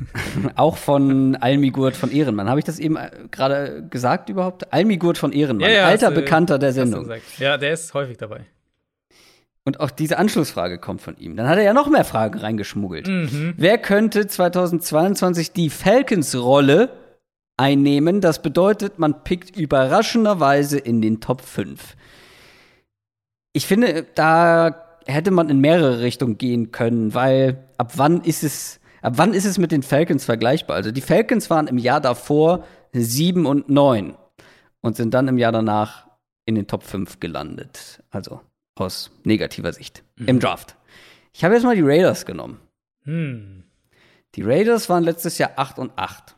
auch 0.57 0.76
von 0.76 1.36
Almigurt 1.36 1.96
von 1.96 2.11
Ehrenmann. 2.11 2.49
Habe 2.49 2.61
ich 2.61 2.64
das 2.64 2.78
eben 2.78 2.96
äh, 2.96 3.11
gerade 3.30 3.86
gesagt 3.88 4.28
überhaupt? 4.28 4.72
Almigurt 4.72 5.18
von 5.18 5.32
Ehrenmann, 5.32 5.70
ja, 5.70 5.76
ja, 5.76 5.86
alter 5.86 6.11
du, 6.11 6.16
Bekannter 6.16 6.59
der 6.59 6.72
Sendung. 6.72 7.11
Ja, 7.38 7.57
der 7.57 7.72
ist 7.72 7.92
häufig 7.94 8.16
dabei. 8.16 8.46
Und 9.64 9.80
auch 9.80 9.90
diese 9.90 10.16
Anschlussfrage 10.16 10.78
kommt 10.78 11.03
von 11.03 11.18
ihm. 11.18 11.36
Dann 11.36 11.46
hat 11.46 11.59
er 11.59 11.64
ja 11.64 11.74
noch 11.74 11.90
mehr 11.90 12.05
Fragen 12.05 12.38
reingeschmuggelt. 12.38 13.07
Mhm. 13.07 13.53
Wer 13.59 13.76
könnte 13.76 14.26
2022 14.26 15.53
die 15.53 15.68
Falcons-Rolle 15.68 16.88
einnehmen? 17.59 18.22
Das 18.22 18.40
bedeutet, 18.40 18.99
man 18.99 19.24
pickt 19.24 19.55
überraschenderweise 19.59 20.78
in 20.78 21.03
den 21.03 21.20
Top 21.20 21.42
5. 21.42 21.96
Ich 23.53 23.66
finde, 23.66 24.07
da 24.14 24.86
hätte 25.07 25.30
man 25.30 25.51
in 25.51 25.61
mehrere 25.61 26.01
Richtungen 26.01 26.38
gehen 26.38 26.72
können, 26.72 27.12
weil 27.12 27.64
ab 27.76 27.92
wann 27.96 28.22
ist 28.22 28.44
es 28.44 28.78
Ab 29.03 29.14
wann 29.16 29.34
ist 29.34 29.44
es 29.44 29.59
mit 29.59 29.72
den 29.72 29.82
Falcons 29.82 30.24
vergleichbar? 30.24 30.76
Also 30.76 30.90
die 30.90 31.01
Falcons 31.01 31.51
waren 31.51 31.66
im 31.66 31.78
Jahr 31.78 32.01
davor 32.01 32.64
7 32.92 33.46
und 33.46 33.68
9 33.68 34.16
und 34.80 34.96
sind 34.96 35.14
dann 35.14 35.28
im 35.28 35.38
Jahr 35.38 35.53
danach 35.53 36.07
in 36.44 36.55
den 36.55 36.66
Top 36.66 36.82
5 36.82 37.20
gelandet. 37.20 38.03
Also 38.11 38.40
aus 38.76 39.11
negativer 39.24 39.72
Sicht 39.72 40.03
mhm. 40.16 40.28
im 40.28 40.40
Draft. 40.40 40.76
Ich 41.32 41.44
habe 41.44 41.55
jetzt 41.55 41.64
mal 41.64 41.76
die 41.76 41.82
Raiders 41.82 42.26
genommen. 42.26 42.61
Hm. 43.05 43.64
Die 44.34 44.42
Raiders 44.42 44.88
waren 44.88 45.05
letztes 45.05 45.38
Jahr 45.38 45.53
8 45.57 45.78
und 45.78 45.92
8. 45.96 46.36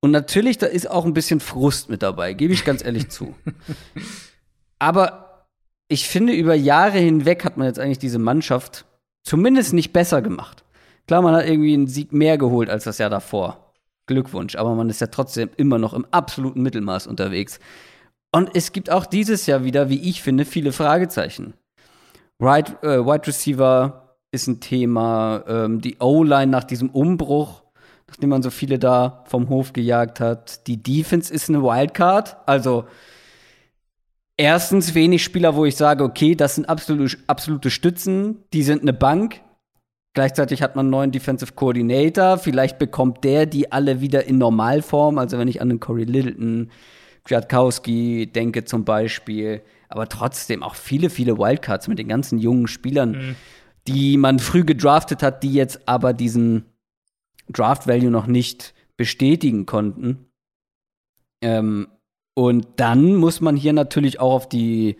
Und 0.00 0.10
natürlich, 0.10 0.58
da 0.58 0.66
ist 0.66 0.90
auch 0.90 1.04
ein 1.04 1.14
bisschen 1.14 1.40
Frust 1.40 1.88
mit 1.88 2.02
dabei, 2.02 2.34
gebe 2.34 2.52
ich 2.52 2.64
ganz 2.64 2.84
ehrlich 2.84 3.08
zu. 3.08 3.34
Aber 4.78 5.48
ich 5.88 6.08
finde, 6.08 6.32
über 6.32 6.54
Jahre 6.54 6.98
hinweg 6.98 7.44
hat 7.44 7.56
man 7.56 7.66
jetzt 7.66 7.78
eigentlich 7.78 7.98
diese 7.98 8.18
Mannschaft 8.18 8.84
zumindest 9.22 9.72
nicht 9.72 9.92
besser 9.92 10.22
gemacht. 10.22 10.63
Klar, 11.06 11.22
man 11.22 11.34
hat 11.34 11.46
irgendwie 11.46 11.74
einen 11.74 11.86
Sieg 11.86 12.12
mehr 12.12 12.38
geholt 12.38 12.70
als 12.70 12.84
das 12.84 12.98
Jahr 12.98 13.10
davor. 13.10 13.72
Glückwunsch, 14.06 14.56
aber 14.56 14.74
man 14.74 14.90
ist 14.90 15.00
ja 15.00 15.06
trotzdem 15.06 15.50
immer 15.56 15.78
noch 15.78 15.94
im 15.94 16.06
absoluten 16.10 16.62
Mittelmaß 16.62 17.06
unterwegs. 17.06 17.58
Und 18.32 18.50
es 18.54 18.72
gibt 18.72 18.90
auch 18.90 19.06
dieses 19.06 19.46
Jahr 19.46 19.64
wieder, 19.64 19.88
wie 19.88 20.08
ich 20.08 20.22
finde, 20.22 20.44
viele 20.44 20.72
Fragezeichen. 20.72 21.54
Right, 22.40 22.82
äh, 22.82 23.04
Wide 23.04 23.26
Receiver 23.26 24.16
ist 24.32 24.48
ein 24.48 24.60
Thema, 24.60 25.44
ähm, 25.46 25.80
die 25.80 25.96
O-Line 26.00 26.50
nach 26.50 26.64
diesem 26.64 26.90
Umbruch, 26.90 27.62
nachdem 28.08 28.30
man 28.30 28.42
so 28.42 28.50
viele 28.50 28.78
da 28.78 29.24
vom 29.26 29.48
Hof 29.48 29.72
gejagt 29.72 30.20
hat. 30.20 30.66
Die 30.66 30.82
Defense 30.82 31.32
ist 31.32 31.48
eine 31.48 31.62
Wildcard, 31.62 32.36
also 32.46 32.84
erstens 34.36 34.94
wenig 34.94 35.22
Spieler, 35.22 35.54
wo 35.54 35.64
ich 35.64 35.76
sage, 35.76 36.04
okay, 36.04 36.34
das 36.34 36.56
sind 36.56 36.68
absolute, 36.68 37.16
absolute 37.26 37.70
Stützen, 37.70 38.44
die 38.52 38.62
sind 38.62 38.82
eine 38.82 38.92
Bank. 38.92 39.40
Gleichzeitig 40.14 40.62
hat 40.62 40.76
man 40.76 40.86
einen 40.86 40.90
neuen 40.90 41.10
Defensive 41.10 41.52
Coordinator. 41.54 42.38
Vielleicht 42.38 42.78
bekommt 42.78 43.24
der 43.24 43.46
die 43.46 43.72
alle 43.72 44.00
wieder 44.00 44.24
in 44.24 44.38
Normalform. 44.38 45.18
Also 45.18 45.38
wenn 45.38 45.48
ich 45.48 45.60
an 45.60 45.68
den 45.68 45.80
Corey 45.80 46.04
Littleton, 46.04 46.70
Kwiatkowski 47.24 48.30
denke 48.32 48.64
zum 48.64 48.84
Beispiel. 48.84 49.62
Aber 49.88 50.08
trotzdem 50.08 50.62
auch 50.62 50.76
viele, 50.76 51.10
viele 51.10 51.36
Wildcards 51.36 51.88
mit 51.88 51.98
den 51.98 52.08
ganzen 52.08 52.38
jungen 52.38 52.68
Spielern, 52.68 53.10
mhm. 53.10 53.36
die 53.88 54.16
man 54.16 54.38
früh 54.38 54.64
gedraftet 54.64 55.22
hat, 55.22 55.42
die 55.42 55.52
jetzt 55.52 55.88
aber 55.88 56.12
diesen 56.12 56.66
Draft-Value 57.48 58.10
noch 58.10 58.28
nicht 58.28 58.72
bestätigen 58.96 59.66
konnten. 59.66 60.26
Ähm, 61.42 61.88
und 62.34 62.66
dann 62.76 63.16
muss 63.16 63.40
man 63.40 63.56
hier 63.56 63.72
natürlich 63.72 64.20
auch 64.20 64.32
auf 64.32 64.48
die, 64.48 64.96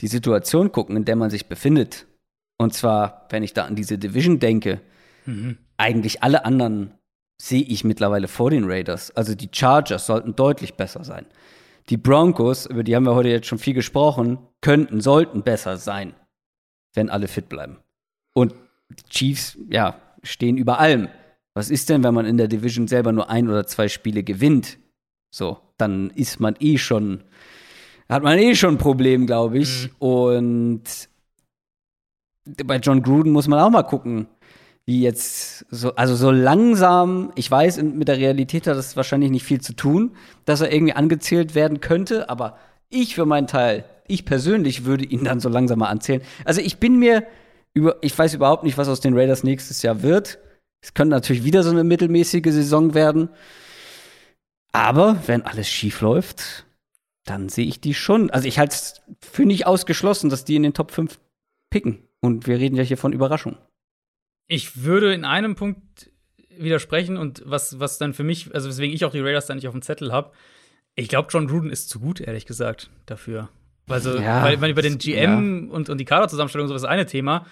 die 0.00 0.08
Situation 0.08 0.72
gucken, 0.72 0.96
in 0.96 1.04
der 1.04 1.16
man 1.16 1.30
sich 1.30 1.46
befindet. 1.46 2.05
Und 2.58 2.74
zwar, 2.74 3.26
wenn 3.30 3.42
ich 3.42 3.52
da 3.52 3.64
an 3.64 3.76
diese 3.76 3.98
Division 3.98 4.38
denke, 4.38 4.80
mhm. 5.26 5.58
eigentlich 5.76 6.22
alle 6.22 6.44
anderen 6.44 6.94
sehe 7.40 7.62
ich 7.62 7.84
mittlerweile 7.84 8.28
vor 8.28 8.50
den 8.50 8.64
Raiders. 8.64 9.10
Also 9.10 9.34
die 9.34 9.50
Chargers 9.52 10.06
sollten 10.06 10.34
deutlich 10.34 10.74
besser 10.74 11.04
sein. 11.04 11.26
Die 11.90 11.96
Broncos, 11.96 12.66
über 12.66 12.82
die 12.82 12.96
haben 12.96 13.04
wir 13.04 13.14
heute 13.14 13.28
jetzt 13.28 13.46
schon 13.46 13.58
viel 13.58 13.74
gesprochen, 13.74 14.38
könnten, 14.60 15.00
sollten 15.00 15.42
besser 15.42 15.76
sein, 15.76 16.14
wenn 16.94 17.10
alle 17.10 17.28
fit 17.28 17.48
bleiben. 17.48 17.78
Und 18.34 18.54
die 18.90 19.08
Chiefs, 19.08 19.58
ja, 19.70 20.00
stehen 20.22 20.56
über 20.56 20.80
allem. 20.80 21.08
Was 21.54 21.70
ist 21.70 21.88
denn, 21.88 22.02
wenn 22.02 22.14
man 22.14 22.26
in 22.26 22.38
der 22.38 22.48
Division 22.48 22.88
selber 22.88 23.12
nur 23.12 23.30
ein 23.30 23.48
oder 23.48 23.66
zwei 23.66 23.88
Spiele 23.88 24.22
gewinnt? 24.22 24.78
So, 25.30 25.58
dann 25.78 26.10
ist 26.10 26.40
man 26.40 26.56
eh 26.58 26.78
schon, 26.78 27.24
hat 28.08 28.22
man 28.22 28.38
eh 28.38 28.54
schon 28.54 28.74
ein 28.74 28.78
Problem, 28.78 29.26
glaube 29.26 29.58
ich. 29.58 29.88
Mhm. 29.88 29.96
Und 29.98 30.82
bei 32.64 32.76
John 32.76 33.02
Gruden 33.02 33.32
muss 33.32 33.48
man 33.48 33.58
auch 33.58 33.70
mal 33.70 33.82
gucken, 33.82 34.28
wie 34.84 35.02
jetzt 35.02 35.66
so, 35.70 35.94
also 35.96 36.14
so 36.14 36.30
langsam, 36.30 37.32
ich 37.34 37.50
weiß, 37.50 37.82
mit 37.82 38.08
der 38.08 38.18
Realität 38.18 38.66
hat 38.66 38.76
das 38.76 38.96
wahrscheinlich 38.96 39.30
nicht 39.30 39.44
viel 39.44 39.60
zu 39.60 39.74
tun, 39.74 40.16
dass 40.44 40.60
er 40.60 40.72
irgendwie 40.72 40.92
angezählt 40.92 41.54
werden 41.56 41.80
könnte, 41.80 42.30
aber 42.30 42.56
ich 42.88 43.16
für 43.16 43.26
meinen 43.26 43.48
Teil, 43.48 43.84
ich 44.06 44.24
persönlich 44.24 44.84
würde 44.84 45.04
ihn 45.04 45.24
dann 45.24 45.40
so 45.40 45.48
langsam 45.48 45.80
mal 45.80 45.88
anzählen. 45.88 46.22
Also 46.44 46.60
ich 46.60 46.78
bin 46.78 46.98
mir 46.98 47.26
über, 47.74 47.96
ich 48.00 48.16
weiß 48.16 48.34
überhaupt 48.34 48.62
nicht, 48.62 48.78
was 48.78 48.88
aus 48.88 49.00
den 49.00 49.18
Raiders 49.18 49.42
nächstes 49.42 49.82
Jahr 49.82 50.02
wird. 50.02 50.38
Es 50.80 50.94
könnte 50.94 51.16
natürlich 51.16 51.42
wieder 51.42 51.64
so 51.64 51.70
eine 51.70 51.82
mittelmäßige 51.82 52.52
Saison 52.52 52.94
werden. 52.94 53.28
Aber 54.70 55.20
wenn 55.26 55.42
alles 55.42 55.68
schief 55.68 56.00
läuft, 56.00 56.66
dann 57.24 57.48
sehe 57.48 57.66
ich 57.66 57.80
die 57.80 57.94
schon. 57.94 58.30
Also 58.30 58.46
ich 58.46 58.58
halte 58.58 58.74
es 58.74 59.02
für 59.20 59.44
nicht 59.44 59.66
ausgeschlossen, 59.66 60.30
dass 60.30 60.44
die 60.44 60.54
in 60.54 60.62
den 60.62 60.74
Top 60.74 60.92
5 60.92 61.18
picken. 61.70 62.05
Und 62.20 62.46
wir 62.46 62.58
reden 62.58 62.76
ja 62.76 62.82
hier 62.82 62.96
von 62.98 63.12
Überraschung. 63.12 63.56
Ich 64.48 64.82
würde 64.84 65.12
in 65.12 65.24
einem 65.24 65.54
Punkt 65.54 66.10
widersprechen 66.58 67.16
und 67.16 67.42
was, 67.44 67.78
was 67.80 67.98
dann 67.98 68.14
für 68.14 68.24
mich, 68.24 68.54
also 68.54 68.68
weswegen 68.68 68.94
ich 68.94 69.04
auch 69.04 69.12
die 69.12 69.20
Raiders 69.20 69.46
dann 69.46 69.56
nicht 69.56 69.68
auf 69.68 69.74
dem 69.74 69.82
Zettel 69.82 70.12
habe. 70.12 70.32
Ich 70.94 71.08
glaube, 71.08 71.28
John 71.30 71.46
Gruden 71.46 71.70
ist 71.70 71.90
zu 71.90 72.00
gut, 72.00 72.20
ehrlich 72.20 72.46
gesagt, 72.46 72.90
dafür. 73.04 73.48
Also, 73.88 74.16
Ja, 74.18 74.42
weil 74.42 74.56
man 74.56 74.70
über 74.70 74.82
den 74.82 74.94
das- 74.94 75.04
GM 75.04 75.70
und, 75.70 75.88
und 75.90 75.98
die 75.98 76.04
Kaderzusammenstellung 76.06 76.68
sowas 76.68 76.82
ist 76.82 76.88
eine 76.88 77.06
Thema. 77.06 77.46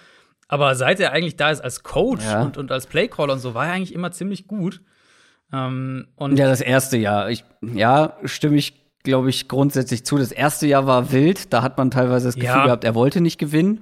Aber 0.47 0.75
seit 0.75 0.99
er 0.99 1.11
eigentlich 1.11 1.35
da 1.37 1.49
ist 1.51 1.61
als 1.61 1.83
Coach 1.83 2.23
Ja. 2.23 2.41
und, 2.43 2.57
und 2.57 2.71
als 2.71 2.87
Playcaller 2.87 3.33
und 3.33 3.39
so, 3.39 3.53
war 3.53 3.67
er 3.67 3.73
eigentlich 3.73 3.93
immer 3.93 4.11
ziemlich 4.11 4.47
gut. 4.47 4.81
Ähm, 5.53 6.07
und 6.15 6.37
Ja, 6.37 6.47
das 6.47 6.61
erste 6.61 6.97
Jahr. 6.97 7.29
Ich, 7.29 7.43
ja, 7.61 8.17
stimme 8.25 8.57
ich, 8.57 8.73
glaube 9.03 9.29
ich, 9.29 9.47
grundsätzlich 9.47 10.05
zu. 10.05 10.17
Das 10.17 10.31
erste 10.31 10.65
Jahr 10.67 10.87
war 10.87 11.11
wild. 11.11 11.53
Da 11.53 11.61
hat 11.61 11.77
man 11.77 11.91
teilweise 11.91 12.27
das 12.27 12.35
Gefühl 12.35 12.47
Ja. 12.49 12.65
gehabt, 12.65 12.83
er 12.83 12.95
wollte 12.95 13.21
nicht 13.21 13.37
gewinnen. 13.37 13.81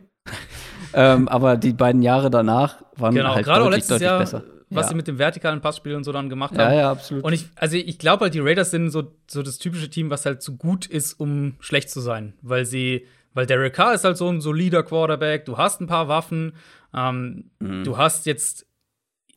Ähm, 0.94 1.28
aber 1.28 1.58
die 1.58 1.74
beiden 1.74 2.02
Jahre 2.02 2.30
danach 2.30 2.84
waren 2.96 3.16
genau, 3.16 3.36
halt 3.36 3.46
gerade 3.46 3.62
auch 3.62 3.66
deutlich, 3.66 3.82
letztes 3.82 3.96
deutlich 3.96 4.08
Jahr, 4.08 4.20
besser. 4.20 4.44
was 4.70 4.86
ja. 4.86 4.90
sie 4.90 4.96
mit 4.96 5.08
dem 5.08 5.20
vertikalen 5.20 5.62
Passspiel 5.62 5.96
und 5.96 6.04
so 6.04 6.12
dann 6.12 6.30
gemacht 6.30 6.58
haben. 6.58 6.74
ja, 6.74 6.80
ja, 6.80 6.92
absolut. 6.92 7.24
Und 7.24 7.34
ich, 7.34 7.48
also 7.56 7.78
ich 7.78 8.00
glaube 8.00 8.26
halt, 8.26 8.34
die 8.34 8.40
Raiders 8.40 8.72
sind 8.72 8.90
so, 8.90 9.12
so 9.30 9.44
das 9.44 9.58
typische 9.58 9.90
Team, 9.90 10.10
was 10.10 10.26
halt 10.26 10.42
zu 10.42 10.58
gut 10.58 10.86
ist, 10.86 11.14
um 11.14 11.56
schlecht 11.60 11.90
zu 11.90 12.00
sein. 12.02 12.34
Weil 12.42 12.66
sie, 12.66 13.06
weil 13.34 13.46
Derek 13.46 13.74
Carr 13.74 13.94
ist 13.94 14.04
halt 14.04 14.18
so 14.18 14.30
ein 14.30 14.42
solider 14.42 14.84
Quarterback, 14.84 15.46
du 15.46 15.58
hast 15.58 15.82
ein 15.82 15.88
paar 15.88 16.08
Waffen, 16.08 16.54
ähm, 16.94 17.52
du 17.60 17.98
hast 17.98 18.26
jetzt, 18.26 18.66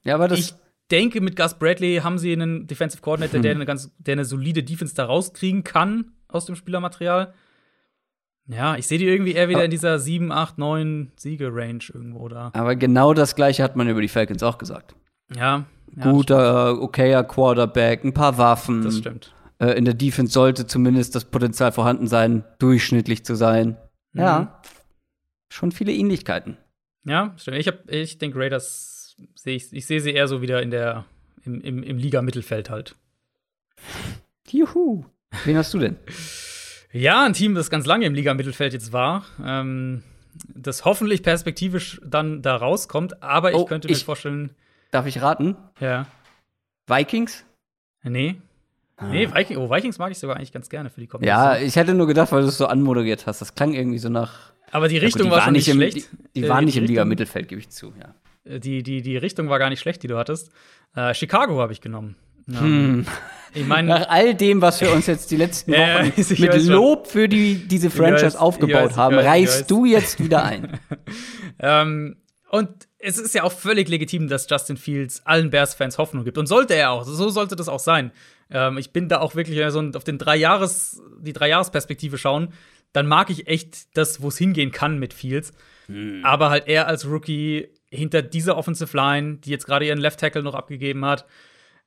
ja, 0.05 0.15
aber 0.15 0.29
das, 0.29 0.39
ich 0.39 0.55
denke, 0.91 1.21
mit 1.21 1.37
Gus 1.37 1.55
Bradley 1.55 2.01
haben 2.03 2.19
sie 2.19 2.33
einen 2.33 2.67
Defensive 2.67 3.03
Coordinator, 3.03 3.41
der 3.41 3.53
eine 3.53 3.67
ganz, 3.67 3.95
der 3.99 4.13
eine 4.13 4.25
solide 4.25 4.63
Defense 4.63 4.95
da 4.95 5.05
rauskriegen 5.07 5.65
kann 5.65 6.13
aus 6.29 6.47
dem 6.47 6.57
Spielermaterial. 6.57 7.35
Ja, 8.49 8.77
ich 8.77 8.87
sehe 8.87 8.99
die 8.99 9.07
irgendwie 9.07 9.33
eher 9.33 9.49
wieder 9.49 9.59
Aber- 9.59 9.65
in 9.65 9.71
dieser 9.71 9.99
7, 9.99 10.31
8, 10.31 10.59
9 10.59 11.11
Siege-Range 11.17 11.81
irgendwo 11.93 12.29
da. 12.29 12.51
aber 12.55 12.77
genau 12.77 13.13
das 13.15 13.35
Gleiche 13.35 13.63
hat 13.63 13.75
man 13.77 13.89
über 13.89 14.01
die 14.01 14.09
Falcons 14.09 14.43
auch 14.43 14.59
gesagt. 14.59 14.95
Ja. 15.35 15.65
ja 15.97 16.11
Guter, 16.13 16.81
okayer 16.81 17.25
Quarterback, 17.25 18.05
ein 18.05 18.15
paar 18.15 18.39
Waffen. 18.39 18.83
Das 18.85 18.99
stimmt. 18.99 19.35
Äh, 19.59 19.73
in 19.73 19.85
der 19.85 19.95
Defense 19.95 20.33
sollte 20.33 20.67
zumindest 20.67 21.15
das 21.15 21.25
Potenzial 21.25 21.73
vorhanden 21.73 22.07
sein, 22.07 22.45
durchschnittlich 22.59 23.25
zu 23.25 23.35
sein. 23.35 23.77
Mhm. 24.13 24.21
Ja. 24.21 24.63
Schon 25.49 25.73
viele 25.73 25.93
Ähnlichkeiten. 25.93 26.57
Ja, 27.05 27.35
stimmt. 27.39 27.57
Ich, 27.59 27.67
hab- 27.69 27.91
ich 27.91 28.19
denke, 28.19 28.39
Raiders 28.39 29.17
sehe 29.35 29.57
ich, 29.57 29.73
ich 29.73 29.87
sehe 29.87 30.01
sie 30.01 30.11
eher 30.13 30.29
so 30.29 30.43
wieder 30.43 30.63
in 30.63 30.71
der, 30.71 31.05
im, 31.45 31.61
im, 31.63 31.83
im 31.83 31.99
Liga-Mittelfeld 31.99 32.69
halt. 32.71 32.95
Juhu. 34.51 35.05
Wen 35.45 35.57
hast 35.57 35.75
du 35.75 35.79
denn? 35.79 35.97
Ja, 36.97 37.25
ein 37.25 37.33
Team, 37.35 37.55
das 37.55 37.69
ganz 37.71 37.85
lange 37.87 38.07
im 38.07 38.15
Liga-Mittelfeld 38.15 38.73
jetzt 38.73 38.93
war, 38.93 39.25
ähm, 39.45 40.03
das 40.55 40.85
hoffentlich 40.85 41.23
perspektivisch 41.23 42.01
dann 42.05 42.43
da 42.43 42.57
rauskommt, 42.57 43.23
aber 43.23 43.51
ich 43.51 43.57
Oh, 43.57 43.65
könnte 43.67 43.89
mir 43.89 43.93
ich- 43.95 44.05
vorstellen, 44.05 44.51
Darf 44.91 45.07
ich 45.07 45.21
raten? 45.21 45.57
ja, 45.81 46.07
Vikings? 46.89 47.45
nee. 48.03 48.37
Nee, 49.11 49.29
Viking, 49.31 49.59
oh, 49.59 49.69
Vikings 49.71 49.99
mag 49.99 50.11
ich 50.11 50.19
sogar 50.19 50.37
eigentlich 50.37 50.53
ganz 50.53 50.71
gerne 50.71 50.89
für 50.89 51.03
die 51.03 51.07
kommende 51.07 51.29
Ja, 51.29 51.59
ich 51.59 51.77
hätte 51.77 51.93
nur 51.93 52.07
gedacht, 52.07 52.33
weil 52.33 52.41
du 52.41 52.49
es 52.49 52.57
so 52.57 52.65
anmoderiert 52.67 53.27
hast. 53.27 53.43
Das 53.43 53.55
klang 53.55 53.75
irgendwie 53.75 53.99
so 53.99 54.09
nach. 54.09 54.53
Aber 54.73 54.89
die 54.89 54.95
Ja, 54.95 55.01
gut, 55.01 55.07
Richtung 55.09 55.25
die 55.25 55.31
war 55.33 55.43
schon 55.43 55.53
nicht 55.53 55.69
im, 55.69 55.77
schlecht. 55.77 55.97
Die, 55.97 56.05
die 56.41 56.45
Äh, 56.45 56.49
waren 56.49 56.65
nicht 56.65 56.77
im 56.79 56.81
Richtung- 56.85 56.95
Liga-Mittelfeld, 56.95 57.47
gebe 57.49 57.61
ich 57.61 57.69
zu. 57.69 57.93
Ja. 58.01 58.15
äh, 58.51 58.59
Die, 58.59 58.83
die, 58.83 59.03
die 59.03 59.19
Richtung 59.19 59.51
war 59.51 59.59
gar 59.59 59.69
nicht 59.69 59.81
schlecht, 59.81 60.03
die 60.03 60.07
du 60.09 60.17
hattest. 60.17 60.51
Äh, 60.95 61.13
Chicago 61.13 61.61
habe 61.61 61.75
ich 61.75 61.83
genommen. 61.83 62.17
Ja. 62.47 62.61
Hm. 62.61 63.07
Ich 63.55 63.67
meine, 63.67 63.89
Nach 63.89 64.09
all 64.09 64.35
dem, 64.35 64.61
was 64.61 64.81
wir 64.83 64.93
uns 64.93 65.07
jetzt 65.07 65.31
die 65.31 65.37
letzten 65.37 65.73
Wochen 65.73 66.13
weiß 66.17 66.39
mit. 66.39 66.65
Lob 66.65 67.07
für 67.07 67.27
die, 67.27 67.67
diese 67.67 67.91
Franchise 67.91 68.27
weiß, 68.27 68.37
aufgebaut 68.37 68.91
weiß, 68.91 68.97
haben, 68.97 69.17
weiß, 69.17 69.27
reißt 69.27 69.71
du 69.71 69.85
jetzt 69.85 70.23
wieder 70.23 70.45
ein. 70.45 70.79
Ähm, 71.59 72.19
und 72.51 72.69
es 72.99 73.17
ist 73.17 73.35
ja 73.35 73.43
auch 73.43 73.51
völlig 73.51 73.89
legitim, 73.89 74.29
dass 74.29 74.47
Justin 74.47 74.77
Fields 74.77 75.25
allen 75.25 75.49
Bears-Fans 75.49 75.97
Hoffnung 75.97 76.23
gibt. 76.23 76.37
Und 76.37 76.45
sollte 76.45 76.75
er 76.75 76.91
auch. 76.91 77.05
So 77.05 77.31
sollte 77.31 77.57
das 77.57 77.71
auch 77.71 77.79
sein. 77.79 78.13
Ähm, 78.51 78.77
ich 78.77 78.93
bin 78.93 79.09
da 79.09 79.21
auch 79.21 79.37
wirklich 79.37 79.59
so 79.71 79.81
auf 79.95 80.05
den 80.05 80.19
drei 80.19 80.37
Jahres, 80.37 81.01
die 81.19 81.33
Drei-Jahres-Perspektive 81.33 82.19
schauen. 82.19 82.53
Dann 82.93 83.07
mag 83.07 83.31
ich 83.31 83.47
echt 83.49 83.97
das, 83.97 84.21
wo 84.21 84.29
es 84.29 84.37
hingehen 84.37 84.71
kann 84.71 84.99
mit 84.99 85.15
Fields. 85.15 85.53
Aber 86.25 86.51
halt 86.51 86.67
er 86.67 86.89
als 86.89 87.07
Rookie 87.07 87.69
hinter 87.91 88.21
dieser 88.21 88.57
Offensive 88.59 88.95
Line, 88.97 89.37
die 89.37 89.51
jetzt 89.51 89.67
gerade 89.67 89.87
ihren 89.87 89.99
Left 89.99 90.21
Tackle 90.21 90.43
noch 90.43 90.55
abgegeben 90.55 91.05
hat. 91.05 91.27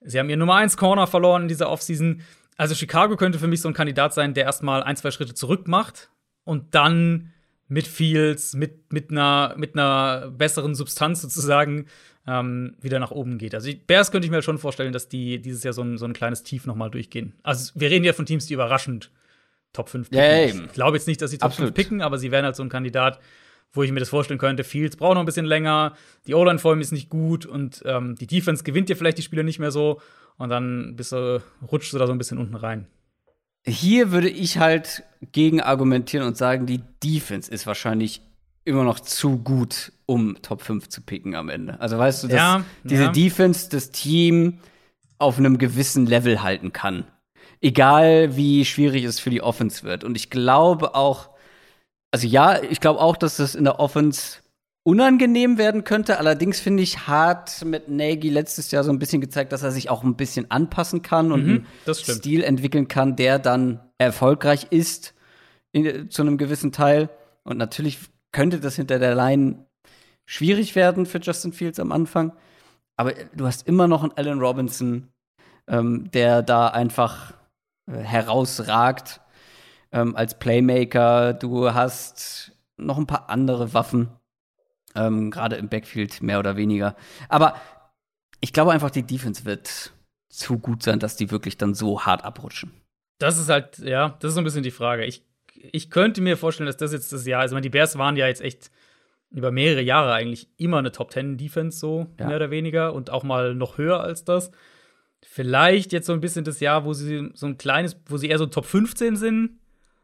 Sie 0.02 0.20
haben 0.20 0.30
ihren 0.30 0.39
Nummer 0.39 0.56
1 0.56 0.78
Corner 0.78 1.08
verloren 1.08 1.43
in 1.43 1.47
dieser 1.47 1.70
Offseason. 1.70 2.22
Also 2.58 2.76
Chicago 2.76 3.16
könnte 3.16 3.39
für 3.39 3.47
mich 3.47 3.62
so 3.62 3.68
ein 3.68 3.74
Kandidat 3.74 4.14
sein, 4.14 4.34
der 4.34 4.45
erstmal 4.45 4.84
ein, 4.84 4.95
zwei 4.95 5.12
Schritte 5.12 5.34
zurück 5.34 5.68
macht 5.68 6.10
und 6.43 6.76
dann 6.76 7.32
mit 7.68 7.88
Fields, 7.88 8.56
mit, 8.56 8.91
mit, 8.91 9.12
einer, 9.12 9.54
mit 9.58 9.76
einer 9.76 10.32
besseren 10.32 10.74
Substanz 10.74 11.22
sozusagen 11.22 11.86
ähm, 12.28 12.76
wieder 12.82 13.00
nach 13.00 13.12
oben 13.12 13.38
geht. 13.38 13.54
Also 13.54 13.70
die 13.70 13.76
Bears 13.76 14.12
könnte 14.12 14.26
ich 14.26 14.32
mir 14.32 14.41
schon 14.41 14.58
vorstellen, 14.58 14.91
dass 14.91 15.08
die 15.08 15.39
dieses 15.41 15.64
Jahr 15.64 15.74
so 15.74 15.84
ein, 15.84 15.97
so 15.97 16.06
ein 16.06 16.14
kleines 16.14 16.43
Tief 16.43 16.66
noch 16.66 16.76
mal 16.76 16.89
durchgehen. 16.89 17.36
Also 17.43 17.72
wir 17.76 17.89
reden 17.89 18.06
ja 18.06 18.14
von 18.14 18.26
Teams, 18.26 18.47
die 18.47 18.56
überraschend 18.56 19.12
Top 19.72 19.89
5 19.89 20.10
picken. 20.10 20.24
Ja, 20.24 20.45
ich 20.45 20.74
glaube 20.74 20.97
jetzt 20.97 21.08
nicht, 21.08 21.22
dass 21.22 21.32
sie 21.32 21.38
Top 21.38 21.52
Absolut. 21.52 21.70
5 21.70 21.76
picken, 21.76 22.02
aber 22.02 22.18
sie 22.18 22.32
wären 22.32 22.45
halt 22.45 22.56
so 22.56 22.64
ein 22.64 22.70
Kandidat, 22.70 23.20
wo 23.72 23.84
ich 23.84 23.91
mir 23.91 23.99
das 23.99 24.09
vorstellen 24.09 24.39
könnte. 24.39 24.63
Fields 24.63 24.95
braucht 24.95 25.13
noch 25.13 25.22
ein 25.22 25.26
bisschen 25.26 25.45
länger, 25.45 25.95
die 26.28 26.34
O-Line 26.34 26.59
vor 26.59 26.74
ihm 26.74 26.82
ist 26.82 26.91
nicht 26.91 27.09
gut 27.09 27.45
und 27.45 27.82
ähm, 27.86 28.15
die 28.15 28.28
Defense 28.28 28.63
gewinnt 28.63 28.89
dir 28.89 28.95
vielleicht 28.97 29.17
die 29.17 29.24
Spiele 29.24 29.43
nicht 29.43 29.59
mehr 29.59 29.72
so 29.72 30.01
und 30.38 30.49
dann 30.49 30.95
bist 30.95 31.11
du, 31.11 31.41
rutschst 31.72 31.93
du 31.93 31.97
da 31.97 32.07
so 32.07 32.13
ein 32.13 32.17
bisschen 32.17 32.38
unten 32.38 32.55
rein. 32.55 32.88
Hier 33.65 34.11
würde 34.11 34.30
ich 34.30 34.57
halt 34.57 35.03
gegen 35.32 35.61
argumentieren 35.61 36.26
und 36.26 36.38
sagen, 36.38 36.65
die 36.65 36.82
Defense 37.03 37.51
ist 37.51 37.67
wahrscheinlich 37.67 38.22
immer 38.65 38.84
noch 38.84 38.99
zu 38.99 39.38
gut, 39.38 39.91
um 40.05 40.41
Top 40.41 40.61
5 40.61 40.88
zu 40.89 41.01
picken 41.01 41.36
am 41.36 41.49
Ende. 41.49 41.80
Also 41.80 41.97
weißt 41.97 42.24
du, 42.24 42.28
dass 42.28 42.38
Ja, 42.38 42.63
diese 42.84 43.05
ja. 43.05 43.11
Defense 43.11 43.70
das 43.70 43.91
Team 43.91 44.59
auf 45.17 45.38
einem 45.38 45.57
gewissen 45.57 46.05
Level 46.05 46.41
halten 46.41 46.72
kann. 46.72 47.03
Egal 47.61 48.38
wie 48.38 48.63
schwierig 48.63 49.03
es 49.03 49.20
für 49.20 49.30
die 49.30 49.41
Offense 49.41 49.84
wird. 49.84 50.03
Und 50.03 50.15
ich 50.15 50.30
glaube 50.30 50.95
auch, 50.95 51.30
also 52.12 52.28
ja, 52.28 52.62
ich 52.64 52.80
glaube 52.80 52.99
auch, 52.99 53.18
dass 53.18 53.38
das 53.38 53.55
in 53.55 53.64
der 53.64 53.80
Offense 53.80 54.38
unangenehm 54.84 55.57
werden 55.57 55.84
könnte. 55.84 56.18
Allerdings 56.18 56.60
finde 56.60 56.82
ich, 56.82 57.07
hat 57.07 57.64
mit 57.66 57.89
Nagy 57.89 58.30
letztes 58.30 58.72
Jahr 58.72 58.84
so 58.84 58.91
ein 58.91 58.99
bisschen 58.99 59.22
gezeigt, 59.22 59.51
dass 59.51 59.62
er 59.62 59.72
sich 59.72 59.89
auch 59.89 60.03
ein 60.03 60.16
bisschen 60.16 60.49
anpassen 60.49 61.01
kann 61.01 61.32
und 61.32 61.45
Mhm, 61.45 61.66
einen. 61.86 62.16
Stil 62.16 62.43
entwickeln 62.43 62.88
kann, 62.88 63.16
der 63.16 63.39
dann 63.39 63.82
erfolgreich 63.97 64.68
ist 64.72 65.14
in, 65.72 66.10
zu 66.10 66.22
einem 66.22 66.38
gewissen 66.38 66.72
Teil. 66.72 67.10
Und 67.43 67.57
natürlich 67.57 67.99
könnte 68.32 68.60
das 68.60 68.76
hinter 68.76 68.99
der 68.99 69.16
Line 69.16 69.66
schwierig 70.26 70.76
werden 70.76 71.05
für 71.05 71.20
Justin 71.20 71.53
Fields 71.53 71.80
am 71.80 71.91
Anfang. 71.91 72.34
Aber 72.95 73.14
du 73.36 73.45
hast 73.45 73.68
immer 73.68 73.88
noch 73.88 74.03
einen 74.03 74.14
Allen 74.14 74.39
Robinson, 74.39 75.10
ähm, 75.68 76.10
der 76.12 76.41
da 76.41 76.68
einfach 76.68 77.34
äh, 77.91 77.97
herausragt 77.97 79.22
ähm, 79.92 80.16
als 80.16 80.38
Playmaker. 80.40 81.34
Du 81.34 81.74
hast 81.74 82.52
noch 82.78 82.98
ein 82.98 83.08
paar 83.08 83.30
andere 83.30 83.74
Waffen, 83.74 84.10
ähm, 84.96 85.32
gerade 85.32 85.56
im 85.58 85.70
Backfield 85.70 86.22
mehr 86.22 86.40
oder 86.40 86.56
weniger. 86.56 86.96
Aber 87.28 87.56
ich 88.42 88.54
glaube 88.54 88.72
einfach, 88.72 88.92
die 88.92 89.04
Defense 89.04 89.46
wird 89.46 89.92
zu 90.30 90.58
gut 90.60 90.84
sein, 90.84 91.00
dass 91.00 91.16
die 91.18 91.32
wirklich 91.32 91.58
dann 91.58 91.74
so 91.74 92.06
hart 92.06 92.24
abrutschen. 92.24 92.72
Das 93.18 93.38
ist 93.38 93.50
halt, 93.50 93.80
ja, 93.80 94.16
das 94.20 94.30
ist 94.30 94.36
so 94.36 94.42
ein 94.42 94.46
bisschen 94.46 94.64
die 94.64 94.72
Frage. 94.72 95.04
Ich, 95.06 95.24
ich 95.72 95.90
könnte 95.90 96.22
mir 96.22 96.38
vorstellen, 96.38 96.68
dass 96.68 96.78
das 96.78 96.94
jetzt 96.94 97.12
das 97.12 97.26
Jahr, 97.26 97.42
also 97.42 97.54
ich 97.54 97.56
meine, 97.56 97.64
die 97.64 97.70
Bears 97.70 97.98
waren 97.98 98.16
ja 98.16 98.28
jetzt 98.28 98.42
echt 98.42 98.72
über 99.32 99.52
mehrere 99.52 99.82
Jahre 99.82 100.14
eigentlich 100.14 100.48
immer 100.58 100.78
eine 100.78 100.92
Top 100.92 101.12
10 101.12 101.38
Defense, 101.38 101.78
so 101.78 102.08
Ja. 102.18 102.28
mehr 102.28 102.38
oder 102.38 102.50
weniger, 102.52 102.94
und 102.94 103.10
auch 103.10 103.24
mal 103.24 103.54
noch 103.56 103.78
höher 103.78 104.00
als 104.02 104.24
das. 104.24 104.52
Vielleicht 105.22 105.92
jetzt 105.92 106.08
so 106.08 106.14
ein 106.14 106.22
bisschen 106.22 106.46
das 106.46 106.62
Jahr, 106.62 106.86
wo 106.86 106.94
sie 106.94 107.30
so 107.34 107.46
ein 107.46 107.58
kleines, 107.58 107.98
wo 108.08 108.18
sie 108.18 108.30
eher 108.30 108.38
so 108.38 108.46
Top 108.46 108.66
15 108.66 109.18
sind. 109.18 109.60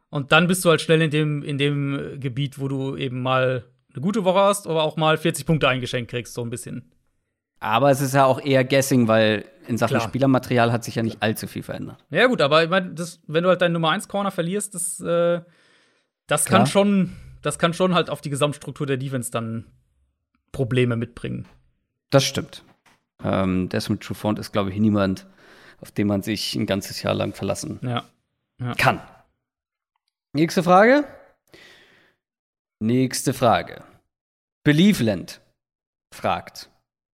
Und 0.09 0.31
dann 0.31 0.47
bist 0.47 0.63
du 0.63 0.69
halt 0.69 0.81
schnell 0.81 1.01
in 1.01 1.11
dem, 1.11 1.43
in 1.43 1.57
dem 1.57 2.19
Gebiet, 2.19 2.59
wo 2.59 2.67
du 2.67 2.95
eben 2.95 3.21
mal 3.21 3.65
eine 3.93 4.01
gute 4.01 4.23
Woche 4.23 4.39
hast, 4.39 4.67
aber 4.67 4.83
auch 4.83 4.97
mal 4.97 5.17
40 5.17 5.45
Punkte 5.45 5.67
eingeschenkt 5.67 6.11
kriegst, 6.11 6.33
so 6.33 6.41
ein 6.41 6.49
bisschen. 6.49 6.91
Aber 7.59 7.89
es 7.89 8.01
ist 8.01 8.13
ja 8.13 8.25
auch 8.25 8.39
eher 8.41 8.63
Guessing, 8.63 9.07
weil 9.07 9.45
in 9.67 9.77
Sachen 9.77 9.97
Klar. 9.97 10.07
Spielermaterial 10.07 10.71
hat 10.71 10.83
sich 10.83 10.95
ja 10.95 11.03
nicht 11.03 11.23
allzu 11.23 11.47
viel 11.47 11.63
verändert. 11.63 12.03
Ja, 12.09 12.27
gut, 12.27 12.41
aber 12.41 12.63
ich 12.63 12.69
meine, 12.69 12.93
wenn 13.27 13.43
du 13.43 13.49
halt 13.49 13.61
deinen 13.61 13.73
Nummer 13.73 13.89
1 13.91 14.07
Corner 14.07 14.31
verlierst, 14.31 14.75
das, 14.75 14.99
äh, 14.99 15.41
das 16.27 16.45
Klar. 16.45 16.59
kann 16.59 16.67
schon, 16.67 17.13
das 17.41 17.57
kann 17.57 17.73
schon 17.73 17.95
halt 17.95 18.09
auf 18.09 18.21
die 18.21 18.29
Gesamtstruktur 18.29 18.85
der 18.85 18.97
Defense 18.97 19.31
dann 19.31 19.65
Probleme 20.51 20.95
mitbringen. 20.95 21.45
Das 22.09 22.23
stimmt. 22.25 22.63
Ähm, 23.23 23.69
Desmond 23.69 24.03
Trufant 24.03 24.37
ist, 24.39 24.51
glaube 24.51 24.69
ich, 24.71 24.77
niemand, 24.77 25.25
auf 25.81 25.91
den 25.91 26.07
man 26.07 26.21
sich 26.21 26.55
ein 26.55 26.65
ganzes 26.65 27.01
Jahr 27.01 27.13
lang 27.15 27.33
verlassen 27.33 27.79
Ja. 27.81 28.03
kann. 28.77 29.01
Nächste 30.35 30.63
Frage. 30.63 31.05
Nächste 32.81 33.33
Frage. 33.33 33.81
Believeland 34.65 35.39
fragt: 36.13 36.69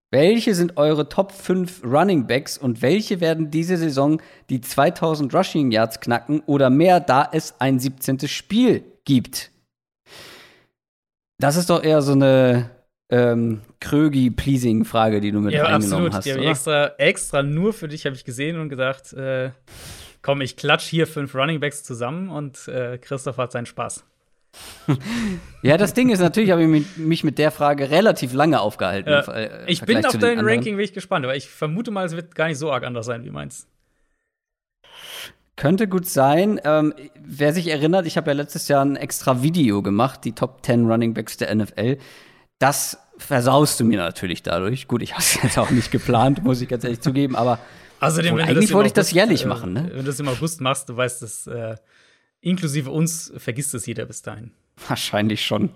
Welche 0.09 0.55
sind 0.55 0.77
eure 0.77 1.07
Top 1.07 1.31
5 1.31 1.83
Running 1.83 2.25
Backs 2.25 2.57
und 2.57 2.81
welche 2.81 3.21
werden 3.21 3.51
diese 3.51 3.77
Saison 3.77 4.19
die 4.49 4.59
2000 4.59 5.31
Rushing 5.35 5.69
Yards 5.69 5.99
knacken 5.99 6.39
oder 6.47 6.71
mehr, 6.71 6.99
da 6.99 7.29
es 7.31 7.53
ein 7.59 7.77
17. 7.77 8.27
Spiel 8.27 8.83
gibt? 9.05 9.51
Das 11.37 11.57
ist 11.57 11.69
doch 11.69 11.83
eher 11.83 12.01
so 12.01 12.13
eine 12.13 12.71
ähm, 13.11 13.61
Krögi-Pleasing-Frage, 13.81 15.21
die 15.21 15.31
du 15.31 15.41
mit 15.41 15.53
ja, 15.53 15.65
eingenommen 15.65 16.07
absolut. 16.07 16.13
hast. 16.13 16.25
Ich 16.25 16.33
oder? 16.33 16.49
extra, 16.49 16.87
extra 16.97 17.43
nur 17.43 17.71
für 17.73 17.87
dich 17.87 18.07
habe 18.07 18.15
ich 18.15 18.25
gesehen 18.25 18.59
und 18.59 18.69
gedacht, 18.69 19.13
äh, 19.13 19.51
komm, 20.21 20.41
ich 20.41 20.55
klatsch 20.55 20.85
hier 20.87 21.07
fünf 21.07 21.33
Running 21.35 21.59
Backs 21.59 21.83
zusammen 21.83 22.29
und 22.29 22.67
äh, 22.67 22.97
Christoph 22.97 23.37
hat 23.37 23.51
seinen 23.51 23.65
Spaß. 23.65 24.03
Ja, 25.61 25.77
das 25.77 25.93
Ding 25.93 26.09
ist 26.09 26.19
natürlich, 26.19 26.51
habe 26.51 26.63
ich 26.63 26.87
mich- 26.97 27.23
mit 27.23 27.37
der 27.37 27.51
Frage 27.51 27.89
relativ 27.91 28.33
lange 28.33 28.59
aufgehalten. 28.59 29.09
Äh, 29.13 29.23
Ver- 29.23 29.35
äh, 29.35 29.61
im 29.61 29.67
ich 29.67 29.81
bin 29.83 30.05
auf 30.05 30.17
dein. 30.17 30.39
Ranking 30.39 30.75
wirklich 30.77 30.93
gespannt, 30.93 31.23
aber 31.23 31.35
ich 31.35 31.47
vermute 31.49 31.91
mal, 31.91 32.05
es 32.05 32.13
wird 32.15 32.35
gar 32.35 32.47
nicht 32.47 32.57
so 32.57 32.71
arg 32.71 32.83
anders 32.83 33.05
sein 33.05 33.23
wie 33.23 33.29
meins. 33.29 33.67
Könnte 35.55 35.87
gut 35.87 36.07
sein. 36.07 36.59
Ähm, 36.63 36.93
wer 37.23 37.53
sich 37.53 37.67
erinnert, 37.67 38.07
ich 38.07 38.17
habe 38.17 38.31
ja 38.31 38.35
letztes 38.35 38.67
Jahr 38.67 38.83
ein 38.83 38.95
extra 38.95 39.43
Video 39.43 39.81
gemacht, 39.83 40.21
die 40.25 40.31
Top 40.33 40.65
10 40.65 40.85
Running 40.89 41.13
Backs 41.13 41.37
der 41.37 41.53
NFL. 41.53 41.97
Das 42.57 42.97
versaust 43.17 43.79
du 43.79 43.85
mir 43.85 43.99
natürlich 43.99 44.41
dadurch. 44.41 44.87
Gut, 44.87 45.01
ich 45.03 45.11
habe 45.13 45.21
es 45.21 45.41
jetzt 45.43 45.59
auch 45.59 45.69
nicht 45.69 45.91
geplant, 45.91 46.43
muss 46.43 46.61
ich 46.61 46.67
ganz 46.69 46.83
ehrlich 46.83 47.01
zugeben, 47.01 47.35
aber 47.35 47.59
Außerdem, 48.01 48.35
du 48.35 48.43
eigentlich 48.43 48.73
wollte 48.73 48.87
ich 48.87 48.93
das 48.93 49.07
August, 49.07 49.15
jährlich 49.15 49.43
äh, 49.43 49.47
machen, 49.47 49.73
ne? 49.73 49.89
Wenn 49.91 49.99
du 49.99 50.03
das 50.05 50.19
im 50.19 50.27
August 50.27 50.59
machst, 50.59 50.89
du 50.89 50.97
weißt, 50.97 51.21
dass 51.21 51.45
äh, 51.47 51.75
inklusive 52.41 52.89
uns 52.89 53.31
vergisst 53.37 53.73
es 53.75 53.85
jeder 53.85 54.05
bis 54.05 54.23
dahin. 54.23 54.51
wahrscheinlich 54.87 55.45
schon. 55.45 55.69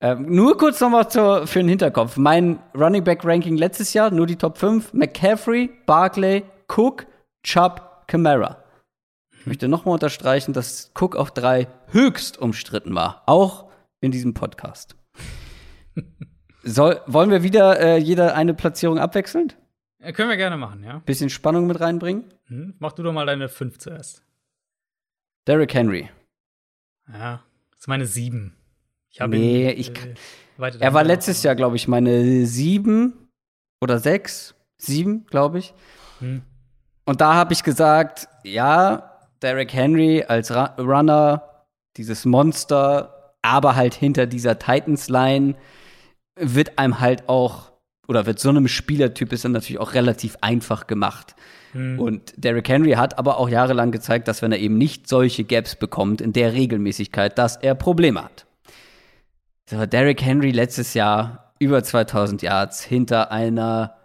Ähm, 0.00 0.26
nur 0.34 0.56
kurz 0.56 0.80
nochmal 0.80 1.06
für 1.46 1.58
den 1.58 1.68
Hinterkopf. 1.68 2.16
Mein 2.16 2.58
Running 2.74 3.04
Back 3.04 3.24
Ranking 3.24 3.56
letztes 3.56 3.92
Jahr, 3.92 4.10
nur 4.10 4.26
die 4.26 4.36
Top 4.36 4.58
5. 4.58 4.94
McCaffrey, 4.94 5.70
Barkley, 5.86 6.44
Cook, 6.68 7.06
Chubb, 7.42 8.04
Kamara. 8.06 8.64
Ich 9.38 9.46
möchte 9.46 9.68
nochmal 9.68 9.94
unterstreichen, 9.94 10.54
dass 10.54 10.92
Cook 10.98 11.14
auf 11.14 11.30
drei 11.30 11.68
höchst 11.88 12.38
umstritten 12.38 12.94
war. 12.94 13.22
Auch 13.26 13.70
in 14.00 14.10
diesem 14.10 14.32
Podcast. 14.32 14.96
Soll, 16.62 17.02
wollen 17.06 17.30
wir 17.30 17.42
wieder 17.42 17.78
äh, 17.78 17.98
jeder 17.98 18.34
eine 18.34 18.54
Platzierung 18.54 18.98
abwechselnd? 18.98 19.56
Können 20.12 20.28
wir 20.30 20.36
gerne 20.36 20.56
machen, 20.56 20.82
ja. 20.84 20.98
Bisschen 21.00 21.30
Spannung 21.30 21.66
mit 21.66 21.80
reinbringen? 21.80 22.24
Hm? 22.46 22.74
Mach 22.78 22.92
du 22.92 23.02
doch 23.02 23.12
mal 23.12 23.26
deine 23.26 23.48
fünf 23.48 23.78
zuerst. 23.78 24.22
Derrick 25.46 25.74
Henry. 25.74 26.10
Ja, 27.12 27.42
das 27.70 27.80
ist 27.80 27.88
meine 27.88 28.06
sieben. 28.06 28.56
Ich 29.10 29.20
habe 29.20 29.36
Nee, 29.36 29.72
ihn, 29.72 29.78
ich 29.78 29.90
äh, 29.90 30.72
Er 30.80 30.94
war 30.94 31.04
letztes 31.04 31.42
Jahr, 31.42 31.54
glaube 31.54 31.76
ich, 31.76 31.86
meine 31.88 32.46
sieben 32.46 33.28
oder 33.80 33.98
sechs. 33.98 34.54
Sieben, 34.78 35.26
glaube 35.26 35.58
ich. 35.58 35.74
Hm. 36.20 36.42
Und 37.04 37.20
da 37.20 37.34
habe 37.34 37.52
ich 37.52 37.62
gesagt, 37.62 38.28
ja, 38.42 39.20
Derrick 39.42 39.72
Henry 39.72 40.24
als 40.26 40.54
Ra 40.54 40.74
Runner, 40.78 41.66
dieses 41.96 42.24
Monster, 42.24 43.34
aber 43.42 43.76
halt 43.76 43.94
hinter 43.94 44.26
dieser 44.26 44.58
Titans-Line 44.58 45.54
wird 46.36 46.78
einem 46.78 47.00
halt 47.00 47.28
auch, 47.28 47.72
oder 48.08 48.26
wird 48.26 48.38
so 48.38 48.48
einem 48.48 48.68
Spielertyp 48.68 49.32
ist 49.32 49.44
dann 49.44 49.52
natürlich 49.52 49.80
auch 49.80 49.94
relativ 49.94 50.36
einfach 50.40 50.86
gemacht. 50.86 51.34
Hm. 51.72 51.98
Und 51.98 52.32
Derrick 52.36 52.68
Henry 52.68 52.92
hat 52.92 53.18
aber 53.18 53.38
auch 53.38 53.48
jahrelang 53.48 53.90
gezeigt, 53.90 54.28
dass 54.28 54.42
wenn 54.42 54.52
er 54.52 54.58
eben 54.58 54.78
nicht 54.78 55.08
solche 55.08 55.44
Gaps 55.44 55.76
bekommt 55.76 56.20
in 56.20 56.32
der 56.32 56.52
Regelmäßigkeit, 56.52 57.38
dass 57.38 57.56
er 57.56 57.74
Probleme 57.74 58.22
hat. 58.22 58.46
So, 59.68 59.86
Derrick 59.86 60.22
Henry 60.22 60.50
letztes 60.50 60.94
Jahr 60.94 61.54
über 61.58 61.82
2000 61.82 62.42
Yards 62.42 62.84
hinter 62.84 63.32
einer 63.32 63.96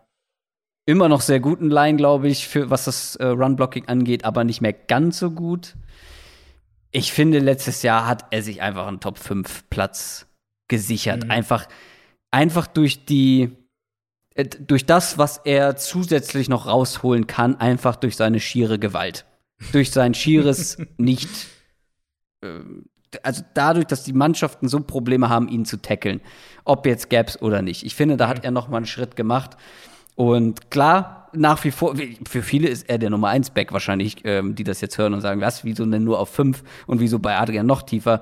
immer 0.86 1.08
noch 1.08 1.22
sehr 1.22 1.40
guten 1.40 1.70
Line, 1.70 1.98
glaube 1.98 2.30
ich, 2.30 2.48
für 2.48 2.72
was 2.72 2.86
das 2.86 3.16
äh, 3.18 3.26
Run-Blocking 3.26 3.88
angeht, 3.88 4.26
aber 4.26 4.44
nicht 4.44 4.62
mehr 4.62 4.74
ganz 4.74 5.20
so 5.20 5.30
gut. 5.30 5.76
Ich 6.92 7.14
finde, 7.14 7.38
letztes 7.38 7.84
Jahr 7.84 8.08
hat 8.08 8.26
er 8.32 8.42
sich 8.42 8.64
einfach 8.64 8.88
einen 8.88 9.00
Top 9.00 9.20
5 9.20 9.70
Platz 9.70 10.26
gesichert. 10.68 11.26
Mhm. 11.26 11.32
Einfach, 11.32 11.68
einfach 12.32 12.66
durch 12.66 13.06
die, 13.06 13.52
durch 14.68 14.86
das, 14.86 15.18
was 15.18 15.38
er 15.44 15.76
zusätzlich 15.76 16.50
noch 16.50 16.66
rausholen 16.68 17.28
kann, 17.28 17.56
einfach 17.60 17.96
durch 17.96 18.16
seine 18.16 18.40
schiere 18.40 18.80
Gewalt. 18.80 19.26
Durch 19.72 19.92
sein 19.92 20.14
schieres 20.14 20.78
nicht, 20.98 21.30
ähm, 22.42 22.86
also 23.24 23.44
dadurch, 23.54 23.86
dass 23.88 24.04
die 24.04 24.14
Mannschaften 24.14 24.68
so 24.70 24.80
Probleme 24.80 25.30
haben, 25.30 25.50
ihn 25.50 25.66
zu 25.66 25.78
tackeln. 25.82 26.22
Ob 26.64 26.86
jetzt 26.86 27.10
Gaps 27.10 27.42
oder 27.42 27.62
nicht. 27.62 27.86
Ich 27.86 27.96
finde, 27.96 28.18
da 28.18 28.28
hat 28.28 28.46
er 28.46 28.52
noch 28.52 28.68
mal 28.70 28.78
einen 28.78 28.86
Schritt 28.86 29.16
gemacht. 29.16 29.58
Und 30.16 30.70
klar, 30.70 31.30
nach 31.34 31.64
wie 31.64 31.72
vor, 31.72 31.96
für 32.28 32.44
viele 32.44 32.68
ist 32.70 32.88
er 32.90 32.98
der 32.98 33.10
Nummer 33.10 33.30
1 33.30 33.50
Back 33.52 33.74
wahrscheinlich, 33.74 34.18
ähm, 34.26 34.56
die 34.56 34.64
das 34.64 34.80
jetzt 34.82 34.98
hören 34.98 35.14
und 35.14 35.22
sagen, 35.22 35.42
was, 35.42 35.64
wieso 35.64 35.86
denn 35.86 36.04
nur 36.04 36.20
auf 36.20 36.30
5 36.30 36.64
und 36.88 37.00
wieso 37.00 37.20
bei 37.20 37.38
Adrian 37.38 37.66
noch 37.66 37.82
tiefer? 37.82 38.22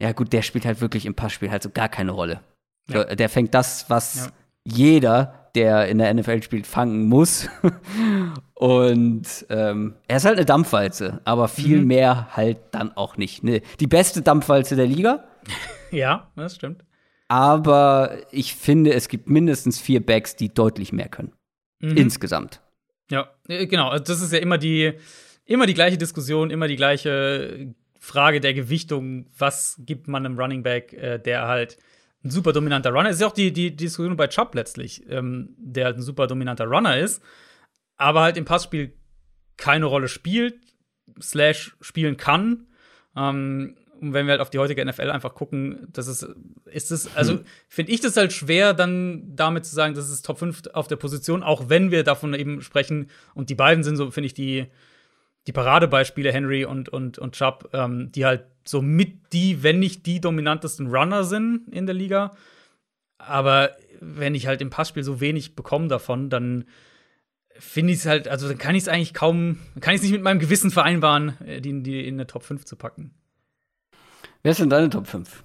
Ja, 0.00 0.12
gut, 0.12 0.32
der 0.32 0.42
spielt 0.42 0.64
halt 0.66 0.80
wirklich 0.80 1.06
im 1.06 1.14
Passspiel 1.14 1.50
halt 1.50 1.62
so 1.62 1.70
gar 1.70 1.88
keine 1.88 2.10
Rolle. 2.10 2.40
Ja. 2.88 3.04
Der 3.14 3.28
fängt 3.28 3.54
das, 3.54 3.88
was 3.88 4.26
Ja. 4.26 4.32
jeder, 4.64 5.43
der 5.54 5.86
in 5.88 5.98
der 5.98 6.12
NFL 6.12 6.42
spielt, 6.42 6.66
fangen 6.66 7.06
muss. 7.08 7.48
und 8.54 9.46
ähm, 9.50 9.94
er 10.08 10.16
ist 10.16 10.24
halt 10.24 10.36
eine 10.36 10.46
Dampfwalze, 10.46 11.20
aber 11.24 11.48
viel 11.48 11.80
Mhm. 11.80 11.86
mehr 11.86 12.28
halt 12.36 12.58
dann 12.72 12.92
auch 12.96 13.16
nicht. 13.16 13.44
Ne? 13.44 13.62
Die 13.80 13.86
beste 13.86 14.22
Dampfwalze 14.22 14.76
der 14.76 14.86
Liga. 14.86 15.24
Ja, 15.90 16.32
das 16.34 16.56
stimmt. 16.56 16.84
Aber 17.28 18.16
ich 18.32 18.56
finde, 18.56 18.94
es 18.94 19.06
gibt 19.08 19.28
mindestens 19.28 19.78
vier 19.80 20.04
Backs, 20.04 20.34
die 20.34 20.52
deutlich 20.52 20.92
mehr 20.92 21.08
können. 21.08 21.32
Mhm. 21.78 21.96
Insgesamt. 21.96 22.62
Ja, 23.12 23.28
äh, 23.46 23.68
genau. 23.68 23.90
Also 23.90 24.02
das 24.02 24.20
ist 24.20 24.32
ja 24.32 24.40
immer 24.40 24.58
die, 24.58 24.94
immer 25.44 25.66
die 25.66 25.74
gleiche 25.74 25.96
Diskussion, 25.96 26.50
immer 26.50 26.66
die 26.66 26.74
gleiche 26.74 27.74
Frage 28.00 28.40
der 28.40 28.54
Gewichtung. 28.54 29.26
Was 29.38 29.76
gibt 29.86 30.08
man 30.08 30.26
einem 30.26 30.36
Running 30.36 30.64
Back, 30.64 30.92
äh, 30.94 31.18
der 31.18 31.46
halt 31.46 31.78
ein 32.24 32.30
super 32.30 32.52
dominanter 32.52 32.90
Runner 32.90 33.08
ist? 33.08 33.16
Ist 33.16 33.20
ja 33.20 33.26
auch 33.26 33.32
die, 33.32 33.52
die 33.52 33.76
Diskussion 33.76 34.16
bei 34.16 34.26
Chubb 34.28 34.54
letztlich, 34.54 35.04
ähm, 35.08 35.54
der 35.58 35.86
halt 35.86 35.96
ein 35.96 36.02
super 36.02 36.26
dominanter 36.26 36.66
Runner 36.66 36.96
ist, 36.96 37.22
aber 37.96 38.22
halt 38.22 38.36
im 38.36 38.44
Passspiel 38.44 38.94
keine 39.56 39.86
Rolle 39.86 40.08
spielt, 40.08 40.56
slash 41.20 41.76
spielen 41.80 42.16
kann. 42.16 42.66
Ähm, 43.16 43.76
und 44.00 44.12
wenn 44.12 44.26
wir 44.26 44.32
halt 44.32 44.40
auf 44.40 44.50
die 44.50 44.58
heutige 44.58 44.84
NFL 44.84 45.10
einfach 45.10 45.34
gucken, 45.34 45.86
das 45.92 46.08
ist, 46.08 46.26
ist 46.66 46.90
es, 46.90 47.16
also 47.16 47.40
finde 47.68 47.92
ich 47.92 48.00
das 48.00 48.16
halt 48.16 48.32
schwer, 48.32 48.74
dann 48.74 49.34
damit 49.36 49.64
zu 49.64 49.74
sagen, 49.74 49.94
das 49.94 50.10
ist 50.10 50.26
Top 50.26 50.38
5 50.38 50.62
auf 50.72 50.88
der 50.88 50.96
Position, 50.96 51.42
auch 51.42 51.68
wenn 51.68 51.90
wir 51.90 52.02
davon 52.04 52.34
eben 52.34 52.60
sprechen. 52.60 53.08
Und 53.34 53.50
die 53.50 53.54
beiden 53.54 53.84
sind 53.84 53.96
so, 53.96 54.10
finde 54.10 54.26
ich, 54.26 54.34
die, 54.34 54.66
die 55.46 55.52
Paradebeispiele, 55.52 56.32
Henry 56.32 56.64
und, 56.64 56.88
und, 56.88 57.18
und 57.18 57.34
Chubb, 57.34 57.70
ähm, 57.72 58.10
die 58.12 58.26
halt 58.26 58.44
so 58.66 58.80
mit 58.82 59.32
die, 59.32 59.62
wenn 59.62 59.78
nicht 59.78 60.06
die 60.06 60.20
dominantesten 60.20 60.86
Runner 60.88 61.24
sind 61.24 61.68
in 61.70 61.86
der 61.86 61.94
Liga. 61.94 62.34
Aber 63.18 63.76
wenn 64.00 64.34
ich 64.34 64.46
halt 64.46 64.60
im 64.60 64.70
Passspiel 64.70 65.02
so 65.04 65.20
wenig 65.20 65.54
bekomme 65.54 65.88
davon, 65.88 66.30
dann 66.30 66.64
finde 67.56 67.92
ich 67.92 68.00
es 68.00 68.06
halt, 68.06 68.26
also 68.28 68.48
dann 68.48 68.58
kann 68.58 68.74
ich 68.74 68.82
es 68.82 68.88
eigentlich 68.88 69.14
kaum, 69.14 69.58
kann 69.80 69.94
ich 69.94 69.98
es 69.98 70.02
nicht 70.02 70.12
mit 70.12 70.22
meinem 70.22 70.40
Gewissen 70.40 70.70
vereinbaren, 70.70 71.40
äh, 71.46 71.60
die, 71.60 71.82
die 71.82 72.06
in 72.06 72.14
eine 72.14 72.26
Top 72.26 72.42
5 72.42 72.64
zu 72.64 72.76
packen. 72.76 73.12
Wer 74.42 74.50
ist 74.52 74.60
denn 74.60 74.70
deine 74.70 74.90
Top 74.90 75.06
5? 75.06 75.44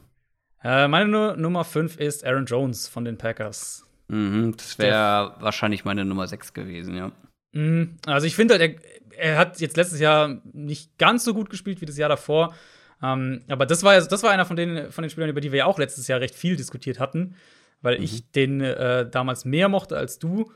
Äh, 0.63 0.87
meine 0.87 1.07
Nu- 1.07 1.35
Nummer 1.35 1.63
5 1.63 1.97
ist 1.97 2.25
Aaron 2.25 2.45
Jones 2.45 2.87
von 2.87 3.05
den 3.05 3.17
Packers. 3.17 3.85
Mhm, 4.07 4.55
das 4.57 4.79
wäre 4.79 5.35
wahrscheinlich 5.39 5.85
meine 5.85 6.03
Nummer 6.03 6.27
6 6.27 6.53
gewesen, 6.53 6.95
ja. 6.95 7.11
Mhm. 7.53 7.97
Also 8.07 8.25
ich 8.27 8.35
finde 8.35 8.57
halt, 8.57 8.81
er, 9.15 9.17
er 9.33 9.37
hat 9.37 9.59
jetzt 9.61 9.77
letztes 9.77 9.99
Jahr 9.99 10.41
nicht 10.51 10.97
ganz 10.97 11.23
so 11.23 11.33
gut 11.33 11.49
gespielt 11.49 11.79
wie 11.79 11.85
das 11.85 11.97
Jahr 11.97 12.09
davor. 12.09 12.53
Ähm, 13.01 13.41
aber 13.47 13.65
das 13.65 13.83
war, 13.83 13.93
ja- 13.93 14.05
das 14.05 14.23
war 14.23 14.31
einer 14.31 14.45
von 14.45 14.55
den, 14.57 14.91
von 14.91 15.01
den 15.03 15.09
Spielern, 15.09 15.29
über 15.29 15.41
die 15.41 15.51
wir 15.51 15.59
ja 15.59 15.65
auch 15.65 15.79
letztes 15.79 16.07
Jahr 16.07 16.19
recht 16.19 16.35
viel 16.35 16.55
diskutiert 16.55 16.99
hatten, 16.99 17.35
weil 17.81 18.01
ich 18.03 18.29
den 18.31 18.61
äh, 18.61 19.09
damals 19.09 19.45
mehr 19.45 19.69
mochte 19.69 19.95
als 19.97 20.19
du 20.19 20.51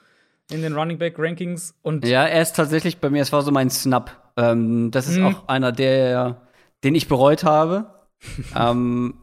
in 0.51 0.61
den 0.61 0.73
Running 0.75 0.97
Back 0.97 1.15
Rankings. 1.17 1.73
Und 1.81 2.05
Ja, 2.05 2.25
er 2.25 2.41
ist 2.41 2.55
tatsächlich 2.55 2.97
bei 2.97 3.09
mir, 3.09 3.21
es 3.21 3.31
war 3.31 3.41
so 3.43 3.51
mein 3.51 3.69
Snap. 3.69 4.33
Ähm, 4.35 4.91
das 4.91 5.07
ist 5.07 5.17
Mhm. 5.17 5.25
auch 5.27 5.47
einer, 5.47 5.71
der, 5.71 6.41
den 6.83 6.95
ich 6.95 7.07
bereut 7.07 7.43
habe. 7.45 7.93
ähm, 8.55 9.15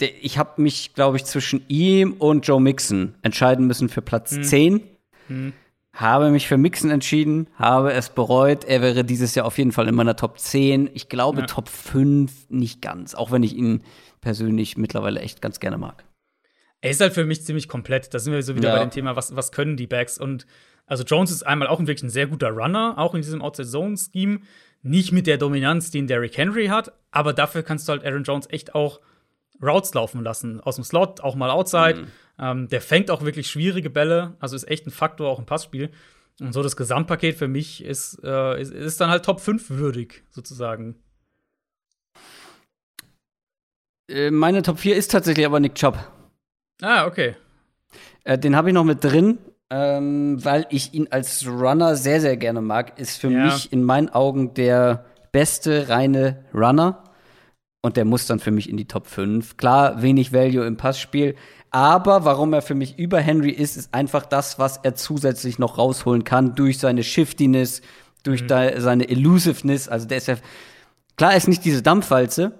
der, 0.00 0.10
ich 0.22 0.38
habe 0.38 0.60
mich, 0.62 0.94
glaube 0.94 1.16
ich, 1.18 1.24
zwischen 1.24 1.62
ihm 1.68 2.12
und 2.18 2.46
Joe 2.46 2.60
Mixon 2.60 3.14
entscheiden 3.22 3.66
müssen 3.66 3.88
für 3.88 4.02
Platz 4.02 4.30
10. 4.40 4.80
Mhm. 5.28 5.52
Habe 5.98 6.30
mich 6.30 6.46
für 6.46 6.58
Mixon 6.58 6.90
entschieden, 6.90 7.48
habe 7.54 7.92
es 7.92 8.10
bereut. 8.10 8.64
Er 8.64 8.82
wäre 8.82 9.02
dieses 9.02 9.34
Jahr 9.34 9.46
auf 9.46 9.56
jeden 9.56 9.72
Fall 9.72 9.88
in 9.88 9.94
meiner 9.94 10.14
Top 10.14 10.38
10. 10.38 10.90
Ich 10.92 11.08
glaube, 11.08 11.40
Ja. 11.40 11.46
Top 11.46 11.68
5 11.70 12.50
nicht 12.50 12.82
ganz, 12.82 13.14
auch 13.14 13.30
wenn 13.30 13.42
ich 13.42 13.54
ihn 13.56 13.82
persönlich 14.20 14.76
mittlerweile 14.76 15.20
echt 15.20 15.40
ganz 15.40 15.58
gerne 15.60 15.78
mag. 15.78 16.04
er 16.82 16.90
ist 16.90 17.00
halt 17.00 17.14
für 17.14 17.24
mich 17.24 17.44
ziemlich 17.44 17.66
komplett. 17.68 18.12
Da 18.14 18.18
sind 18.18 18.32
wir 18.34 18.42
so 18.42 18.54
wieder 18.54 18.68
Ja. 18.68 18.76
bei 18.76 18.80
dem 18.84 18.90
Thema, 18.90 19.16
was, 19.16 19.34
was 19.34 19.50
können 19.50 19.76
die 19.78 19.86
Backs? 19.86 20.18
Und 20.18 20.46
also 20.84 21.02
Jones 21.02 21.30
ist 21.32 21.44
einmal 21.44 21.66
auch 21.66 21.80
ein 21.80 21.86
wirklich 21.86 22.04
ein 22.04 22.10
sehr 22.10 22.26
guter 22.26 22.50
Runner, 22.50 22.94
auch 22.98 23.14
in 23.14 23.22
diesem 23.22 23.40
Outside-Zone-Scheme. 23.42 24.40
Nicht 24.82 25.10
mit 25.10 25.26
der 25.26 25.38
Dominanz, 25.38 25.90
die 25.90 26.02
ein 26.02 26.06
Derrick 26.06 26.36
Henry 26.36 26.66
hat, 26.66 26.92
aber 27.10 27.32
dafür 27.32 27.62
kannst 27.62 27.88
du 27.88 27.92
halt 27.92 28.04
Aaron 28.04 28.22
Jones 28.22 28.46
echt 28.50 28.74
auch 28.74 29.00
Routes 29.62 29.94
laufen 29.94 30.22
lassen. 30.22 30.60
Aus 30.60 30.74
dem 30.76 30.84
Slot, 30.84 31.20
auch 31.22 31.34
mal 31.34 31.50
outside. 31.50 32.06
Ähm, 32.38 32.68
der 32.68 32.80
fängt 32.80 33.10
auch 33.10 33.22
wirklich 33.22 33.48
schwierige 33.48 33.90
Bälle, 33.90 34.36
also 34.40 34.56
ist 34.56 34.68
echt 34.68 34.86
ein 34.86 34.90
Faktor 34.90 35.28
auch 35.30 35.38
im 35.38 35.46
Passspiel. 35.46 35.90
Und 36.38 36.52
so 36.52 36.62
das 36.62 36.76
Gesamtpaket 36.76 37.36
für 37.36 37.48
mich 37.48 37.82
ist, 37.82 38.20
äh, 38.22 38.60
ist, 38.60 38.70
ist 38.72 39.00
dann 39.00 39.08
halt 39.08 39.24
Top 39.24 39.40
5 39.40 39.70
würdig, 39.70 40.22
sozusagen. 40.30 40.96
Äh, 44.10 44.30
meine 44.30 44.62
Top 44.62 44.78
4 44.78 44.96
ist 44.96 45.10
tatsächlich 45.10 45.46
aber 45.46 45.60
Nick 45.60 45.74
Chubb. 45.74 45.98
Ah, 46.82 47.06
okay. 47.06 47.36
Äh, 48.24 48.38
den 48.38 48.54
habe 48.54 48.68
ich 48.68 48.74
noch 48.74 48.84
mit 48.84 49.02
drin, 49.02 49.38
ähm, 49.70 50.44
weil 50.44 50.66
ich 50.70 50.94
ihn 50.94 51.08
als 51.10 51.46
Runner 51.46 51.96
sehr, 51.96 52.20
sehr 52.20 52.36
gerne 52.36 52.60
mag. 52.60 52.98
Ist 52.98 53.18
für 53.18 53.30
Ja. 53.30 53.44
mich 53.46 53.72
in 53.72 53.82
meinen 53.82 54.10
Augen 54.10 54.54
der 54.54 55.06
beste 55.32 55.88
reine 55.88 56.44
Runner. 56.52 57.02
Und 57.82 57.96
der 57.96 58.04
muss 58.04 58.26
dann 58.26 58.40
für 58.40 58.50
mich 58.50 58.68
in 58.68 58.76
die 58.76 58.88
Top 58.88 59.06
5. 59.06 59.56
Klar, 59.56 60.02
wenig 60.02 60.32
Value 60.32 60.66
im 60.66 60.76
Passspiel. 60.76 61.36
Aber 61.70 62.24
warum 62.24 62.52
er 62.52 62.62
für 62.62 62.74
mich 62.74 62.98
über 62.98 63.20
Henry 63.20 63.50
ist, 63.50 63.76
ist 63.76 63.92
einfach 63.92 64.24
das, 64.26 64.58
was 64.58 64.78
er 64.78 64.94
zusätzlich 64.94 65.58
noch 65.58 65.78
rausholen 65.78 66.24
kann 66.24 66.54
durch 66.54 66.78
seine 66.78 67.02
Shiftiness, 67.02 67.82
durch 68.22 68.46
da, 68.46 68.80
seine 68.80 69.08
Elusiveness. 69.08 69.88
Also 69.88 70.06
der 70.06 70.18
ist 70.18 70.28
ja, 70.28 70.36
klar, 71.16 71.32
er 71.32 71.36
ist 71.36 71.48
nicht 71.48 71.64
diese 71.64 71.82
Dampfwalze, 71.82 72.52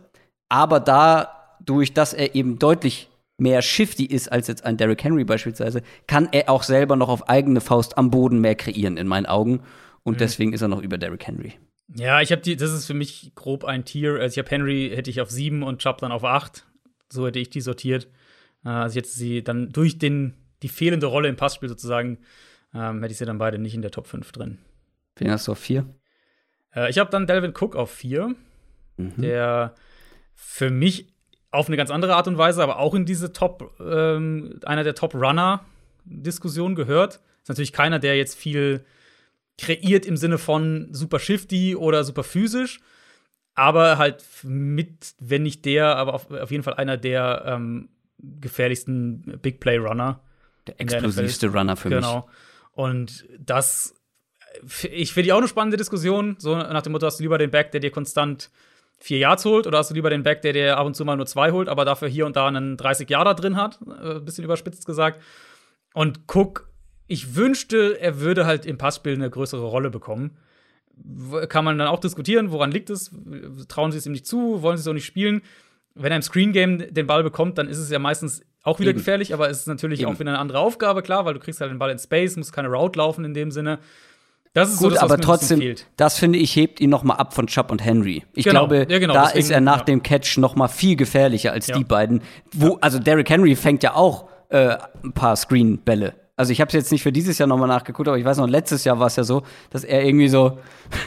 aber 0.49 0.81
dadurch, 0.81 1.95
dass 1.95 2.12
er 2.12 2.35
eben 2.35 2.59
deutlich 2.59 3.09
mehr 3.39 3.62
shifty 3.62 4.05
ist 4.05 4.33
als 4.33 4.49
jetzt 4.49 4.65
ein 4.65 4.77
Derrick 4.77 5.05
Henry 5.05 5.24
beispielsweise, 5.24 5.83
kann 6.07 6.28
er 6.33 6.49
auch 6.49 6.62
selber 6.62 6.97
noch 6.97 7.09
auf 7.09 7.28
eigene 7.28 7.61
Faust 7.61 7.99
am 7.99 8.11
Boden 8.11 8.41
mehr 8.41 8.55
kreieren, 8.55 8.97
in 8.97 9.07
meinen 9.07 9.27
Augen. 9.27 9.61
Und 10.03 10.20
deswegen 10.20 10.53
ist 10.53 10.62
er 10.62 10.69
noch 10.69 10.83
über 10.83 10.99
Derrick 10.99 11.27
Henry. 11.27 11.55
Ja, 11.95 12.20
ich 12.20 12.33
habe 12.33 12.43
die, 12.43 12.57
das 12.57 12.73
ist 12.73 12.87
für 12.87 12.95
mich 12.95 13.33
grob 13.35 13.65
ein 13.65 13.85
Tier. 13.85 14.20
Also 14.20 14.35
ich 14.35 14.39
habe 14.39 14.51
Henry 14.51 14.93
hätte 14.95 15.11
ich 15.11 15.20
auf 15.20 15.31
7 15.31 15.62
und 15.62 15.81
Chubb 15.81 15.99
dann 15.99 16.12
auf 16.12 16.24
8. 16.24 16.65
So 17.09 17.27
hätte 17.27 17.39
ich 17.39 17.51
die 17.51 17.61
sortiert. 17.61 18.09
Äh, 18.65 18.69
Also 18.69 18.97
jetzt 18.97 19.15
sie 19.15 19.43
dann 19.43 19.70
durch 19.70 19.99
den, 19.99 20.35
die 20.62 20.69
fehlende 20.69 21.07
Rolle 21.07 21.28
im 21.28 21.37
Passspiel 21.37 21.69
sozusagen, 21.69 22.19
ähm, 22.74 23.01
hätte 23.03 23.12
ich 23.12 23.19
sie 23.19 23.24
dann 23.27 23.39
beide 23.39 23.59
nicht 23.59 23.74
in 23.74 23.83
der 23.83 23.91
Top 23.91 24.07
5 24.07 24.33
drin. 24.33 24.59
Wen 25.16 25.31
hast 25.31 25.49
du 25.49 25.53
auf 25.53 25.59
vier? 25.59 25.87
Äh, 26.74 26.91
ich 26.91 26.99
habe 26.99 27.11
dann 27.11 27.27
Delvin 27.27 27.55
Cook 27.59 27.74
auf 27.77 27.91
4, 27.91 28.35
der 28.99 29.74
für 30.35 30.70
mich 30.70 31.12
auf 31.51 31.69
eine 31.69 31.77
ganz 31.77 31.91
andere 31.91 32.15
Art 32.16 32.28
und 32.28 32.39
Weise, 32.39 32.62
aber 32.62 32.78
auch 32.78 32.95
in 32.95 33.07
diese 33.07 33.33
Top, 33.33 33.74
ähm, 33.81 34.59
einer 34.65 34.85
der 34.85 34.95
Top-Runner-Diskussionen 34.95 36.74
gehört. 36.74 37.20
Ist 37.43 37.49
natürlich 37.49 37.73
keiner, 37.73 37.99
der 37.99 38.16
jetzt 38.16 38.37
viel 38.37 38.85
kreiert 39.59 40.05
im 40.07 40.16
Sinne 40.16 40.39
von 40.39 40.89
super 40.93 41.19
shifty 41.19 41.77
oder 41.77 42.05
super 42.05 42.24
physisch, 42.24 42.81
aber 43.55 43.97
halt 43.97 44.24
mit, 44.43 45.15
wenn 45.19 45.45
nicht 45.45 45.65
der, 45.65 45.97
aber 45.97 46.12
auf, 46.15 46.31
auf 46.31 46.51
jeden 46.51 46.62
Fall 46.62 46.74
einer 46.74 46.97
der 46.99 47.43
ähm, 47.47 47.89
gefährlichsten 48.19 49.39
Big 49.43 49.61
Play 49.61 49.79
Runner. 49.79 50.21
Der 50.67 50.81
explosivste 50.81 51.49
Runner 51.49 51.77
für 51.77 51.89
mich. 51.89 51.99
Genau. 51.99 52.29
Und 52.73 53.27
das, 53.39 53.95
ich 54.91 55.13
finde 55.13 55.35
auch 55.35 55.39
eine 55.39 55.49
spannende 55.49 55.77
Diskussion, 55.77 56.37
so 56.39 56.57
nach 56.57 56.83
dem 56.83 56.93
Motto, 56.93 57.07
hast 57.07 57.19
du 57.19 57.23
lieber 57.23 57.39
den 57.39 57.51
Back, 57.51 57.73
der 57.73 57.81
dir 57.81 57.91
konstant 57.91 58.51
vier 58.99 59.19
Yards 59.19 59.45
holt, 59.45 59.67
oder 59.67 59.79
hast 59.79 59.91
du 59.91 59.95
lieber 59.95 60.11
den 60.11 60.23
Back, 60.23 60.43
der 60.43 60.53
dir 60.53 60.77
ab 60.77 60.87
und 60.87 60.95
zu 60.95 61.05
mal 61.05 61.17
nur 61.17 61.27
zwei 61.27 61.53
holt, 61.53 61.69
aber 61.69 61.85
dafür 61.85 62.09
hier 62.09 62.27
und 62.27 62.37
da 62.37 62.47
einen 62.49 62.77
30 62.77 63.09
Yarder 63.09 63.35
drin 63.35 63.57
hat, 63.57 63.79
äh, 64.03 64.21
bisschen 64.21 64.45
überspitzt 64.45 64.87
gesagt. 64.87 65.23
Und 65.95 66.21
Cook, 66.27 66.69
ich 67.07 67.37
wünschte, 67.37 68.01
er 68.01 68.21
würde 68.21 68.47
halt 68.47 68.67
im 68.67 68.79
Passspiel 68.79 69.15
eine 69.15 69.31
größere 69.31 69.65
Rolle 69.65 69.91
bekommen. 69.91 70.37
Kann 71.49 71.65
man 71.65 71.79
dann 71.79 71.89
auch 71.89 72.01
diskutieren, 72.01 72.51
woran 72.51 72.71
liegt 72.71 72.91
es? 72.91 73.11
Trauen 73.69 73.93
sie 73.93 73.99
es 73.99 74.07
ihm 74.07 74.13
nicht 74.13 74.27
zu? 74.27 74.63
Wollen 74.63 74.77
sie 74.77 74.81
es 74.81 74.89
auch 74.89 74.95
nicht 74.95 75.05
spielen? 75.05 75.43
Wenn 75.97 76.12
er 76.12 76.16
im 76.16 76.23
Screen 76.23 76.52
Game 76.52 76.78
den 76.93 77.06
Ball 77.06 77.23
bekommt, 77.23 77.59
dann 77.59 77.68
ist 77.68 77.78
es 77.78 77.90
ja 77.90 77.98
meistens 77.98 78.43
auch 78.62 78.81
wieder 78.81 78.90
Eben. 78.90 78.98
gefährlich, 78.98 79.32
aber 79.32 79.48
es 79.48 79.60
ist 79.60 79.66
natürlich 79.68 80.01
Eben. 80.01 80.10
auch 80.12 80.18
wieder 80.18 80.31
eine 80.31 80.39
andere 80.39 80.59
Aufgabe, 80.59 81.02
klar, 81.02 81.24
weil 81.24 81.35
du 81.35 81.40
kriegst 81.40 81.60
halt 81.60 81.70
den 81.70 81.78
Ball 81.78 81.90
in 81.90 81.98
Space, 81.98 82.36
musst 82.36 82.52
keine 82.52 82.68
Route 82.68 82.98
laufen 82.98 83.24
in 83.24 83.32
dem 83.35 83.51
Sinne. 83.51 83.78
Das 84.52 84.70
ist 84.70 84.78
so 84.78 84.86
Gut, 84.89 84.97
das, 84.97 85.02
was 85.02 85.10
aber 85.10 85.20
trotzdem, 85.20 85.74
das 85.98 86.18
finde 86.18 86.39
ich, 86.39 86.56
hebt 86.56 86.81
ihn 86.81 86.89
noch 86.89 87.02
mal 87.02 87.14
ab 87.14 87.35
von 87.35 87.47
Chubb 87.47 87.70
und 87.70 87.85
Henry. 87.85 88.24
Ich 88.32 88.44
Genau, 88.44 88.60
glaube, 88.66 88.86
ja, 88.89 88.98
genau, 88.98 89.12
da 89.12 89.24
deswegen, 89.24 89.39
ist 89.40 89.51
er 89.51 89.60
nach 89.60 89.78
ja. 89.81 89.85
dem 89.85 90.02
Catch 90.02 90.39
noch 90.39 90.56
mal 90.56 90.68
viel 90.68 90.97
gefährlicher 90.97 91.52
als 91.52 91.66
Ja. 91.66 91.77
die 91.77 91.85
beiden. 91.85 92.23
Wo, 92.55 92.78
also 92.81 92.98
Derrick 92.98 93.28
Henry 93.28 93.55
fängt 93.55 93.82
ja 93.82 93.94
auch 93.94 94.28
äh, 94.48 94.77
ein 95.05 95.12
paar 95.12 95.36
Screen-Bälle. 95.36 96.14
Also 96.36 96.52
ich 96.52 96.60
habe 96.62 96.68
es 96.68 96.74
jetzt 96.74 96.90
nicht 96.93 97.02
für 97.02 97.12
dieses 97.12 97.36
Jahr 97.39 97.47
noch 97.48 97.59
mal 97.59 97.66
nachgeguckt, 97.66 98.09
aber 98.09 98.18
ich 98.18 98.24
weiß 98.24 98.39
noch, 98.39 98.48
letztes 98.48 98.85
Jahr 98.85 98.98
war 98.98 99.09
es 99.09 99.16
ja 99.16 99.24
so, 99.24 99.43
dass 99.70 99.85
er 99.85 100.02
irgendwie 100.05 100.28
so 100.28 100.59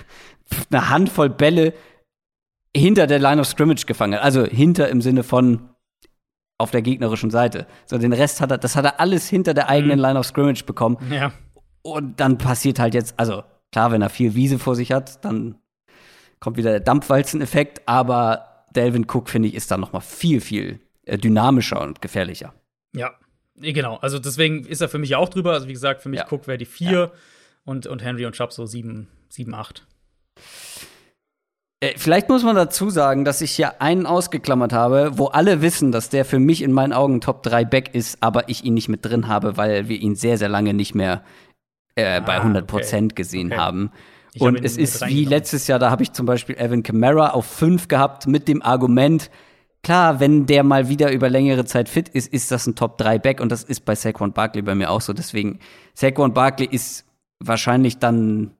eine 0.72 0.90
Handvoll 0.90 1.30
Bälle 1.30 1.74
hinter 2.76 3.08
der 3.08 3.20
Line 3.20 3.42
of 3.42 3.48
Scrimmage 3.48 3.86
gefangen 3.86 4.16
hat. 4.16 4.22
Also 4.24 4.46
hinter 4.46 4.90
im 4.90 5.02
Sinne 5.02 5.24
von 5.24 5.70
auf 6.58 6.72
der 6.72 6.82
gegnerischen 6.82 7.32
Seite. 7.32 7.68
So 7.86 7.98
den 7.98 8.14
Rest 8.14 8.42
hat 8.42 8.52
er, 8.52 8.58
das 8.58 8.76
hat 8.76 8.86
er 8.86 9.00
alles 9.00 9.30
hinter 9.30 9.54
der 9.54 9.70
eigenen 9.70 9.98
Mhm. 9.98 10.04
Line 10.06 10.20
of 10.20 10.26
Scrimmage 10.26 10.66
bekommen. 10.66 10.98
Ja. 11.12 11.32
Und 11.82 12.20
dann 12.20 12.38
passiert 12.38 12.80
halt 12.80 12.94
jetzt, 12.94 13.18
also 13.18 13.44
klar, 13.72 13.92
wenn 13.92 14.02
er 14.02 14.10
viel 14.10 14.36
Wiese 14.36 14.60
vor 14.60 14.76
sich 14.76 14.92
hat, 14.92 15.24
dann 15.24 15.56
kommt 16.40 16.58
wieder 16.58 16.72
der 16.72 16.80
Dampfwalzen-Effekt, 16.82 17.82
aber 17.88 18.66
Delvin 18.76 19.06
Cook, 19.10 19.30
finde 19.30 19.48
ich, 19.48 19.56
ist 19.56 19.72
dann 19.72 19.80
noch 19.80 19.94
mal 19.94 20.00
viel, 20.02 20.42
viel 20.42 20.80
äh, 21.06 21.18
dynamischer 21.18 21.82
und 21.82 22.02
gefährlicher. 22.02 22.54
Ja, 22.96 23.12
Eh, 23.62 23.74
genau. 23.74 23.98
Also 23.98 24.20
deswegen 24.20 24.64
ist 24.66 24.80
er 24.80 24.88
für 24.88 25.00
mich 25.00 25.10
ja 25.10 25.18
auch 25.18 25.28
drüber. 25.28 25.52
Also 25.52 25.68
wie 25.68 25.74
gesagt, 25.74 26.02
für 26.02 26.08
mich 26.08 26.20
Ja. 26.22 26.28
Cook 26.32 26.48
wäre 26.48 26.58
die 26.58 26.66
4 26.66 27.12
und, 27.66 27.88
und 27.88 28.02
Henry 28.02 28.26
und 28.26 28.32
Chubb 28.34 28.54
so 28.54 28.66
7, 28.66 29.10
7 29.28 29.54
8. 29.54 29.86
Äh, 31.82 31.94
vielleicht 31.98 32.30
muss 32.30 32.44
man 32.44 32.56
dazu 32.56 32.90
sagen, 32.90 33.24
dass 33.26 33.42
ich 33.42 33.52
hier 33.52 33.82
einen 33.82 34.06
ausgeklammert 34.06 34.74
habe, 34.74 35.18
wo 35.18 35.28
alle 35.28 35.62
wissen, 35.62 35.92
dass 35.92 36.10
der 36.10 36.26
für 36.26 36.40
mich 36.40 36.62
in 36.62 36.72
meinen 36.74 36.94
Augen 36.94 37.22
Top 37.22 37.42
3 37.44 37.66
Back 37.66 37.96
ist, 37.96 38.22
aber 38.22 38.50
ich 38.50 38.64
ihn 38.66 38.74
nicht 38.74 38.90
mit 38.90 39.06
drin 39.06 39.28
habe, 39.28 39.56
weil 39.58 39.88
wir 39.88 39.98
ihn 40.00 40.16
sehr, 40.16 40.38
sehr 40.38 40.50
lange 40.50 40.74
nicht 40.74 40.94
mehr 40.96 41.24
äh, 41.96 42.22
bei 42.22 42.38
Ah, 42.38 42.42
100 42.42 42.68
Prozent 42.68 43.16
gesehen 43.16 43.48
Okay. 43.48 43.58
haben. 43.58 43.92
Ich 44.34 44.46
hab 44.46 44.48
Und 44.50 44.58
ihn 44.58 44.64
es 44.66 44.78
ist 44.78 45.06
wie 45.08 45.26
letztes 45.26 45.68
Jahr, 45.68 45.80
da 45.80 45.90
habe 45.90 46.04
ich 46.04 46.12
zum 46.12 46.26
Beispiel 46.26 46.56
Evan 46.58 46.84
Kamara 46.84 47.30
auf 47.32 47.46
5 47.46 47.88
gehabt 47.88 48.28
mit 48.28 48.48
dem 48.48 48.62
Argument, 48.62 49.32
klar, 49.82 50.20
wenn 50.20 50.46
der 50.46 50.64
mal 50.64 50.90
wieder 50.90 51.12
über 51.12 51.30
längere 51.30 51.66
Zeit 51.66 51.88
fit 51.90 52.10
ist, 52.10 52.32
ist 52.32 52.52
das 52.52 52.68
ein 52.68 52.76
Top 52.76 52.98
3 52.98 53.20
Back 53.20 53.40
und 53.42 53.50
das 53.52 53.64
ist 53.64 53.86
bei 53.86 53.96
Saquon 53.96 54.34
Barkley 54.34 54.62
bei 54.62 54.76
mir 54.76 54.92
auch 54.92 55.02
so. 55.02 55.14
Deswegen, 55.14 55.60
Saquon 55.94 56.34
Barkley 56.34 56.68
ist 56.70 57.06
wahrscheinlich 57.40 57.98
dann 58.00 58.52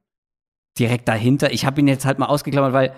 direkt 0.78 1.08
dahinter. 1.08 1.52
Ich 1.52 1.66
habe 1.66 1.80
ihn 1.82 1.88
jetzt 1.88 2.06
halt 2.06 2.20
mal 2.20 2.28
ausgeklammert, 2.28 2.74
weil 2.74 2.94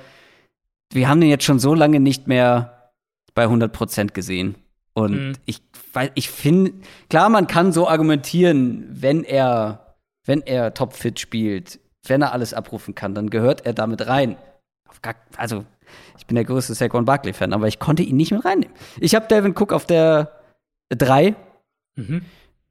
wir 0.94 1.08
haben 1.08 1.22
den 1.22 1.30
jetzt 1.30 1.46
schon 1.46 1.60
so 1.60 1.74
lange 1.74 2.00
nicht 2.00 2.28
mehr 2.28 2.92
bei 3.34 3.44
100 3.44 3.72
Prozent 3.72 4.14
gesehen. 4.14 4.56
Und 4.94 5.14
Mhm. 5.14 5.34
ich, 5.46 5.62
weil 5.94 6.12
ich 6.16 6.30
finde, 6.30 6.74
klar, 7.10 7.30
man 7.30 7.48
kann 7.48 7.72
so 7.72 7.88
argumentieren, 7.88 8.86
wenn 8.90 9.24
er, 9.24 9.96
wenn 10.26 10.42
er 10.42 10.74
topfit 10.74 11.20
spielt, 11.20 11.80
wenn 12.08 12.22
er 12.22 12.34
alles 12.34 12.54
abrufen 12.54 12.94
kann, 12.94 13.16
dann 13.16 13.30
gehört 13.30 13.66
er 13.66 13.74
damit 13.74 14.06
rein. 14.08 14.36
Also, 15.38 15.64
ich 16.18 16.26
bin 16.28 16.36
der 16.36 16.44
größte 16.46 16.74
Saquon 16.74 17.06
Barkley-Fan, 17.06 17.54
aber 17.54 17.68
ich 17.68 17.80
konnte 17.80 18.04
ihn 18.04 18.18
nicht 18.18 18.32
mit 18.32 18.44
reinnehmen. 18.46 18.76
Ich 19.00 19.16
habe 19.16 19.28
Devin 19.28 19.56
Cook 19.58 19.72
auf 19.74 19.86
der 19.86 20.32
3, 20.90 21.36
Mhm. 21.96 22.24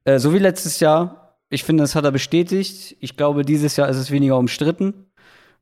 äh, 0.05 0.19
so 0.19 0.33
wie 0.33 0.37
letztes 0.39 0.79
Jahr. 0.79 1.20
Ich 1.51 1.63
finde, 1.63 1.83
das 1.83 1.95
hat 1.95 2.05
er 2.05 2.11
bestätigt. 2.11 2.95
Ich 2.99 3.17
glaube, 3.17 3.43
dieses 3.43 3.75
Jahr 3.75 3.89
ist 3.89 3.97
es 3.97 4.09
weniger 4.09 4.37
umstritten. 4.37 5.11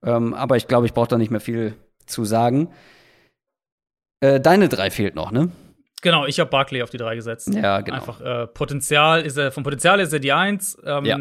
Ähm, 0.03 0.33
aber 0.33 0.55
ich 0.55 0.67
glaube, 0.67 0.85
ich 0.85 0.93
brauche 0.93 1.07
da 1.09 1.17
nicht 1.17 1.31
mehr 1.31 1.41
viel 1.41 1.73
zu 2.05 2.23
sagen. 2.23 2.69
Äh, 4.21 4.39
deine 4.39 4.69
drei 4.69 4.91
fehlt 4.91 5.15
noch, 5.15 5.31
ne? 5.31 5.51
Genau, 6.01 6.25
ich 6.25 6.39
habe 6.39 6.49
Barkley 6.49 6.81
auf 6.81 6.89
die 6.91 6.97
3 6.97 7.15
gesetzt. 7.15 7.53
Ja, 7.53 7.81
genau. 7.81 7.97
Einfach 7.97 8.21
äh, 8.21 8.47
Potenzial 8.47 9.21
ist 9.23 9.35
er, 9.37 9.51
vom 9.51 9.63
Potenzial 9.63 9.99
ist 9.99 10.13
er 10.13 10.19
die 10.19 10.31
1. 10.31 10.77
Ähm, 10.85 11.05
Ja. 11.05 11.19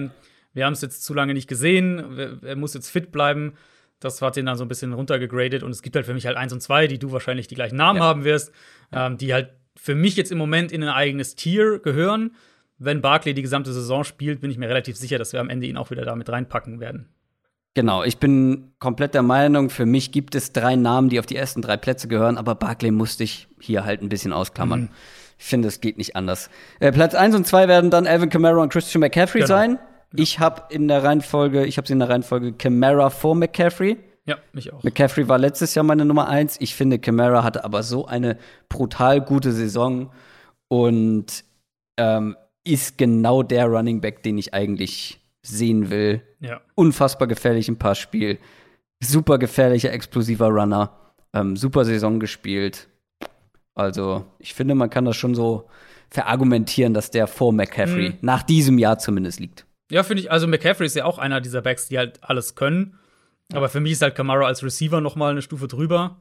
Wir 0.52 0.66
haben 0.66 0.72
es 0.72 0.82
jetzt 0.82 1.04
zu 1.04 1.14
lange 1.14 1.34
nicht 1.34 1.48
gesehen. 1.48 2.40
Er 2.42 2.56
muss 2.56 2.74
jetzt 2.74 2.88
fit 2.88 3.10
bleiben. 3.12 3.54
Das 4.00 4.20
hat 4.22 4.36
ihn 4.36 4.46
dann 4.46 4.56
so 4.56 4.64
ein 4.64 4.68
bisschen 4.68 4.92
runtergegradet. 4.92 5.62
Und 5.62 5.70
es 5.70 5.82
gibt 5.82 5.94
halt 5.96 6.06
für 6.06 6.14
mich 6.14 6.26
halt 6.26 6.36
1 6.36 6.52
und 6.52 6.60
2, 6.60 6.86
die 6.88 6.98
du 6.98 7.10
wahrscheinlich 7.12 7.46
die 7.48 7.54
gleichen 7.54 7.76
Namen 7.76 7.98
Ja. 7.98 8.04
haben 8.04 8.24
wirst, 8.24 8.52
ähm, 8.92 9.18
die 9.18 9.32
halt 9.32 9.50
für 9.76 9.94
mich 9.94 10.16
jetzt 10.16 10.30
im 10.32 10.38
Moment 10.38 10.72
in 10.72 10.82
ein 10.82 10.88
eigenes 10.88 11.34
Tier 11.36 11.78
gehören. 11.80 12.34
Wenn 12.78 13.00
Barkley 13.00 13.34
die 13.34 13.42
gesamte 13.42 13.72
Saison 13.72 14.04
spielt, 14.04 14.40
bin 14.40 14.50
ich 14.50 14.58
mir 14.58 14.68
relativ 14.68 14.96
sicher, 14.96 15.18
dass 15.18 15.32
wir 15.32 15.40
am 15.40 15.50
Ende 15.50 15.66
ihn 15.66 15.76
auch 15.76 15.90
wieder 15.90 16.04
damit 16.04 16.28
reinpacken 16.28 16.80
werden. 16.80 17.08
Genau, 17.74 18.02
ich 18.02 18.18
bin 18.18 18.72
komplett 18.78 19.14
der 19.14 19.22
Meinung, 19.22 19.70
für 19.70 19.86
mich 19.86 20.10
gibt 20.10 20.34
es 20.34 20.52
drei 20.52 20.74
Namen, 20.74 21.10
die 21.10 21.18
auf 21.20 21.26
die 21.26 21.36
ersten 21.36 21.62
drei 21.62 21.76
Plätze 21.76 22.08
gehören, 22.08 22.36
aber 22.36 22.54
Barclay 22.54 22.90
musste 22.90 23.24
ich 23.24 23.46
hier 23.60 23.84
halt 23.84 24.02
ein 24.02 24.08
bisschen 24.08 24.32
ausklammern. 24.32 24.82
Mhm. 24.82 24.88
Ich 25.38 25.44
finde, 25.44 25.68
es 25.68 25.80
geht 25.80 25.98
nicht 25.98 26.16
anders. 26.16 26.50
Äh, 26.80 26.90
Platz 26.90 27.14
1 27.14 27.36
und 27.36 27.46
2 27.46 27.68
werden 27.68 27.90
dann 27.90 28.06
Alvin 28.08 28.30
Kamara 28.30 28.60
und 28.62 28.72
Christian 28.72 29.00
McCaffrey 29.00 29.42
Genau. 29.42 29.48
sein. 29.48 29.78
Ich 30.14 30.40
habe 30.40 30.62
in 30.74 30.88
der 30.88 31.04
Reihenfolge, 31.04 31.66
ich 31.66 31.76
habe 31.76 31.86
sie 31.86 31.92
in 31.92 32.00
der 32.00 32.08
Reihenfolge 32.08 32.52
Kamara 32.54 33.10
vor 33.10 33.36
McCaffrey. 33.36 33.98
Ja, 34.24 34.38
mich 34.52 34.72
auch. 34.72 34.82
McCaffrey 34.82 35.28
war 35.28 35.38
letztes 35.38 35.74
Jahr 35.76 35.84
meine 35.84 36.04
Nummer 36.04 36.28
1. 36.28 36.56
Ich 36.60 36.74
finde, 36.74 36.98
Kamara 36.98 37.44
hatte 37.44 37.64
aber 37.64 37.82
so 37.82 38.06
eine 38.06 38.38
brutal 38.68 39.20
gute 39.20 39.52
Saison 39.52 40.10
und 40.66 41.44
ähm, 41.96 42.36
ist 42.68 42.98
genau 42.98 43.42
der 43.42 43.66
Running 43.66 44.00
Back, 44.00 44.22
den 44.22 44.38
ich 44.38 44.54
eigentlich 44.54 45.20
sehen 45.42 45.90
will 45.90 46.22
Ja. 46.40 46.60
unfassbar 46.74 47.26
gefährlich 47.28 47.68
im 47.68 47.76
Passspiel, 47.78 48.38
super 49.00 49.38
gefährlicher, 49.38 49.92
explosiver 49.92 50.48
Runner, 50.48 50.92
ähm, 51.32 51.56
super 51.56 51.84
Saison 51.84 52.20
gespielt. 52.20 52.88
Also, 53.74 54.24
ich 54.38 54.54
finde, 54.54 54.74
man 54.74 54.90
kann 54.90 55.04
das 55.04 55.16
schon 55.16 55.34
so 55.34 55.68
verargumentieren, 56.10 56.94
dass 56.94 57.10
der 57.10 57.26
vor 57.26 57.52
McCaffrey 57.52 58.10
Mhm. 58.10 58.18
nach 58.22 58.42
diesem 58.42 58.78
Jahr 58.78 58.98
zumindest 58.98 59.40
liegt. 59.40 59.66
Ja, 59.90 60.02
finde 60.02 60.22
ich, 60.22 60.30
also 60.30 60.46
McCaffrey 60.46 60.86
ist 60.86 60.96
ja 60.96 61.04
auch 61.04 61.18
einer 61.18 61.40
dieser 61.40 61.62
Backs, 61.62 61.88
die 61.88 61.98
halt 61.98 62.22
alles 62.22 62.54
können. 62.54 62.98
Aber 63.52 63.68
für 63.68 63.80
mich 63.80 63.92
ist 63.92 64.02
halt 64.02 64.14
Kamara 64.14 64.44
als 64.46 64.62
Receiver 64.62 65.00
noch 65.00 65.16
mal 65.16 65.30
eine 65.30 65.42
Stufe 65.42 65.68
drüber. 65.68 66.20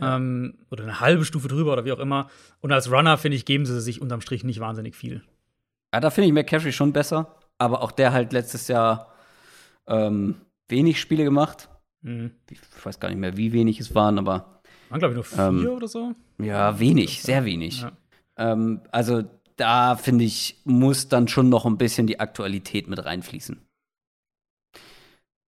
Ähm, 0.00 0.54
oder 0.70 0.84
eine 0.84 1.00
halbe 1.00 1.24
Stufe 1.24 1.48
drüber 1.48 1.72
oder 1.72 1.84
wie 1.84 1.90
auch 1.90 1.98
immer. 1.98 2.28
Und 2.60 2.70
als 2.70 2.88
Runner, 2.92 3.18
finde 3.18 3.36
ich, 3.36 3.44
geben 3.44 3.66
sie 3.66 3.80
sich 3.80 4.00
unterm 4.00 4.20
Strich 4.20 4.44
nicht 4.44 4.60
wahnsinnig 4.60 4.94
viel. 4.94 5.22
Ja, 5.94 6.00
da 6.00 6.10
finde 6.10 6.28
ich 6.28 6.32
McCaffrey 6.34 6.72
schon 6.72 6.92
besser, 6.92 7.34
aber 7.58 7.82
auch 7.82 7.92
der 7.92 8.12
halt 8.12 8.32
letztes 8.32 8.68
Jahr 8.68 9.12
ähm, 9.86 10.36
wenig 10.68 11.00
Spiele 11.00 11.24
gemacht. 11.24 11.68
Mhm. 12.02 12.32
Ich 12.50 12.60
weiß 12.84 13.00
gar 13.00 13.08
nicht 13.08 13.18
mehr, 13.18 13.36
wie 13.36 13.52
wenig 13.52 13.80
es 13.80 13.94
waren, 13.94 14.18
aber 14.18 14.60
Waren, 14.90 14.98
glaube 15.00 15.12
ich, 15.12 15.16
nur 15.16 15.24
vier 15.24 15.40
Ähm, 15.70 15.76
oder 15.76 15.88
so. 15.88 16.12
ja, 16.38 16.78
wenig, 16.78 17.22
sehr 17.22 17.44
wenig. 17.44 17.82
Ja. 17.82 17.92
Ähm, 18.36 18.82
also 18.92 19.22
da 19.56 19.96
finde 19.96 20.24
ich, 20.24 20.60
muss 20.64 21.08
dann 21.08 21.26
schon 21.26 21.48
noch 21.48 21.66
ein 21.66 21.78
bisschen 21.78 22.06
die 22.06 22.20
Aktualität 22.20 22.86
mit 22.86 23.04
reinfließen. 23.04 23.60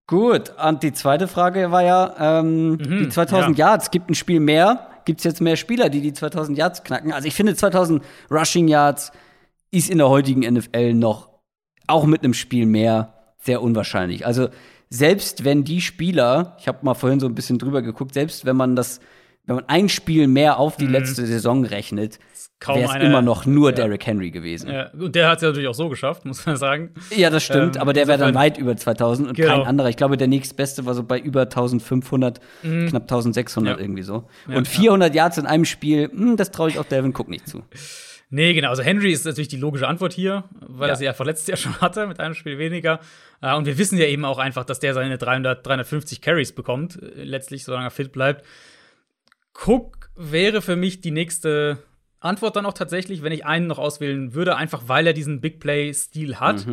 Gut, 0.08 0.52
und 0.58 0.82
die 0.82 0.92
zweite 0.92 1.28
Frage 1.28 1.70
war 1.70 1.82
ja, 1.84 2.40
ähm, 2.40 2.70
Mhm, 2.72 2.78
die 2.78 3.08
2000 3.08 3.56
Yards, 3.56 3.90
gibt 3.92 4.10
ein 4.10 4.14
Spiel 4.16 4.40
mehr? 4.40 4.88
Gibt 5.04 5.20
es 5.20 5.24
jetzt 5.24 5.40
mehr 5.40 5.56
Spieler, 5.56 5.88
die 5.88 6.00
die 6.00 6.12
2000 6.12 6.58
Yards 6.58 6.82
knacken? 6.82 7.12
Also 7.12 7.28
ich 7.28 7.34
finde 7.34 7.54
2000 7.54 8.02
Rushing 8.30 8.66
Yards 8.66 9.12
ist 9.70 9.90
in 9.90 9.98
der 9.98 10.08
heutigen 10.08 10.40
NFL 10.52 10.94
noch, 10.94 11.28
auch 11.86 12.04
mit 12.04 12.22
einem 12.24 12.34
Spiel 12.34 12.66
mehr, 12.66 13.14
sehr 13.38 13.62
unwahrscheinlich. 13.62 14.26
Also 14.26 14.48
selbst 14.88 15.44
wenn 15.44 15.64
die 15.64 15.80
Spieler, 15.80 16.56
ich 16.60 16.68
habe 16.68 16.78
mal 16.82 16.94
vorhin 16.94 17.20
so 17.20 17.26
ein 17.26 17.34
bisschen 17.34 17.58
drüber 17.58 17.80
geguckt, 17.82 18.14
selbst 18.14 18.44
wenn 18.44 18.56
man 18.56 18.74
das, 18.76 19.00
wenn 19.46 19.56
man 19.56 19.64
ein 19.68 19.88
Spiel 19.88 20.26
mehr 20.26 20.58
auf 20.58 20.76
die 20.76 20.86
letzte 20.86 21.24
Saison 21.26 21.64
rechnet, 21.64 22.18
wäre 22.66 22.82
es 22.84 22.94
immer 23.02 23.22
noch 23.22 23.46
nur 23.46 23.70
ja. 23.70 23.76
Derrick 23.76 24.04
Henry 24.06 24.30
gewesen. 24.30 24.68
Ja, 24.68 24.74
Ja, 24.74 24.90
und 25.00 25.14
der 25.14 25.28
hat 25.28 25.36
es 25.38 25.42
ja 25.42 25.48
natürlich 25.48 25.68
auch 25.68 25.74
so 25.74 25.88
geschafft, 25.88 26.24
muss 26.26 26.44
man 26.44 26.56
sagen. 26.56 26.90
das 27.30 27.42
stimmt, 27.44 27.76
Ähm, 27.76 27.82
aber 27.82 27.92
der 27.92 28.06
wäre 28.06 28.18
dann 28.18 28.34
weit 28.34 28.58
über 28.58 28.76
2000 28.76 29.28
und 29.28 29.36
Genau. 29.36 29.48
kein 29.58 29.62
anderer. 29.66 29.88
Ich 29.88 29.96
glaube, 29.96 30.16
der 30.16 30.28
nächstbeste 30.28 30.84
war 30.84 30.94
so 30.94 31.02
bei 31.04 31.18
über 31.18 31.42
1500, 31.48 32.40
knapp 32.62 33.02
1600 33.08 33.76
Ja. 33.78 33.80
irgendwie 33.82 34.02
so. 34.02 34.24
Ja, 34.48 34.56
und 34.58 34.68
400 34.68 35.14
Yards 35.14 35.38
in 35.38 35.46
einem 35.46 35.64
Spiel, 35.64 36.10
hm, 36.12 36.36
das 36.36 36.50
traue 36.50 36.68
ich 36.68 36.78
auch 36.78 36.84
Devin 36.84 37.14
Cook 37.16 37.28
nicht 37.28 37.48
zu. 37.48 37.62
Nee, 38.32 38.54
genau. 38.54 38.68
Also 38.70 38.82
Henry 38.84 39.10
ist 39.12 39.24
natürlich 39.26 39.48
die 39.48 39.56
logische 39.56 39.88
Antwort 39.88 40.12
hier, 40.12 40.44
weil 40.60 40.88
Ja. 40.88 40.94
er 40.94 40.96
sie 40.96 41.08
einfach 41.08 41.24
letztes 41.24 41.48
Jahr 41.48 41.56
schon 41.56 41.80
hatte 41.80 42.06
mit 42.06 42.20
einem 42.20 42.34
Spiel 42.34 42.58
weniger. 42.58 43.00
Äh, 43.42 43.54
Und 43.56 43.66
wir 43.66 43.76
wissen 43.76 43.98
ja 43.98 44.06
eben 44.06 44.24
auch 44.24 44.38
einfach, 44.38 44.64
dass 44.64 44.78
der 44.78 44.94
seine 44.94 45.18
300, 45.18 45.66
350 45.66 46.20
Carries 46.20 46.52
bekommt, 46.52 47.02
äh, 47.02 47.24
letztlich, 47.24 47.64
solange 47.64 47.86
er 47.88 47.90
fit 47.90 48.12
bleibt. 48.12 48.44
Cook 49.66 50.10
wäre 50.16 50.62
für 50.62 50.76
mich 50.76 51.00
die 51.00 51.10
nächste 51.10 51.82
Antwort 52.20 52.56
dann 52.56 52.66
auch 52.66 52.72
tatsächlich, 52.74 53.22
wenn 53.22 53.32
ich 53.32 53.44
einen 53.46 53.66
noch 53.66 53.78
auswählen 53.78 54.34
würde, 54.34 54.56
einfach 54.56 54.82
weil 54.86 55.06
er 55.06 55.12
diesen 55.12 55.40
Big 55.40 55.58
Play-Stil 55.60 56.36
hat 56.38 56.66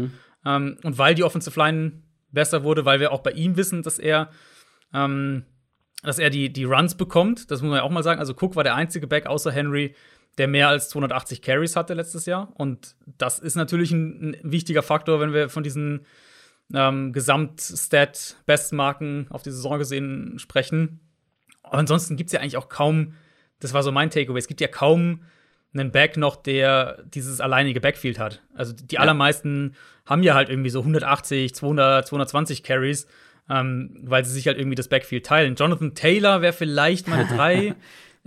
ähm, 0.45 0.77
und 0.83 0.97
weil 0.97 1.15
die 1.15 1.23
Offensive 1.23 1.57
Line 1.59 2.03
besser 2.31 2.63
wurde, 2.63 2.85
weil 2.85 2.99
wir 2.99 3.11
auch 3.11 3.21
bei 3.21 3.31
ihm 3.31 3.55
wissen, 3.57 3.81
dass 3.81 3.97
er 3.99 4.29
ähm, 4.93 5.45
dass 6.03 6.19
er 6.19 6.29
die, 6.29 6.53
die 6.53 6.65
Runs 6.65 6.95
bekommt. 6.95 7.49
Das 7.49 7.61
muss 7.61 7.69
man 7.69 7.77
ja 7.79 7.83
auch 7.83 7.89
mal 7.89 8.03
sagen. 8.03 8.19
Also 8.19 8.33
Cook 8.39 8.55
war 8.55 8.63
der 8.63 8.75
einzige 8.75 9.07
Back 9.07 9.25
außer 9.25 9.51
Henry, 9.51 9.95
der 10.37 10.47
mehr 10.47 10.69
als 10.69 10.87
280 10.89 11.41
Carries 11.41 11.75
hatte 11.75 11.93
letztes 11.93 12.25
Jahr. 12.25 12.53
Und 12.55 12.95
das 13.17 13.39
ist 13.39 13.55
natürlich 13.55 13.91
ein, 13.91 14.35
ein 14.35 14.51
wichtiger 14.51 14.83
Faktor, 14.83 15.19
wenn 15.19 15.33
wir 15.33 15.49
von 15.49 15.63
diesen 15.63 16.05
ähm, 16.73 17.11
Gesamtstat-Bestmarken 17.13 19.27
auf 19.29 19.43
die 19.43 19.51
Saison 19.51 19.77
gesehen 19.79 20.39
sprechen. 20.39 20.99
Aber 21.63 21.79
ansonsten 21.79 22.15
gibt 22.17 22.29
es 22.29 22.33
ja 22.33 22.39
eigentlich 22.39 22.57
auch 22.57 22.69
kaum, 22.69 23.13
das 23.59 23.73
war 23.73 23.83
so 23.83 23.91
mein 23.91 24.09
Takeaway, 24.09 24.39
es 24.39 24.47
gibt 24.47 24.61
ja 24.61 24.67
kaum 24.67 25.23
einen 25.73 25.91
Back 25.91 26.15
noch, 26.17 26.37
der 26.37 27.03
dieses 27.03 27.41
alleinige 27.41 27.81
Backfield 27.81 28.19
hat. 28.19 28.41
Also 28.53 28.73
die 28.73 28.99
allermeisten 28.99 29.75
haben 30.05 30.23
ja 30.23 30.33
halt 30.33 30.47
irgendwie 30.49 30.69
so 30.69 30.79
180, 30.79 31.53
200, 31.53 32.07
220 32.07 32.63
Carries, 32.63 33.05
ähm, 33.49 33.99
weil 34.03 34.23
sie 34.25 34.31
sich 34.31 34.47
halt 34.47 34.57
irgendwie 34.57 34.75
das 34.75 34.87
Backfield 34.87 35.25
teilen. 35.25 35.55
Jonathan 35.55 35.93
Taylor 35.93 36.41
wäre 36.41 36.53
vielleicht 36.53 37.07
mal 37.07 37.19
eine 37.19 37.27
3. 37.35 37.55
in 37.57 37.75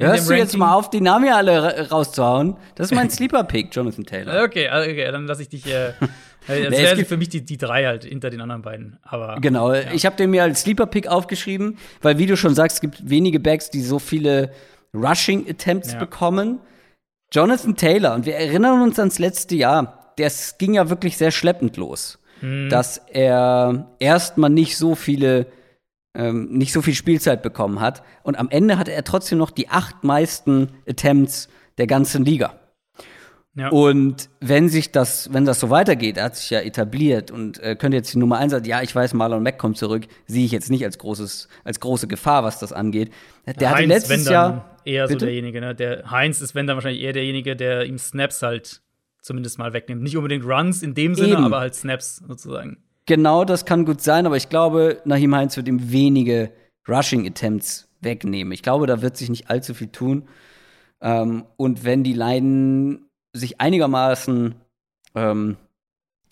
Hörst 0.01 0.29
du 0.29 0.35
jetzt 0.35 0.49
Ranking. 0.49 0.59
mal 0.61 0.75
auf, 0.75 0.91
die 0.91 1.01
Namen 1.01 1.25
hier 1.25 1.37
alle 1.37 1.63
ra- 1.63 1.83
rauszuhauen? 1.91 2.57
Das 2.75 2.91
ist 2.91 2.95
mein 2.95 3.11
Sleeper-Pick, 3.11 3.75
Jonathan 3.75 4.05
Taylor. 4.05 4.45
Okay, 4.45 4.69
okay, 4.69 5.11
dann 5.13 5.27
lasse 5.27 5.43
ich 5.43 5.49
dich. 5.49 5.67
Äh, 5.67 5.93
das 6.47 6.57
es 6.59 6.71
wäre 6.71 6.97
gibt- 6.97 7.09
für 7.09 7.17
mich 7.17 7.29
die, 7.29 7.45
die 7.45 7.59
drei 7.59 7.85
halt 7.87 8.05
hinter 8.05 8.31
den 8.31 8.41
anderen 8.41 8.63
beiden. 8.63 8.99
Aber 9.03 9.37
Genau, 9.41 9.73
ich 9.73 10.07
habe 10.07 10.17
den 10.17 10.31
mir 10.31 10.43
als 10.43 10.63
Sleeper-Pick 10.63 11.07
aufgeschrieben, 11.09 11.79
weil, 12.03 12.19
wie 12.19 12.27
du 12.27 12.37
schon 12.37 12.55
sagst, 12.55 12.77
es 12.77 12.81
gibt 12.81 13.09
wenige 13.09 13.41
Backs, 13.41 13.71
die 13.71 13.83
so 13.83 13.99
viele 13.99 14.51
Rushing-Attempts 14.95 15.93
Ja. 15.93 15.99
bekommen. 15.99 16.61
Jonathan 17.33 17.77
Taylor, 17.77 18.15
und 18.15 18.27
wir 18.27 18.35
erinnern 18.37 18.83
uns 18.83 18.99
ans 18.99 19.19
letzte 19.19 19.55
Jahr, 19.55 20.13
das 20.17 20.59
ging 20.59 20.75
ja 20.75 20.91
wirklich 20.91 21.17
sehr 21.17 21.31
schleppend 21.31 21.77
los, 21.77 22.19
dass 22.71 22.99
er 23.13 23.87
erstmal 24.01 24.51
nicht 24.51 24.77
so 24.77 24.95
viele, 24.95 25.47
ähm, 26.15 26.49
nicht 26.51 26.73
so 26.73 26.83
viel 26.83 26.95
Spielzeit 26.95 27.43
bekommen 27.43 27.81
hat. 27.81 28.03
Und 28.23 28.39
am 28.39 28.49
Ende 28.51 28.79
hatte 28.79 28.93
er 28.93 29.05
trotzdem 29.05 29.39
noch 29.39 29.51
die 29.51 29.69
acht 29.69 30.03
meisten 30.05 30.69
Attempts 30.89 31.49
der 31.79 31.87
ganzen 31.87 32.25
Liga. 32.25 32.55
ja. 33.55 33.69
Und 33.69 34.29
wenn 34.41 34.69
sich 34.69 34.93
das, 34.93 35.33
wenn 35.33 35.45
das 35.45 35.61
so 35.61 35.71
weitergeht, 35.71 36.17
er 36.17 36.25
hat 36.25 36.37
sich 36.37 36.51
ja 36.51 36.61
etabliert 36.61 37.31
und 37.31 37.59
äh, 37.61 37.77
könnte 37.77 37.97
jetzt 37.97 38.13
die 38.13 38.19
Nummer 38.19 38.39
eins 38.39 38.53
sein, 38.53 38.65
ja, 38.65 38.83
ich 38.83 38.95
weiß, 38.95 39.15
Marlon 39.15 39.43
Mack 39.43 39.59
kommt 39.59 39.79
zurück, 39.79 40.07
sehe 40.27 40.45
ich 40.45 40.53
jetzt 40.53 40.71
nicht 40.71 40.85
als 40.85 40.99
großes, 40.99 41.49
als 41.65 41.81
große 41.81 42.09
Gefahr, 42.09 42.45
was 42.45 42.59
das 42.59 42.73
angeht. 42.73 43.13
Der 43.47 43.71
hatte 43.71 43.81
Heinz, 43.81 43.89
letztes 43.89 44.11
wenn 44.11 44.25
dann 44.25 44.33
Jahr 44.33 44.81
eher 44.85 45.07
so 45.07 45.15
Bitte? 45.15 45.27
derjenige, 45.27 45.61
ne? 45.61 45.75
Der 45.75 46.11
Heinz 46.11 46.41
ist, 46.41 46.55
wenn 46.55 46.67
dann 46.67 46.77
wahrscheinlich 46.77 47.03
eher 47.03 47.13
derjenige, 47.13 47.57
der 47.57 47.85
ihm 47.85 47.99
Snaps 47.99 48.43
halt 48.43 48.83
zumindest 49.23 49.59
mal 49.59 49.73
wegnimmt. 49.73 50.03
Nicht 50.03 50.17
unbedingt 50.17 50.45
Runs 50.45 50.83
in 50.83 50.95
dem 50.95 51.15
Sinne, 51.15 51.35
Eben. 51.35 51.45
aber 51.45 51.61
halt 51.61 51.75
Snaps 51.75 52.17
sozusagen. 52.17 52.79
Genau, 53.11 53.45
das 53.45 53.65
kann 53.65 53.87
gut 53.87 54.01
sein, 54.01 54.25
aber 54.25 54.37
ich 54.37 54.51
glaube, 54.51 55.03
Nahim 55.05 55.35
Heinz 55.35 55.57
wird 55.57 55.67
ihm 55.67 55.91
wenige 55.91 56.53
Rushing 56.89 57.27
Attempts 57.27 57.89
wegnehmen. 58.01 58.53
Ich 58.53 58.63
glaube, 58.63 58.87
da 58.87 59.03
wird 59.03 59.17
sich 59.17 59.29
nicht 59.29 59.51
allzu 59.51 59.75
viel 59.75 59.89
tun. 59.89 60.29
Ähm, 61.01 61.45
und 61.57 61.83
wenn 61.83 62.05
die 62.05 62.13
Line 62.13 63.01
sich 63.33 63.61
einigermaßen, 63.61 64.55
ähm, 65.17 65.57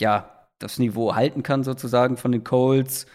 ja, 0.01 0.47
das 0.61 0.79
Niveau 0.79 1.17
halten 1.17 1.43
kann, 1.43 1.65
sozusagen 1.65 2.17
von 2.17 2.31
den 2.31 2.45
Colts, 2.45 3.07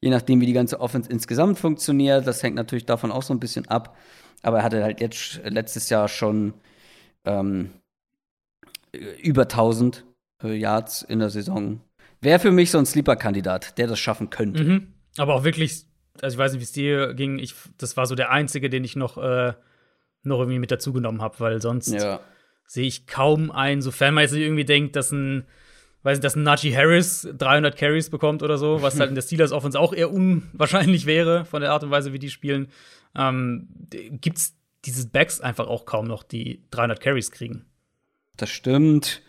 je 0.00 0.10
nachdem, 0.10 0.40
wie 0.40 0.46
die 0.46 0.52
ganze 0.52 0.78
Offense 0.78 1.10
insgesamt 1.10 1.58
funktioniert, 1.58 2.24
das 2.24 2.44
hängt 2.44 2.54
natürlich 2.54 2.86
davon 2.86 3.10
auch 3.10 3.24
so 3.24 3.34
ein 3.34 3.40
bisschen 3.40 3.66
ab. 3.66 3.96
Aber 4.42 4.58
er 4.58 4.62
hatte 4.62 4.84
halt 4.84 5.00
jetzt 5.00 5.40
letztes 5.42 5.88
Jahr 5.88 6.06
schon 6.06 6.54
ähm, 7.24 7.72
über 8.92 9.42
1000 9.42 10.04
äh, 10.44 10.54
Yards 10.54 11.02
in 11.02 11.18
der 11.18 11.30
Saison. 11.30 11.80
Wäre 12.20 12.38
für 12.38 12.50
mich 12.50 12.70
so 12.70 12.78
ein 12.78 12.86
Sleeper-Kandidat, 12.86 13.78
der 13.78 13.86
das 13.86 13.98
schaffen 13.98 14.30
könnte. 14.30 14.64
Mhm. 14.64 14.94
Aber 15.18 15.34
auch 15.34 15.44
wirklich, 15.44 15.84
also 16.20 16.34
ich 16.34 16.38
weiß 16.38 16.52
nicht, 16.52 16.60
wie 16.60 16.64
es 16.64 16.72
dir 16.72 17.14
ging. 17.14 17.38
Ich, 17.38 17.54
das 17.78 17.96
war 17.96 18.06
so 18.06 18.14
der 18.14 18.30
einzige, 18.30 18.68
den 18.70 18.84
ich 18.84 18.96
noch, 18.96 19.18
äh, 19.18 19.52
noch 20.24 20.38
irgendwie 20.40 20.58
mit 20.58 20.70
dazugenommen 20.70 21.22
habe, 21.22 21.38
weil 21.40 21.62
sonst 21.62 21.92
Ja. 21.92 22.20
sehe 22.66 22.86
ich 22.86 23.06
kaum 23.06 23.50
einen, 23.50 23.82
sofern 23.82 24.14
man 24.14 24.22
jetzt 24.22 24.32
nicht 24.32 24.42
irgendwie 24.42 24.64
denkt, 24.64 24.96
dass 24.96 25.12
ein, 25.12 25.44
weiß 26.02 26.18
nicht, 26.18 26.24
dass 26.24 26.36
ein 26.36 26.42
Najee 26.42 26.74
Harris 26.76 27.28
300 27.36 27.76
Carries 27.76 28.10
bekommt 28.10 28.42
oder 28.42 28.58
so, 28.58 28.82
was 28.82 28.98
halt 28.98 29.08
in 29.10 29.14
der 29.14 29.22
Steelers 29.28 29.52
Offense 29.52 29.78
auch 29.78 29.92
eher 29.92 30.12
unwahrscheinlich 30.12 31.06
wäre, 31.06 31.44
von 31.44 31.60
der 31.62 31.72
Art 31.72 31.84
und 31.84 31.90
Weise, 31.90 32.12
wie 32.12 32.18
die 32.18 32.30
spielen, 32.30 32.68
ähm, 33.16 33.68
gibt's 33.90 34.54
diese 34.84 35.08
Backs 35.08 35.40
einfach 35.40 35.66
auch 35.66 35.86
kaum 35.86 36.06
noch, 36.06 36.22
die 36.22 36.62
300 36.70 37.00
Carries 37.00 37.30
kriegen. 37.30 37.64
Das 38.36 38.50
stimmt. 38.50 39.22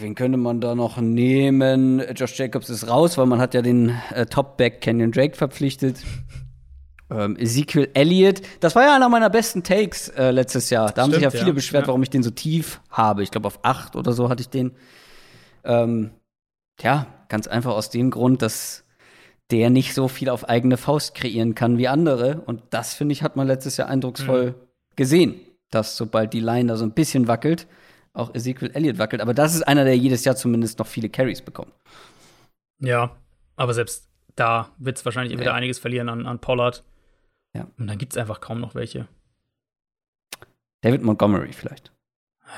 Wen 0.00 0.14
könnte 0.14 0.38
man 0.38 0.60
da 0.60 0.74
noch 0.74 0.96
nehmen? 0.98 2.02
Josh 2.14 2.38
Jacobs 2.38 2.70
ist 2.70 2.88
raus, 2.88 3.18
weil 3.18 3.26
man 3.26 3.40
hat 3.40 3.54
ja 3.54 3.62
den 3.62 3.92
äh, 4.14 4.26
Top-Back 4.26 4.80
Kenyon 4.80 5.12
Drake 5.12 5.36
verpflichtet. 5.36 5.98
Ähm, 7.10 7.36
Ezekiel 7.36 7.90
Elliott, 7.94 8.40
das 8.60 8.74
war 8.74 8.84
ja 8.84 8.96
einer 8.96 9.08
meiner 9.10 9.28
besten 9.30 9.62
Takes 9.62 10.08
äh, 10.08 10.30
letztes 10.30 10.70
Jahr. 10.70 10.90
Da 10.90 11.02
haben 11.02 11.12
sich 11.12 11.20
ja 11.22 11.28
Stimmt, 11.28 11.40
viele 11.42 11.50
ja. 11.50 11.54
beschwert, 11.54 11.82
Ja. 11.84 11.88
warum 11.88 12.02
ich 12.02 12.10
den 12.10 12.22
so 12.22 12.30
tief 12.30 12.80
habe. 12.90 13.22
Ich 13.22 13.30
glaube, 13.30 13.46
auf 13.46 13.58
acht 13.62 13.94
oder 13.94 14.12
so 14.12 14.28
hatte 14.30 14.40
ich 14.40 14.48
den. 14.48 14.72
Ähm, 15.64 16.10
tja, 16.78 17.06
ganz 17.28 17.46
einfach 17.46 17.72
aus 17.74 17.90
dem 17.90 18.10
Grund, 18.10 18.40
dass 18.42 18.84
der 19.50 19.68
nicht 19.68 19.92
so 19.94 20.08
viel 20.08 20.30
auf 20.30 20.48
eigene 20.48 20.78
Faust 20.78 21.14
kreieren 21.14 21.54
kann 21.54 21.76
wie 21.76 21.88
andere. 21.88 22.40
Und 22.46 22.62
das, 22.70 22.94
finde 22.94 23.12
ich, 23.12 23.22
hat 23.22 23.36
man 23.36 23.46
letztes 23.46 23.76
Jahr 23.76 23.88
eindrucksvoll 23.88 24.52
Mhm. 24.52 24.54
gesehen, 24.96 25.34
dass 25.70 25.96
sobald 25.98 26.32
die 26.32 26.40
Line 26.40 26.68
da 26.68 26.76
so 26.76 26.84
ein 26.86 26.92
bisschen 26.92 27.28
wackelt, 27.28 27.66
auch 28.14 28.34
Ezekiel 28.34 28.70
Elliott 28.72 28.98
wackelt. 28.98 29.20
Aber 29.20 29.34
das 29.34 29.54
ist 29.54 29.62
einer, 29.62 29.84
der 29.84 29.96
jedes 29.96 30.24
Jahr 30.24 30.36
zumindest 30.36 30.78
noch 30.78 30.86
viele 30.86 31.08
Carries 31.10 31.42
bekommt. 31.42 31.72
Ja, 32.80 33.16
aber 33.56 33.74
selbst 33.74 34.08
da 34.36 34.70
wird 34.78 34.96
es 34.98 35.04
wahrscheinlich 35.04 35.32
wieder 35.34 35.50
Ja. 35.50 35.54
einiges 35.54 35.78
verlieren 35.78 36.08
an, 36.08 36.26
an 36.26 36.38
Pollard. 36.40 36.84
Ja. 37.56 37.68
Und 37.78 37.86
dann 37.86 37.98
gibt's 37.98 38.16
einfach 38.16 38.40
kaum 38.40 38.60
noch 38.60 38.74
welche. 38.74 39.06
David 40.80 41.02
Montgomery 41.02 41.52
vielleicht. 41.52 41.92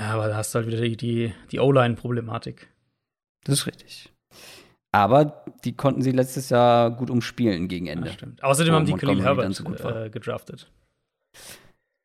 Ja, 0.00 0.12
aber 0.14 0.28
da 0.28 0.36
hast 0.36 0.54
du 0.54 0.58
halt 0.58 0.66
wieder 0.68 0.80
die, 0.80 0.96
die, 0.96 1.34
die 1.52 1.60
O-Line-Problematik. 1.60 2.68
Das 3.44 3.60
ist 3.60 3.66
richtig. 3.66 4.12
Aber 4.92 5.44
die 5.64 5.76
konnten 5.76 6.02
sie 6.02 6.10
letztes 6.10 6.48
Jahr 6.48 6.90
gut 6.90 7.10
umspielen 7.10 7.68
gegen 7.68 7.86
Ende. 7.86 8.08
Ja, 8.08 8.14
stimmt. 8.14 8.42
Außerdem 8.42 8.74
haben 8.74 8.86
die 8.86 8.94
Khalil 8.94 9.22
Herbert 9.22 9.54
so 9.54 9.64
äh, 9.74 10.10
gedraftet. 10.10 10.70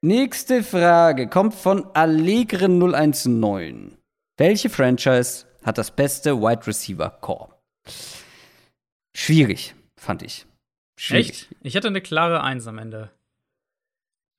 Nächste 0.03 0.64
Frage 0.64 1.28
kommt 1.28 1.53
von 1.53 1.84
Allegren019. 1.94 3.91
Welche 4.38 4.72
Franchise 4.72 5.45
hat 5.64 5.78
das 5.78 5.91
beste 5.91 6.41
Wide 6.41 6.65
Receiver 6.65 7.07
Core? 7.22 7.49
Schwierig, 9.15 9.76
fand 9.95 10.23
ich. 10.23 10.48
Schwierig. 10.98 11.30
Echt? 11.30 11.56
Ich 11.61 11.76
hatte 11.76 11.88
eine 11.88 12.02
klare 12.02 12.41
Eins 12.41 12.65
am 12.65 12.80
Ende. 12.80 13.11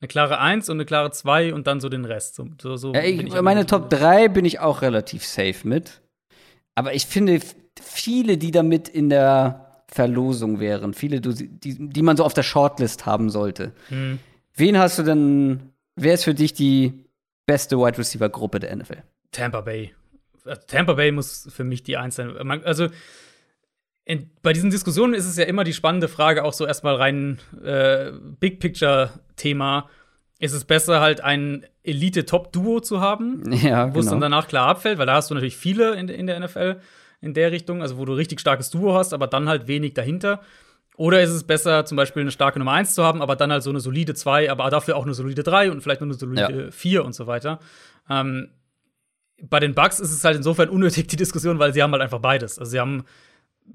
Eine 0.00 0.08
klare 0.08 0.40
Eins 0.40 0.68
und 0.68 0.78
eine 0.78 0.84
klare 0.84 1.12
Zwei 1.12 1.54
und 1.54 1.68
dann 1.68 1.80
so 1.80 1.88
den 1.88 2.04
Rest. 2.06 2.34
So, 2.34 2.76
so 2.76 2.92
ja, 2.92 3.04
ich, 3.04 3.40
meine 3.40 3.64
Top 3.64 3.88
3 3.88 4.26
bin 4.26 4.44
ich 4.44 4.58
auch 4.58 4.82
relativ 4.82 5.24
safe 5.24 5.60
mit. 5.62 6.00
Aber 6.74 6.92
ich 6.92 7.06
finde, 7.06 7.38
viele, 7.80 8.36
die 8.36 8.50
damit 8.50 8.88
in 8.88 9.10
der 9.10 9.84
Verlosung 9.86 10.58
wären, 10.58 10.92
viele, 10.92 11.20
die, 11.20 11.88
die 11.88 12.02
man 12.02 12.16
so 12.16 12.24
auf 12.24 12.34
der 12.34 12.42
Shortlist 12.42 13.06
haben 13.06 13.30
sollte. 13.30 13.70
Hm. 13.90 14.18
Wen 14.54 14.78
hast 14.78 14.98
du 14.98 15.02
denn, 15.02 15.72
wer 15.96 16.14
ist 16.14 16.24
für 16.24 16.34
dich 16.34 16.52
die 16.52 17.06
beste 17.46 17.78
Wide 17.78 17.98
Receiver 17.98 18.28
Gruppe 18.28 18.60
der 18.60 18.74
NFL? 18.76 19.02
Tampa 19.30 19.60
Bay. 19.62 19.94
Äh, 20.44 20.56
Tampa 20.66 20.94
Bay 20.94 21.12
muss 21.12 21.48
für 21.50 21.64
mich 21.64 21.82
die 21.82 21.96
Eins 21.96 22.16
sein. 22.16 22.36
Also, 22.64 22.88
in, 24.04 24.30
bei 24.42 24.52
diesen 24.52 24.70
Diskussionen 24.70 25.14
ist 25.14 25.26
es 25.26 25.36
ja 25.36 25.44
immer 25.44 25.64
die 25.64 25.72
spannende 25.72 26.08
Frage, 26.08 26.44
auch 26.44 26.52
so 26.52 26.66
erstmal 26.66 26.96
rein 26.96 27.38
äh, 27.62 28.10
Big 28.40 28.60
Picture-Thema. 28.60 29.88
Ist 30.38 30.54
es 30.54 30.64
besser, 30.64 31.00
halt 31.00 31.20
ein 31.20 31.64
Elite-Top-Duo 31.84 32.80
zu 32.80 33.00
haben, 33.00 33.52
ja, 33.62 33.94
wo 33.94 34.00
es 34.00 34.06
genau. 34.06 34.12
dann 34.12 34.20
danach 34.32 34.48
klar 34.48 34.68
abfällt, 34.68 34.98
weil 34.98 35.06
da 35.06 35.14
hast 35.14 35.30
du 35.30 35.34
natürlich 35.34 35.56
viele 35.56 35.94
in, 35.94 36.08
in 36.08 36.26
der 36.26 36.40
NFL 36.40 36.80
in 37.20 37.34
der 37.34 37.52
Richtung, 37.52 37.80
also 37.80 37.96
wo 37.96 38.04
du 38.04 38.12
richtig 38.12 38.40
starkes 38.40 38.70
Duo 38.70 38.94
hast, 38.94 39.14
aber 39.14 39.28
dann 39.28 39.48
halt 39.48 39.68
wenig 39.68 39.94
dahinter. 39.94 40.40
Oder 40.96 41.22
ist 41.22 41.30
es 41.30 41.44
besser, 41.44 41.84
zum 41.84 41.96
Beispiel 41.96 42.20
eine 42.20 42.30
starke 42.30 42.58
Nummer 42.58 42.72
1 42.72 42.94
zu 42.94 43.02
haben, 43.02 43.22
aber 43.22 43.34
dann 43.34 43.50
halt 43.50 43.62
so 43.62 43.70
eine 43.70 43.80
solide 43.80 44.14
2, 44.14 44.50
aber 44.50 44.68
dafür 44.70 44.96
auch 44.96 45.04
eine 45.04 45.14
solide 45.14 45.42
3 45.42 45.70
und 45.70 45.80
vielleicht 45.82 46.00
nur 46.00 46.08
eine 46.08 46.18
solide 46.18 46.64
ja. 46.66 46.70
4 46.70 47.04
und 47.04 47.14
so 47.14 47.26
weiter. 47.26 47.60
Ähm, 48.10 48.50
bei 49.42 49.58
den 49.58 49.74
Bugs 49.74 50.00
ist 50.00 50.12
es 50.12 50.24
halt 50.24 50.36
insofern 50.36 50.68
unnötig, 50.68 51.08
die 51.08 51.16
Diskussion, 51.16 51.58
weil 51.58 51.72
sie 51.72 51.82
haben 51.82 51.92
halt 51.92 52.02
einfach 52.02 52.20
beides. 52.20 52.58
Also 52.58 52.70
sie 52.70 52.80
haben 52.80 53.04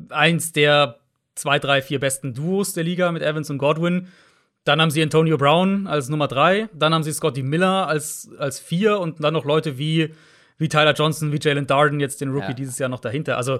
eins 0.09 0.51
der 0.53 0.99
zwei, 1.35 1.59
drei, 1.59 1.81
vier 1.81 1.99
besten 1.99 2.33
Duos 2.33 2.73
der 2.73 2.83
Liga 2.83 3.11
mit 3.11 3.21
Evans 3.23 3.49
und 3.49 3.57
Godwin. 3.57 4.07
Dann 4.63 4.81
haben 4.81 4.91
sie 4.91 5.01
Antonio 5.01 5.37
Brown 5.37 5.87
als 5.87 6.09
Nummer 6.09 6.27
drei. 6.27 6.69
Dann 6.73 6.93
haben 6.93 7.03
sie 7.03 7.13
Scotty 7.13 7.43
Miller 7.43 7.87
als, 7.87 8.29
als 8.37 8.59
vier 8.59 8.99
und 8.99 9.23
dann 9.23 9.33
noch 9.33 9.45
Leute 9.45 9.77
wie, 9.77 10.13
wie 10.57 10.67
Tyler 10.67 10.93
Johnson, 10.93 11.31
wie 11.31 11.39
Jalen 11.41 11.67
Darden, 11.67 11.99
jetzt 11.99 12.21
den 12.21 12.31
Rookie 12.31 12.49
ja. 12.49 12.53
dieses 12.53 12.77
Jahr 12.79 12.89
noch 12.89 12.99
dahinter. 12.99 13.37
Also 13.37 13.59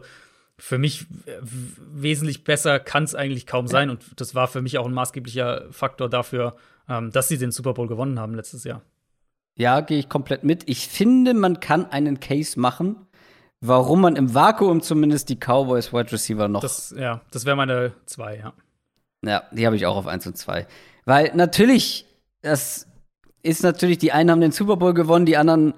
für 0.60 0.78
mich 0.78 1.06
wesentlich 1.40 2.44
besser 2.44 2.80
kann 2.80 3.04
es 3.04 3.16
eigentlich 3.16 3.46
kaum 3.46 3.68
sein. 3.68 3.90
Und 3.90 4.20
das 4.20 4.34
war 4.34 4.48
für 4.48 4.62
mich 4.62 4.78
auch 4.78 4.88
ein 4.88 4.94
maßgeblicher 4.94 5.68
Faktor 5.72 6.10
dafür, 6.10 6.56
ähm, 6.90 7.12
dass 7.12 7.28
sie 7.28 7.38
den 7.38 7.52
Super 7.52 7.74
Bowl 7.74 7.88
gewonnen 7.88 8.20
haben 8.20 8.34
letztes 8.34 8.64
Jahr. 8.64 8.82
Ja, 9.56 9.82
gehe 9.82 10.00
ich 10.00 10.10
komplett 10.10 10.44
mit. 10.44 10.64
Ich 10.68 10.88
finde, 10.88 11.34
man 11.34 11.60
kann 11.60 11.86
einen 11.92 12.20
Case 12.20 12.60
machen, 12.60 12.96
warum 13.60 14.02
man 14.02 14.16
im 14.16 14.34
Vakuum 14.34 14.82
zumindest 14.82 15.30
die 15.30 15.36
Cowboys 15.36 15.94
Wide 15.94 16.12
Receiver 16.12 16.48
noch. 16.48 16.62
Das, 16.62 16.94
ja, 16.98 17.22
das 17.32 17.46
wäre 17.46 17.56
meine 17.56 17.94
zwei, 18.06 18.38
ja. 18.38 18.54
Ja, 19.24 19.44
die 19.52 19.66
habe 19.66 19.76
ich 19.76 19.86
auch 19.86 19.98
auf 19.98 20.06
1 20.06 20.28
und 20.28 20.38
2. 20.38 20.68
Weil 21.06 21.32
natürlich, 21.36 22.06
das 22.42 22.88
ist 23.42 23.64
natürlich, 23.64 23.98
die 23.98 24.12
einen 24.12 24.30
haben 24.30 24.42
den 24.42 24.52
Super 24.52 24.78
Bowl 24.78 24.94
gewonnen, 24.94 25.26
die 25.26 25.38
anderen 25.38 25.74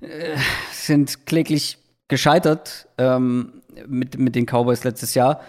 äh, 0.00 0.36
sind 0.72 1.24
kläglich 1.26 1.78
gescheitert 2.08 2.88
ähm, 2.98 3.59
mit, 3.86 4.18
mit 4.18 4.34
den 4.34 4.46
Cowboys 4.46 4.84
letztes 4.84 5.14
Jahr. 5.14 5.40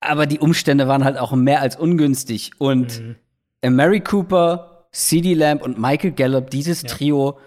Aber 0.00 0.26
die 0.26 0.38
Umstände 0.38 0.88
waren 0.88 1.04
halt 1.04 1.18
auch 1.18 1.32
mehr 1.32 1.60
als 1.60 1.76
ungünstig. 1.76 2.52
Und 2.58 3.00
mhm. 3.62 3.74
Mary 3.74 4.00
Cooper, 4.00 4.88
CD 4.92 5.34
Lamb 5.34 5.62
und 5.62 5.78
Michael 5.78 6.12
Gallup, 6.12 6.50
dieses 6.50 6.82
ja. 6.82 6.88
Trio, 6.88 7.38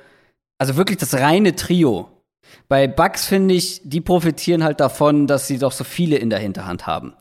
also 0.57 0.75
wirklich 0.75 0.97
das 0.97 1.13
reine 1.15 1.55
Trio, 1.55 2.21
bei 2.67 2.87
Bugs 2.87 3.25
finde 3.25 3.53
ich, 3.53 3.81
die 3.83 4.01
profitieren 4.01 4.63
halt 4.63 4.79
davon, 4.79 5.27
dass 5.27 5.47
sie 5.47 5.57
doch 5.57 5.71
so 5.71 5.83
viele 5.83 6.17
in 6.17 6.29
der 6.29 6.39
Hinterhand 6.39 6.87
haben. 6.87 7.13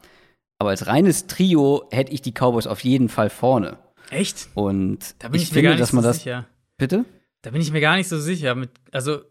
Aber 0.59 0.71
als 0.71 0.87
reines 0.87 1.27
Trio 1.27 1.85
hätte 1.91 2.13
ich 2.13 2.23
die 2.23 2.33
Cowboys 2.33 2.67
auf 2.67 2.81
jeden 2.81 3.09
Fall 3.09 3.31
vorne. 3.31 3.79
Echt? 4.11 4.49
Und 4.55 5.15
da 5.21 5.29
bin 5.29 5.41
ich, 5.41 5.49
ich 5.49 5.53
finde, 5.53 5.77
dass 5.77 5.93
man 5.93 6.03
so 6.03 6.11
das. 6.11 6.19
Sicher. 6.19 6.47
Bitte? 6.77 7.05
Da 7.43 7.51
bin 7.51 7.63
ich 7.63 7.73
mir 7.73 7.81
gar 7.81 7.97
nicht 7.97 8.09
so 8.09 8.19
sicher. 8.19 8.55
Mit, 8.55 8.71
also 8.93 9.23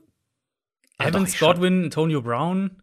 ja, 0.99 1.07
Evans, 1.07 1.33
doch, 1.33 1.53
Godwin, 1.53 1.85
Antonio 1.85 2.21
Brown. 2.21 2.81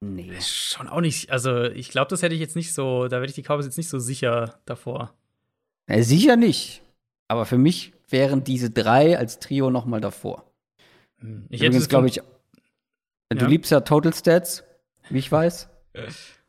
Nee. 0.00 0.38
Schon 0.40 0.88
auch 0.88 1.00
nicht. 1.00 1.30
Also, 1.30 1.64
ich 1.64 1.90
glaube, 1.90 2.08
das 2.10 2.22
hätte 2.22 2.34
ich 2.34 2.40
jetzt 2.40 2.56
nicht 2.56 2.74
so. 2.74 3.08
Da 3.08 3.16
werde 3.16 3.26
ich 3.26 3.34
die 3.34 3.42
Cowboys 3.42 3.64
jetzt 3.64 3.78
nicht 3.78 3.88
so 3.88 3.98
sicher 3.98 4.60
davor. 4.66 5.14
Ja, 5.88 6.02
sicher 6.02 6.36
nicht. 6.36 6.82
Aber 7.28 7.46
für 7.46 7.58
mich 7.58 7.92
wären 8.08 8.44
diese 8.44 8.70
drei 8.70 9.18
als 9.18 9.38
Trio 9.38 9.70
noch 9.70 9.84
mal 9.84 10.00
davor. 10.00 10.52
Hm. 11.18 11.46
Ich 11.48 11.62
Übrigens 11.62 11.88
glaube 11.88 12.08
ich 12.08 12.20
Du 13.28 13.44
ja. 13.44 13.46
liebst 13.46 13.72
ja 13.72 13.80
Total 13.80 14.14
Stats, 14.14 14.64
wie 15.10 15.18
ich 15.18 15.30
weiß. 15.30 15.68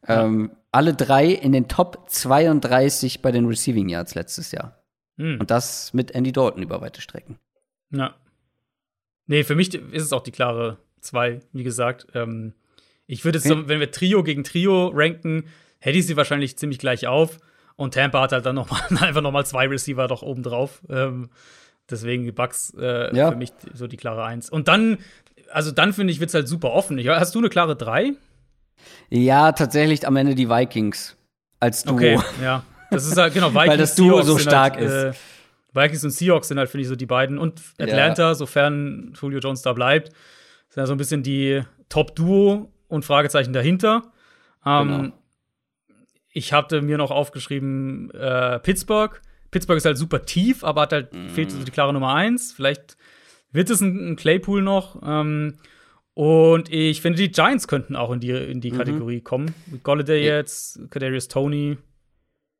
Ähm, 0.09 0.51
alle 0.71 0.93
drei 0.93 1.25
in 1.25 1.51
den 1.51 1.67
Top 1.67 2.09
32 2.09 3.21
bei 3.21 3.31
den 3.31 3.45
Receiving 3.45 3.89
Yards 3.89 4.15
letztes 4.15 4.51
Jahr. 4.51 4.81
Mhm. 5.17 5.41
Und 5.41 5.51
das 5.51 5.93
mit 5.93 6.11
Andy 6.11 6.31
Dalton 6.31 6.63
über 6.63 6.79
weite 6.79 7.01
Strecken. 7.01 7.39
Ja. 7.89 8.15
Nee, 9.25 9.43
für 9.43 9.55
mich 9.55 9.73
ist 9.73 10.03
es 10.03 10.13
auch 10.13 10.21
die 10.21 10.31
klare 10.31 10.77
2, 11.01 11.41
wie 11.51 11.63
gesagt. 11.63 12.07
Ähm, 12.13 12.53
ich 13.07 13.25
würde 13.25 13.39
so, 13.39 13.67
wenn 13.67 13.79
wir 13.79 13.91
Trio 13.91 14.23
gegen 14.23 14.43
Trio 14.43 14.91
ranken, 14.93 15.45
hätte 15.79 15.97
ich 15.97 16.05
sie 16.05 16.17
wahrscheinlich 16.17 16.57
ziemlich 16.57 16.79
gleich 16.79 17.07
auf. 17.07 17.37
Und 17.75 17.93
Tampa 17.93 18.21
hat 18.21 18.31
halt 18.31 18.45
dann 18.45 18.55
noch 18.55 18.69
mal, 18.69 18.81
einfach 19.01 19.21
noch 19.21 19.31
mal 19.31 19.45
zwei 19.45 19.67
Receiver 19.67 20.07
doch 20.07 20.21
oben 20.21 20.43
drauf. 20.43 20.81
Ähm, 20.89 21.29
deswegen 21.89 22.23
die 22.23 22.31
Bucks 22.31 22.73
äh, 22.79 23.15
ja. 23.15 23.31
für 23.31 23.37
mich 23.37 23.51
so 23.73 23.87
die 23.87 23.97
klare 23.97 24.23
1. 24.23 24.49
Und 24.49 24.67
dann 24.67 24.97
also 25.51 25.71
dann 25.71 25.93
finde 25.93 26.11
ich, 26.11 26.19
wird 26.19 26.29
es 26.29 26.33
halt 26.33 26.47
super 26.47 26.71
offen. 26.71 26.99
Hast 27.07 27.35
du 27.35 27.39
eine 27.39 27.49
klare 27.49 27.75
3? 27.75 28.13
Ja, 29.09 29.51
tatsächlich 29.51 30.05
am 30.07 30.15
Ende 30.15 30.35
die 30.35 30.49
Vikings 30.49 31.17
als 31.59 31.83
Duo. 31.83 31.95
Okay, 31.95 32.19
ja. 32.41 32.63
Das 32.91 33.05
ist 33.05 33.17
halt, 33.17 33.33
genau, 33.33 33.49
Vikings. 33.49 33.67
Weil 33.67 33.77
das 33.77 33.95
Duo 33.95 34.21
Seahawks 34.21 34.27
so 34.27 34.37
stark 34.37 34.75
halt, 34.77 34.85
ist. 34.85 34.93
Äh, 34.93 35.13
Vikings 35.73 36.03
und 36.03 36.11
Seahawks 36.11 36.47
sind 36.47 36.57
halt, 36.57 36.69
finde 36.69 36.83
ich, 36.83 36.87
so 36.87 36.95
die 36.95 37.05
beiden. 37.05 37.37
Und 37.37 37.61
Atlanta, 37.79 38.29
ja. 38.29 38.35
sofern 38.35 39.13
Julio 39.19 39.39
Jones 39.39 39.61
da 39.61 39.73
bleibt, 39.73 40.09
sind 40.69 40.81
ja 40.81 40.85
so 40.85 40.93
ein 40.93 40.97
bisschen 40.97 41.23
die 41.23 41.63
Top-Duo 41.89 42.71
und 42.87 43.05
Fragezeichen 43.05 43.53
dahinter. 43.53 44.11
Ähm, 44.65 44.87
genau. 44.87 45.13
Ich 46.31 46.53
hatte 46.53 46.81
mir 46.81 46.97
noch 46.97 47.11
aufgeschrieben, 47.11 48.11
äh, 48.11 48.59
Pittsburgh. 48.59 49.21
Pittsburgh 49.49 49.77
ist 49.77 49.85
halt 49.85 49.97
super 49.97 50.23
tief, 50.23 50.63
aber 50.63 50.81
hat 50.81 50.93
halt, 50.93 51.13
mm. 51.13 51.29
fehlt 51.29 51.51
so 51.51 51.63
die 51.63 51.71
klare 51.71 51.93
Nummer 51.93 52.13
1. 52.13 52.51
Vielleicht 52.51 52.97
wird 53.51 53.69
es 53.69 53.81
ein, 53.81 54.11
ein 54.11 54.15
Claypool 54.15 54.61
noch. 54.61 55.01
Ähm, 55.03 55.57
und 56.13 56.71
ich 56.73 57.01
finde, 57.01 57.19
die 57.19 57.31
Giants 57.31 57.67
könnten 57.67 57.95
auch 57.95 58.11
in 58.11 58.19
die, 58.19 58.31
in 58.31 58.59
die 58.59 58.71
mhm. 58.71 58.77
Kategorie 58.77 59.21
kommen. 59.21 59.53
Mit 59.67 59.83
Golladay 59.83 60.25
ja. 60.25 60.35
jetzt, 60.35 60.79
Kadarius 60.89 61.27
Tony. 61.27 61.77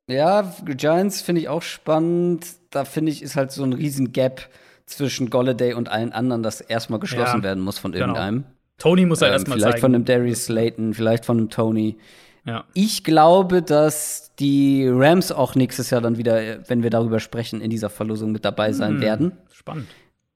Ja, 0.08 0.54
Giants 0.64 1.22
finde 1.22 1.42
ich 1.42 1.50
auch 1.50 1.64
spannend. 1.64 2.46
Da 2.70 2.86
finde 2.86 3.12
ich, 3.12 3.22
ist 3.22 3.36
halt 3.36 3.52
so 3.52 3.64
ein 3.64 3.74
riesen 3.74 4.12
Gap 4.14 4.48
zwischen 4.86 5.30
Golladay 5.30 5.74
und 5.74 5.90
allen 5.90 6.14
anderen, 6.14 6.44
das 6.44 6.62
erstmal 6.62 7.00
geschlossen 7.00 7.38
ja, 7.38 7.44
werden 7.44 7.64
muss 7.64 7.78
von 7.78 7.92
genau. 7.92 8.06
irgendeinem. 8.06 8.44
Genau. 8.44 8.57
Tony 8.78 9.06
muss 9.06 9.22
er 9.22 9.30
ähm, 9.30 9.34
erstmal 9.34 9.58
Vielleicht 9.58 9.74
zeigen. 9.74 9.82
von 9.82 9.96
einem 9.96 10.06
Darius 10.06 10.46
Slayton, 10.46 10.94
vielleicht 10.94 11.26
von 11.26 11.38
einem 11.38 11.50
Tony. 11.50 11.98
Ja. 12.46 12.66
Ich 12.74 13.04
glaube, 13.04 13.62
dass 13.62 14.34
die 14.40 14.88
Rams 14.88 15.32
auch 15.32 15.56
nächstes 15.56 15.90
Jahr 15.90 16.02
dann 16.02 16.18
wieder, 16.18 16.70
wenn 16.70 16.84
wir 16.84 16.90
darüber 16.90 17.20
sprechen, 17.20 17.60
in 17.60 17.70
dieser 17.70 17.90
Verlosung 17.90 18.32
mit 18.32 18.46
dabei 18.46 18.72
sein 18.72 18.96
hm, 18.96 19.02
werden. 19.02 19.32
Spannend 19.52 19.88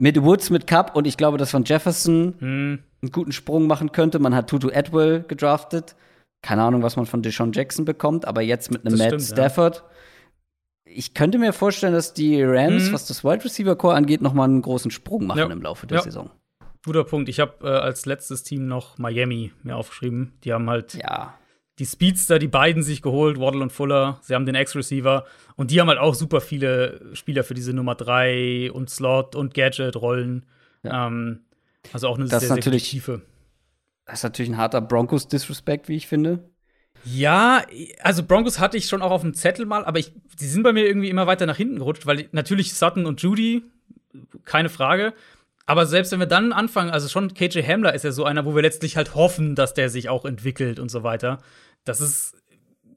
mit 0.02 0.20
Woods, 0.24 0.50
mit 0.50 0.66
Cup 0.66 0.96
und 0.96 1.06
ich 1.06 1.16
glaube, 1.16 1.38
dass 1.38 1.52
von 1.52 1.64
Jefferson 1.64 2.34
hm. 2.40 2.80
einen 3.04 3.12
guten 3.12 3.32
Sprung 3.32 3.68
machen 3.68 3.92
könnte. 3.92 4.18
Man 4.18 4.34
hat 4.34 4.50
Tutu 4.50 4.70
Atwell 4.74 5.22
gedraftet. 5.22 5.96
Keine 6.42 6.64
Ahnung, 6.64 6.82
was 6.82 6.96
man 6.96 7.06
von 7.06 7.22
Deshaun 7.22 7.52
Jackson 7.52 7.86
bekommt, 7.86 8.26
aber 8.26 8.42
jetzt 8.42 8.72
mit 8.72 8.84
einem 8.84 8.98
das 8.98 9.00
Matt 9.00 9.22
stimmt, 9.22 9.38
Stafford. 9.38 9.76
Ja. 9.76 10.92
Ich 10.94 11.14
könnte 11.14 11.38
mir 11.38 11.54
vorstellen, 11.54 11.94
dass 11.94 12.16
die 12.16 12.42
Rams, 12.42 12.88
hm. 12.88 12.94
was 12.94 13.06
das 13.06 13.24
Wide 13.24 13.46
Receiver 13.46 13.76
Core 13.76 13.94
angeht, 13.94 14.24
noch 14.24 14.34
mal 14.34 14.46
einen 14.46 14.64
großen 14.64 14.90
Sprung 14.90 15.28
machen 15.28 15.38
ja. 15.38 15.46
im 15.46 15.62
Laufe 15.62 15.86
der. 15.86 16.02
Saison. 16.02 16.32
Guter 16.84 17.04
Punkt. 17.04 17.30
Ich 17.30 17.40
habe 17.40 17.68
äh, 17.68 17.70
als 17.72 18.06
letztes 18.06 18.44
Team 18.44 18.68
noch 18.68 18.98
Miami 18.98 19.52
mir 19.64 19.76
aufgeschrieben. 19.76 20.34
Die 20.44 20.54
haben 20.54 20.70
halt 20.70 20.96
ja 20.96 21.36
die 21.82 21.88
Speedster, 21.88 22.38
die 22.38 22.48
beiden 22.48 22.84
sich 22.84 23.02
geholt, 23.02 23.40
Waddle 23.40 23.62
und 23.64 23.72
Fuller. 23.72 24.20
Sie 24.22 24.36
haben 24.36 24.46
den 24.46 24.54
Ex-Receiver. 24.54 25.26
Und 25.56 25.72
die 25.72 25.82
haben 25.82 25.88
halt 25.88 25.98
auch 25.98 26.14
super 26.14 26.40
viele 26.40 27.02
Spieler 27.14 27.44
für 27.44 27.56
diese 27.56 27.74
Nummer 27.74 27.96
3 27.96 28.72
und 28.72 28.92
Slot 28.92 29.36
und 29.36 29.56
Gadget-Rollen. 29.56 30.46
Ja. 30.84 31.08
Ähm, 31.08 31.40
also 31.92 32.08
auch 32.08 32.18
eine 32.18 32.28
das 32.28 32.44
sehr, 32.44 32.62
sehr 32.62 32.78
Tiefe. 32.78 33.24
Das 34.06 34.20
ist 34.20 34.24
natürlich 34.24 34.52
ein 34.52 34.58
harter 34.58 34.80
Broncos-Disrespect, 34.80 35.88
wie 35.88 35.96
ich 35.96 36.06
finde. 36.06 36.52
Ja, 37.04 37.64
also 38.04 38.22
Broncos 38.22 38.60
hatte 38.60 38.78
ich 38.78 38.86
schon 38.86 39.02
auch 39.02 39.10
auf 39.10 39.22
dem 39.22 39.34
Zettel 39.34 39.66
mal, 39.66 39.84
aber 39.84 39.98
ich, 39.98 40.14
die 40.40 40.46
sind 40.46 40.62
bei 40.62 40.74
mir 40.74 40.86
irgendwie 40.86 41.10
immer 41.10 41.26
weiter 41.26 41.48
nach 41.48 41.58
hinten 41.58 41.80
gerutscht, 41.80 42.06
weil 42.06 42.30
natürlich 42.32 42.76
Sutton 42.76 43.08
und 43.08 43.24
Judy, 43.24 43.64
keine 44.46 44.70
Frage. 44.70 45.14
Aber 45.66 45.86
selbst 45.86 46.12
wenn 46.12 46.20
wir 46.20 46.28
dann 46.28 46.54
anfangen, 46.54 46.92
also 46.92 47.08
schon 47.08 47.34
KJ 47.34 47.62
Hamler 47.62 47.94
ist 47.94 48.04
ja 48.04 48.12
so 48.12 48.26
einer, 48.26 48.46
wo 48.46 48.56
wir 48.56 48.62
letztlich 48.62 48.98
halt 48.98 49.16
hoffen, 49.16 49.56
dass 49.56 49.74
der 49.74 49.90
sich 49.90 50.10
auch 50.10 50.26
entwickelt 50.26 50.80
und 50.80 50.90
so 50.90 51.04
weiter. 51.04 51.40
Das 51.84 52.02
ist 52.02 52.36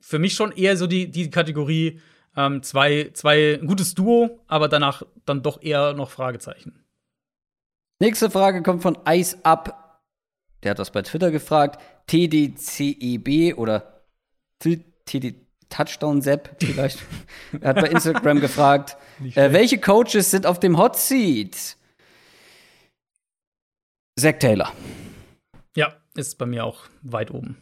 für 0.01 0.19
mich 0.19 0.35
schon 0.35 0.53
eher 0.53 0.77
so 0.77 0.86
die, 0.86 1.11
die 1.11 1.31
Kategorie, 1.31 2.01
Ähm, 2.36 2.65
zwei, 2.65 3.11
zwei, 3.15 3.61
ein 3.61 3.69
gutes 3.69 3.95
Duo, 3.95 4.41
aber 4.49 4.66
danach 4.66 5.05
dann 5.24 5.45
doch 5.45 5.62
eher 5.62 5.93
noch 5.93 6.11
Fragezeichen. 6.11 6.85
Nächste 8.01 8.28
Frage 8.28 8.62
kommt 8.62 8.82
von 8.82 8.99
Ice 9.09 9.39
Up. 9.45 10.03
Der 10.65 10.73
hat 10.73 10.81
das 10.81 10.91
bei 10.91 11.03
Twitter 11.03 11.31
gefragt. 11.31 11.81
TDCEB 12.09 13.57
oder 13.57 14.03
TD 14.59 15.47
Touchdown 15.69 16.23
Sepp 16.23 16.57
vielleicht. 16.59 16.99
er 17.61 17.70
hat 17.70 17.77
bei 17.77 17.89
Instagram 17.89 18.41
gefragt, 18.41 18.97
äh, 19.35 19.53
welche 19.53 19.78
Coaches 19.78 20.31
sind 20.31 20.47
auf 20.47 20.59
dem 20.59 20.77
Hot 20.77 20.97
Seat? 20.97 21.77
Zach 24.19 24.39
Taylor. 24.39 24.73
Ja, 25.77 25.95
ist 26.15 26.39
bei 26.39 26.47
mir 26.47 26.65
auch 26.65 26.85
weit 27.03 27.32
oben. 27.32 27.57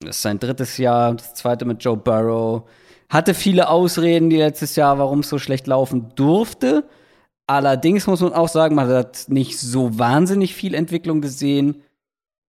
Das 0.00 0.16
ist 0.16 0.22
sein 0.22 0.38
drittes 0.38 0.78
Jahr, 0.78 1.14
das 1.14 1.34
zweite 1.34 1.64
mit 1.64 1.84
Joe 1.84 1.96
Burrow. 1.96 2.68
Hatte 3.10 3.34
viele 3.34 3.68
Ausreden 3.68 4.30
die 4.30 4.36
letztes 4.36 4.76
Jahr, 4.76 4.98
warum 4.98 5.20
es 5.20 5.28
so 5.28 5.38
schlecht 5.38 5.66
laufen 5.66 6.12
durfte. 6.14 6.84
Allerdings 7.46 8.06
muss 8.06 8.20
man 8.20 8.32
auch 8.32 8.48
sagen, 8.48 8.74
man 8.74 8.88
hat 8.88 9.26
nicht 9.28 9.58
so 9.58 9.98
wahnsinnig 9.98 10.54
viel 10.54 10.74
Entwicklung 10.74 11.20
gesehen. 11.20 11.82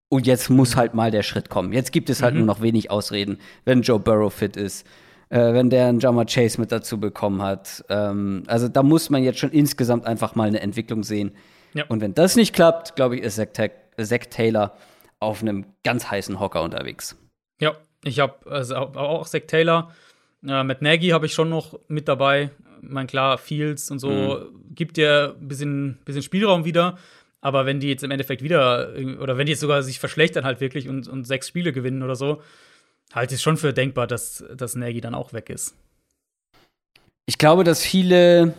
Und 0.10 0.26
jetzt 0.26 0.50
muss 0.50 0.76
halt 0.76 0.94
mal 0.94 1.12
der 1.12 1.24
Schritt 1.24 1.50
kommen. 1.50 1.72
Jetzt 1.72 1.92
gibt 1.92 2.10
es 2.10 2.22
halt 2.22 2.34
mhm. 2.34 2.40
nur 2.42 2.48
noch 2.48 2.62
wenig 2.62 2.90
Ausreden, 2.90 3.38
wenn 3.64 3.82
Joe 3.82 4.00
Burrow 4.00 4.34
fit 4.34 4.58
ist, 4.58 4.88
äh, 5.30 5.54
wenn 5.54 5.70
der 5.70 5.88
einen 5.88 6.00
Jammer 6.00 6.26
Chase 6.26 6.60
mit 6.60 6.72
dazu 6.72 7.00
bekommen 7.00 7.42
hat. 7.42 7.86
Ähm, 7.90 8.44
also 8.48 8.68
da 8.68 8.82
muss 8.82 9.10
man 9.10 9.24
jetzt 9.24 9.40
schon 9.40 9.52
insgesamt 9.52 10.06
einfach 10.06 10.36
mal 10.36 10.48
eine 10.48 10.62
Entwicklung 10.62 11.04
sehen. 11.04 11.32
Ja. 11.74 11.86
Und 11.88 12.02
wenn 12.02 12.14
das 12.14 12.36
nicht 12.36 12.54
klappt, 12.54 12.96
glaube 12.96 13.18
ich, 13.18 13.24
ist 13.24 13.36
Zach, 13.36 13.70
Zach, 14.02 14.26
Taylor 14.30 14.76
auf 15.20 15.42
einem 15.42 15.66
ganz 15.84 16.10
heißen 16.10 16.40
Hocker 16.40 16.64
unterwegs. 16.64 17.18
Ja, 17.60 17.76
ich 18.04 18.20
habe 18.20 18.50
also 18.50 18.76
auch 18.76 19.28
Zach 19.28 19.42
Taylor. 19.48 19.94
Äh, 20.48 20.64
mit 20.64 20.82
Nagy 20.82 21.10
habe 21.10 21.26
ich 21.26 21.34
schon 21.34 21.50
noch 21.50 21.80
mit 21.88 22.08
dabei. 22.08 22.52
Mein 22.82 23.08
klar, 23.08 23.38
Fields 23.38 23.92
und 23.92 24.00
so 24.00 24.10
mhm. 24.10 24.74
gibt 24.74 24.98
dir 24.98 25.36
ein 25.40 25.48
bisschen, 25.48 26.00
bisschen 26.06 26.24
Spielraum 26.24 26.66
wieder. 26.66 26.98
Aber 27.42 27.66
wenn 27.66 27.80
die 27.80 27.88
jetzt 27.88 28.04
im 28.04 28.12
Endeffekt 28.12 28.42
wieder, 28.42 28.94
oder 29.20 29.38
wenn 29.38 29.46
die 29.46 29.52
jetzt 29.52 29.62
sogar 29.62 29.82
sich 29.84 30.00
verschlechtern 30.00 30.46
halt 30.46 30.60
wirklich 30.60 30.90
und, 30.90 31.08
und 31.08 31.26
sechs 31.26 31.48
Spiele 31.48 31.72
gewinnen 31.72 32.04
oder 32.04 32.16
so, 32.16 32.42
halte 33.14 33.34
ich 33.34 33.40
es 33.40 33.44
schon 33.44 33.58
für 33.58 33.74
denkbar, 33.74 34.08
dass, 34.08 34.44
dass 34.56 34.76
Nagy 34.76 35.02
dann 35.02 35.16
auch 35.16 35.34
weg 35.34 35.50
ist. 35.50 35.76
Ich 37.26 37.38
glaube, 37.38 37.64
dass 37.64 37.84
viele 37.84 38.54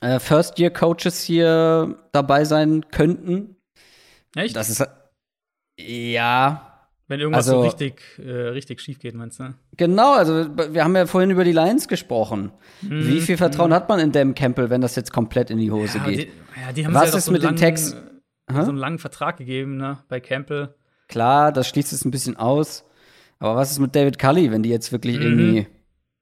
äh, 0.00 0.18
First-Year-Coaches 0.18 1.22
hier 1.22 1.96
dabei 2.12 2.44
sein 2.44 2.86
könnten. 2.90 3.56
Echt? 4.34 4.56
Das 4.56 4.70
ist 4.70 4.86
ja. 5.78 6.66
Wenn 7.08 7.18
irgendwas 7.18 7.48
also, 7.48 7.62
so 7.62 7.66
richtig, 7.66 8.02
äh, 8.24 8.30
richtig 8.30 8.80
schief 8.80 9.00
geht, 9.00 9.16
meinst 9.16 9.40
du? 9.40 9.52
Genau, 9.76 10.12
also 10.12 10.46
wir 10.56 10.84
haben 10.84 10.94
ja 10.94 11.06
vorhin 11.06 11.30
über 11.30 11.42
die 11.42 11.50
Lions 11.50 11.88
gesprochen. 11.88 12.52
Mhm. 12.82 13.08
Wie 13.08 13.20
viel 13.20 13.36
Vertrauen 13.36 13.70
mhm. 13.70 13.74
hat 13.74 13.88
man 13.88 13.98
in 13.98 14.12
Dan 14.12 14.34
Campbell, 14.34 14.70
wenn 14.70 14.80
das 14.80 14.94
jetzt 14.94 15.12
komplett 15.12 15.50
in 15.50 15.58
die 15.58 15.72
Hose 15.72 15.98
ja, 15.98 16.04
geht? 16.04 16.18
Die, 16.18 16.60
ja, 16.60 16.72
die 16.72 16.86
haben 16.86 16.94
Was 16.94 17.12
ist 17.12 17.24
so 17.24 17.32
mit 17.32 17.42
dem 17.42 17.56
Text? 17.56 17.96
So 18.48 18.56
einen 18.56 18.76
langen 18.76 18.98
Vertrag 18.98 19.38
gegeben, 19.38 19.76
ne, 19.76 19.98
bei 20.08 20.20
Campbell. 20.20 20.74
Klar, 21.08 21.52
das 21.52 21.68
schließt 21.68 21.92
es 21.92 22.04
ein 22.04 22.12
bisschen 22.12 22.36
aus. 22.36 22.84
Aber 23.40 23.56
was 23.56 23.72
ist 23.72 23.80
mit 23.80 23.96
David 23.96 24.18
Cully, 24.18 24.52
wenn 24.52 24.62
die 24.62 24.70
jetzt 24.70 24.92
wirklich 24.92 25.16
mhm. 25.16 25.22
irgendwie 25.22 25.66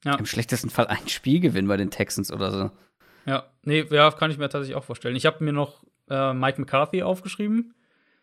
ja. 0.04 0.14
im 0.14 0.24
schlechtesten 0.24 0.70
Fall 0.70 0.86
ein 0.86 1.08
Spiel 1.08 1.40
gewinnen 1.40 1.68
bei 1.68 1.76
den 1.76 1.90
Texans 1.90 2.32
oder 2.32 2.50
so? 2.50 2.70
Ja, 3.28 3.44
nee, 3.62 3.84
ja, 3.90 4.10
kann 4.10 4.30
ich 4.30 4.38
mir 4.38 4.48
tatsächlich 4.48 4.74
auch 4.74 4.84
vorstellen. 4.84 5.14
Ich 5.14 5.26
habe 5.26 5.44
mir 5.44 5.52
noch 5.52 5.84
äh, 6.08 6.32
Mike 6.32 6.58
McCarthy 6.58 7.02
aufgeschrieben. 7.02 7.74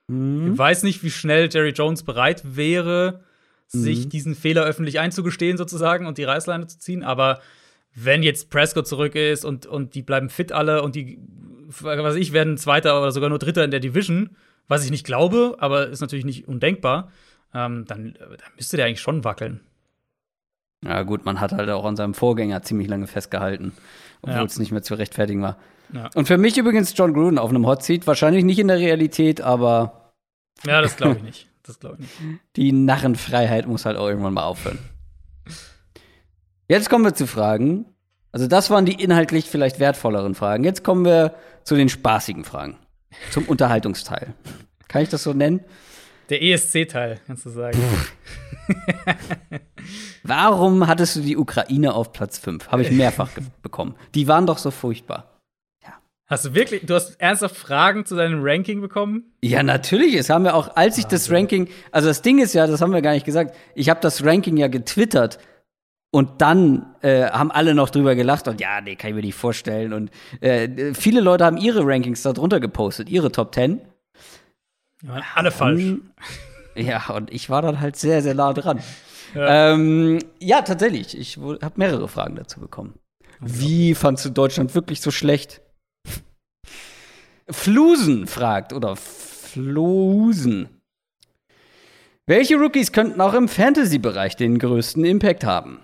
Mhm. 0.07 0.53
Ich 0.53 0.57
weiß 0.57 0.81
nicht, 0.81 1.03
wie 1.03 1.11
schnell 1.11 1.47
Jerry 1.51 1.69
Jones 1.69 2.01
bereit 2.01 2.41
wäre, 2.55 3.23
sich 3.67 4.05
mhm. 4.05 4.09
diesen 4.09 4.35
Fehler 4.35 4.63
öffentlich 4.63 4.99
einzugestehen, 4.99 5.57
sozusagen, 5.57 6.07
und 6.07 6.17
die 6.17 6.23
Reißleine 6.23 6.65
zu 6.65 6.79
ziehen. 6.79 7.03
Aber 7.03 7.39
wenn 7.93 8.23
jetzt 8.23 8.49
Prescott 8.49 8.87
zurück 8.87 9.13
ist 9.13 9.45
und, 9.45 9.67
und 9.67 9.93
die 9.93 10.01
bleiben 10.01 10.29
fit 10.29 10.51
alle 10.51 10.81
und 10.81 10.95
die, 10.95 11.19
was 11.67 12.15
ich, 12.15 12.33
werden 12.33 12.57
Zweiter 12.57 12.99
oder 12.99 13.11
sogar 13.11 13.29
nur 13.29 13.39
Dritter 13.39 13.63
in 13.63 13.71
der 13.71 13.79
Division, 13.79 14.31
was 14.67 14.83
ich 14.83 14.89
nicht 14.89 15.05
glaube, 15.05 15.55
aber 15.59 15.87
ist 15.87 16.01
natürlich 16.01 16.25
nicht 16.25 16.47
undenkbar, 16.47 17.11
ähm, 17.53 17.85
dann, 17.85 18.15
dann 18.19 18.51
müsste 18.55 18.77
der 18.77 18.87
eigentlich 18.87 19.01
schon 19.01 19.23
wackeln. 19.23 19.59
Ja, 20.83 21.03
gut, 21.03 21.25
man 21.25 21.39
hat 21.39 21.51
halt 21.51 21.69
auch 21.69 21.85
an 21.85 21.95
seinem 21.95 22.15
Vorgänger 22.15 22.63
ziemlich 22.63 22.87
lange 22.87 23.07
festgehalten, 23.07 23.73
obwohl 24.25 24.37
ja. 24.37 24.43
es 24.43 24.59
nicht 24.59 24.71
mehr 24.71 24.81
zu 24.81 24.95
rechtfertigen 24.95 25.41
war. 25.41 25.57
Ja. 25.93 26.09
Und 26.15 26.27
für 26.27 26.37
mich 26.37 26.57
übrigens 26.57 26.93
John 26.95 27.13
Gruden 27.13 27.37
auf 27.37 27.49
einem 27.49 27.65
Hot 27.65 27.83
Seat. 27.83 28.07
Wahrscheinlich 28.07 28.43
nicht 28.43 28.59
in 28.59 28.67
der 28.67 28.77
Realität, 28.77 29.41
aber. 29.41 30.13
Ja, 30.65 30.81
das 30.81 30.97
glaube 30.97 31.17
ich 31.17 31.23
nicht. 31.23 31.47
Das 31.63 31.79
glaube 31.79 31.97
ich 31.99 32.19
nicht. 32.19 32.41
Die 32.55 32.71
Narrenfreiheit 32.71 33.67
muss 33.67 33.85
halt 33.85 33.97
auch 33.97 34.07
irgendwann 34.07 34.33
mal 34.33 34.43
aufhören. 34.43 34.79
Jetzt 36.67 36.89
kommen 36.89 37.05
wir 37.05 37.13
zu 37.13 37.27
Fragen. 37.27 37.85
Also, 38.31 38.47
das 38.47 38.69
waren 38.69 38.85
die 38.85 39.01
inhaltlich 39.01 39.45
vielleicht 39.45 39.79
wertvolleren 39.79 40.35
Fragen. 40.35 40.63
Jetzt 40.63 40.83
kommen 40.83 41.05
wir 41.05 41.35
zu 41.63 41.75
den 41.75 41.87
spaßigen 41.87 42.43
Fragen. 42.43 42.77
Zum 43.31 43.45
Unterhaltungsteil. 43.45 44.33
Kann 44.87 45.03
ich 45.03 45.09
das 45.09 45.23
so 45.23 45.33
nennen? 45.33 45.61
Der 46.29 46.41
ESC-Teil, 46.41 47.19
kannst 47.27 47.45
du 47.45 47.49
sagen. 47.49 47.77
Warum 50.23 50.87
hattest 50.87 51.15
du 51.15 51.21
die 51.21 51.37
Ukraine 51.37 51.93
auf 51.93 52.11
Platz 52.13 52.39
5? 52.39 52.69
Habe 52.69 52.81
ich 52.81 52.91
mehrfach 52.91 53.29
bekommen. 53.61 53.95
Die 54.15 54.27
waren 54.27 54.47
doch 54.47 54.57
so 54.57 54.71
furchtbar. 54.71 55.35
Hast 56.27 56.43
du 56.43 56.55
wirklich, 56.55 56.83
du 56.83 56.95
hast 56.95 57.21
ernsthaft 57.21 57.55
Fragen 57.55 58.03
zu 58.03 58.15
deinem 58.15 58.39
Ranking 58.41 58.81
bekommen? 58.81 59.25
Ja, 59.43 59.61
natürlich. 59.61 60.15
Es 60.15 60.31
haben 60.31 60.43
wir 60.43 60.55
auch, 60.55 60.75
als 60.75 60.97
ich 60.97 61.05
das 61.05 61.29
Ranking, 61.29 61.67
also 61.91 62.07
das 62.07 62.23
Ding 62.23 62.39
ist 62.39 62.53
ja, 62.53 62.65
das 62.65 62.81
haben 62.81 62.93
wir 62.93 63.03
gar 63.03 63.13
nicht 63.13 63.27
gesagt, 63.27 63.55
ich 63.75 63.89
habe 63.89 63.99
das 64.01 64.25
Ranking 64.25 64.57
ja 64.57 64.67
getwittert 64.67 65.37
und 66.11 66.41
dann 66.41 66.95
äh, 67.01 67.29
haben 67.29 67.51
alle 67.51 67.75
noch 67.75 67.91
drüber 67.91 68.15
gelacht 68.15 68.47
und 68.47 68.59
ja, 68.59 68.81
nee, 68.81 68.95
kann 68.95 69.11
ich 69.11 69.15
mir 69.15 69.21
nicht 69.21 69.35
vorstellen. 69.35 69.93
Und 69.93 70.09
äh, 70.41 70.95
viele 70.95 71.21
Leute 71.21 71.45
haben 71.45 71.57
ihre 71.57 71.85
Rankings 71.85 72.23
da 72.23 72.33
drunter 72.33 72.59
gepostet, 72.59 73.07
ihre 73.07 73.31
Top 73.31 73.53
10. 73.53 73.81
Ja, 75.05 75.21
alle 75.35 75.51
falsch. 75.51 75.83
Ja, 76.75 77.09
und 77.11 77.31
ich 77.31 77.49
war 77.49 77.61
dann 77.61 77.79
halt 77.79 77.95
sehr, 77.95 78.21
sehr 78.21 78.33
nah 78.33 78.51
dran. 78.53 78.81
Ja, 79.33 79.73
ähm, 79.73 80.19
ja 80.39 80.61
tatsächlich. 80.61 81.17
Ich 81.17 81.37
habe 81.37 81.73
mehrere 81.75 82.07
Fragen 82.07 82.35
dazu 82.35 82.59
bekommen. 82.59 82.95
Wie 83.39 83.95
fandst 83.95 84.25
du 84.25 84.29
Deutschland 84.29 84.75
wirklich 84.75 85.01
so 85.01 85.11
schlecht? 85.11 85.61
Flusen 87.49 88.27
fragt, 88.27 88.73
oder 88.73 88.95
Flusen. 88.95 90.69
Welche 92.25 92.55
Rookies 92.55 92.91
könnten 92.91 93.21
auch 93.21 93.35
im 93.35 93.47
Fantasy-Bereich 93.47 94.35
den 94.35 94.57
größten 94.57 95.05
Impact 95.05 95.43
haben? 95.43 95.79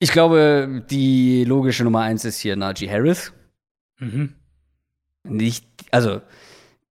Ich 0.00 0.10
glaube, 0.12 0.84
die 0.90 1.44
logische 1.44 1.84
Nummer 1.84 2.00
eins 2.00 2.24
ist 2.24 2.40
hier 2.40 2.56
Najee 2.56 2.90
Harris. 2.90 3.32
Mhm. 3.98 4.34
Nicht, 5.24 5.66
also 5.90 6.20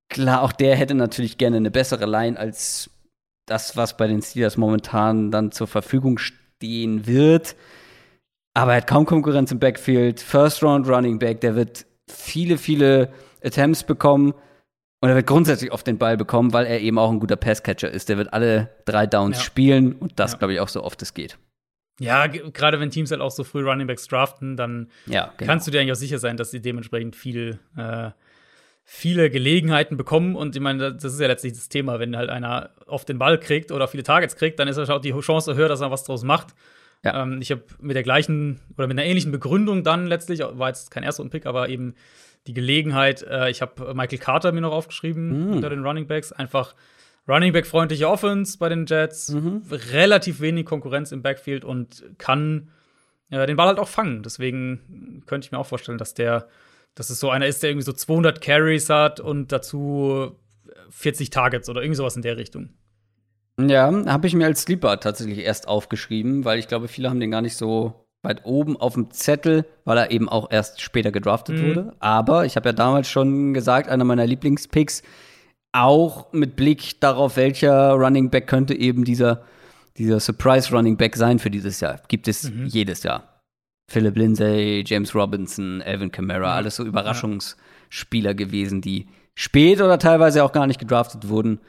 klar, 0.09 0.41
auch 0.41 0.51
der 0.51 0.75
hätte 0.75 0.95
natürlich 0.95 1.37
gerne 1.37 1.57
eine 1.57 1.71
bessere 1.71 2.05
Line 2.05 2.37
als 2.37 2.89
das, 3.45 3.77
was 3.77 3.97
bei 3.97 4.07
den 4.07 4.21
Steelers 4.21 4.57
momentan 4.57 5.31
dann 5.31 5.51
zur 5.51 5.67
Verfügung 5.67 6.17
stehen 6.17 7.07
wird. 7.07 7.55
Aber 8.53 8.71
er 8.71 8.77
hat 8.77 8.87
kaum 8.87 9.05
Konkurrenz 9.05 9.51
im 9.51 9.59
Backfield. 9.59 10.19
First 10.19 10.63
Round 10.63 10.87
Running 10.87 11.19
Back, 11.19 11.41
der 11.41 11.55
wird 11.55 11.85
viele, 12.09 12.57
viele 12.57 13.13
Attempts 13.43 13.83
bekommen 13.83 14.33
und 14.99 15.09
er 15.09 15.15
wird 15.15 15.27
grundsätzlich 15.27 15.71
oft 15.71 15.85
den 15.85 15.97
Ball 15.97 16.17
bekommen, 16.17 16.53
weil 16.53 16.65
er 16.65 16.81
eben 16.81 16.97
auch 16.97 17.11
ein 17.11 17.19
guter 17.19 17.35
Passcatcher 17.35 17.91
ist. 17.91 18.09
Der 18.09 18.17
wird 18.17 18.33
alle 18.33 18.69
drei 18.85 19.05
Downs 19.05 19.37
ja. 19.37 19.43
spielen 19.43 19.93
und 19.93 20.19
das, 20.19 20.33
ja. 20.33 20.37
glaube 20.39 20.53
ich, 20.53 20.59
auch 20.59 20.69
so 20.69 20.83
oft 20.83 21.01
es 21.01 21.13
geht. 21.13 21.37
Ja, 21.99 22.27
gerade 22.27 22.79
wenn 22.79 22.91
Teams 22.91 23.11
halt 23.11 23.21
auch 23.21 23.31
so 23.31 23.43
früh 23.43 23.63
Runningbacks 23.63 24.07
draften, 24.07 24.55
dann 24.55 24.89
ja, 25.07 25.33
genau. 25.37 25.51
kannst 25.51 25.67
du 25.67 25.71
dir 25.71 25.81
eigentlich 25.81 25.93
auch 25.93 25.95
sicher 25.95 26.19
sein, 26.19 26.37
dass 26.37 26.51
sie 26.51 26.61
dementsprechend 26.61 27.15
viel, 27.15 27.59
äh, 27.75 28.11
viele 28.89 29.29
Gelegenheiten 29.29 29.97
bekommen. 29.97 30.37
Und 30.37 30.55
ich 30.55 30.61
meine, 30.61 30.93
das 30.93 31.03
ist 31.03 31.19
ja 31.19 31.27
letztlich 31.27 31.51
das 31.51 31.67
Thema, 31.67 31.99
wenn 31.99 32.15
halt 32.15 32.29
einer 32.29 32.69
oft 32.85 33.09
den 33.09 33.19
Ball 33.19 33.37
kriegt 33.37 33.73
oder 33.73 33.89
viele 33.89 34.03
Targets 34.03 34.37
kriegt, 34.37 34.57
dann 34.59 34.69
ist 34.69 34.77
halt 34.77 34.89
auch 34.89 35.01
die 35.01 35.11
Chance 35.19 35.55
höher, 35.55 35.67
dass 35.67 35.81
er 35.81 35.91
was 35.91 36.05
draus 36.05 36.23
macht. 36.23 36.55
Ja. 37.03 37.23
Ähm, 37.23 37.41
ich 37.41 37.51
habe 37.51 37.63
mit 37.81 37.97
der 37.97 38.03
gleichen 38.03 38.61
oder 38.77 38.87
mit 38.87 38.97
einer 38.97 39.05
ähnlichen 39.05 39.33
Begründung 39.33 39.83
dann 39.83 40.07
letztlich, 40.07 40.39
war 40.39 40.69
jetzt 40.69 40.89
kein 40.89 41.03
erster 41.03 41.25
Pick, 41.25 41.45
aber 41.45 41.67
eben 41.67 41.95
die 42.47 42.53
Gelegenheit, 42.53 43.23
äh, 43.23 43.49
ich 43.49 43.61
habe 43.61 43.93
Michael 43.93 44.19
Carter 44.19 44.53
mir 44.53 44.61
noch 44.61 44.71
aufgeschrieben 44.71 45.49
mm. 45.49 45.53
unter 45.55 45.69
den 45.69 45.85
Running 45.85 46.07
Backs, 46.07 46.31
einfach 46.31 46.73
Running 47.27 47.51
Back 47.51 47.67
freundliche 47.67 48.07
Offense 48.07 48.57
bei 48.57 48.69
den 48.69 48.85
Jets, 48.85 49.33
mhm. 49.33 49.63
relativ 49.91 50.39
wenig 50.39 50.65
Konkurrenz 50.65 51.11
im 51.11 51.21
Backfield 51.21 51.65
und 51.65 52.05
kann 52.17 52.69
äh, 53.31 53.45
den 53.45 53.57
Ball 53.57 53.67
halt 53.67 53.79
auch 53.79 53.89
fangen. 53.89 54.23
Deswegen 54.23 55.23
könnte 55.25 55.45
ich 55.45 55.51
mir 55.51 55.57
auch 55.57 55.65
vorstellen, 55.65 55.97
dass 55.97 56.13
der, 56.13 56.47
dass 56.97 57.11
es 57.11 57.19
so 57.19 57.29
einer 57.29 57.45
ist, 57.45 57.61
der 57.61 57.69
irgendwie 57.69 57.85
so 57.85 57.93
200 57.93 58.41
Carries 58.41 58.89
hat 58.89 59.19
und 59.19 59.51
dazu 59.51 60.35
40 60.89 61.29
Targets 61.29 61.69
oder 61.69 61.81
irgendwie 61.81 61.97
sowas 61.97 62.15
in 62.15 62.23
der 62.23 62.37
Richtung. 62.37 62.69
Ja, 63.61 63.91
habe 64.07 64.27
ich 64.27 64.33
mir 64.33 64.45
als 64.45 64.63
Sleeper 64.63 64.99
tatsächlich 64.99 65.39
erst 65.39 65.67
aufgeschrieben, 65.67 66.43
weil 66.43 66.57
ich 66.57 66.67
glaube, 66.67 66.87
viele 66.87 67.09
haben 67.09 67.19
den 67.19 67.31
gar 67.31 67.41
nicht 67.41 67.55
so 67.55 68.07
weit 68.23 68.45
oben 68.45 68.77
auf 68.77 68.95
dem 68.95 69.11
Zettel, 69.11 69.65
weil 69.85 69.97
er 69.97 70.11
eben 70.11 70.27
auch 70.27 70.49
erst 70.51 70.81
später 70.81 71.11
gedraftet 71.11 71.57
mhm. 71.57 71.67
wurde. 71.67 71.93
Aber 71.99 72.45
ich 72.45 72.55
habe 72.55 72.69
ja 72.69 72.73
damals 72.73 73.07
schon 73.07 73.53
gesagt, 73.53 73.89
einer 73.89 74.03
meiner 74.03 74.25
Lieblingspicks, 74.25 75.03
auch 75.71 76.33
mit 76.33 76.55
Blick 76.55 76.99
darauf, 76.99 77.37
welcher 77.37 77.91
Running 77.91 78.31
Back 78.31 78.47
könnte 78.47 78.73
eben 78.73 79.05
dieser, 79.05 79.43
dieser 79.97 80.19
Surprise 80.19 80.71
Running 80.71 80.97
Back 80.97 81.15
sein 81.15 81.37
für 81.37 81.51
dieses 81.51 81.79
Jahr. 81.79 82.01
Gibt 82.07 82.27
es 82.27 82.49
mhm. 82.49 82.65
jedes 82.65 83.03
Jahr. 83.03 83.36
Philip 83.89 84.17
Lindsay, 84.17 84.83
James 84.85 85.15
Robinson, 85.15 85.81
Alvin 85.81 86.11
Kamara, 86.11 86.55
alles 86.55 86.75
so 86.75 86.83
Überraschungsspieler 86.83 88.33
gewesen, 88.33 88.81
die 88.81 89.07
spät 89.33 89.81
oder 89.81 89.97
teilweise 89.97 90.43
auch 90.43 90.51
gar 90.51 90.67
nicht 90.67 90.79
gedraftet 90.79 91.29
wurden 91.29 91.59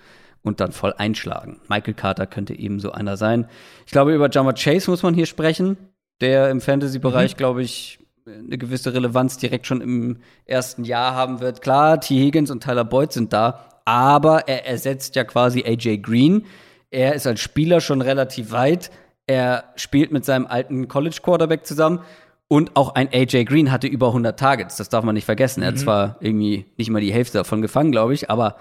und 0.42 0.60
dann 0.60 0.72
voll 0.72 0.94
einschlagen. 0.96 1.60
Michael 1.68 1.94
Carter 1.94 2.26
könnte 2.26 2.58
ebenso 2.58 2.90
einer 2.90 3.16
sein. 3.16 3.46
Ich 3.86 3.92
glaube, 3.92 4.14
über 4.14 4.28
Jama 4.30 4.52
Chase 4.52 4.90
muss 4.90 5.02
man 5.02 5.14
hier 5.14 5.26
sprechen, 5.26 5.76
der 6.20 6.50
im 6.50 6.60
Fantasy-Bereich, 6.60 7.34
mhm. 7.34 7.38
glaube 7.38 7.62
ich, 7.62 8.00
eine 8.26 8.58
gewisse 8.58 8.92
Relevanz 8.92 9.38
direkt 9.38 9.66
schon 9.66 9.80
im 9.80 10.18
ersten 10.44 10.84
Jahr 10.84 11.14
haben 11.14 11.40
wird. 11.40 11.62
Klar, 11.62 12.00
T. 12.00 12.16
Higgins 12.16 12.50
und 12.50 12.62
Tyler 12.62 12.84
Boyd 12.84 13.12
sind 13.12 13.32
da, 13.32 13.80
aber 13.84 14.48
er 14.48 14.66
ersetzt 14.66 15.16
ja 15.16 15.24
quasi 15.24 15.64
AJ 15.64 15.98
Green. 15.98 16.44
Er 16.90 17.14
ist 17.14 17.26
als 17.26 17.40
Spieler 17.40 17.80
schon 17.80 18.02
relativ 18.02 18.50
weit. 18.50 18.90
Er 19.28 19.64
spielt 19.76 20.10
mit 20.10 20.24
seinem 20.24 20.46
alten 20.46 20.88
College 20.88 21.18
Quarterback 21.22 21.64
zusammen 21.64 22.00
und 22.48 22.76
auch 22.76 22.94
ein 22.94 23.08
AJ 23.12 23.44
Green 23.44 23.70
hatte 23.70 23.86
über 23.86 24.08
100 24.08 24.38
Targets. 24.38 24.76
Das 24.76 24.88
darf 24.88 25.04
man 25.04 25.14
nicht 25.14 25.26
vergessen. 25.26 25.62
Er 25.62 25.68
hat 25.68 25.74
mhm. 25.74 25.80
zwar 25.80 26.16
irgendwie 26.20 26.64
nicht 26.76 26.90
mal 26.90 27.00
die 27.00 27.12
Hälfte 27.12 27.38
davon 27.38 27.62
gefangen, 27.62 27.92
glaube 27.92 28.14
ich, 28.14 28.30
aber 28.30 28.56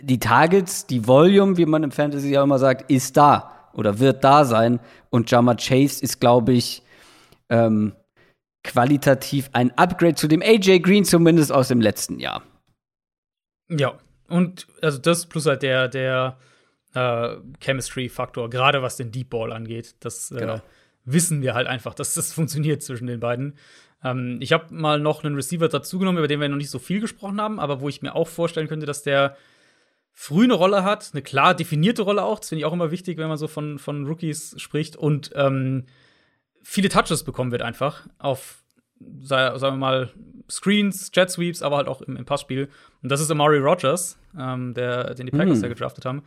die 0.00 0.18
Targets, 0.18 0.86
die 0.86 1.06
Volume, 1.06 1.56
wie 1.58 1.66
man 1.66 1.82
im 1.82 1.90
Fantasy 1.90 2.30
ja 2.30 2.42
immer 2.42 2.58
sagt, 2.58 2.90
ist 2.90 3.16
da 3.16 3.70
oder 3.74 3.98
wird 3.98 4.24
da 4.24 4.44
sein. 4.44 4.80
Und 5.10 5.30
Jama 5.30 5.54
Chase 5.54 6.02
ist, 6.02 6.20
glaube 6.20 6.52
ich, 6.52 6.82
ähm, 7.50 7.92
qualitativ 8.62 9.50
ein 9.52 9.76
Upgrade 9.76 10.14
zu 10.14 10.26
dem 10.26 10.40
AJ 10.40 10.80
Green, 10.80 11.04
zumindest 11.04 11.52
aus 11.52 11.68
dem 11.68 11.82
letzten 11.82 12.18
Jahr. 12.18 12.42
Ja, 13.68 13.98
und 14.28 14.66
also 14.80 14.98
das 14.98 15.26
plus 15.26 15.44
halt 15.46 15.62
der, 15.62 15.88
der 15.88 16.38
äh, 16.94 17.36
Chemistry-Faktor, 17.60 18.50
gerade 18.50 18.82
was 18.82 18.96
den 18.96 19.10
Deep 19.10 19.30
Ball 19.30 19.52
angeht. 19.52 19.96
Das 20.00 20.30
äh, 20.30 20.38
genau. 20.38 20.62
wissen 21.04 21.42
wir 21.42 21.54
halt 21.54 21.66
einfach, 21.66 21.94
dass 21.94 22.14
das 22.14 22.32
funktioniert 22.34 22.82
zwischen 22.82 23.06
den 23.06 23.20
beiden. 23.20 23.54
Ähm, 24.02 24.38
ich 24.40 24.52
habe 24.52 24.72
mal 24.72 25.00
noch 25.00 25.24
einen 25.24 25.34
Receiver 25.34 25.68
dazugenommen, 25.68 26.18
über 26.18 26.28
den 26.28 26.40
wir 26.40 26.48
noch 26.48 26.56
nicht 26.56 26.70
so 26.70 26.78
viel 26.78 27.00
gesprochen 27.00 27.40
haben, 27.40 27.58
aber 27.58 27.80
wo 27.80 27.88
ich 27.88 28.02
mir 28.02 28.14
auch 28.14 28.28
vorstellen 28.28 28.68
könnte, 28.68 28.86
dass 28.86 29.02
der 29.02 29.36
früh 30.12 30.44
eine 30.44 30.54
Rolle 30.54 30.84
hat, 30.84 31.10
eine 31.12 31.22
klar 31.22 31.54
definierte 31.54 32.02
Rolle 32.02 32.22
auch. 32.22 32.38
Das 32.38 32.48
finde 32.48 32.60
ich 32.60 32.66
auch 32.66 32.72
immer 32.72 32.90
wichtig, 32.90 33.18
wenn 33.18 33.28
man 33.28 33.38
so 33.38 33.48
von, 33.48 33.78
von 33.78 34.06
Rookies 34.06 34.54
spricht 34.58 34.96
und 34.96 35.32
ähm, 35.34 35.86
viele 36.62 36.88
Touches 36.88 37.24
bekommen 37.24 37.50
wird 37.50 37.62
einfach 37.62 38.06
auf, 38.18 38.62
sagen 39.20 39.60
wir 39.60 39.70
mal, 39.72 40.10
Screens, 40.50 41.10
Jet 41.14 41.30
Sweeps, 41.30 41.62
aber 41.62 41.78
halt 41.78 41.88
auch 41.88 42.02
im, 42.02 42.16
im 42.16 42.24
Passspiel. 42.24 42.68
Und 43.02 43.10
das 43.10 43.20
ist 43.20 43.30
Amari 43.30 43.58
Rogers, 43.58 44.18
ähm, 44.38 44.74
der, 44.74 45.14
den 45.14 45.26
die 45.26 45.32
Packers 45.32 45.60
mm. 45.60 45.62
ja 45.62 45.68
gedraftet 45.68 46.04
haben. 46.04 46.22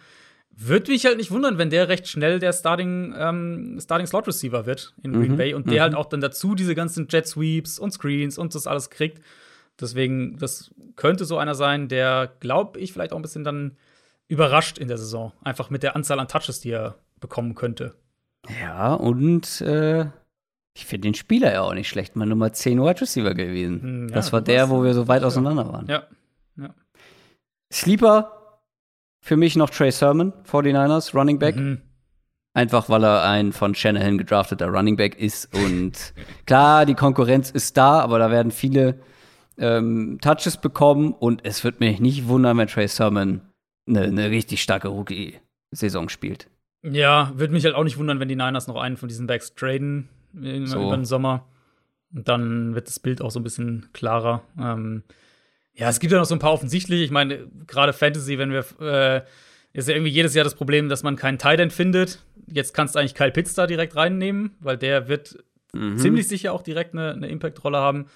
Würde 0.60 0.92
mich 0.92 1.06
halt 1.06 1.18
nicht 1.18 1.30
wundern, 1.30 1.60
wenn 1.60 1.70
der 1.70 1.88
recht 1.88 2.08
schnell 2.08 2.40
der 2.40 2.52
Starting, 2.52 3.14
ähm, 3.16 3.78
Starting 3.80 4.08
Slot 4.08 4.28
Receiver 4.28 4.66
wird 4.66 4.96
in 5.04 5.14
Green 5.14 5.34
mhm. 5.34 5.38
Bay 5.38 5.54
und 5.54 5.68
der 5.68 5.76
mhm. 5.76 5.82
halt 5.82 5.96
auch 5.96 6.08
dann 6.08 6.20
dazu 6.20 6.56
diese 6.56 6.74
ganzen 6.74 7.08
Jet 7.08 7.28
Sweeps 7.28 7.78
und 7.78 7.92
Screens 7.92 8.40
und 8.40 8.56
das 8.56 8.66
alles 8.66 8.90
kriegt. 8.90 9.22
Deswegen, 9.80 10.36
das 10.38 10.72
könnte 10.96 11.26
so 11.26 11.38
einer 11.38 11.54
sein, 11.54 11.88
der, 11.88 12.32
glaube 12.40 12.80
ich, 12.80 12.92
vielleicht 12.92 13.14
auch 13.14 13.18
ein 13.18 13.22
bisschen 13.22 13.44
dann 13.44 13.78
überrascht 14.28 14.80
in 14.80 14.88
der 14.88 14.98
Saison. 14.98 15.32
Einfach 15.44 15.70
mit 15.70 15.84
der 15.84 15.96
Anzahl 15.96 16.20
an 16.20 16.28
Touches, 16.28 16.60
die 16.60 16.72
er 16.72 16.96
bekommen 17.20 17.54
könnte. 17.54 17.94
Ja, 18.60 18.96
und 18.96 19.62
äh, 19.62 20.06
ich 20.74 20.86
finde 20.88 21.08
den 21.08 21.14
Spieler 21.14 21.54
ja 21.54 21.62
auch 21.62 21.76
nicht 21.76 21.88
schlecht. 21.88 22.16
Mal 22.16 22.26
Nummer 22.26 22.52
10 22.52 22.82
Wide 22.82 23.02
Receiver 23.02 23.36
gewesen. 23.36 23.82
Hm, 23.82 24.08
ja, 24.10 24.16
das 24.16 24.34
war 24.34 24.42
der, 24.42 24.72
wo 24.72 24.84
wir 24.84 24.96
so 24.96 25.08
weit 25.08 25.24
auseinander 25.24 25.72
waren. 25.72 25.88
Ja. 25.88 26.08
ja. 26.56 26.74
Sleeper 27.72 28.47
für 29.28 29.36
mich 29.36 29.58
noch 29.58 29.70
Trey 29.70 29.92
Sermon, 29.92 30.32
49ers, 30.50 31.14
Running 31.14 31.38
Back. 31.38 31.58
Mhm. 31.58 31.82
Einfach 32.54 32.90
weil 32.90 33.04
er 33.04 33.24
ein 33.24 33.52
von 33.52 33.76
Shanahan 33.76 34.18
gedrafteter 34.18 34.68
Running 34.68 34.96
Back 34.96 35.20
ist. 35.20 35.54
Und 35.54 36.14
klar, 36.46 36.86
die 36.86 36.96
Konkurrenz 36.96 37.52
ist 37.52 37.76
da, 37.76 38.00
aber 38.00 38.20
da 38.20 38.32
werden 38.32 38.54
viele 38.54 39.00
ähm, 39.58 40.18
Touches 40.22 40.56
bekommen. 40.56 41.12
Und 41.12 41.42
es 41.44 41.66
wird 41.66 41.82
mich 41.82 42.00
nicht 42.00 42.30
wundern, 42.30 42.58
wenn 42.58 42.70
Trey 42.70 42.88
Sermon 42.88 43.42
eine, 43.86 44.04
eine 44.04 44.32
richtig 44.32 44.64
starke 44.64 44.88
Rookie-Saison 44.88 46.08
spielt. 46.08 46.50
Ja, 46.84 47.34
würde 47.36 47.52
mich 47.52 47.66
halt 47.66 47.76
auch 47.76 47.84
nicht 47.84 47.98
wundern, 47.98 48.22
wenn 48.22 48.30
die 48.30 48.36
Niners 48.36 48.68
noch 48.68 48.78
einen 48.78 48.96
von 48.96 49.10
diesen 49.10 49.28
Backs 49.28 49.56
traden 49.56 50.08
so. 50.34 50.82
über 50.82 50.96
den 50.96 51.06
Sommer. 51.06 51.50
Und 52.16 52.30
dann 52.30 52.76
wird 52.76 52.88
das 52.88 53.00
Bild 53.00 53.22
auch 53.22 53.32
so 53.32 53.42
ein 53.42 53.44
bisschen 53.44 53.90
klarer. 53.92 54.42
Ähm, 54.58 55.04
ja, 55.78 55.90
es 55.90 56.00
gibt 56.00 56.12
ja 56.12 56.18
noch 56.18 56.26
so 56.26 56.36
ein 56.36 56.40
paar 56.40 56.54
offensichtliche. 56.54 57.04
Ich 57.04 57.12
meine, 57.12 57.48
gerade 57.68 57.94
Fantasy, 57.94 58.40
wenn 58.40 58.52
wir 58.52 58.66
äh, 58.82 59.22
ist 59.74 59.88
ja 59.88 59.94
irgendwie 59.94 60.12
jedes 60.12 60.34
Jahr 60.34 60.44
das 60.44 60.56
Problem, 60.56 60.90
dass 60.90 61.04
man 61.04 61.16
keinen 61.16 61.38
Tight 61.38 61.72
findet. 61.72 62.24
Jetzt 62.48 62.74
kannst 62.74 62.96
du 62.96 63.00
eigentlich 63.00 63.14
Kyle 63.14 63.32
Pitts 63.32 63.54
da 63.54 63.68
direkt 63.68 63.96
reinnehmen, 63.96 64.56
weil 64.60 64.76
der 64.76 65.08
wird 65.08 65.38
mhm. 65.74 66.00
ziemlich 66.00 66.28
sicher 66.28 66.52
auch 66.52 66.64
direkt 66.64 66.94
eine, 66.94 67.12
eine 67.12 67.28
Impact-Rolle 67.28 67.78
haben. 67.78 68.08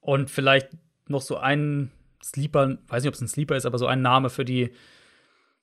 Und 0.00 0.28
vielleicht 0.28 0.70
noch 1.06 1.20
so 1.20 1.36
einen 1.36 1.92
Sleeper, 2.22 2.78
weiß 2.88 3.04
nicht, 3.04 3.08
ob 3.08 3.14
es 3.14 3.20
ein 3.20 3.28
Sleeper 3.28 3.54
ist, 3.54 3.64
aber 3.64 3.78
so 3.78 3.86
ein 3.86 4.02
Name 4.02 4.28
für 4.28 4.44
die, 4.44 4.72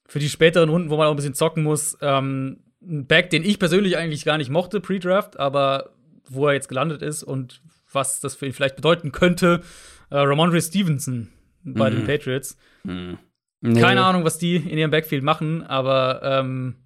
für 0.07 0.19
die 0.19 0.29
späteren 0.29 0.69
Runden, 0.69 0.89
wo 0.89 0.95
man 0.95 1.07
auch 1.07 1.11
ein 1.11 1.17
bisschen 1.17 1.33
zocken 1.33 1.63
muss. 1.63 1.97
Ähm, 2.01 2.61
ein 2.81 3.07
Back, 3.07 3.29
den 3.29 3.43
ich 3.43 3.59
persönlich 3.59 3.97
eigentlich 3.97 4.23
gar 4.23 4.37
nicht 4.37 4.49
mochte, 4.49 4.79
Pre-Draft, 4.79 5.37
aber 5.37 5.91
wo 6.29 6.47
er 6.47 6.53
jetzt 6.53 6.69
gelandet 6.69 7.01
ist 7.01 7.23
und 7.23 7.61
was 7.91 8.21
das 8.21 8.35
für 8.35 8.45
ihn 8.45 8.53
vielleicht 8.53 8.77
bedeuten 8.77 9.11
könnte. 9.11 9.61
Äh, 10.09 10.17
Ramondre 10.19 10.61
Stevenson 10.61 11.27
bei 11.63 11.89
mhm. 11.89 11.95
den 11.95 12.05
Patriots. 12.05 12.57
Mhm. 12.83 13.17
Nee. 13.61 13.79
Keine 13.79 14.03
Ahnung, 14.03 14.23
was 14.23 14.39
die 14.39 14.55
in 14.55 14.77
ihrem 14.77 14.91
Backfield 14.91 15.23
machen, 15.23 15.63
aber 15.63 16.21
ähm, 16.23 16.77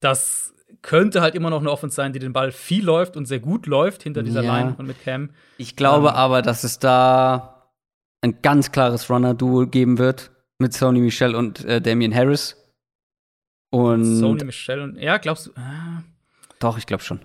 das 0.00 0.54
könnte 0.82 1.22
halt 1.22 1.34
immer 1.34 1.50
noch 1.50 1.60
eine 1.60 1.70
Offense 1.70 1.96
sein, 1.96 2.12
die 2.12 2.18
den 2.18 2.32
Ball 2.32 2.52
viel 2.52 2.84
läuft 2.84 3.16
und 3.16 3.26
sehr 3.26 3.40
gut 3.40 3.66
läuft 3.66 4.02
hinter 4.02 4.22
dieser 4.22 4.42
ja. 4.42 4.58
Line 4.58 4.74
und 4.78 4.86
mit 4.86 5.02
Cam. 5.02 5.30
Ich 5.58 5.76
glaube 5.76 6.08
ähm, 6.08 6.14
aber, 6.14 6.42
dass 6.42 6.62
es 6.62 6.78
da 6.78 7.72
ein 8.20 8.42
ganz 8.42 8.70
klares 8.70 9.10
Runner-Duo 9.10 9.66
geben 9.66 9.98
wird 9.98 10.30
mit 10.58 10.72
Sony 10.72 11.00
Michel 11.00 11.34
und 11.34 11.64
äh, 11.64 11.80
Damian 11.80 12.14
Harris. 12.14 12.56
Und 13.70 14.04
Sony 14.04 14.44
Michel 14.44 14.80
und 14.80 14.98
ja, 14.98 15.16
glaubst 15.18 15.46
du? 15.46 15.52
Ah. 15.56 16.04
Doch, 16.60 16.78
ich 16.78 16.86
glaube 16.86 17.02
schon. 17.02 17.20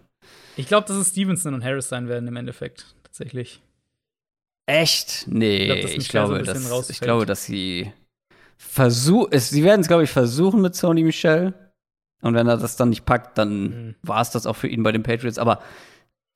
Ich 0.58 0.68
glaube, 0.68 0.88
dass 0.88 0.98
es 0.98 1.10
Stevenson 1.10 1.54
und 1.54 1.64
Harris 1.64 1.90
sein 1.90 2.08
werden 2.08 2.28
im 2.28 2.36
Endeffekt 2.36 2.96
tatsächlich. 3.04 3.62
Echt? 4.70 5.26
Nee, 5.28 5.64
ich, 5.64 5.80
glaub, 5.80 5.98
ich 5.98 6.10
glaube, 6.10 6.44
dass, 6.44 6.90
ich 6.92 7.00
glaube, 7.00 7.26
dass 7.26 7.44
sie 7.44 7.92
versuchen, 8.56 9.40
sie 9.40 9.64
werden 9.64 9.82
es, 9.82 9.88
glaube 9.88 10.04
ich, 10.04 10.12
versuchen 10.12 10.62
mit 10.62 10.76
Sony 10.76 11.04
Michel. 11.04 11.56
Und 12.22 12.36
wenn 12.36 12.48
er 12.48 12.58
das 12.58 12.76
dann 12.76 12.90
nicht 12.90 13.04
packt, 13.04 13.40
dann 13.40 13.62
mhm. 13.62 13.96
war 14.04 14.22
es 14.22 14.30
das 14.30 14.46
auch 14.46 14.56
für 14.56 14.68
ihn 14.68 14.84
bei 14.84 14.92
den 14.92 15.02
Patriots. 15.02 15.40
Aber 15.40 15.64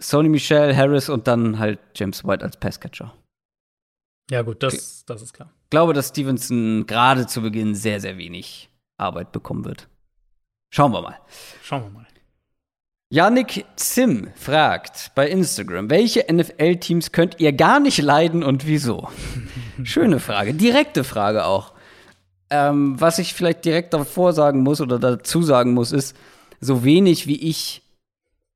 Sony 0.01 0.29
Michel, 0.29 0.75
Harris 0.75 1.09
und 1.09 1.27
dann 1.27 1.59
halt 1.59 1.79
James 1.93 2.25
White 2.25 2.43
als 2.43 2.57
Passcatcher. 2.57 3.13
Ja, 4.31 4.41
gut, 4.41 4.63
das, 4.63 5.05
das 5.05 5.21
ist 5.21 5.33
klar. 5.33 5.53
Ich 5.65 5.69
glaube, 5.69 5.93
dass 5.93 6.07
Stevenson 6.07 6.87
gerade 6.87 7.27
zu 7.27 7.43
Beginn 7.43 7.75
sehr, 7.75 7.99
sehr 7.99 8.17
wenig 8.17 8.67
Arbeit 8.97 9.31
bekommen 9.31 9.63
wird. 9.63 9.87
Schauen 10.73 10.91
wir 10.91 11.03
mal. 11.03 11.19
Schauen 11.61 11.83
wir 11.83 11.89
mal. 11.91 12.07
Yannick 13.13 13.65
Zim 13.75 14.29
fragt 14.33 15.11
bei 15.13 15.29
Instagram, 15.29 15.91
welche 15.91 16.25
NFL-Teams 16.33 17.11
könnt 17.11 17.39
ihr 17.39 17.53
gar 17.53 17.79
nicht 17.79 18.01
leiden 18.01 18.41
und 18.41 18.65
wieso? 18.65 19.07
Schöne 19.83 20.19
Frage, 20.19 20.55
direkte 20.55 21.03
Frage 21.03 21.45
auch. 21.45 21.73
Ähm, 22.49 22.99
was 22.99 23.19
ich 23.19 23.35
vielleicht 23.35 23.65
direkt 23.65 23.93
davor 23.93 24.33
sagen 24.33 24.63
muss 24.63 24.81
oder 24.81 24.97
dazu 24.97 25.43
sagen 25.43 25.75
muss, 25.75 25.91
ist, 25.91 26.17
so 26.59 26.83
wenig 26.83 27.27
wie 27.27 27.39
ich 27.39 27.83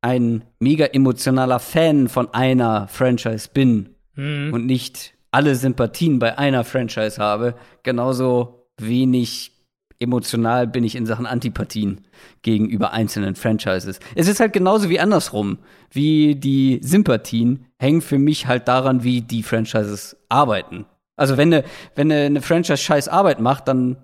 ein 0.02 0.44
mega 0.60 0.86
emotionaler 0.86 1.60
Fan 1.60 2.08
von 2.08 2.34
einer 2.34 2.88
Franchise 2.88 3.50
bin 3.54 3.90
mhm. 4.16 4.54
und 4.56 4.66
nicht 4.66 5.14
alle 5.30 5.54
Sympathien 5.54 6.18
bei 6.18 6.36
einer 6.36 6.64
Franchise 6.64 7.22
habe, 7.22 7.54
genauso 7.84 8.66
wenig 8.80 9.52
emotional 10.00 10.68
bin 10.68 10.84
ich 10.84 10.96
in 10.96 11.06
Sachen 11.06 11.26
Antipathien 11.26 12.02
gegenüber 12.42 12.94
einzelnen 12.94 13.36
Franchises. 13.36 14.00
Es 14.16 14.28
ist 14.28 14.40
halt 14.40 14.54
genauso 14.54 14.90
wie 14.90 15.00
andersrum, 15.00 15.58
wie 15.92 16.36
die 16.36 16.80
Sympathien 16.84 17.66
hängen 17.80 18.02
für 18.02 18.20
mich 18.20 18.48
halt 18.48 18.68
daran, 18.68 19.04
wie 19.04 19.22
die 19.22 19.44
Franchises 19.44 20.18
arbeiten. 20.30 20.86
Also 21.16 21.38
wenn 21.38 21.54
eine, 21.54 21.64
wenn 21.96 22.12
eine, 22.12 22.26
eine 22.26 22.42
Franchise 22.42 22.78
scheiß 22.78 23.08
Arbeit 23.08 23.40
macht, 23.40 23.68
dann, 23.68 23.98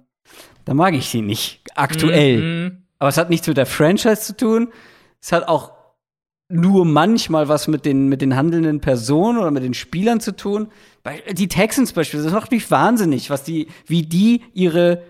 dann 0.65 0.77
mag 0.77 0.95
ich 0.95 1.09
sie 1.09 1.21
nicht, 1.21 1.61
aktuell. 1.75 2.37
Mhm. 2.41 2.77
Aber 2.97 3.09
es 3.09 3.17
hat 3.17 3.29
nichts 3.29 3.47
mit 3.47 3.57
der 3.57 3.65
Franchise 3.65 4.21
zu 4.21 4.35
tun. 4.35 4.69
Es 5.21 5.31
hat 5.31 5.47
auch 5.47 5.73
nur 6.49 6.85
manchmal 6.85 7.47
was 7.47 7.67
mit 7.67 7.85
den, 7.85 8.09
mit 8.09 8.21
den 8.21 8.35
handelnden 8.35 8.79
Personen 8.79 9.37
oder 9.37 9.51
mit 9.51 9.63
den 9.63 9.73
Spielern 9.73 10.19
zu 10.19 10.35
tun. 10.35 10.67
Die 11.31 11.47
Texans 11.47 11.93
beispielsweise, 11.93 12.31
das 12.31 12.41
macht 12.41 12.51
mich 12.51 12.69
wahnsinnig, 12.69 13.29
was 13.29 13.43
die, 13.43 13.67
wie 13.85 14.03
die 14.03 14.41
ihre 14.53 15.03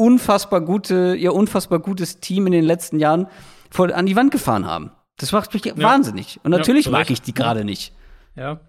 unfassbar 0.00 0.62
gute, 0.62 1.14
ihr 1.14 1.34
unfassbar 1.34 1.78
gutes 1.78 2.20
Team 2.20 2.46
in 2.46 2.52
den 2.52 2.64
letzten 2.64 2.98
Jahren 2.98 3.26
vor, 3.70 3.94
an 3.94 4.06
die 4.06 4.16
Wand 4.16 4.30
gefahren 4.30 4.66
haben. 4.66 4.92
Das 5.18 5.32
macht 5.32 5.52
mich 5.52 5.64
ja. 5.64 5.76
wahnsinnig. 5.76 6.40
Und 6.42 6.50
natürlich 6.50 6.86
ja, 6.86 6.92
mag 6.92 7.10
ich 7.10 7.20
die 7.20 7.34
gerade 7.34 7.64
nicht. 7.64 7.92
Ja. 8.34 8.60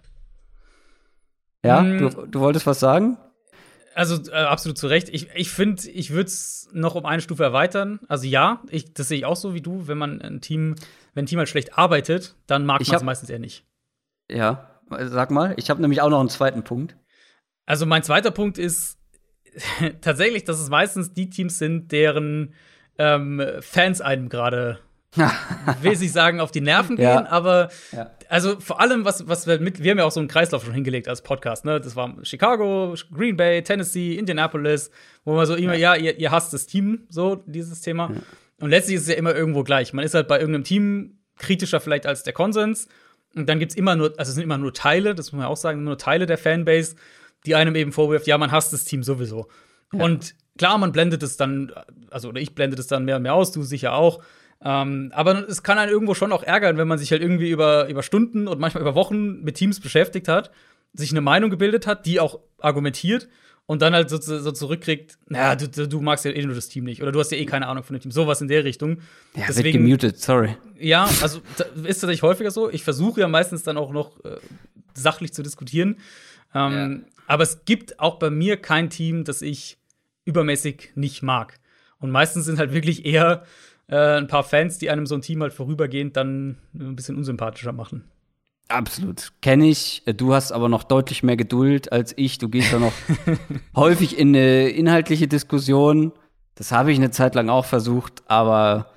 Ja, 1.63 1.81
hm. 1.81 1.97
du, 1.97 2.27
du 2.27 2.39
wolltest 2.41 2.67
was 2.67 2.81
sagen? 2.81 3.17
Also 3.95 4.19
äh, 4.31 4.35
absolut 4.35 4.77
zu 4.77 4.87
Recht. 4.87 5.07
Ich, 5.09 5.29
ich 5.33 5.49
finde, 5.49 5.89
ich 5.89 6.11
würde 6.11 6.27
es 6.27 6.69
noch 6.73 6.95
um 6.95 7.05
eine 7.05 7.21
Stufe 7.21 7.43
erweitern. 7.43 8.01
Also 8.09 8.27
ja, 8.27 8.61
ich, 8.69 8.93
das 8.93 9.07
sehe 9.07 9.17
ich 9.17 9.25
auch 9.25 9.35
so 9.37 9.53
wie 9.53 9.61
du. 9.61 9.87
Wenn 9.87 9.97
man 9.97 10.21
ein 10.21 10.41
Team, 10.41 10.75
wenn 11.13 11.23
ein 11.23 11.27
Team 11.27 11.39
halt 11.39 11.49
schlecht 11.49 11.77
arbeitet, 11.77 12.35
dann 12.47 12.65
mag 12.65 12.85
man 12.85 12.95
es 12.95 13.03
meistens 13.03 13.29
eher 13.29 13.39
nicht. 13.39 13.63
Ja, 14.29 14.69
sag 14.89 15.31
mal. 15.31 15.53
Ich 15.57 15.69
habe 15.69 15.81
nämlich 15.81 16.01
auch 16.01 16.09
noch 16.09 16.19
einen 16.19 16.29
zweiten 16.29 16.63
Punkt. 16.63 16.97
Also 17.65 17.85
mein 17.85 18.03
zweiter 18.03 18.31
Punkt 18.31 18.57
ist 18.57 18.97
tatsächlich, 20.01 20.43
dass 20.43 20.59
es 20.59 20.69
meistens 20.69 21.13
die 21.13 21.29
Teams 21.29 21.57
sind, 21.57 21.91
deren 21.91 22.53
ähm, 22.97 23.41
Fans 23.61 24.01
einem 24.01 24.29
gerade 24.29 24.79
will 25.81 25.91
ich 25.91 26.11
sagen, 26.13 26.39
auf 26.39 26.51
die 26.51 26.61
Nerven 26.61 26.95
gehen, 26.95 27.03
ja. 27.03 27.29
aber 27.29 27.69
ja. 27.91 28.11
also 28.29 28.57
vor 28.61 28.79
allem, 28.79 29.03
was, 29.03 29.27
was 29.27 29.45
wir 29.45 29.59
mit, 29.59 29.83
wir 29.83 29.91
haben 29.91 29.97
ja 29.97 30.05
auch 30.05 30.11
so 30.11 30.21
einen 30.21 30.29
Kreislauf 30.29 30.63
schon 30.63 30.73
hingelegt 30.73 31.09
als 31.09 31.21
Podcast, 31.21 31.65
ne? 31.65 31.81
Das 31.81 31.97
war 31.97 32.15
Chicago, 32.23 32.95
Green 33.13 33.35
Bay, 33.35 33.61
Tennessee, 33.61 34.15
Indianapolis, 34.15 34.89
wo 35.25 35.35
man 35.35 35.45
so 35.45 35.55
immer, 35.55 35.75
ja, 35.75 35.95
ja 35.95 36.01
ihr, 36.01 36.17
ihr, 36.17 36.31
hasst 36.31 36.53
das 36.53 36.65
Team, 36.65 37.07
so 37.09 37.35
dieses 37.45 37.81
Thema. 37.81 38.09
Und 38.61 38.69
letztlich 38.69 38.95
ist 38.95 39.03
es 39.03 39.07
ja 39.09 39.15
immer 39.15 39.35
irgendwo 39.35 39.63
gleich. 39.63 39.91
Man 39.91 40.05
ist 40.05 40.13
halt 40.13 40.29
bei 40.29 40.39
irgendeinem 40.39 40.63
Team 40.63 41.17
kritischer 41.37 41.81
vielleicht 41.81 42.05
als 42.05 42.23
der 42.23 42.31
Konsens. 42.31 42.87
Und 43.35 43.49
dann 43.49 43.59
gibt's 43.59 43.75
immer 43.75 43.95
nur, 43.95 44.13
also 44.17 44.29
es 44.29 44.35
sind 44.35 44.43
immer 44.43 44.57
nur 44.57 44.73
Teile, 44.73 45.15
das 45.15 45.31
muss 45.31 45.39
man 45.39 45.47
auch 45.47 45.57
sagen, 45.57 45.83
nur 45.83 45.97
Teile 45.97 46.25
der 46.25 46.37
Fanbase, 46.37 46.95
die 47.45 47.55
einem 47.55 47.75
eben 47.75 47.91
vorwirft, 47.91 48.27
ja, 48.27 48.37
man 48.37 48.51
hasst 48.51 48.73
das 48.73 48.85
Team 48.85 49.03
sowieso. 49.03 49.47
Und 49.91 50.35
klar, 50.57 50.77
man 50.77 50.91
blendet 50.91 51.23
es 51.23 51.37
dann, 51.37 51.71
also 52.09 52.29
oder 52.29 52.39
ich 52.39 52.55
blende 52.55 52.77
es 52.77 52.87
dann 52.87 53.05
mehr 53.05 53.17
und 53.17 53.23
mehr 53.23 53.33
aus, 53.33 53.51
du 53.51 53.63
sicher 53.63 53.93
auch. 53.93 54.23
Ähm, 54.63 55.11
aber 55.13 55.47
es 55.49 55.63
kann 55.63 55.79
einen 55.79 55.91
irgendwo 55.91 56.13
schon 56.13 56.31
auch 56.31 56.43
ärgern, 56.43 56.77
wenn 56.77 56.87
man 56.87 56.99
sich 56.99 57.11
halt 57.11 57.21
irgendwie 57.21 57.49
über, 57.49 57.87
über 57.89 58.03
Stunden 58.03 58.47
und 58.47 58.59
manchmal 58.59 58.81
über 58.81 58.95
Wochen 58.95 59.41
mit 59.41 59.55
Teams 59.55 59.79
beschäftigt 59.79 60.27
hat, 60.27 60.51
sich 60.93 61.11
eine 61.11 61.21
Meinung 61.21 61.49
gebildet 61.49 61.87
hat, 61.87 62.05
die 62.05 62.19
auch 62.19 62.39
argumentiert 62.59 63.27
und 63.65 63.81
dann 63.81 63.93
halt 63.93 64.09
so, 64.09 64.17
so 64.19 64.51
zurückkriegt, 64.51 65.17
naja, 65.29 65.55
du, 65.55 65.87
du, 65.87 66.01
magst 66.01 66.25
ja 66.25 66.31
eh 66.31 66.45
nur 66.45 66.53
das 66.53 66.67
Team 66.67 66.83
nicht 66.83 67.01
oder 67.01 67.11
du 67.11 67.19
hast 67.19 67.31
ja 67.31 67.37
eh 67.37 67.45
keine 67.45 67.67
Ahnung 67.67 67.83
von 67.83 67.95
dem 67.95 68.01
Team. 68.01 68.11
Sowas 68.11 68.41
in 68.41 68.47
der 68.47 68.63
Richtung. 68.63 68.99
Ja, 69.35 69.45
Deswegen, 69.47 69.79
wird 69.79 70.01
gemutet, 70.01 70.19
sorry. 70.19 70.57
Ja, 70.77 71.09
also 71.21 71.39
ist 71.83 72.01
tatsächlich 72.01 72.21
häufiger 72.21 72.51
so. 72.51 72.69
Ich 72.69 72.83
versuche 72.83 73.21
ja 73.21 73.27
meistens 73.27 73.63
dann 73.63 73.77
auch 73.77 73.91
noch 73.91 74.23
äh, 74.25 74.37
sachlich 74.93 75.33
zu 75.33 75.41
diskutieren. 75.41 75.97
Ähm, 76.53 77.05
ja. 77.05 77.20
Aber 77.31 77.43
es 77.43 77.63
gibt 77.63 77.97
auch 77.97 78.19
bei 78.19 78.29
mir 78.29 78.57
kein 78.57 78.89
Team, 78.89 79.23
das 79.23 79.41
ich 79.41 79.77
übermäßig 80.25 80.91
nicht 80.95 81.23
mag. 81.23 81.61
Und 81.97 82.11
meistens 82.11 82.43
sind 82.43 82.59
halt 82.59 82.73
wirklich 82.73 83.05
eher 83.05 83.45
äh, 83.87 84.17
ein 84.17 84.27
paar 84.27 84.43
Fans, 84.43 84.79
die 84.79 84.89
einem 84.89 85.05
so 85.05 85.15
ein 85.15 85.21
Team 85.21 85.41
halt 85.41 85.53
vorübergehend 85.53 86.17
dann 86.17 86.57
ein 86.73 86.93
bisschen 86.97 87.15
unsympathischer 87.15 87.71
machen. 87.71 88.03
Absolut. 88.67 89.31
Kenne 89.41 89.69
ich. 89.69 90.03
Du 90.17 90.33
hast 90.33 90.51
aber 90.51 90.67
noch 90.67 90.83
deutlich 90.83 91.23
mehr 91.23 91.37
Geduld 91.37 91.93
als 91.93 92.13
ich. 92.17 92.37
Du 92.37 92.49
gehst 92.49 92.73
da 92.73 92.79
noch 92.79 92.91
häufig 93.77 94.19
in 94.19 94.35
eine 94.35 94.67
inhaltliche 94.67 95.29
Diskussion. 95.29 96.11
Das 96.55 96.73
habe 96.73 96.91
ich 96.91 96.97
eine 96.97 97.11
Zeit 97.11 97.35
lang 97.35 97.47
auch 97.47 97.63
versucht, 97.63 98.23
aber 98.27 98.91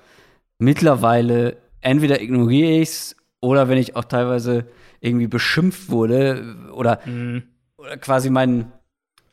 mittlerweile 0.59 1.55
entweder 1.79 2.21
ignoriere 2.21 2.81
ich 2.81 2.89
es 2.89 3.15
oder 3.39 3.69
wenn 3.69 3.77
ich 3.77 3.95
auch 3.95 4.03
teilweise 4.03 4.65
irgendwie 4.99 5.27
beschimpft 5.27 5.89
wurde 5.89 6.57
oder, 6.73 6.99
mhm. 7.05 7.43
Oder 7.85 7.97
quasi 7.97 8.29
mein, 8.29 8.71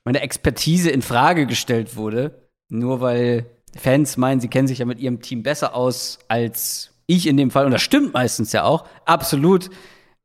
meine 0.04 0.20
Expertise 0.20 0.90
in 0.90 1.02
Frage 1.02 1.46
gestellt 1.46 1.96
wurde, 1.96 2.48
nur 2.68 3.00
weil 3.00 3.46
Fans 3.76 4.16
meinen, 4.16 4.40
sie 4.40 4.48
kennen 4.48 4.68
sich 4.68 4.78
ja 4.78 4.84
mit 4.84 5.00
ihrem 5.00 5.20
Team 5.20 5.42
besser 5.42 5.74
aus 5.74 6.18
als 6.28 6.92
ich 7.06 7.26
in 7.26 7.36
dem 7.36 7.50
Fall. 7.50 7.66
Und 7.66 7.72
das 7.72 7.82
stimmt 7.82 8.14
meistens 8.14 8.52
ja 8.52 8.64
auch. 8.64 8.86
Absolut. 9.04 9.70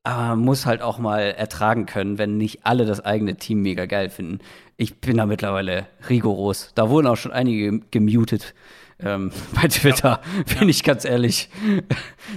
Aber 0.04 0.28
man 0.28 0.40
muss 0.40 0.66
halt 0.66 0.82
auch 0.82 1.00
mal 1.00 1.20
ertragen 1.20 1.86
können, 1.86 2.18
wenn 2.18 2.38
nicht 2.38 2.66
alle 2.66 2.86
das 2.86 3.04
eigene 3.04 3.36
Team 3.36 3.62
mega 3.62 3.86
geil 3.86 4.10
finden. 4.10 4.40
Ich 4.78 5.02
bin 5.02 5.18
da 5.18 5.26
mittlerweile 5.26 5.88
rigoros. 6.08 6.72
Da 6.76 6.90
wurden 6.90 7.08
auch 7.08 7.18
schon 7.18 7.34
einige 7.34 7.80
gemutet 7.92 8.54
ähm, 9.00 9.32
bei 9.56 9.68
Twitter, 9.68 10.22
ja. 10.38 10.60
bin 10.60 10.70
ich 10.70 10.84
ganz 10.84 11.06
ehrlich. 11.06 11.50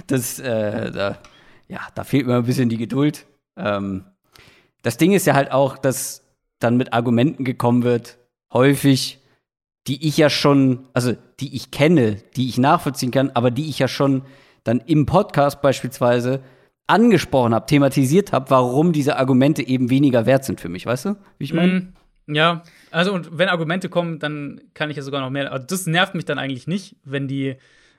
Das, 0.07 0.39
äh, 0.39 0.91
da, 0.91 1.17
ja, 1.67 1.81
da 1.95 2.03
fehlt 2.05 2.25
mir 2.25 2.35
ein 2.35 2.45
bisschen 2.45 2.69
die 2.69 2.77
Geduld. 2.77 3.25
Ähm, 3.57 4.05
das 4.81 4.97
Ding 4.97 5.11
ist 5.13 5.27
ja 5.27 5.33
halt 5.33 5.51
auch, 5.51 5.77
dass 5.77 6.23
dann 6.59 6.77
mit 6.77 6.93
Argumenten 6.93 7.43
gekommen 7.43 7.83
wird, 7.83 8.17
häufig, 8.53 9.19
die 9.87 10.07
ich 10.07 10.17
ja 10.17 10.29
schon, 10.29 10.87
also 10.93 11.13
die 11.39 11.55
ich 11.55 11.71
kenne, 11.71 12.17
die 12.35 12.47
ich 12.49 12.57
nachvollziehen 12.57 13.11
kann, 13.11 13.31
aber 13.31 13.51
die 13.51 13.69
ich 13.69 13.79
ja 13.79 13.87
schon 13.87 14.23
dann 14.63 14.79
im 14.79 15.05
Podcast 15.05 15.61
beispielsweise 15.61 16.41
angesprochen 16.87 17.55
habe, 17.55 17.65
thematisiert 17.65 18.31
habe, 18.31 18.49
warum 18.49 18.91
diese 18.91 19.15
Argumente 19.17 19.65
eben 19.65 19.89
weniger 19.89 20.25
wert 20.25 20.45
sind 20.45 20.59
für 20.59 20.69
mich, 20.69 20.85
weißt 20.85 21.05
du, 21.05 21.15
wie 21.37 21.45
ich 21.45 21.53
meine? 21.53 21.93
Mm, 22.27 22.35
ja, 22.35 22.63
also 22.91 23.13
und 23.13 23.37
wenn 23.37 23.49
Argumente 23.49 23.89
kommen, 23.89 24.19
dann 24.19 24.61
kann 24.73 24.89
ich 24.89 24.97
ja 24.97 25.03
sogar 25.03 25.21
noch 25.21 25.29
mehr. 25.29 25.51
Also 25.51 25.65
das 25.65 25.87
nervt 25.87 26.15
mich 26.15 26.25
dann 26.25 26.37
eigentlich 26.37 26.67
nicht, 26.67 26.97
wenn 27.03 27.27
die, 27.27 27.55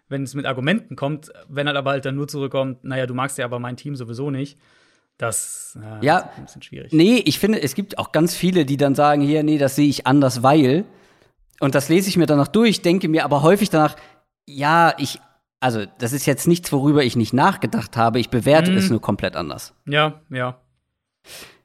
wenn 0.09 0.22
es 0.22 0.34
mit 0.34 0.46
Argumenten 0.46 0.94
kommt, 0.94 1.32
wenn 1.48 1.66
halt 1.66 1.76
aber 1.76 1.90
halt 1.92 2.04
dann 2.04 2.14
nur 2.14 2.28
zurückkommt, 2.28 2.84
naja, 2.84 3.06
du 3.06 3.14
magst 3.14 3.38
ja 3.38 3.44
aber 3.44 3.59
mein 3.59 3.76
Team 3.76 3.96
sowieso 3.96 4.30
nicht. 4.30 4.59
Das 5.18 5.78
äh, 5.80 6.05
ja, 6.05 6.18
ist 6.18 6.39
ein 6.39 6.44
bisschen 6.44 6.62
schwierig. 6.62 6.93
Nee, 6.93 7.22
ich 7.24 7.39
finde, 7.39 7.62
es 7.62 7.74
gibt 7.74 7.98
auch 7.98 8.12
ganz 8.12 8.34
viele, 8.34 8.64
die 8.64 8.76
dann 8.76 8.94
sagen, 8.94 9.22
hier, 9.22 9.43
nee, 9.43 9.59
das 9.59 9.76
sehe 9.76 9.89
ich 9.89 10.06
anders, 10.06 10.43
weil 10.43 10.84
und 11.62 11.76
das 11.76 11.89
lese 11.89 12.09
ich 12.09 12.16
mir 12.16 12.26
danach 12.26 12.48
durch, 12.48 12.82
denke 12.82 13.09
mir 13.09 13.24
aber 13.24 13.43
häufig 13.43 13.70
danach, 13.70 13.94
ja, 14.47 14.94
ich, 14.98 15.20
also 15.60 15.84
das 15.98 16.12
ist 16.12 16.26
jetzt 16.26 16.48
nichts, 16.48 16.72
worüber 16.72 17.05
ich 17.05 17.14
nicht 17.14 17.32
nachgedacht 17.32 17.97
habe. 17.97 18.18
Ich 18.18 18.30
bewerte 18.30 18.72
mm. 18.72 18.76
es 18.76 18.90
nur 18.90 19.01
komplett 19.01 19.36
anders. 19.36 19.72
Ja, 19.86 20.22
ja. 20.28 20.60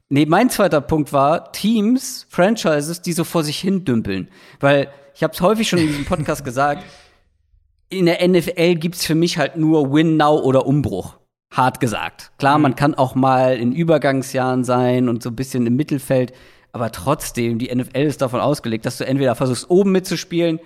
Nee, 0.08 0.24
mein 0.26 0.50
zweiter 0.50 0.80
Punkt 0.80 1.12
war 1.12 1.50
Teams, 1.50 2.28
Franchises, 2.30 3.02
die 3.02 3.12
so 3.12 3.24
vor 3.24 3.42
sich 3.42 3.58
hin 3.58 3.84
dümpeln. 3.84 4.28
Weil 4.60 4.88
ich 5.16 5.24
habe 5.24 5.34
es 5.34 5.40
häufig 5.40 5.68
schon 5.68 5.80
in 5.80 5.88
diesem 5.88 6.04
Podcast 6.04 6.44
gesagt, 6.44 6.84
in 7.88 8.06
der 8.06 8.26
NFL 8.26 8.76
gibt's 8.76 9.04
für 9.04 9.16
mich 9.16 9.36
halt 9.36 9.56
nur 9.56 9.92
Win 9.92 10.16
Now 10.16 10.38
oder 10.38 10.64
Umbruch. 10.64 11.18
Hart 11.50 11.80
gesagt. 11.80 12.30
Klar, 12.38 12.58
mhm. 12.58 12.62
man 12.62 12.74
kann 12.74 12.94
auch 12.94 13.14
mal 13.14 13.56
in 13.56 13.72
Übergangsjahren 13.72 14.64
sein 14.64 15.08
und 15.08 15.22
so 15.22 15.30
ein 15.30 15.36
bisschen 15.36 15.66
im 15.66 15.76
Mittelfeld. 15.76 16.32
Aber 16.72 16.92
trotzdem, 16.92 17.58
die 17.58 17.74
NFL 17.74 18.02
ist 18.02 18.22
davon 18.22 18.40
ausgelegt, 18.40 18.86
dass 18.86 18.98
du 18.98 19.06
entweder 19.06 19.34
versuchst, 19.34 19.70
oben 19.70 19.92
mitzuspielen 19.92 20.60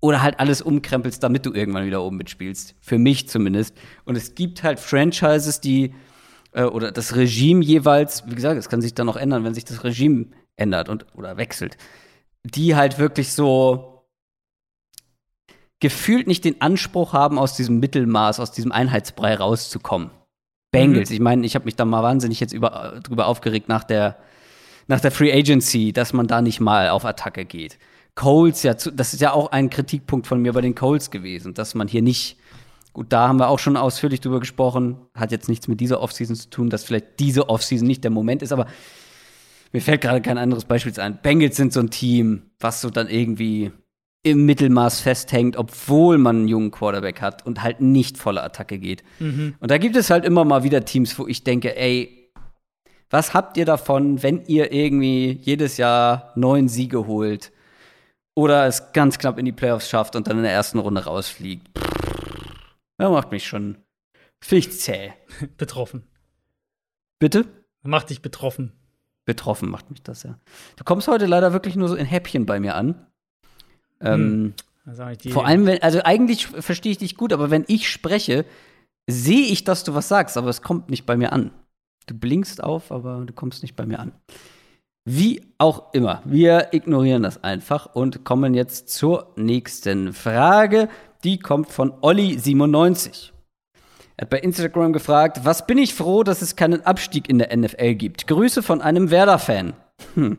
oder 0.00 0.22
halt 0.22 0.40
alles 0.40 0.62
umkrempelst, 0.62 1.22
damit 1.22 1.44
du 1.44 1.52
irgendwann 1.52 1.84
wieder 1.84 2.02
oben 2.02 2.16
mitspielst. 2.16 2.74
Für 2.80 2.98
mich 2.98 3.28
zumindest. 3.28 3.76
Und 4.04 4.16
es 4.16 4.34
gibt 4.34 4.62
halt 4.62 4.78
Franchises, 4.78 5.60
die 5.60 5.94
äh, 6.52 6.62
oder 6.62 6.92
das 6.92 7.16
Regime 7.16 7.64
jeweils, 7.64 8.26
wie 8.28 8.34
gesagt, 8.34 8.58
es 8.58 8.68
kann 8.68 8.80
sich 8.80 8.94
dann 8.94 9.06
noch 9.06 9.16
ändern, 9.16 9.44
wenn 9.44 9.54
sich 9.54 9.64
das 9.64 9.84
Regime 9.84 10.26
ändert 10.56 10.88
und 10.88 11.06
oder 11.14 11.36
wechselt, 11.36 11.76
die 12.44 12.76
halt 12.76 12.98
wirklich 12.98 13.32
so 13.32 14.06
gefühlt 15.80 16.26
nicht 16.26 16.44
den 16.44 16.60
Anspruch 16.60 17.12
haben, 17.12 17.38
aus 17.38 17.56
diesem 17.56 17.80
Mittelmaß, 17.80 18.38
aus 18.38 18.52
diesem 18.52 18.70
Einheitsbrei 18.70 19.34
rauszukommen. 19.34 20.10
Bengals, 20.70 21.10
mhm. 21.10 21.14
ich 21.14 21.20
meine, 21.20 21.46
ich 21.46 21.54
habe 21.54 21.64
mich 21.64 21.76
da 21.76 21.84
mal 21.84 22.02
wahnsinnig 22.02 22.40
jetzt 22.40 22.52
über, 22.52 23.00
drüber 23.02 23.26
aufgeregt 23.26 23.68
nach 23.68 23.84
der 23.84 24.16
nach 24.90 25.00
der 25.00 25.12
Free 25.12 25.32
Agency, 25.32 25.92
dass 25.92 26.12
man 26.12 26.26
da 26.26 26.42
nicht 26.42 26.58
mal 26.60 26.88
auf 26.88 27.04
Attacke 27.04 27.44
geht. 27.44 27.78
Coles, 28.16 28.64
ja, 28.64 28.74
das 28.74 29.14
ist 29.14 29.20
ja 29.20 29.32
auch 29.32 29.52
ein 29.52 29.70
Kritikpunkt 29.70 30.26
von 30.26 30.42
mir 30.42 30.52
bei 30.52 30.60
den 30.60 30.74
Coles 30.74 31.12
gewesen, 31.12 31.54
dass 31.54 31.76
man 31.76 31.86
hier 31.86 32.02
nicht, 32.02 32.36
gut, 32.92 33.06
da 33.10 33.28
haben 33.28 33.38
wir 33.38 33.48
auch 33.48 33.60
schon 33.60 33.76
ausführlich 33.76 34.20
drüber 34.20 34.40
gesprochen, 34.40 34.96
hat 35.14 35.30
jetzt 35.30 35.48
nichts 35.48 35.68
mit 35.68 35.80
dieser 35.80 36.00
Offseason 36.00 36.34
zu 36.34 36.50
tun, 36.50 36.70
dass 36.70 36.82
vielleicht 36.82 37.20
diese 37.20 37.48
Offseason 37.48 37.86
nicht 37.86 38.02
der 38.02 38.10
Moment 38.10 38.42
ist, 38.42 38.52
aber 38.52 38.66
mir 39.72 39.80
fällt 39.80 40.00
gerade 40.00 40.20
kein 40.20 40.38
anderes 40.38 40.64
Beispiel 40.64 40.92
ein. 41.00 41.20
Bengals 41.22 41.56
sind 41.56 41.72
so 41.72 41.78
ein 41.78 41.90
Team, 41.90 42.50
was 42.58 42.80
so 42.80 42.90
dann 42.90 43.08
irgendwie 43.08 43.70
im 44.22 44.44
Mittelmaß 44.44 45.00
festhängt, 45.00 45.56
obwohl 45.56 46.18
man 46.18 46.36
einen 46.36 46.48
jungen 46.48 46.70
Quarterback 46.70 47.22
hat 47.22 47.46
und 47.46 47.62
halt 47.62 47.80
nicht 47.80 48.18
volle 48.18 48.42
Attacke 48.42 48.78
geht. 48.78 49.02
Mhm. 49.18 49.54
Und 49.60 49.70
da 49.70 49.78
gibt 49.78 49.96
es 49.96 50.10
halt 50.10 50.24
immer 50.24 50.44
mal 50.44 50.62
wieder 50.62 50.84
Teams, 50.84 51.18
wo 51.18 51.26
ich 51.26 51.42
denke, 51.42 51.76
ey, 51.76 52.30
was 53.08 53.34
habt 53.34 53.56
ihr 53.56 53.64
davon, 53.64 54.22
wenn 54.22 54.44
ihr 54.46 54.72
irgendwie 54.72 55.32
jedes 55.42 55.78
Jahr 55.78 56.32
neun 56.36 56.68
Siege 56.68 57.06
holt 57.06 57.50
oder 58.34 58.66
es 58.66 58.92
ganz 58.92 59.18
knapp 59.18 59.38
in 59.38 59.46
die 59.46 59.52
Playoffs 59.52 59.88
schafft 59.88 60.14
und 60.14 60.28
dann 60.28 60.36
in 60.36 60.42
der 60.44 60.52
ersten 60.52 60.78
Runde 60.78 61.04
rausfliegt? 61.04 61.68
Das 62.98 63.10
macht 63.10 63.32
mich 63.32 63.46
schon 63.46 63.78
finde 64.40 64.70
zäh. 64.70 65.12
Betroffen. 65.56 66.04
Bitte? 67.18 67.46
Macht 67.82 68.10
dich 68.10 68.22
betroffen. 68.22 68.72
Betroffen 69.24 69.70
macht 69.70 69.90
mich 69.90 70.02
das, 70.02 70.22
ja. 70.22 70.38
Du 70.76 70.84
kommst 70.84 71.08
heute 71.08 71.26
leider 71.26 71.52
wirklich 71.52 71.76
nur 71.76 71.88
so 71.88 71.94
in 71.94 72.06
Häppchen 72.06 72.46
bei 72.46 72.60
mir 72.60 72.74
an. 72.74 73.06
Ähm, 74.00 74.54
hm. 74.84 75.32
Vor 75.32 75.46
allem, 75.46 75.66
wenn, 75.66 75.82
also 75.82 76.00
eigentlich 76.02 76.46
verstehe 76.46 76.92
ich 76.92 76.98
dich 76.98 77.16
gut, 77.16 77.32
aber 77.32 77.50
wenn 77.50 77.64
ich 77.68 77.88
spreche, 77.88 78.44
sehe 79.06 79.46
ich, 79.46 79.64
dass 79.64 79.84
du 79.84 79.94
was 79.94 80.08
sagst, 80.08 80.36
aber 80.36 80.48
es 80.48 80.62
kommt 80.62 80.90
nicht 80.90 81.06
bei 81.06 81.16
mir 81.16 81.32
an. 81.32 81.50
Du 82.06 82.14
blinkst 82.14 82.62
auf, 82.62 82.90
aber 82.90 83.24
du 83.24 83.32
kommst 83.32 83.62
nicht 83.62 83.76
bei 83.76 83.86
mir 83.86 84.00
an. 84.00 84.12
Wie 85.04 85.42
auch 85.58 85.94
immer, 85.94 86.22
wir 86.24 86.72
ignorieren 86.72 87.22
das 87.22 87.42
einfach 87.42 87.94
und 87.94 88.24
kommen 88.24 88.54
jetzt 88.54 88.88
zur 88.90 89.32
nächsten 89.36 90.12
Frage. 90.12 90.88
Die 91.24 91.38
kommt 91.38 91.70
von 91.70 91.92
Olli97. 91.92 93.30
Er 94.16 94.22
hat 94.22 94.30
bei 94.30 94.40
Instagram 94.40 94.92
gefragt, 94.92 95.40
was 95.44 95.66
bin 95.66 95.78
ich 95.78 95.94
froh, 95.94 96.22
dass 96.22 96.42
es 96.42 96.56
keinen 96.56 96.84
Abstieg 96.84 97.28
in 97.28 97.38
der 97.38 97.56
NFL 97.56 97.94
gibt. 97.94 98.26
Grüße 98.26 98.62
von 98.62 98.82
einem 98.82 99.10
Werder-Fan. 99.10 99.72
Hm. 100.14 100.38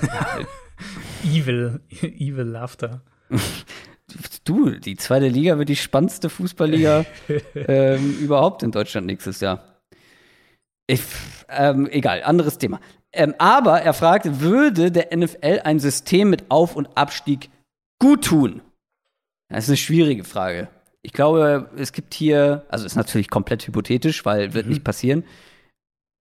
Evil, 1.24 1.80
evil 2.02 2.44
Laughter. 2.44 3.02
Du, 4.42 4.70
die 4.70 4.96
zweite 4.96 5.28
Liga 5.28 5.56
wird 5.58 5.68
die 5.68 5.76
spannendste 5.76 6.30
Fußballliga 6.30 7.04
ähm, 7.54 8.18
überhaupt 8.18 8.64
in 8.64 8.72
Deutschland 8.72 9.06
nächstes 9.06 9.38
Jahr. 9.38 9.62
Ich, 10.88 11.02
ähm, 11.48 11.88
egal, 11.92 12.24
anderes 12.24 12.58
Thema. 12.58 12.80
Ähm, 13.12 13.34
aber 13.38 13.82
er 13.82 13.94
fragt, 13.94 14.40
würde 14.40 14.90
der 14.90 15.16
NFL 15.16 15.60
ein 15.62 15.78
System 15.78 16.30
mit 16.30 16.50
Auf- 16.50 16.74
und 16.74 16.88
Abstieg 16.96 17.50
gut 18.00 18.24
tun? 18.24 18.62
Das 19.48 19.64
ist 19.64 19.70
eine 19.70 19.76
schwierige 19.76 20.24
Frage. 20.24 20.68
Ich 21.02 21.12
glaube, 21.12 21.70
es 21.76 21.92
gibt 21.92 22.14
hier, 22.14 22.64
also 22.68 22.86
ist 22.86 22.96
natürlich 22.96 23.30
komplett 23.30 23.66
hypothetisch, 23.66 24.24
weil 24.24 24.54
wird 24.54 24.66
mhm. 24.66 24.72
nicht 24.72 24.84
passieren. 24.84 25.24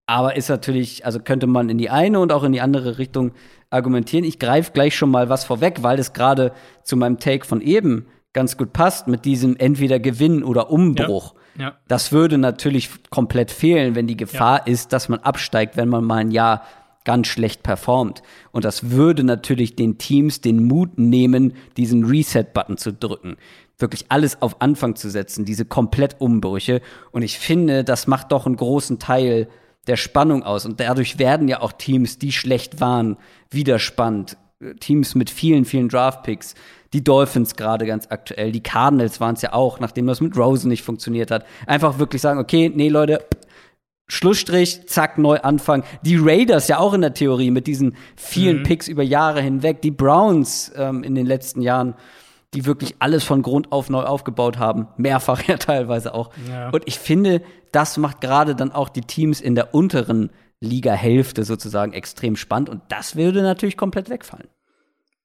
Aber 0.09 0.35
ist 0.35 0.49
natürlich, 0.49 1.05
also 1.05 1.19
könnte 1.19 1.45
man 1.45 1.69
in 1.69 1.77
die 1.77 1.91
eine 1.91 2.19
und 2.19 2.31
auch 2.31 2.43
in 2.43 2.51
die 2.51 2.61
andere 2.61 2.97
Richtung 2.97 3.31
argumentieren. 3.69 4.25
Ich 4.25 4.39
greife 4.39 4.71
gleich 4.71 4.97
schon 4.97 5.11
mal 5.11 5.29
was 5.29 5.43
vorweg, 5.43 5.83
weil 5.83 5.97
das 5.97 6.13
gerade 6.13 6.51
zu 6.81 6.97
meinem 6.97 7.19
Take 7.19 7.45
von 7.45 7.61
eben 7.61 8.07
ganz 8.33 8.57
gut 8.57 8.73
passt 8.73 9.07
mit 9.07 9.23
diesem 9.23 9.55
entweder 9.55 9.99
Gewinn 9.99 10.43
oder 10.43 10.71
Umbruch. 10.71 11.35
Ja, 11.59 11.63
ja. 11.63 11.77
Das 11.87 12.11
würde 12.11 12.39
natürlich 12.39 12.89
komplett 13.11 13.51
fehlen, 13.51 13.93
wenn 13.93 14.07
die 14.07 14.17
Gefahr 14.17 14.63
ja. 14.65 14.73
ist, 14.73 14.93
dass 14.93 15.09
man 15.09 15.19
absteigt, 15.19 15.77
wenn 15.77 15.89
man 15.89 16.03
mal 16.03 16.15
ein 16.15 16.31
Jahr 16.31 16.63
ganz 17.05 17.27
schlecht 17.27 17.61
performt. 17.61 18.23
Und 18.51 18.65
das 18.65 18.89
würde 18.89 19.23
natürlich 19.23 19.75
den 19.75 19.99
Teams 19.99 20.41
den 20.41 20.63
Mut 20.63 20.97
nehmen, 20.97 21.53
diesen 21.77 22.03
Reset-Button 22.03 22.77
zu 22.77 22.93
drücken. 22.93 23.37
Wirklich 23.77 24.07
alles 24.09 24.41
auf 24.41 24.59
Anfang 24.59 24.95
zu 24.95 25.07
setzen, 25.11 25.45
diese 25.45 25.65
Komplettumbrüche. 25.65 26.81
Und 27.11 27.21
ich 27.21 27.37
finde, 27.37 27.83
das 27.83 28.07
macht 28.07 28.31
doch 28.31 28.47
einen 28.47 28.55
großen 28.55 28.97
Teil 28.97 29.47
der 29.87 29.97
Spannung 29.97 30.43
aus. 30.43 30.65
Und 30.65 30.79
dadurch 30.79 31.19
werden 31.19 31.47
ja 31.47 31.61
auch 31.61 31.71
Teams, 31.71 32.17
die 32.17 32.31
schlecht 32.31 32.79
waren, 32.81 33.17
wieder 33.49 33.79
spannend. 33.79 34.37
Teams 34.79 35.15
mit 35.15 35.29
vielen, 35.29 35.65
vielen 35.65 35.89
Draftpicks. 35.89 36.55
Die 36.93 37.03
Dolphins 37.03 37.55
gerade 37.55 37.85
ganz 37.85 38.07
aktuell. 38.09 38.51
Die 38.51 38.63
Cardinals 38.63 39.19
waren 39.19 39.35
es 39.35 39.41
ja 39.41 39.53
auch, 39.53 39.79
nachdem 39.79 40.07
das 40.07 40.21
mit 40.21 40.35
Rosen 40.35 40.69
nicht 40.69 40.83
funktioniert 40.83 41.31
hat. 41.31 41.45
Einfach 41.67 41.99
wirklich 41.99 42.21
sagen, 42.21 42.39
okay, 42.39 42.71
nee, 42.73 42.89
Leute, 42.89 43.25
Schlussstrich, 44.07 44.87
zack, 44.87 45.19
neu 45.19 45.37
anfangen. 45.37 45.83
Die 46.01 46.17
Raiders 46.17 46.67
ja 46.67 46.79
auch 46.79 46.93
in 46.93 47.01
der 47.01 47.13
Theorie 47.13 47.51
mit 47.51 47.67
diesen 47.67 47.95
vielen 48.15 48.59
mhm. 48.59 48.63
Picks 48.63 48.87
über 48.87 49.03
Jahre 49.03 49.41
hinweg. 49.41 49.83
Die 49.83 49.91
Browns 49.91 50.71
ähm, 50.75 51.03
in 51.03 51.13
den 51.13 51.27
letzten 51.27 51.61
Jahren 51.61 51.93
die 52.53 52.65
wirklich 52.65 52.95
alles 52.99 53.23
von 53.23 53.41
Grund 53.41 53.71
auf 53.71 53.89
neu 53.89 54.03
aufgebaut 54.03 54.57
haben. 54.57 54.87
Mehrfach 54.97 55.43
ja 55.47 55.57
teilweise 55.57 56.13
auch. 56.13 56.31
Ja. 56.49 56.69
Und 56.69 56.83
ich 56.87 56.99
finde, 56.99 57.41
das 57.71 57.97
macht 57.97 58.21
gerade 58.21 58.55
dann 58.55 58.71
auch 58.71 58.89
die 58.89 59.01
Teams 59.01 59.41
in 59.41 59.55
der 59.55 59.73
unteren 59.73 60.31
Liga-Hälfte 60.61 61.43
sozusagen 61.43 61.93
extrem 61.93 62.35
spannend. 62.35 62.69
Und 62.69 62.81
das 62.89 63.15
würde 63.15 63.41
natürlich 63.41 63.77
komplett 63.77 64.09
wegfallen. 64.09 64.47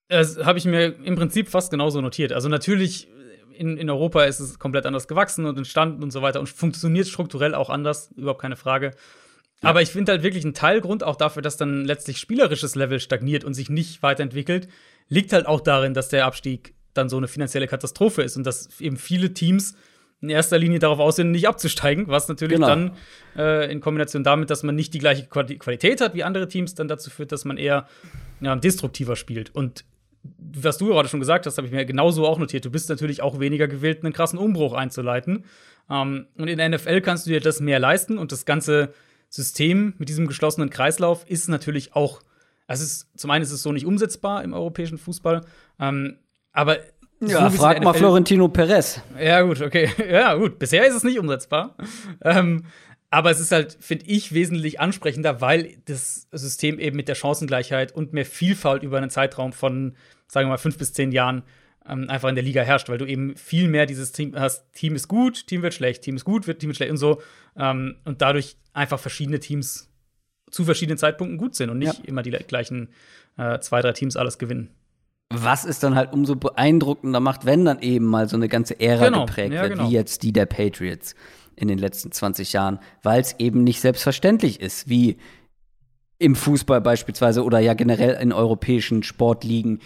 Das 0.09 0.45
habe 0.45 0.59
ich 0.59 0.65
mir 0.65 0.95
im 1.03 1.17
Prinzip 1.17 1.49
fast 1.49 1.71
genauso 1.71 2.01
notiert. 2.01 2.33
Also 2.33 2.49
natürlich 2.49 3.09
in, 3.57 3.79
in 3.79 3.89
Europa 3.89 4.25
ist 4.25 4.41
es 4.41 4.59
komplett 4.59 4.87
anders 4.87 5.09
gewachsen 5.09 5.47
und 5.47 5.57
entstanden 5.57 6.03
und 6.03 6.11
so 6.11 6.23
weiter 6.23 6.41
und 6.41 6.49
funktioniert 6.49 7.09
strukturell 7.09 7.55
auch 7.55 7.71
anders, 7.71 8.13
überhaupt 8.17 8.43
keine 8.43 8.57
Frage. 8.57 8.93
Ja. 9.63 9.71
Aber 9.71 9.83
ich 9.83 9.91
finde 9.91 10.13
halt 10.13 10.23
wirklich 10.23 10.45
ein 10.45 10.55
Teilgrund 10.55 11.05
auch 11.05 11.17
dafür, 11.17 11.43
dass 11.43 11.57
dann 11.57 11.85
letztlich 11.85 12.19
spielerisches 12.19 12.75
Level 12.75 13.01
stagniert 13.01 13.45
und 13.45 13.55
sich 13.55 13.71
nicht 13.71 14.03
weiterentwicklt, 14.03 14.69
liegt 15.09 15.33
halt 15.33 15.47
auch 15.47 15.61
darin, 15.61 15.95
dass 15.95 16.09
der 16.09 16.27
Abstieg 16.27 16.75
dann 16.95 17.09
so 17.09 17.17
eine 17.17 17.29
finanzielle 17.29 17.67
Katastrophe 17.67 18.23
ist 18.23 18.37
und 18.37 18.45
dass 18.45 18.81
eben 18.81 18.97
viele 18.97 19.35
Teams 19.35 19.77
in 20.21 20.31
erster 20.31 20.59
Linie 20.59 20.79
darauf 20.79 21.01
aussehen, 21.01 21.31
nicht 21.31 21.47
abzusteigen, 21.47 22.09
was 22.09 22.29
natürlich 22.29 22.55
genau. 22.55 22.69
dann 22.69 22.93
äh, 23.37 23.71
in 23.71 23.81
Kombination 23.81 24.25
damit, 24.25 24.49
dass 24.49 24.63
man 24.63 24.75
nicht 24.75 24.95
die 24.95 24.99
gleiche 24.99 25.27
Qualität 25.27 26.01
hat 26.01 26.15
wie 26.15 26.25
andere 26.25 26.49
Teams, 26.49 26.75
dann 26.75 26.89
dazu 26.89 27.11
führt, 27.11 27.31
dass 27.31 27.45
man 27.45 27.59
eher 27.59 27.87
ja, 28.41 28.57
destruktiver 28.57 29.17
spielt. 29.17 29.55
Und 29.55 29.85
was 30.39 30.79
du 30.79 30.87
gerade 30.87 31.09
schon 31.09 31.21
gesagt 31.21 31.45
hast, 31.47 31.59
habe 31.59 31.67
ich 31.67 31.73
mir 31.73 31.85
genauso 31.85 32.27
auch 32.27 32.39
notiert. 32.39 32.65
Du 32.65 32.71
bist 32.71 32.89
natürlich 32.89 33.21
auch 33.21 33.39
weniger 33.39 33.69
gewillt, 33.69 34.03
einen 34.03 34.15
krassen 34.15 34.39
Umbruch 34.39 34.73
einzuleiten. 34.73 35.45
Ähm, 35.91 36.27
und 36.39 36.49
in 36.49 36.57
der 36.57 36.69
NFL 36.71 37.03
kannst 37.03 37.27
du 37.27 37.31
dir 37.31 37.41
das 37.41 37.61
mehr 37.61 37.79
leisten 37.79 38.17
und 38.17 38.33
das 38.33 38.47
ganze 38.47 38.95
System 39.29 39.95
mit 39.99 40.09
diesem 40.09 40.27
geschlossenen 40.27 40.71
Kreislauf 40.71 41.29
ist 41.29 41.49
natürlich 41.49 41.95
auch, 41.95 42.23
also 42.67 42.83
ist, 42.85 43.09
zum 43.19 43.31
einen 43.31 43.43
ist 43.43 43.51
es 43.51 43.63
so 43.63 43.73
nicht 43.73 43.85
umsetzbar 43.85 44.43
im 44.43 44.55
europäischen 44.55 44.97
Fußball, 44.97 45.43
ähm, 45.79 46.19
aber 46.55 46.79
ja, 47.21 47.51
so 47.51 47.57
frag 47.57 47.83
mal 47.83 47.93
Florentino 47.93 48.49
Perez. 48.49 49.01
Ja, 49.19 49.43
gut, 49.43 49.61
okay. 49.61 49.91
Ja, 50.11 50.35
gut. 50.35 50.59
Bisher 50.59 50.87
ist 50.87 50.95
es 50.95 51.05
nicht 51.05 51.19
umsetzbar. 51.19 51.77
Ähm, 52.23 52.65
aber 53.11 53.31
es 53.31 53.41
ist 53.41 53.53
halt, 53.53 53.77
finde 53.81 54.07
ich, 54.07 54.33
wesentlich 54.33 54.81
ansprechender, 54.81 55.41
weil 55.41 55.77
das 55.85 56.29
System 56.33 56.79
eben 56.79 56.97
mit 56.97 57.09
der 57.09 57.15
Chancengleichheit 57.15 57.93
und 57.93 58.13
mehr 58.13 58.25
Vielfalt 58.25 58.83
über 58.83 58.99
einen 58.99 59.11
Zeitraum 59.11 59.53
von, 59.53 59.97
sagen 60.27 60.47
wir 60.47 60.53
mal, 60.53 60.59
fünf 60.59 60.79
bis 60.79 60.93
zehn 60.93 61.13
Jahren 61.13 61.43
ähm, 61.87 62.09
einfach 62.09 62.29
in 62.29 62.35
der 62.35 62.45
Liga 62.45 62.63
herrscht, 62.63 62.89
weil 62.89 62.99
du 62.99 63.05
eben 63.05 63.37
viel 63.37 63.69
mehr 63.69 63.87
dieses 63.87 64.13
Team 64.13 64.35
hast, 64.37 64.73
Team 64.73 64.95
ist 64.95 65.09
gut, 65.09 65.47
Team 65.47 65.63
wird 65.63 65.75
schlecht, 65.75 66.03
Team 66.03 66.17
ist 66.17 66.25
gut, 66.25 66.47
wird 66.47 66.61
Team 66.61 66.69
wird 66.69 66.77
schlecht 66.77 66.91
und 66.91 66.99
so. 66.99 67.21
Ähm, 67.57 67.97
und 68.05 68.23
dadurch 68.23 68.57
einfach 68.73 68.99
verschiedene 68.99 69.39
Teams 69.39 69.91
zu 70.51 70.65
verschiedenen 70.65 70.99
Zeitpunkten 70.99 71.39
gut 71.39 71.55
sind 71.55 71.71
und 71.71 71.79
nicht 71.79 71.99
ja. 71.99 72.05
immer 72.05 72.23
die 72.23 72.31
gleichen 72.31 72.91
äh, 73.37 73.59
zwei, 73.61 73.81
drei 73.81 73.93
Teams 73.93 74.17
alles 74.17 74.39
gewinnen 74.39 74.71
was 75.31 75.65
es 75.65 75.79
dann 75.79 75.95
halt 75.95 76.13
umso 76.13 76.37
beeindruckender 76.37 77.21
macht, 77.21 77.45
wenn 77.45 77.65
dann 77.65 77.81
eben 77.81 78.07
mal 78.07 78.29
so 78.29 78.37
eine 78.37 78.49
ganze 78.49 78.79
Ära 78.81 79.07
genau. 79.07 79.27
geprägt 79.27 79.55
ja, 79.55 79.63
wird, 79.63 79.73
genau. 79.73 79.89
wie 79.89 79.93
jetzt 79.93 80.23
die 80.23 80.33
der 80.33 80.47
Patriots 80.47 81.15
in 81.57 81.69
den 81.69 81.79
letzten 81.79 82.13
20 82.13 82.53
Jahren, 82.53 82.79
weil 83.03 83.21
es 83.21 83.39
eben 83.39 83.65
nicht 83.65 83.81
selbstverständlich 83.81 84.61
ist, 84.61 84.89
wie 84.89 85.19
im 86.19 86.37
Fußball 86.37 86.81
beispielsweise 86.81 87.45
oder 87.45 87.59
ja 87.59 87.75
generell 87.75 88.21
in 88.21 88.33
europäischen 88.33 89.03
Sportligen, 89.03 89.81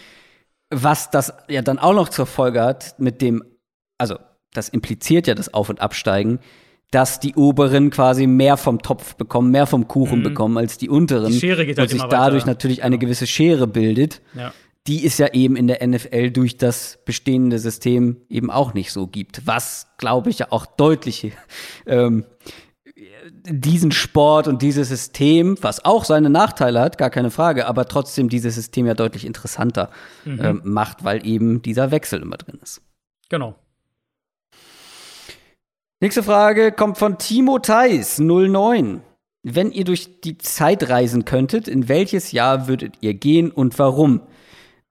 was 0.70 1.10
das 1.10 1.32
ja 1.48 1.62
dann 1.62 1.78
auch 1.78 1.94
noch 1.94 2.08
zur 2.08 2.26
Folge 2.26 2.62
hat 2.62 2.98
mit 2.98 3.22
dem, 3.22 3.42
also 3.96 4.16
das 4.52 4.68
impliziert 4.68 5.26
ja 5.26 5.34
das 5.34 5.52
Auf- 5.52 5.70
und 5.70 5.80
Absteigen, 5.80 6.40
dass 6.90 7.20
die 7.20 7.34
oberen 7.34 7.90
quasi 7.90 8.26
mehr 8.26 8.56
vom 8.56 8.80
Topf 8.80 9.14
bekommen, 9.16 9.50
mehr 9.50 9.66
vom 9.66 9.88
Kuchen 9.88 10.20
mhm. 10.20 10.24
bekommen 10.24 10.56
als 10.56 10.78
die 10.78 10.88
unteren. 10.88 11.32
Die 11.32 11.38
Schere 11.38 11.66
geht 11.66 11.78
halt 11.78 11.92
und 11.92 11.98
sich 11.98 12.08
dadurch 12.08 12.46
natürlich 12.46 12.82
eine 12.82 12.96
genau. 12.96 13.08
gewisse 13.08 13.26
Schere 13.26 13.66
bildet. 13.66 14.22
Ja 14.34 14.52
die 14.88 15.04
es 15.04 15.18
ja 15.18 15.28
eben 15.34 15.54
in 15.54 15.66
der 15.66 15.86
NFL 15.86 16.30
durch 16.30 16.56
das 16.56 16.98
bestehende 17.04 17.58
System 17.58 18.16
eben 18.30 18.50
auch 18.50 18.72
nicht 18.72 18.90
so 18.90 19.06
gibt. 19.06 19.46
Was, 19.46 19.88
glaube 19.98 20.30
ich, 20.30 20.38
ja 20.38 20.46
auch 20.50 20.64
deutlich 20.64 21.32
ähm, 21.86 22.24
diesen 23.44 23.92
Sport 23.92 24.48
und 24.48 24.62
dieses 24.62 24.88
System, 24.88 25.56
was 25.60 25.84
auch 25.84 26.04
seine 26.04 26.30
Nachteile 26.30 26.80
hat, 26.80 26.96
gar 26.96 27.10
keine 27.10 27.30
Frage, 27.30 27.66
aber 27.66 27.86
trotzdem 27.86 28.30
dieses 28.30 28.54
System 28.54 28.86
ja 28.86 28.94
deutlich 28.94 29.26
interessanter 29.26 29.90
mhm. 30.24 30.40
ähm, 30.42 30.60
macht, 30.64 31.04
weil 31.04 31.26
eben 31.26 31.60
dieser 31.60 31.90
Wechsel 31.90 32.22
immer 32.22 32.38
drin 32.38 32.58
ist. 32.62 32.80
Genau. 33.28 33.54
Nächste 36.00 36.22
Frage 36.22 36.72
kommt 36.72 36.96
von 36.96 37.18
Timo 37.18 37.58
Theis, 37.58 38.18
09. 38.18 39.02
Wenn 39.42 39.70
ihr 39.70 39.84
durch 39.84 40.20
die 40.22 40.38
Zeit 40.38 40.88
reisen 40.88 41.26
könntet, 41.26 41.68
in 41.68 41.88
welches 41.88 42.32
Jahr 42.32 42.68
würdet 42.68 42.96
ihr 43.00 43.14
gehen 43.14 43.50
und 43.50 43.78
warum? 43.78 44.22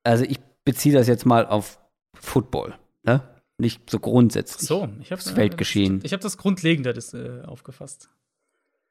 Also 0.07 0.23
ich 0.23 0.39
beziehe 0.63 0.95
das 0.95 1.07
jetzt 1.07 1.25
mal 1.25 1.45
auf 1.45 1.79
Football, 2.13 2.75
ne? 3.03 3.21
Nicht 3.57 3.89
so 3.89 3.99
grundsätzlich. 3.99 4.67
So, 4.67 4.87
ich 5.01 5.11
habe 5.11 5.21
das 5.21 5.35
Weltgeschehen. 5.35 6.01
Ich 6.03 6.13
habe 6.13 6.21
das 6.21 6.37
Grundlegende 6.37 6.93
das, 6.93 7.13
äh, 7.13 7.41
aufgefasst. 7.45 8.09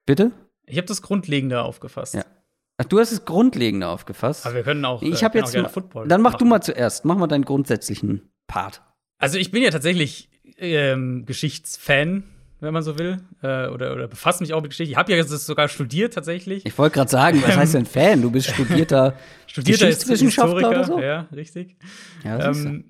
Bitte? 0.04 0.32
Ich 0.66 0.76
habe 0.76 0.86
das 0.88 1.02
Grundlegende 1.02 1.62
aufgefasst. 1.62 2.14
Ja. 2.14 2.24
Ach, 2.78 2.84
du 2.84 2.98
hast 2.98 3.12
das 3.12 3.24
Grundlegende 3.24 3.88
aufgefasst. 3.88 4.44
Aber 4.44 4.56
wir 4.56 4.62
können 4.64 4.84
auch. 4.84 5.02
Ich 5.02 5.22
habe 5.22 5.38
äh, 5.38 5.42
jetzt 5.42 5.56
mal, 5.56 5.68
Football. 5.68 6.08
Dann 6.08 6.20
mach 6.20 6.32
machen. 6.32 6.40
du 6.40 6.44
mal 6.46 6.60
zuerst. 6.60 7.04
Mach 7.04 7.16
mal 7.16 7.28
deinen 7.28 7.44
grundsätzlichen 7.44 8.28
Part. 8.48 8.82
Also 9.18 9.38
ich 9.38 9.50
bin 9.52 9.62
ja 9.62 9.70
tatsächlich 9.70 10.28
ähm, 10.58 11.24
Geschichtsfan 11.24 12.24
wenn 12.60 12.72
man 12.72 12.82
so 12.82 12.98
will, 12.98 13.18
äh, 13.42 13.68
oder, 13.68 13.92
oder 13.92 14.08
befasse 14.08 14.42
mich 14.42 14.54
auch 14.54 14.62
mit 14.62 14.70
Geschichte. 14.70 14.90
Ich 14.90 14.96
habe 14.96 15.12
ja 15.12 15.22
das 15.22 15.46
sogar 15.46 15.68
studiert 15.68 16.14
tatsächlich. 16.14 16.64
Ich 16.64 16.76
wollte 16.78 16.94
gerade 16.94 17.10
sagen, 17.10 17.42
was 17.42 17.56
heißt 17.56 17.74
denn 17.74 17.86
Fan? 17.86 18.22
Du 18.22 18.30
bist 18.30 18.48
studierter, 18.48 19.16
studierter 19.46 19.86
Geschichtswissenschaftler 19.86 20.70
oder 20.70 20.84
so? 20.84 21.00
Ja, 21.00 21.28
richtig. 21.34 21.76
Ja, 22.24 22.50
ähm, 22.50 22.84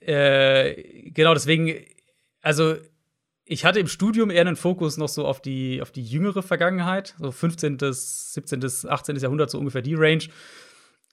äh, 0.00 1.10
genau, 1.10 1.34
deswegen, 1.34 1.74
also 2.40 2.76
ich 3.44 3.64
hatte 3.64 3.80
im 3.80 3.88
Studium 3.88 4.30
eher 4.30 4.42
einen 4.42 4.54
Fokus 4.54 4.96
noch 4.96 5.08
so 5.08 5.26
auf 5.26 5.42
die, 5.42 5.82
auf 5.82 5.90
die 5.90 6.04
jüngere 6.04 6.42
Vergangenheit, 6.42 7.16
so 7.18 7.32
15., 7.32 7.78
17., 7.80 8.64
18. 8.88 9.16
Jahrhundert, 9.16 9.50
so 9.50 9.58
ungefähr 9.58 9.82
die 9.82 9.96
Range. 9.96 10.22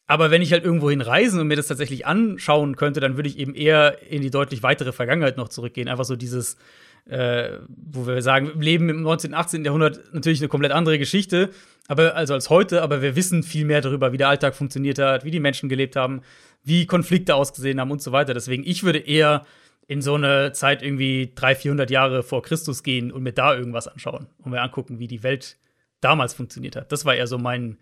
Aber 0.06 0.30
wenn 0.30 0.44
ich 0.44 0.54
halt 0.54 0.64
irgendwo 0.64 0.90
hinreisen 0.90 1.40
und 1.40 1.48
mir 1.48 1.58
das 1.58 1.68
tatsächlich 1.68 2.06
anschauen 2.06 2.76
könnte, 2.76 3.00
dann 3.00 3.18
würde 3.18 3.28
ich 3.28 3.40
eben 3.40 3.56
eher 3.56 4.04
in 4.10 4.22
die 4.22 4.30
deutlich 4.30 4.62
weitere 4.62 4.94
Vergangenheit 4.94 5.36
noch 5.36 5.50
zurückgehen. 5.50 5.90
Einfach 5.90 6.06
so 6.06 6.16
dieses 6.16 6.58
äh, 7.06 7.60
wo 7.68 8.06
wir 8.08 8.22
sagen, 8.22 8.52
wir 8.56 8.64
leben 8.64 8.90
im 8.90 9.02
19., 9.02 9.34
18. 9.34 9.64
Jahrhundert 9.66 10.14
natürlich 10.14 10.40
eine 10.42 10.50
komplett 10.50 10.72
andere 10.72 10.98
Geschichte, 11.00 11.50
aber 11.88 12.16
also 12.16 12.34
als 12.34 12.50
heute, 12.50 12.82
aber 12.82 13.02
wir 13.02 13.16
wissen 13.16 13.44
viel 13.44 13.66
mehr 13.66 13.82
darüber, 13.82 14.12
wie 14.12 14.18
der 14.18 14.30
Alltag 14.30 14.56
funktioniert 14.56 15.00
hat, 15.00 15.24
wie 15.24 15.32
die 15.32 15.40
Menschen 15.40 15.70
gelebt 15.70 15.96
haben, 15.96 16.22
wie 16.64 16.86
Konflikte 16.86 17.36
ausgesehen 17.36 17.80
haben 17.80 17.92
und 17.92 18.02
so 18.02 18.12
weiter. 18.12 18.34
Deswegen, 18.34 18.64
ich 18.66 18.84
würde 18.84 19.00
eher 19.00 19.46
in 19.88 20.02
so 20.02 20.16
eine 20.16 20.52
Zeit 20.52 20.84
irgendwie 20.84 21.32
300, 21.34 21.62
400 21.62 21.92
Jahre 21.92 22.24
vor 22.24 22.42
Christus 22.42 22.84
gehen 22.84 23.10
und 23.12 23.24
mir 23.24 23.32
da 23.32 23.56
irgendwas 23.56 23.88
anschauen 23.88 24.28
und 24.40 24.52
mir 24.52 24.62
angucken, 24.62 25.00
wie 25.00 25.08
die 25.08 25.24
Welt 25.24 25.56
damals 26.02 26.34
funktioniert 26.34 26.76
hat. 26.76 26.92
Das 26.92 27.06
war 27.06 27.16
eher 27.16 27.28
so 27.28 27.38
mein, 27.38 27.78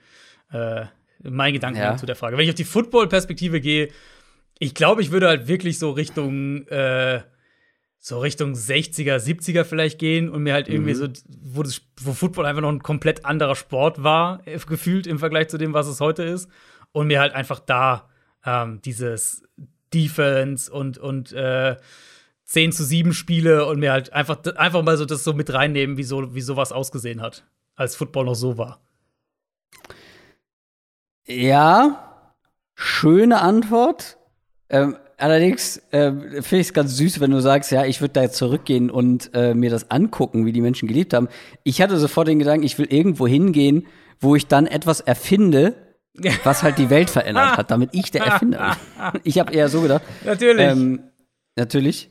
äh, 0.52 0.86
Mein 1.24 1.54
Gedanke 1.54 1.80
Ja. 1.80 1.96
zu 1.98 2.06
der 2.06 2.16
Frage. 2.16 2.38
Wenn 2.38 2.44
ich 2.44 2.50
auf 2.50 2.56
die 2.56 2.66
Football-Perspektive 2.66 3.60
gehe, 3.62 3.88
ich 4.60 4.76
glaube, 4.76 5.02
ich 5.02 5.12
würde 5.12 5.28
halt 5.28 5.48
wirklich 5.48 5.80
so 5.80 5.92
Richtung, 5.92 6.68
äh, 6.68 7.22
so 8.08 8.20
Richtung 8.20 8.54
60er, 8.54 9.16
70er 9.18 9.64
vielleicht 9.64 9.98
gehen 9.98 10.30
und 10.30 10.44
mir 10.44 10.54
halt 10.54 10.68
irgendwie 10.68 10.92
Mhm. 10.92 10.96
so, 10.96 11.08
wo, 11.42 11.64
das, 11.64 11.82
wo 12.00 12.14
Football 12.14 12.46
einfach 12.46 12.62
noch 12.62 12.70
ein 12.70 12.84
komplett 12.84 13.26
anderer 13.26 13.56
Sport 13.56 14.04
war, 14.04 14.46
äh, 14.46 14.60
gefühlt 14.60 15.08
im 15.08 15.18
Vergleich 15.18 15.48
zu 15.48 15.58
dem, 15.58 15.74
was 15.74 15.88
es 15.88 16.00
heute 16.02 16.22
ist. 16.22 16.48
Und 16.92 17.08
mir 17.08 17.20
halt 17.20 17.34
einfach 17.34 17.60
da 17.60 18.08
ähm, 18.46 18.80
dieses 18.84 19.42
Defense 19.92 20.72
und, 20.72 21.00
und 21.00 21.34
äh, 21.34 21.78
10 22.44 22.74
zu 22.74 22.84
7 22.84 23.12
Spiele 23.12 23.66
und 23.66 23.80
mir 23.80 23.92
halt 23.92 24.14
einfach, 24.14 24.38
einfach 24.56 24.84
mal 24.84 24.98
so 24.98 25.06
das 25.06 25.24
so 25.24 25.34
mit 25.34 25.52
reinnehmen, 25.52 25.98
wie, 25.98 26.04
so, 26.04 26.36
wie 26.36 26.42
sowas 26.42 26.72
ausgesehen 26.72 27.24
hat, 27.24 27.44
als 27.74 27.96
Football 27.96 28.26
noch 28.26 28.36
so 28.36 28.60
war. 28.60 28.82
Ja, 31.26 32.32
schöne 32.76 33.42
Antwort. 33.42 34.20
Ähm, 34.70 34.96
allerdings 35.18 35.82
ähm, 35.92 36.22
finde 36.22 36.58
ich 36.62 36.68
es 36.68 36.74
ganz 36.74 36.96
süß, 36.98 37.20
wenn 37.20 37.32
du 37.32 37.40
sagst, 37.40 37.72
ja, 37.72 37.86
ich 37.86 38.02
würde 38.02 38.14
da 38.14 38.22
jetzt 38.24 38.38
zurückgehen 38.38 38.90
und 38.90 39.32
äh, 39.34 39.54
mir 39.54 39.70
das 39.70 39.92
angucken, 39.92 40.46
wie 40.46 40.52
die 40.52 40.62
Menschen 40.62 40.88
gelebt 40.88 41.14
haben. 41.14 41.28
Ich 41.64 41.82
hatte 41.82 41.98
sofort 41.98 42.28
den 42.28 42.40
Gedanken, 42.40 42.66
ich 42.66 42.78
will 42.78 42.88
irgendwo 42.90 43.28
hingehen, 43.28 43.88
wo 44.20 44.36
ich 44.36 44.48
dann 44.48 44.68
etwas 44.68 45.02
erfinde, 45.02 45.76
was 46.44 46.64
halt 46.64 46.78
die 46.78 46.90
Welt 46.90 47.10
verändert 47.10 47.58
hat, 47.58 47.72
damit 47.72 47.90
ich 47.94 48.12
der 48.12 48.24
Erfinder 48.26 48.78
bin. 49.12 49.22
Ich 49.24 49.40
habe 49.40 49.54
eher 49.54 49.70
so 49.70 49.82
gedacht. 49.82 50.04
Natürlich. 50.24 50.66
Ähm, 50.66 51.04
natürlich. 51.56 52.10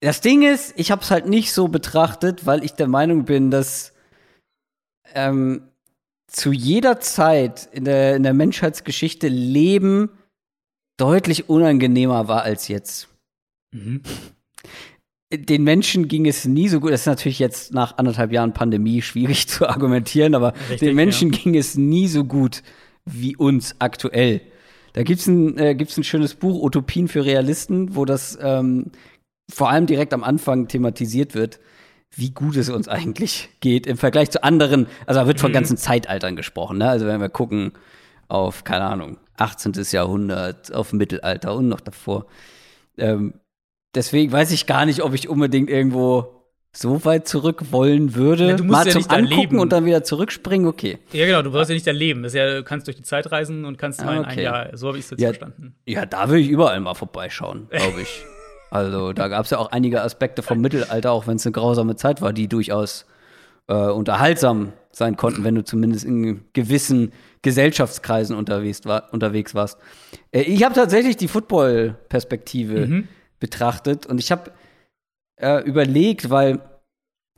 Das 0.00 0.20
Ding 0.20 0.42
ist, 0.42 0.74
ich 0.76 0.90
habe 0.90 1.02
es 1.02 1.10
halt 1.10 1.26
nicht 1.26 1.52
so 1.52 1.68
betrachtet, 1.68 2.46
weil 2.46 2.64
ich 2.64 2.72
der 2.72 2.86
Meinung 2.86 3.24
bin, 3.24 3.50
dass 3.50 3.92
ähm, 5.14 5.62
zu 6.28 6.52
jeder 6.52 7.00
Zeit 7.00 7.68
in 7.72 7.84
der, 7.84 8.16
in 8.16 8.22
der 8.22 8.34
Menschheitsgeschichte 8.34 9.28
Leben 9.28 10.10
deutlich 10.98 11.48
unangenehmer 11.48 12.28
war 12.28 12.42
als 12.42 12.68
jetzt. 12.68 13.08
Mhm. 13.74 14.02
Den 15.32 15.62
Menschen 15.62 16.08
ging 16.08 16.26
es 16.26 16.46
nie 16.46 16.68
so 16.68 16.80
gut. 16.80 16.90
Das 16.90 17.00
ist 17.00 17.06
natürlich 17.06 17.38
jetzt 17.38 17.74
nach 17.74 17.98
anderthalb 17.98 18.32
Jahren 18.32 18.54
Pandemie 18.54 19.02
schwierig 19.02 19.46
zu 19.48 19.66
argumentieren, 19.68 20.34
aber 20.34 20.54
Richtig, 20.54 20.80
den 20.80 20.94
Menschen 20.96 21.30
ging 21.30 21.54
es 21.54 21.76
nie 21.76 22.08
so 22.08 22.24
gut 22.24 22.62
wie 23.04 23.36
uns 23.36 23.76
aktuell. 23.78 24.40
Da 24.94 25.02
gibt's 25.02 25.26
ein, 25.26 25.58
äh, 25.58 25.74
gibt's 25.74 25.96
ein 25.96 26.04
schönes 26.04 26.34
Buch, 26.34 26.62
Utopien 26.62 27.08
für 27.08 27.24
Realisten, 27.24 27.94
wo 27.94 28.04
das 28.04 28.38
ähm, 28.40 28.90
vor 29.50 29.70
allem 29.70 29.86
direkt 29.86 30.14
am 30.14 30.24
Anfang 30.24 30.66
thematisiert 30.68 31.34
wird, 31.34 31.60
wie 32.16 32.30
gut 32.30 32.56
es 32.56 32.70
uns 32.70 32.88
eigentlich 32.88 33.50
geht 33.60 33.86
im 33.86 33.98
Vergleich 33.98 34.30
zu 34.30 34.42
anderen. 34.42 34.86
Also 35.06 35.20
da 35.20 35.26
wird 35.26 35.40
von 35.40 35.50
Mhm. 35.50 35.54
ganzen 35.54 35.76
Zeitaltern 35.76 36.36
gesprochen. 36.36 36.78
Ne? 36.78 36.88
Also 36.88 37.06
wenn 37.06 37.20
wir 37.20 37.28
gucken 37.28 37.72
auf, 38.28 38.64
keine 38.64 38.84
Ahnung, 38.84 39.18
18. 39.36 39.72
Jahrhundert, 39.90 40.72
auf 40.74 40.92
Mittelalter 40.92 41.54
und 41.54 41.68
noch 41.68 41.80
davor. 41.80 42.26
Ähm, 42.96 43.34
deswegen 43.94 44.32
weiß 44.32 44.50
ich 44.52 44.66
gar 44.66 44.86
nicht, 44.86 45.02
ob 45.02 45.14
ich 45.14 45.28
unbedingt 45.28 45.70
irgendwo 45.70 46.34
so 46.72 47.04
weit 47.04 47.26
zurück 47.26 47.72
wollen 47.72 48.14
würde. 48.14 48.50
Ja, 48.50 48.56
du 48.56 48.64
musst 48.64 48.78
Mal 48.78 48.86
ja 48.86 48.92
zum 48.92 49.10
Angucken 49.10 49.36
leben. 49.40 49.58
und 49.58 49.72
dann 49.72 49.84
wieder 49.84 50.04
zurückspringen, 50.04 50.68
okay. 50.68 50.98
Ja, 51.12 51.26
genau, 51.26 51.42
du 51.42 51.50
brauchst 51.50 51.70
ja 51.70 51.74
nicht 51.74 51.86
erleben. 51.86 52.22
Das 52.22 52.32
ist 52.32 52.36
ja, 52.36 52.56
du 52.56 52.62
kannst 52.62 52.86
durch 52.86 52.96
die 52.96 53.02
Zeit 53.02 53.32
reisen 53.32 53.64
und 53.64 53.78
kannst 53.78 54.04
mal 54.04 54.18
in 54.18 54.24
ein 54.24 54.32
okay. 54.32 54.42
Jahr. 54.44 54.76
So 54.76 54.88
habe 54.88 54.98
ich 54.98 55.04
es 55.04 55.10
jetzt 55.10 55.20
Ja. 55.20 55.28
verstanden. 55.28 55.74
Ja, 55.86 56.06
da 56.06 56.28
will 56.28 56.38
ich 56.38 56.48
überall 56.48 56.78
mal 56.80 56.94
vorbeischauen, 56.94 57.68
glaube 57.70 58.02
ich. 58.02 58.22
also 58.70 59.12
da 59.12 59.28
gab 59.28 59.44
es 59.44 59.50
ja 59.50 59.58
auch 59.58 59.72
einige 59.72 60.02
Aspekte 60.02 60.42
vom 60.42 60.60
Mittelalter, 60.60 61.10
auch 61.10 61.26
wenn 61.26 61.36
es 61.36 61.46
eine 61.46 61.52
grausame 61.52 61.96
Zeit 61.96 62.20
war, 62.20 62.32
die 62.32 62.48
durchaus 62.48 63.06
äh, 63.68 63.74
unterhaltsam 63.74 64.72
sein 64.92 65.16
konnten, 65.16 65.44
wenn 65.44 65.54
du 65.54 65.64
zumindest 65.64 66.04
in 66.04 66.44
gewissen 66.52 67.12
Gesellschaftskreisen 67.42 68.36
unterwegs, 68.36 68.84
war, 68.84 69.12
unterwegs 69.12 69.54
warst. 69.54 69.78
Äh, 70.32 70.42
ich 70.42 70.62
habe 70.64 70.74
tatsächlich 70.74 71.16
die 71.16 71.28
Football-Perspektive 71.28 72.86
Mhm. 72.86 73.08
betrachtet 73.40 74.06
und 74.06 74.18
ich 74.18 74.30
habe 74.32 74.50
äh, 75.40 75.62
überlegt, 75.64 76.30
weil 76.30 76.60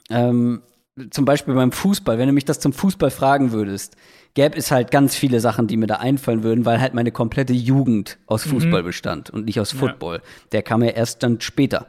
ähm, 0.08 0.62
zum 1.10 1.24
Beispiel 1.24 1.54
beim 1.54 1.72
Fußball, 1.72 2.18
wenn 2.18 2.26
du 2.26 2.32
mich 2.32 2.44
das 2.44 2.60
zum 2.60 2.72
Fußball 2.72 3.10
fragen 3.10 3.52
würdest, 3.52 3.96
gäbe 4.34 4.56
es 4.56 4.70
halt 4.70 4.90
ganz 4.90 5.14
viele 5.14 5.40
Sachen, 5.40 5.66
die 5.66 5.76
mir 5.76 5.86
da 5.86 5.96
einfallen 5.96 6.42
würden, 6.42 6.64
weil 6.64 6.80
halt 6.80 6.94
meine 6.94 7.12
komplette 7.12 7.52
Jugend 7.52 8.18
aus 8.26 8.44
Fußball 8.44 8.82
bestand 8.82 9.30
und 9.30 9.44
nicht 9.44 9.60
aus 9.60 9.72
Ja. 9.72 9.78
Football. 9.78 10.22
Der 10.52 10.62
kam 10.62 10.82
ja 10.82 10.90
erst 10.90 11.22
dann 11.22 11.40
später. 11.40 11.86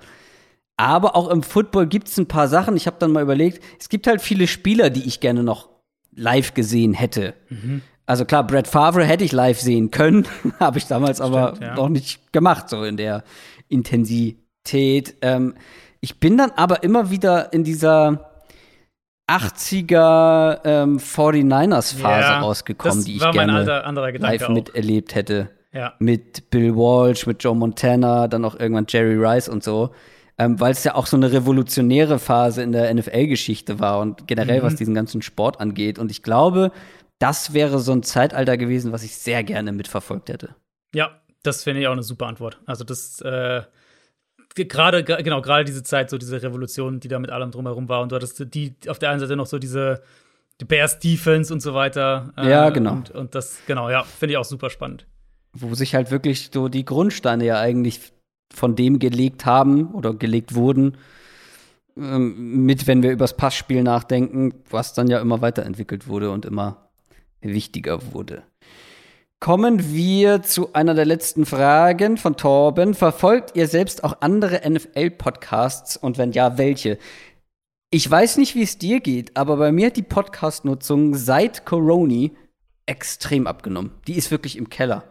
Aber 0.77 1.15
auch 1.15 1.29
im 1.29 1.43
Football 1.43 1.87
gibt 1.87 2.07
es 2.07 2.17
ein 2.17 2.27
paar 2.27 2.47
Sachen. 2.47 2.75
Ich 2.75 2.87
habe 2.87 2.97
dann 2.99 3.11
mal 3.11 3.21
überlegt, 3.23 3.63
es 3.79 3.89
gibt 3.89 4.07
halt 4.07 4.21
viele 4.21 4.47
Spieler, 4.47 4.89
die 4.89 5.03
ich 5.07 5.19
gerne 5.19 5.43
noch 5.43 5.69
live 6.15 6.53
gesehen 6.53 6.93
hätte. 6.93 7.33
Also 8.11 8.25
klar, 8.25 8.45
Brett 8.45 8.67
Favre 8.67 9.05
hätte 9.05 9.23
ich 9.23 9.31
live 9.31 9.59
sehen 9.61 9.89
können, 9.89 10.27
habe 10.59 10.77
ich 10.79 10.85
damals 10.87 11.21
aber 11.21 11.53
ja. 11.61 11.75
noch 11.75 11.87
nicht 11.87 12.33
gemacht, 12.33 12.67
so 12.69 12.83
in 12.83 12.97
der 12.97 13.23
Intensität. 13.69 15.15
Ähm, 15.21 15.55
ich 16.01 16.19
bin 16.19 16.37
dann 16.37 16.51
aber 16.57 16.83
immer 16.83 17.09
wieder 17.09 17.53
in 17.53 17.63
dieser 17.63 18.29
80er 19.29 20.59
ähm, 20.65 20.97
49ers-Phase 20.99 22.21
Ja, 22.21 22.39
rausgekommen, 22.41 23.03
die 23.05 23.15
ich 23.15 23.31
gerne 23.31 23.53
alter, 23.53 24.11
live 24.19 24.43
auch. 24.43 24.49
miterlebt 24.49 25.15
hätte 25.15 25.49
Ja. 25.73 25.93
mit 25.99 26.49
Bill 26.49 26.75
Walsh, 26.75 27.25
mit 27.27 27.41
Joe 27.43 27.55
Montana, 27.55 28.27
dann 28.27 28.43
auch 28.43 28.59
irgendwann 28.59 28.85
Jerry 28.89 29.15
Rice 29.15 29.47
und 29.47 29.63
so. 29.63 29.91
Ähm, 30.37 30.59
Weil 30.59 30.71
es 30.71 30.83
ja 30.83 30.95
auch 30.95 31.05
so 31.05 31.15
eine 31.17 31.31
revolutionäre 31.31 32.17
Phase 32.19 32.61
in 32.63 32.71
der 32.71 32.93
NFL-Geschichte 32.93 33.79
war 33.79 33.99
und 33.99 34.27
generell, 34.27 34.59
Mhm. 34.59 34.65
was 34.65 34.75
diesen 34.75 34.93
ganzen 34.95 35.21
Sport 35.21 35.61
angeht. 35.61 35.99
Und 35.99 36.11
ich 36.11 36.23
glaube, 36.23 36.71
das 37.21 37.53
wäre 37.53 37.79
so 37.79 37.91
ein 37.91 38.03
Zeitalter 38.03 38.57
gewesen, 38.57 38.91
was 38.91 39.03
ich 39.03 39.15
sehr 39.15 39.43
gerne 39.43 39.71
mitverfolgt 39.71 40.29
hätte. 40.29 40.55
Ja, 40.93 41.21
das 41.43 41.63
finde 41.63 41.81
ich 41.81 41.87
auch 41.87 41.91
eine 41.91 42.03
super 42.03 42.25
Antwort. 42.25 42.59
Also 42.65 42.83
das 42.83 43.21
äh, 43.21 43.61
gerade 44.55 45.03
genau 45.03 45.41
gerade 45.41 45.63
diese 45.63 45.83
Zeit, 45.83 46.09
so 46.09 46.17
diese 46.17 46.41
Revolution, 46.41 46.99
die 46.99 47.07
da 47.07 47.19
mit 47.19 47.29
allem 47.29 47.51
drumherum 47.51 47.87
war 47.89 48.01
und 48.01 48.11
du 48.11 48.15
hattest 48.15 48.53
die 48.53 48.75
auf 48.87 48.97
der 48.97 49.11
einen 49.11 49.19
Seite 49.19 49.35
noch 49.35 49.45
so 49.45 49.59
diese 49.59 50.01
die 50.59 50.65
Bears 50.65 50.99
Defense 50.99 51.53
und 51.53 51.59
so 51.59 51.73
weiter. 51.73 52.33
Äh, 52.37 52.49
Ja, 52.49 52.69
genau. 52.69 52.93
Und, 52.93 53.11
und 53.11 53.35
das 53.35 53.59
genau, 53.67 53.89
ja, 53.89 54.03
finde 54.03 54.33
ich 54.33 54.37
auch 54.37 54.45
super 54.45 54.69
spannend. 54.69 55.07
Wo 55.53 55.75
sich 55.75 55.95
halt 55.95 56.11
wirklich 56.11 56.49
so 56.51 56.69
die 56.69 56.85
Grundsteine 56.85 57.45
ja 57.45 57.59
eigentlich 57.59 57.99
von 58.53 58.75
dem 58.75 58.99
gelegt 58.99 59.45
haben 59.45 59.91
oder 59.91 60.13
gelegt 60.13 60.55
wurden, 60.55 60.97
ähm, 61.97 62.65
mit, 62.65 62.87
wenn 62.87 63.03
wir 63.03 63.11
übers 63.11 63.37
Passspiel 63.37 63.83
nachdenken, 63.83 64.53
was 64.69 64.93
dann 64.93 65.07
ja 65.07 65.19
immer 65.19 65.41
weiterentwickelt 65.41 66.07
wurde 66.07 66.31
und 66.31 66.45
immer 66.45 66.90
wichtiger 67.41 68.13
wurde. 68.13 68.43
Kommen 69.39 69.91
wir 69.93 70.43
zu 70.43 70.73
einer 70.73 70.93
der 70.93 71.05
letzten 71.05 71.47
Fragen 71.47 72.17
von 72.17 72.37
Torben. 72.37 72.93
Verfolgt 72.93 73.55
ihr 73.55 73.67
selbst 73.67 74.03
auch 74.03 74.17
andere 74.21 74.61
NFL-Podcasts 74.69 75.97
und 75.97 76.17
wenn 76.19 76.31
ja, 76.31 76.57
welche? 76.59 76.99
Ich 77.89 78.09
weiß 78.09 78.37
nicht, 78.37 78.53
wie 78.55 78.61
es 78.61 78.77
dir 78.77 78.99
geht, 78.99 79.35
aber 79.35 79.57
bei 79.57 79.71
mir 79.71 79.87
hat 79.87 79.97
die 79.97 80.03
Podcast-Nutzung 80.03 81.15
seit 81.15 81.65
Coroni 81.65 82.31
extrem 82.85 83.47
abgenommen. 83.47 83.91
Die 84.07 84.13
ist 84.13 84.29
wirklich 84.31 84.57
im 84.57 84.69
Keller, 84.69 85.03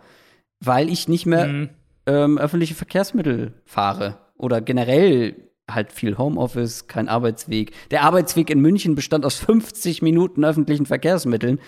weil 0.61 0.89
ich 0.89 1.09
nicht 1.09 1.27
mehr 1.27 1.47
Mhm. 1.47 1.69
ähm, 2.07 2.39
öffentliche 2.39 2.75
Verkehrsmittel 2.75 3.53
fahre 3.65 4.17
oder 4.37 4.61
generell 4.61 5.35
halt 5.69 5.93
viel 5.93 6.19
Homeoffice, 6.19 6.87
kein 6.87 7.09
Arbeitsweg. 7.09 7.73
Der 7.91 8.03
Arbeitsweg 8.03 8.49
in 8.51 8.61
München 8.61 8.95
bestand 8.95 9.25
aus 9.27 9.39
50 9.39 10.03
Minuten 10.03 10.45
öffentlichen 10.45 10.87
Verkehrsmitteln. 10.87 11.61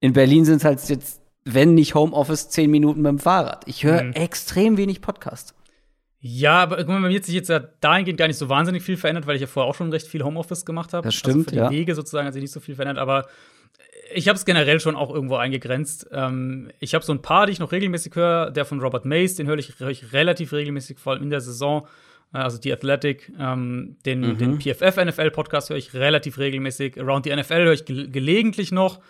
In 0.00 0.12
Berlin 0.12 0.44
sind 0.44 0.56
es 0.56 0.64
halt 0.64 0.80
jetzt, 0.88 1.20
wenn 1.44 1.74
nicht 1.74 1.94
Homeoffice, 1.94 2.48
10 2.50 2.70
Minuten 2.70 3.02
mit 3.02 3.08
dem 3.10 3.18
Fahrrad. 3.18 3.66
Ich 3.66 3.84
höre 3.84 4.02
Mhm. 4.02 4.12
extrem 4.12 4.76
wenig 4.76 5.00
Podcast. 5.00 5.54
Ja, 6.22 6.62
aber 6.62 6.76
guck 6.78 6.88
mal, 6.88 7.00
bei 7.00 7.08
mir 7.08 7.16
hat 7.16 7.24
sich 7.24 7.34
jetzt 7.34 7.48
ja 7.48 7.60
dahingehend 7.80 8.18
gar 8.18 8.26
nicht 8.26 8.36
so 8.36 8.48
wahnsinnig 8.50 8.82
viel 8.82 8.96
verändert, 8.98 9.26
weil 9.26 9.36
ich 9.36 9.40
ja 9.40 9.46
vorher 9.46 9.70
auch 9.70 9.74
schon 9.74 9.90
recht 9.90 10.06
viel 10.06 10.22
Homeoffice 10.22 10.66
gemacht 10.66 10.92
habe. 10.92 11.06
Das 11.06 11.14
stimmt, 11.14 11.36
also 11.36 11.44
für 11.44 11.50
die 11.52 11.56
ja. 11.56 11.70
Wege 11.70 11.94
sozusagen 11.94 12.26
hat 12.26 12.34
sich 12.34 12.42
nicht 12.42 12.52
so 12.52 12.60
viel 12.60 12.74
verändert, 12.74 12.98
aber 12.98 13.26
ich 14.12 14.28
habe 14.28 14.36
es 14.36 14.44
generell 14.44 14.80
schon 14.80 14.96
auch 14.96 15.14
irgendwo 15.14 15.36
eingegrenzt. 15.36 16.08
Ähm, 16.12 16.70
ich 16.78 16.94
habe 16.94 17.04
so 17.04 17.12
ein 17.12 17.22
paar, 17.22 17.46
die 17.46 17.52
ich 17.52 17.58
noch 17.58 17.72
regelmäßig 17.72 18.14
höre. 18.16 18.50
Der 18.50 18.64
von 18.66 18.80
Robert 18.80 19.04
Mays, 19.06 19.36
den 19.36 19.46
höre 19.46 19.56
ich, 19.58 19.78
höre 19.78 19.88
ich 19.90 20.12
relativ 20.12 20.52
regelmäßig, 20.52 20.98
vor 20.98 21.12
allem 21.14 21.22
in 21.22 21.30
der 21.30 21.40
Saison. 21.40 21.86
Äh, 22.34 22.38
Also 22.38 22.58
die 22.58 22.72
Athletic, 22.72 23.32
ähm, 23.38 23.96
den, 24.04 24.20
Mhm. 24.20 24.38
den 24.38 24.60
PFF 24.60 24.96
NFL 24.98 25.30
Podcast 25.30 25.70
höre 25.70 25.76
ich 25.78 25.94
relativ 25.94 26.38
regelmäßig. 26.38 27.00
Around 27.00 27.24
the 27.24 27.30
NFL 27.30 27.64
höre 27.64 27.72
ich 27.72 27.84
ge 27.86 28.08
gelegentlich 28.08 28.72
noch. 28.72 29.00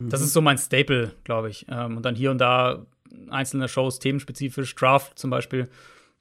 Das 0.00 0.20
Mhm. 0.20 0.26
ist 0.26 0.32
so 0.32 0.40
mein 0.40 0.58
Staple, 0.58 1.12
glaube 1.24 1.50
ich. 1.50 1.66
Ähm, 1.70 1.96
und 1.96 2.02
dann 2.04 2.14
hier 2.14 2.30
und 2.30 2.38
da 2.38 2.86
einzelne 3.30 3.68
Shows, 3.68 3.98
themenspezifisch, 4.00 4.74
Draft 4.74 5.18
zum 5.18 5.30
Beispiel. 5.30 5.68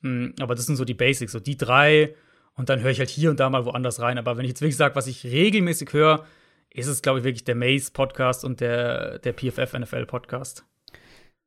Mm, 0.02 0.30
Aber 0.40 0.54
das 0.56 0.66
sind 0.66 0.76
so 0.76 0.86
die 0.86 0.94
Basics, 0.94 1.32
so 1.32 1.40
die 1.40 1.58
drei. 1.58 2.16
Und 2.56 2.70
dann 2.70 2.82
höre 2.82 2.92
ich 2.92 3.00
halt 3.00 3.10
hier 3.10 3.32
und 3.32 3.40
da 3.40 3.50
mal 3.50 3.66
woanders 3.66 4.00
rein. 4.00 4.18
Aber 4.20 4.38
wenn 4.38 4.46
ich 4.46 4.50
jetzt 4.50 4.62
wirklich 4.62 4.78
sage, 4.78 4.96
was 4.96 5.08
ich 5.08 5.24
regelmäßig 5.26 5.92
höre, 5.94 6.26
ist 6.70 6.88
es, 6.88 7.02
glaube 7.02 7.20
ich, 7.20 7.26
wirklich 7.26 7.44
der 7.44 7.56
Maze 7.56 7.92
Podcast 7.92 8.46
und 8.46 8.60
der, 8.60 9.20
der 9.20 9.34
PFF 9.34 9.74
NFL 9.74 10.06
Podcast. 10.06 10.66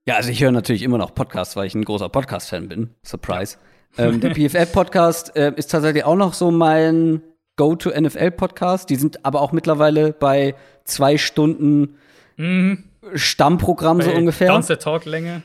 Ja, 0.08 0.14
also 0.16 0.30
ich 0.30 0.42
höre 0.42 0.52
natürlich 0.52 0.82
immer 0.82 0.98
noch 0.98 1.14
Podcasts, 1.14 1.54
weil 1.56 1.66
ich 1.66 1.74
ein 1.74 1.84
großer 1.84 2.08
Podcast-Fan 2.08 2.68
bin. 2.68 2.90
Surprise. 3.04 3.56
ähm, 3.98 4.20
der 4.20 4.30
PFF-Podcast 4.34 5.36
äh, 5.36 5.52
ist 5.56 5.70
tatsächlich 5.70 6.04
auch 6.04 6.16
noch 6.16 6.32
so 6.34 6.50
mein 6.50 7.22
Go-to-NFL-Podcast. 7.56 8.88
Die 8.90 8.96
sind 8.96 9.24
aber 9.24 9.40
auch 9.40 9.52
mittlerweile 9.52 10.12
bei 10.12 10.54
zwei 10.84 11.18
Stunden 11.18 11.96
Mhm. 12.36 12.84
Stammprogramm 13.14 14.00
so 14.00 14.10
Bei 14.10 14.16
ungefähr. 14.16 14.48
Downset 14.48 14.82
Talk-Länge. 14.82 15.42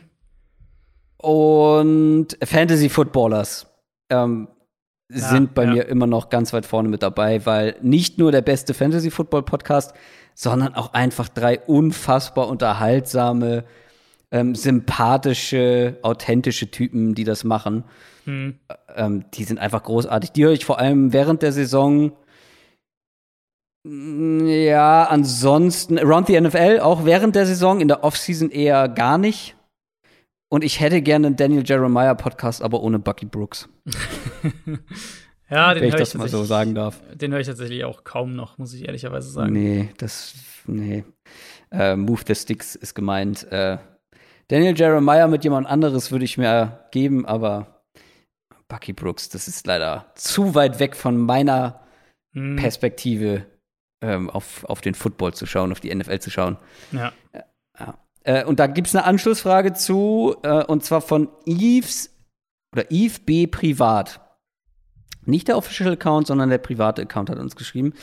Und 1.18 2.38
Fantasy 2.44 2.90
Footballers 2.90 3.68
ähm, 4.10 4.48
sind 5.10 5.54
bei 5.54 5.66
ja. 5.66 5.72
mir 5.72 5.86
immer 5.88 6.08
noch 6.08 6.30
ganz 6.30 6.54
weit 6.54 6.66
vorne 6.66 6.90
mit 6.90 7.04
dabei, 7.04 7.46
weil 7.46 7.76
nicht 7.82 8.18
nur 8.18 8.32
der 8.32 8.42
beste 8.42 8.74
Fantasy 8.74 9.12
Football 9.12 9.44
Podcast, 9.44 9.94
sondern 10.34 10.74
auch 10.74 10.94
einfach 10.94 11.30
drei 11.30 11.60
unfassbar 11.60 12.48
unterhaltsame, 12.48 13.66
ähm, 14.32 14.56
sympathische, 14.56 15.98
authentische 16.02 16.72
Typen, 16.72 17.14
die 17.14 17.26
das 17.26 17.44
machen. 17.44 17.84
Hm. 18.26 18.56
Ähm, 18.96 19.26
die 19.34 19.44
sind 19.44 19.60
einfach 19.60 19.84
großartig. 19.84 20.32
Die 20.32 20.46
höre 20.46 20.54
ich 20.54 20.66
vor 20.66 20.80
allem 20.80 21.14
während 21.14 21.42
der 21.42 21.52
Saison. 21.52 22.14
Ja, 23.84 25.06
ansonsten 25.06 25.98
Around 25.98 26.28
the 26.28 26.40
NFL 26.40 26.80
auch 26.82 27.04
während 27.04 27.36
der 27.36 27.46
Saison, 27.46 27.82
in 27.82 27.88
der 27.88 28.04
Offseason 28.04 28.52
eher 28.52 28.88
gar 28.88 29.18
nicht. 29.18 29.56
Und 30.50 30.64
ich 30.64 30.80
hätte 30.80 31.02
gerne 31.02 31.28
einen 31.28 31.36
Daniel 31.36 31.64
Jeremiah 31.66 32.14
Podcast, 32.14 32.62
aber 32.62 32.82
ohne 32.82 33.00
Bucky 33.00 33.26
Brooks, 33.26 33.70
Ja, 35.50 35.74
den 35.74 35.84
höre 35.84 35.90
ich, 35.90 35.96
das 35.96 36.14
mal 36.14 36.30
so 36.30 36.46
sagen 36.46 36.76
darf. 36.76 37.02
Den 37.14 37.34
höre 37.34 37.42
ich 37.42 37.48
tatsächlich 37.48 37.84
auch 37.84 38.06
kaum 38.06 38.36
noch, 38.36 38.58
muss 38.58 38.74
ich 38.74 38.86
ehrlicherweise 38.86 39.30
sagen. 39.30 39.52
Nee, 39.52 39.90
das, 39.98 40.34
nee. 40.66 41.04
Äh, 41.72 41.98
Move 41.98 42.22
the 42.26 42.36
Sticks 42.36 42.76
ist 42.76 42.96
gemeint. 42.96 43.52
Äh, 43.52 43.78
Daniel 44.48 44.78
Jeremiah 44.78 45.28
mit 45.28 45.44
jemand 45.44 45.68
anderes 45.68 46.10
würde 46.12 46.24
ich 46.24 46.38
mir 46.38 46.86
geben, 46.92 47.26
aber 47.26 47.84
Bucky 48.70 48.94
Brooks, 48.94 49.28
das 49.28 49.50
ist 49.50 49.68
leider 49.68 50.06
zu 50.16 50.56
weit 50.56 50.80
weg 50.80 50.96
von 50.96 51.18
meiner 51.18 51.82
Hm, 52.34 52.56
Perspektive 52.56 53.46
ähm, 54.02 54.30
auf, 54.30 54.66
auf 54.66 54.82
den 54.82 54.96
Football 54.96 55.34
zu 55.34 55.46
schauen, 55.46 55.72
auf 55.72 55.80
die 55.80 55.94
NFL 55.94 56.20
zu 56.20 56.30
schauen. 56.30 56.58
ja. 56.92 57.14
Äh, 58.24 58.46
und 58.46 58.60
da 58.60 58.68
gibt 58.68 58.88
es 58.88 58.96
eine 58.96 59.06
Anschlussfrage 59.06 59.74
zu, 59.74 60.36
äh, 60.44 60.64
und 60.64 60.84
zwar 60.84 61.02
von 61.02 61.30
Yves 61.46 62.12
oder 62.74 62.86
Yves 62.92 63.20
B. 63.20 63.48
Privat. 63.48 64.22
Nicht 65.26 65.48
der 65.48 65.58
Official 65.58 65.94
Account, 65.94 66.28
sondern 66.28 66.50
der 66.50 66.58
private 66.58 67.02
Account 67.04 67.30
hat 67.30 67.38
uns 67.38 67.56
geschrieben. 67.56 67.94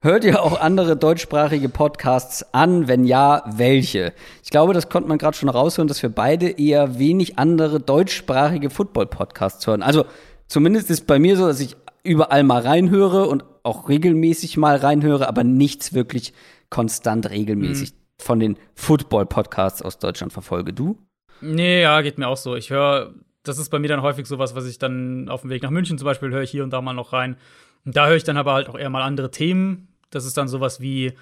Hört 0.00 0.24
ihr 0.24 0.42
auch 0.42 0.60
andere 0.60 0.96
deutschsprachige 0.96 1.70
Podcasts 1.70 2.52
an? 2.52 2.88
Wenn 2.88 3.04
ja, 3.04 3.42
welche? 3.46 4.12
Ich 4.42 4.50
glaube, 4.50 4.74
das 4.74 4.90
konnte 4.90 5.08
man 5.08 5.16
gerade 5.16 5.36
schon 5.36 5.48
raushören, 5.48 5.88
dass 5.88 6.02
wir 6.02 6.10
beide 6.10 6.50
eher 6.50 6.98
wenig 6.98 7.38
andere 7.38 7.80
deutschsprachige 7.80 8.68
Football-Podcasts 8.68 9.66
hören. 9.66 9.82
Also 9.82 10.04
zumindest 10.46 10.90
ist 10.90 11.06
bei 11.06 11.18
mir 11.18 11.38
so, 11.38 11.46
dass 11.46 11.60
ich 11.60 11.76
überall 12.02 12.44
mal 12.44 12.60
reinhöre 12.60 13.26
und 13.26 13.44
auch 13.64 13.88
regelmäßig 13.88 14.56
mal 14.56 14.76
reinhöre, 14.76 15.26
aber 15.26 15.42
nichts 15.42 15.92
wirklich 15.92 16.32
konstant 16.70 17.28
regelmäßig 17.28 17.94
von 18.18 18.38
den 18.38 18.56
Football-Podcasts 18.74 19.82
aus 19.82 19.98
Deutschland 19.98 20.32
verfolge. 20.32 20.72
Du? 20.72 20.98
Nee, 21.40 21.82
ja, 21.82 22.00
geht 22.02 22.18
mir 22.18 22.28
auch 22.28 22.36
so. 22.36 22.54
Ich 22.54 22.70
höre, 22.70 23.14
das 23.42 23.58
ist 23.58 23.70
bei 23.70 23.78
mir 23.78 23.88
dann 23.88 24.02
häufig 24.02 24.26
sowas, 24.26 24.54
was 24.54 24.66
ich 24.66 24.78
dann 24.78 25.28
auf 25.28 25.40
dem 25.40 25.50
Weg 25.50 25.62
nach 25.62 25.70
München 25.70 25.98
zum 25.98 26.04
Beispiel 26.04 26.30
höre 26.30 26.42
ich 26.42 26.50
hier 26.50 26.62
und 26.62 26.70
da 26.70 26.80
mal 26.80 26.92
noch 26.92 27.12
rein. 27.12 27.36
Und 27.84 27.96
da 27.96 28.06
höre 28.06 28.16
ich 28.16 28.24
dann 28.24 28.36
aber 28.36 28.52
halt 28.52 28.68
auch 28.68 28.78
eher 28.78 28.90
mal 28.90 29.02
andere 29.02 29.30
Themen. 29.30 29.88
Das 30.10 30.24
ist 30.24 30.36
dann 30.36 30.48
sowas 30.48 30.80
wie, 30.80 31.12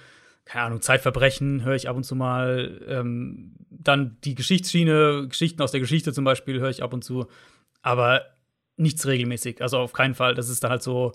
keine 0.45 0.67
Ahnung, 0.67 0.81
Zeitverbrechen 0.81 1.65
höre 1.65 1.75
ich 1.75 1.89
ab 1.89 1.97
und 1.97 2.05
zu 2.05 2.15
mal. 2.15 2.81
Ähm, 2.89 3.55
dann 3.71 4.19
die 4.25 4.35
Geschichtsschiene, 4.35 5.27
Geschichten 5.29 5.63
aus 5.63 5.73
der 5.73 5.81
Geschichte 5.81 6.13
zum 6.13 6.25
Beispiel 6.25 6.61
höre 6.61 6.71
ich 6.71 6.83
ab 6.83 6.93
und 6.93 7.03
zu. 7.03 7.27
Aber 7.83 8.23
nichts 8.77 9.07
regelmäßig. 9.07 9.63
Also 9.63 9.79
auf 9.79 9.93
keinen 9.93 10.15
Fall. 10.15 10.35
Das 10.35 10.49
ist 10.49 10.63
dann 10.63 10.71
halt 10.71 10.83
so, 10.83 11.13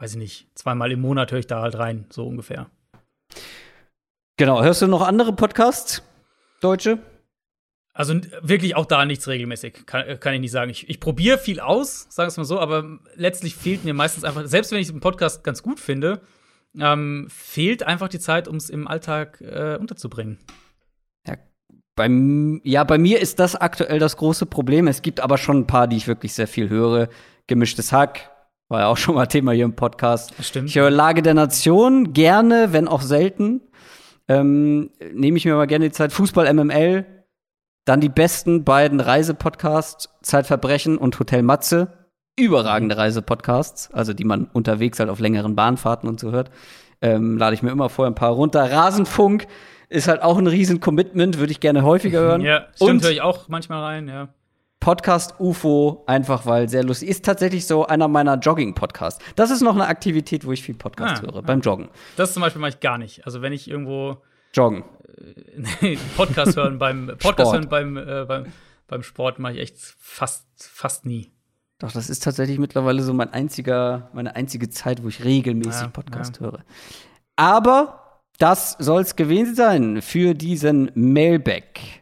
weiß 0.00 0.12
ich 0.12 0.18
nicht, 0.18 0.48
zweimal 0.58 0.90
im 0.90 1.00
Monat 1.00 1.30
höre 1.30 1.38
ich 1.38 1.46
da 1.46 1.62
halt 1.62 1.78
rein, 1.78 2.06
so 2.10 2.26
ungefähr. 2.26 2.70
Genau. 4.36 4.62
Hörst 4.62 4.82
du 4.82 4.86
noch 4.86 5.02
andere 5.02 5.34
Podcasts? 5.34 6.02
Deutsche? 6.60 6.98
Also 7.92 8.14
wirklich 8.40 8.76
auch 8.76 8.86
da 8.86 9.04
nichts 9.04 9.28
regelmäßig, 9.28 9.84
kann, 9.84 10.06
äh, 10.06 10.16
kann 10.16 10.32
ich 10.34 10.40
nicht 10.40 10.52
sagen. 10.52 10.70
Ich, 10.70 10.88
ich 10.88 11.00
probiere 11.00 11.38
viel 11.38 11.60
aus, 11.60 12.06
sagen 12.08 12.26
wir 12.26 12.28
es 12.28 12.36
mal 12.36 12.44
so, 12.44 12.58
aber 12.58 12.98
letztlich 13.14 13.54
fehlt 13.54 13.84
mir 13.84 13.94
meistens 13.94 14.24
einfach, 14.24 14.46
selbst 14.46 14.72
wenn 14.72 14.80
ich 14.80 14.88
den 14.88 15.00
Podcast 15.00 15.44
ganz 15.44 15.62
gut 15.62 15.78
finde, 15.80 16.20
ähm, 16.78 17.26
fehlt 17.28 17.82
einfach 17.82 18.08
die 18.08 18.20
Zeit, 18.20 18.48
um 18.48 18.56
es 18.56 18.70
im 18.70 18.88
Alltag 18.88 19.40
äh, 19.40 19.76
unterzubringen. 19.78 20.38
Bei, 21.96 22.06
m- 22.06 22.62
ja, 22.64 22.84
bei 22.84 22.96
mir 22.96 23.20
ist 23.20 23.40
das 23.40 23.56
aktuell 23.56 23.98
das 23.98 24.16
große 24.16 24.46
Problem. 24.46 24.86
Es 24.86 25.02
gibt 25.02 25.20
aber 25.20 25.36
schon 25.36 25.58
ein 25.58 25.66
paar, 25.66 25.86
die 25.86 25.96
ich 25.96 26.06
wirklich 26.06 26.32
sehr 26.32 26.46
viel 26.46 26.70
höre. 26.70 27.10
Gemischtes 27.46 27.92
Hack 27.92 28.30
war 28.70 28.80
ja 28.80 28.86
auch 28.86 28.96
schon 28.96 29.16
mal 29.16 29.26
Thema 29.26 29.52
hier 29.52 29.64
im 29.64 29.74
Podcast. 29.74 30.32
Stimmt. 30.40 30.68
Ich 30.68 30.76
höre 30.76 30.90
Lage 30.90 31.22
der 31.22 31.34
Nation 31.34 32.12
gerne, 32.12 32.72
wenn 32.72 32.88
auch 32.88 33.02
selten. 33.02 33.60
Ähm, 34.28 34.90
Nehme 35.12 35.36
ich 35.36 35.44
mir 35.44 35.56
mal 35.56 35.66
gerne 35.66 35.86
die 35.86 35.92
Zeit. 35.92 36.12
Fußball 36.12 36.52
MML. 36.54 37.04
Dann 37.84 38.00
die 38.00 38.08
besten 38.08 38.64
beiden 38.64 39.00
Reisepodcasts, 39.00 40.10
Zeitverbrechen 40.22 40.98
und 40.98 41.18
Hotel 41.18 41.42
Matze. 41.42 42.06
Überragende 42.38 42.96
Reisepodcasts, 42.96 43.90
also 43.92 44.12
die 44.12 44.24
man 44.24 44.44
unterwegs 44.52 45.00
halt 45.00 45.10
auf 45.10 45.18
längeren 45.18 45.56
Bahnfahrten 45.56 46.08
und 46.08 46.20
so 46.20 46.30
hört. 46.30 46.50
Ähm, 47.02 47.38
lade 47.38 47.54
ich 47.54 47.62
mir 47.62 47.70
immer 47.70 47.88
vorher 47.88 48.10
ein 48.10 48.14
paar 48.14 48.32
runter. 48.32 48.70
Rasenfunk 48.70 49.48
ist 49.88 50.06
halt 50.06 50.22
auch 50.22 50.38
ein 50.38 50.46
riesen 50.46 50.78
Commitment, 50.78 51.38
würde 51.38 51.50
ich 51.50 51.58
gerne 51.58 51.82
häufiger 51.82 52.20
hören. 52.20 52.42
Ja, 52.42 52.68
stimmt, 52.76 52.90
und 52.90 53.02
höre 53.02 53.10
ich 53.10 53.22
auch 53.22 53.48
manchmal 53.48 53.82
rein, 53.82 54.06
ja. 54.06 54.28
Podcast 54.80 55.34
UFO, 55.38 56.04
einfach 56.06 56.46
weil 56.46 56.68
sehr 56.68 56.82
lustig. 56.82 57.10
Ist 57.10 57.24
tatsächlich 57.24 57.66
so 57.66 57.86
einer 57.86 58.08
meiner 58.08 58.36
Jogging-Podcasts. 58.38 59.22
Das 59.36 59.50
ist 59.50 59.60
noch 59.60 59.74
eine 59.74 59.86
Aktivität, 59.86 60.46
wo 60.46 60.52
ich 60.52 60.62
viel 60.62 60.74
Podcast 60.74 61.22
Ah, 61.22 61.26
höre, 61.26 61.36
ah. 61.36 61.40
beim 61.42 61.60
Joggen. 61.60 61.90
Das 62.16 62.32
zum 62.32 62.42
Beispiel 62.42 62.60
mache 62.60 62.70
ich 62.70 62.80
gar 62.80 62.96
nicht. 62.96 63.26
Also 63.26 63.42
wenn 63.42 63.52
ich 63.52 63.68
irgendwo 63.70 64.22
Joggen. 64.54 64.84
nee, 65.82 65.98
Podcast 66.16 66.56
hören 66.56 66.78
beim 66.78 67.06
Podcast 67.18 67.50
Sport. 67.50 67.52
hören 67.54 67.68
beim, 67.68 67.96
äh, 67.98 68.24
beim, 68.26 68.46
beim 68.88 69.02
Sport 69.02 69.38
mache 69.38 69.52
ich 69.52 69.58
echt 69.60 69.76
fast, 69.98 70.46
fast 70.58 71.04
nie. 71.04 71.30
Doch, 71.78 71.92
das 71.92 72.08
ist 72.10 72.22
tatsächlich 72.24 72.58
mittlerweile 72.58 73.02
so 73.02 73.12
mein 73.12 73.32
einziger, 73.32 74.10
meine 74.12 74.34
einzige 74.34 74.70
Zeit, 74.70 75.02
wo 75.02 75.08
ich 75.08 75.24
regelmäßig 75.24 75.82
Ja, 75.82 75.88
Podcast 75.88 76.40
höre. 76.40 76.64
Aber 77.36 78.22
das 78.38 78.76
soll 78.78 79.02
es 79.02 79.16
gewesen 79.16 79.54
sein 79.54 80.02
für 80.02 80.34
diesen 80.34 80.90
Mailback. 80.94 81.99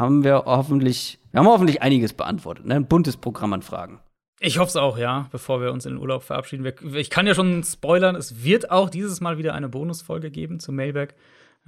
Haben 0.00 0.24
wir 0.24 0.44
hoffentlich, 0.46 1.18
wir 1.30 1.40
haben 1.40 1.46
hoffentlich 1.46 1.82
einiges 1.82 2.14
beantwortet, 2.14 2.64
ne? 2.64 2.74
Ein 2.74 2.86
buntes 2.86 3.18
Programm 3.18 3.52
an 3.52 3.60
Fragen. 3.60 4.00
Ich 4.38 4.58
hoffe 4.58 4.70
es 4.70 4.76
auch, 4.76 4.96
ja, 4.96 5.28
bevor 5.30 5.60
wir 5.60 5.74
uns 5.74 5.84
in 5.84 5.92
den 5.92 6.00
Urlaub 6.00 6.22
verabschieden. 6.22 6.66
Ich 6.94 7.10
kann 7.10 7.26
ja 7.26 7.34
schon 7.34 7.62
spoilern, 7.62 8.16
es 8.16 8.42
wird 8.42 8.70
auch 8.70 8.88
dieses 8.88 9.20
Mal 9.20 9.36
wieder 9.36 9.54
eine 9.54 9.68
Bonusfolge 9.68 10.30
geben 10.30 10.58
zum 10.58 10.76
Mailback. 10.76 11.16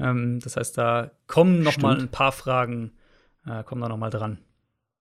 Ähm, 0.00 0.40
das 0.42 0.56
heißt, 0.56 0.78
da 0.78 1.10
kommen 1.26 1.62
noch 1.62 1.76
mal 1.76 1.96
Stimmt. 1.96 2.08
ein 2.08 2.10
paar 2.10 2.32
Fragen, 2.32 2.92
äh, 3.46 3.62
kommen 3.64 3.82
da 3.82 3.90
noch 3.90 3.98
mal 3.98 4.08
dran. 4.08 4.38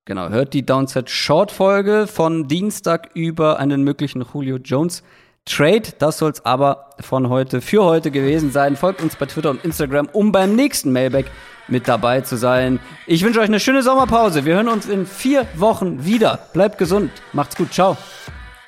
Genau, 0.04 0.28
hört 0.28 0.54
die 0.54 0.66
Downset 0.66 1.10
Short 1.10 1.54
Folge 1.54 2.08
von 2.08 2.50
Dienstag 2.50 3.12
über 3.14 3.60
einen 3.60 3.86
möglichen 3.86 4.26
Julio 4.34 4.58
Jones 4.58 5.04
Trade. 5.46 5.84
Das 6.00 6.18
soll 6.18 6.32
es 6.32 6.46
aber 6.46 6.90
von 7.00 7.30
heute 7.30 7.62
für 7.62 7.84
heute 7.84 8.12
gewesen 8.12 8.52
sein. 8.52 8.76
Folgt 8.76 9.02
uns 9.02 9.16
bei 9.16 9.26
Twitter 9.26 9.50
und 9.50 9.64
Instagram, 9.66 10.10
um 10.14 10.32
beim 10.32 10.56
nächsten 10.56 10.92
Mailback 10.92 11.26
mit 11.68 11.88
dabei 11.88 12.22
zu 12.22 12.38
sein. 12.38 12.80
Ich 13.08 13.24
wünsche 13.24 13.40
euch 13.40 13.48
eine 13.48 13.60
schöne 13.60 13.84
Sommerpause. 13.84 14.46
Wir 14.46 14.56
hören 14.56 14.68
uns 14.68 14.88
in 14.88 15.06
vier 15.06 15.48
Wochen 15.56 16.06
wieder. 16.06 16.40
Bleibt 16.54 16.78
gesund. 16.78 17.12
Macht's 17.34 17.56
gut. 17.56 17.74
Ciao. 17.74 17.98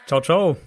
Ciao, 0.08 0.22
ciao. 0.22 0.58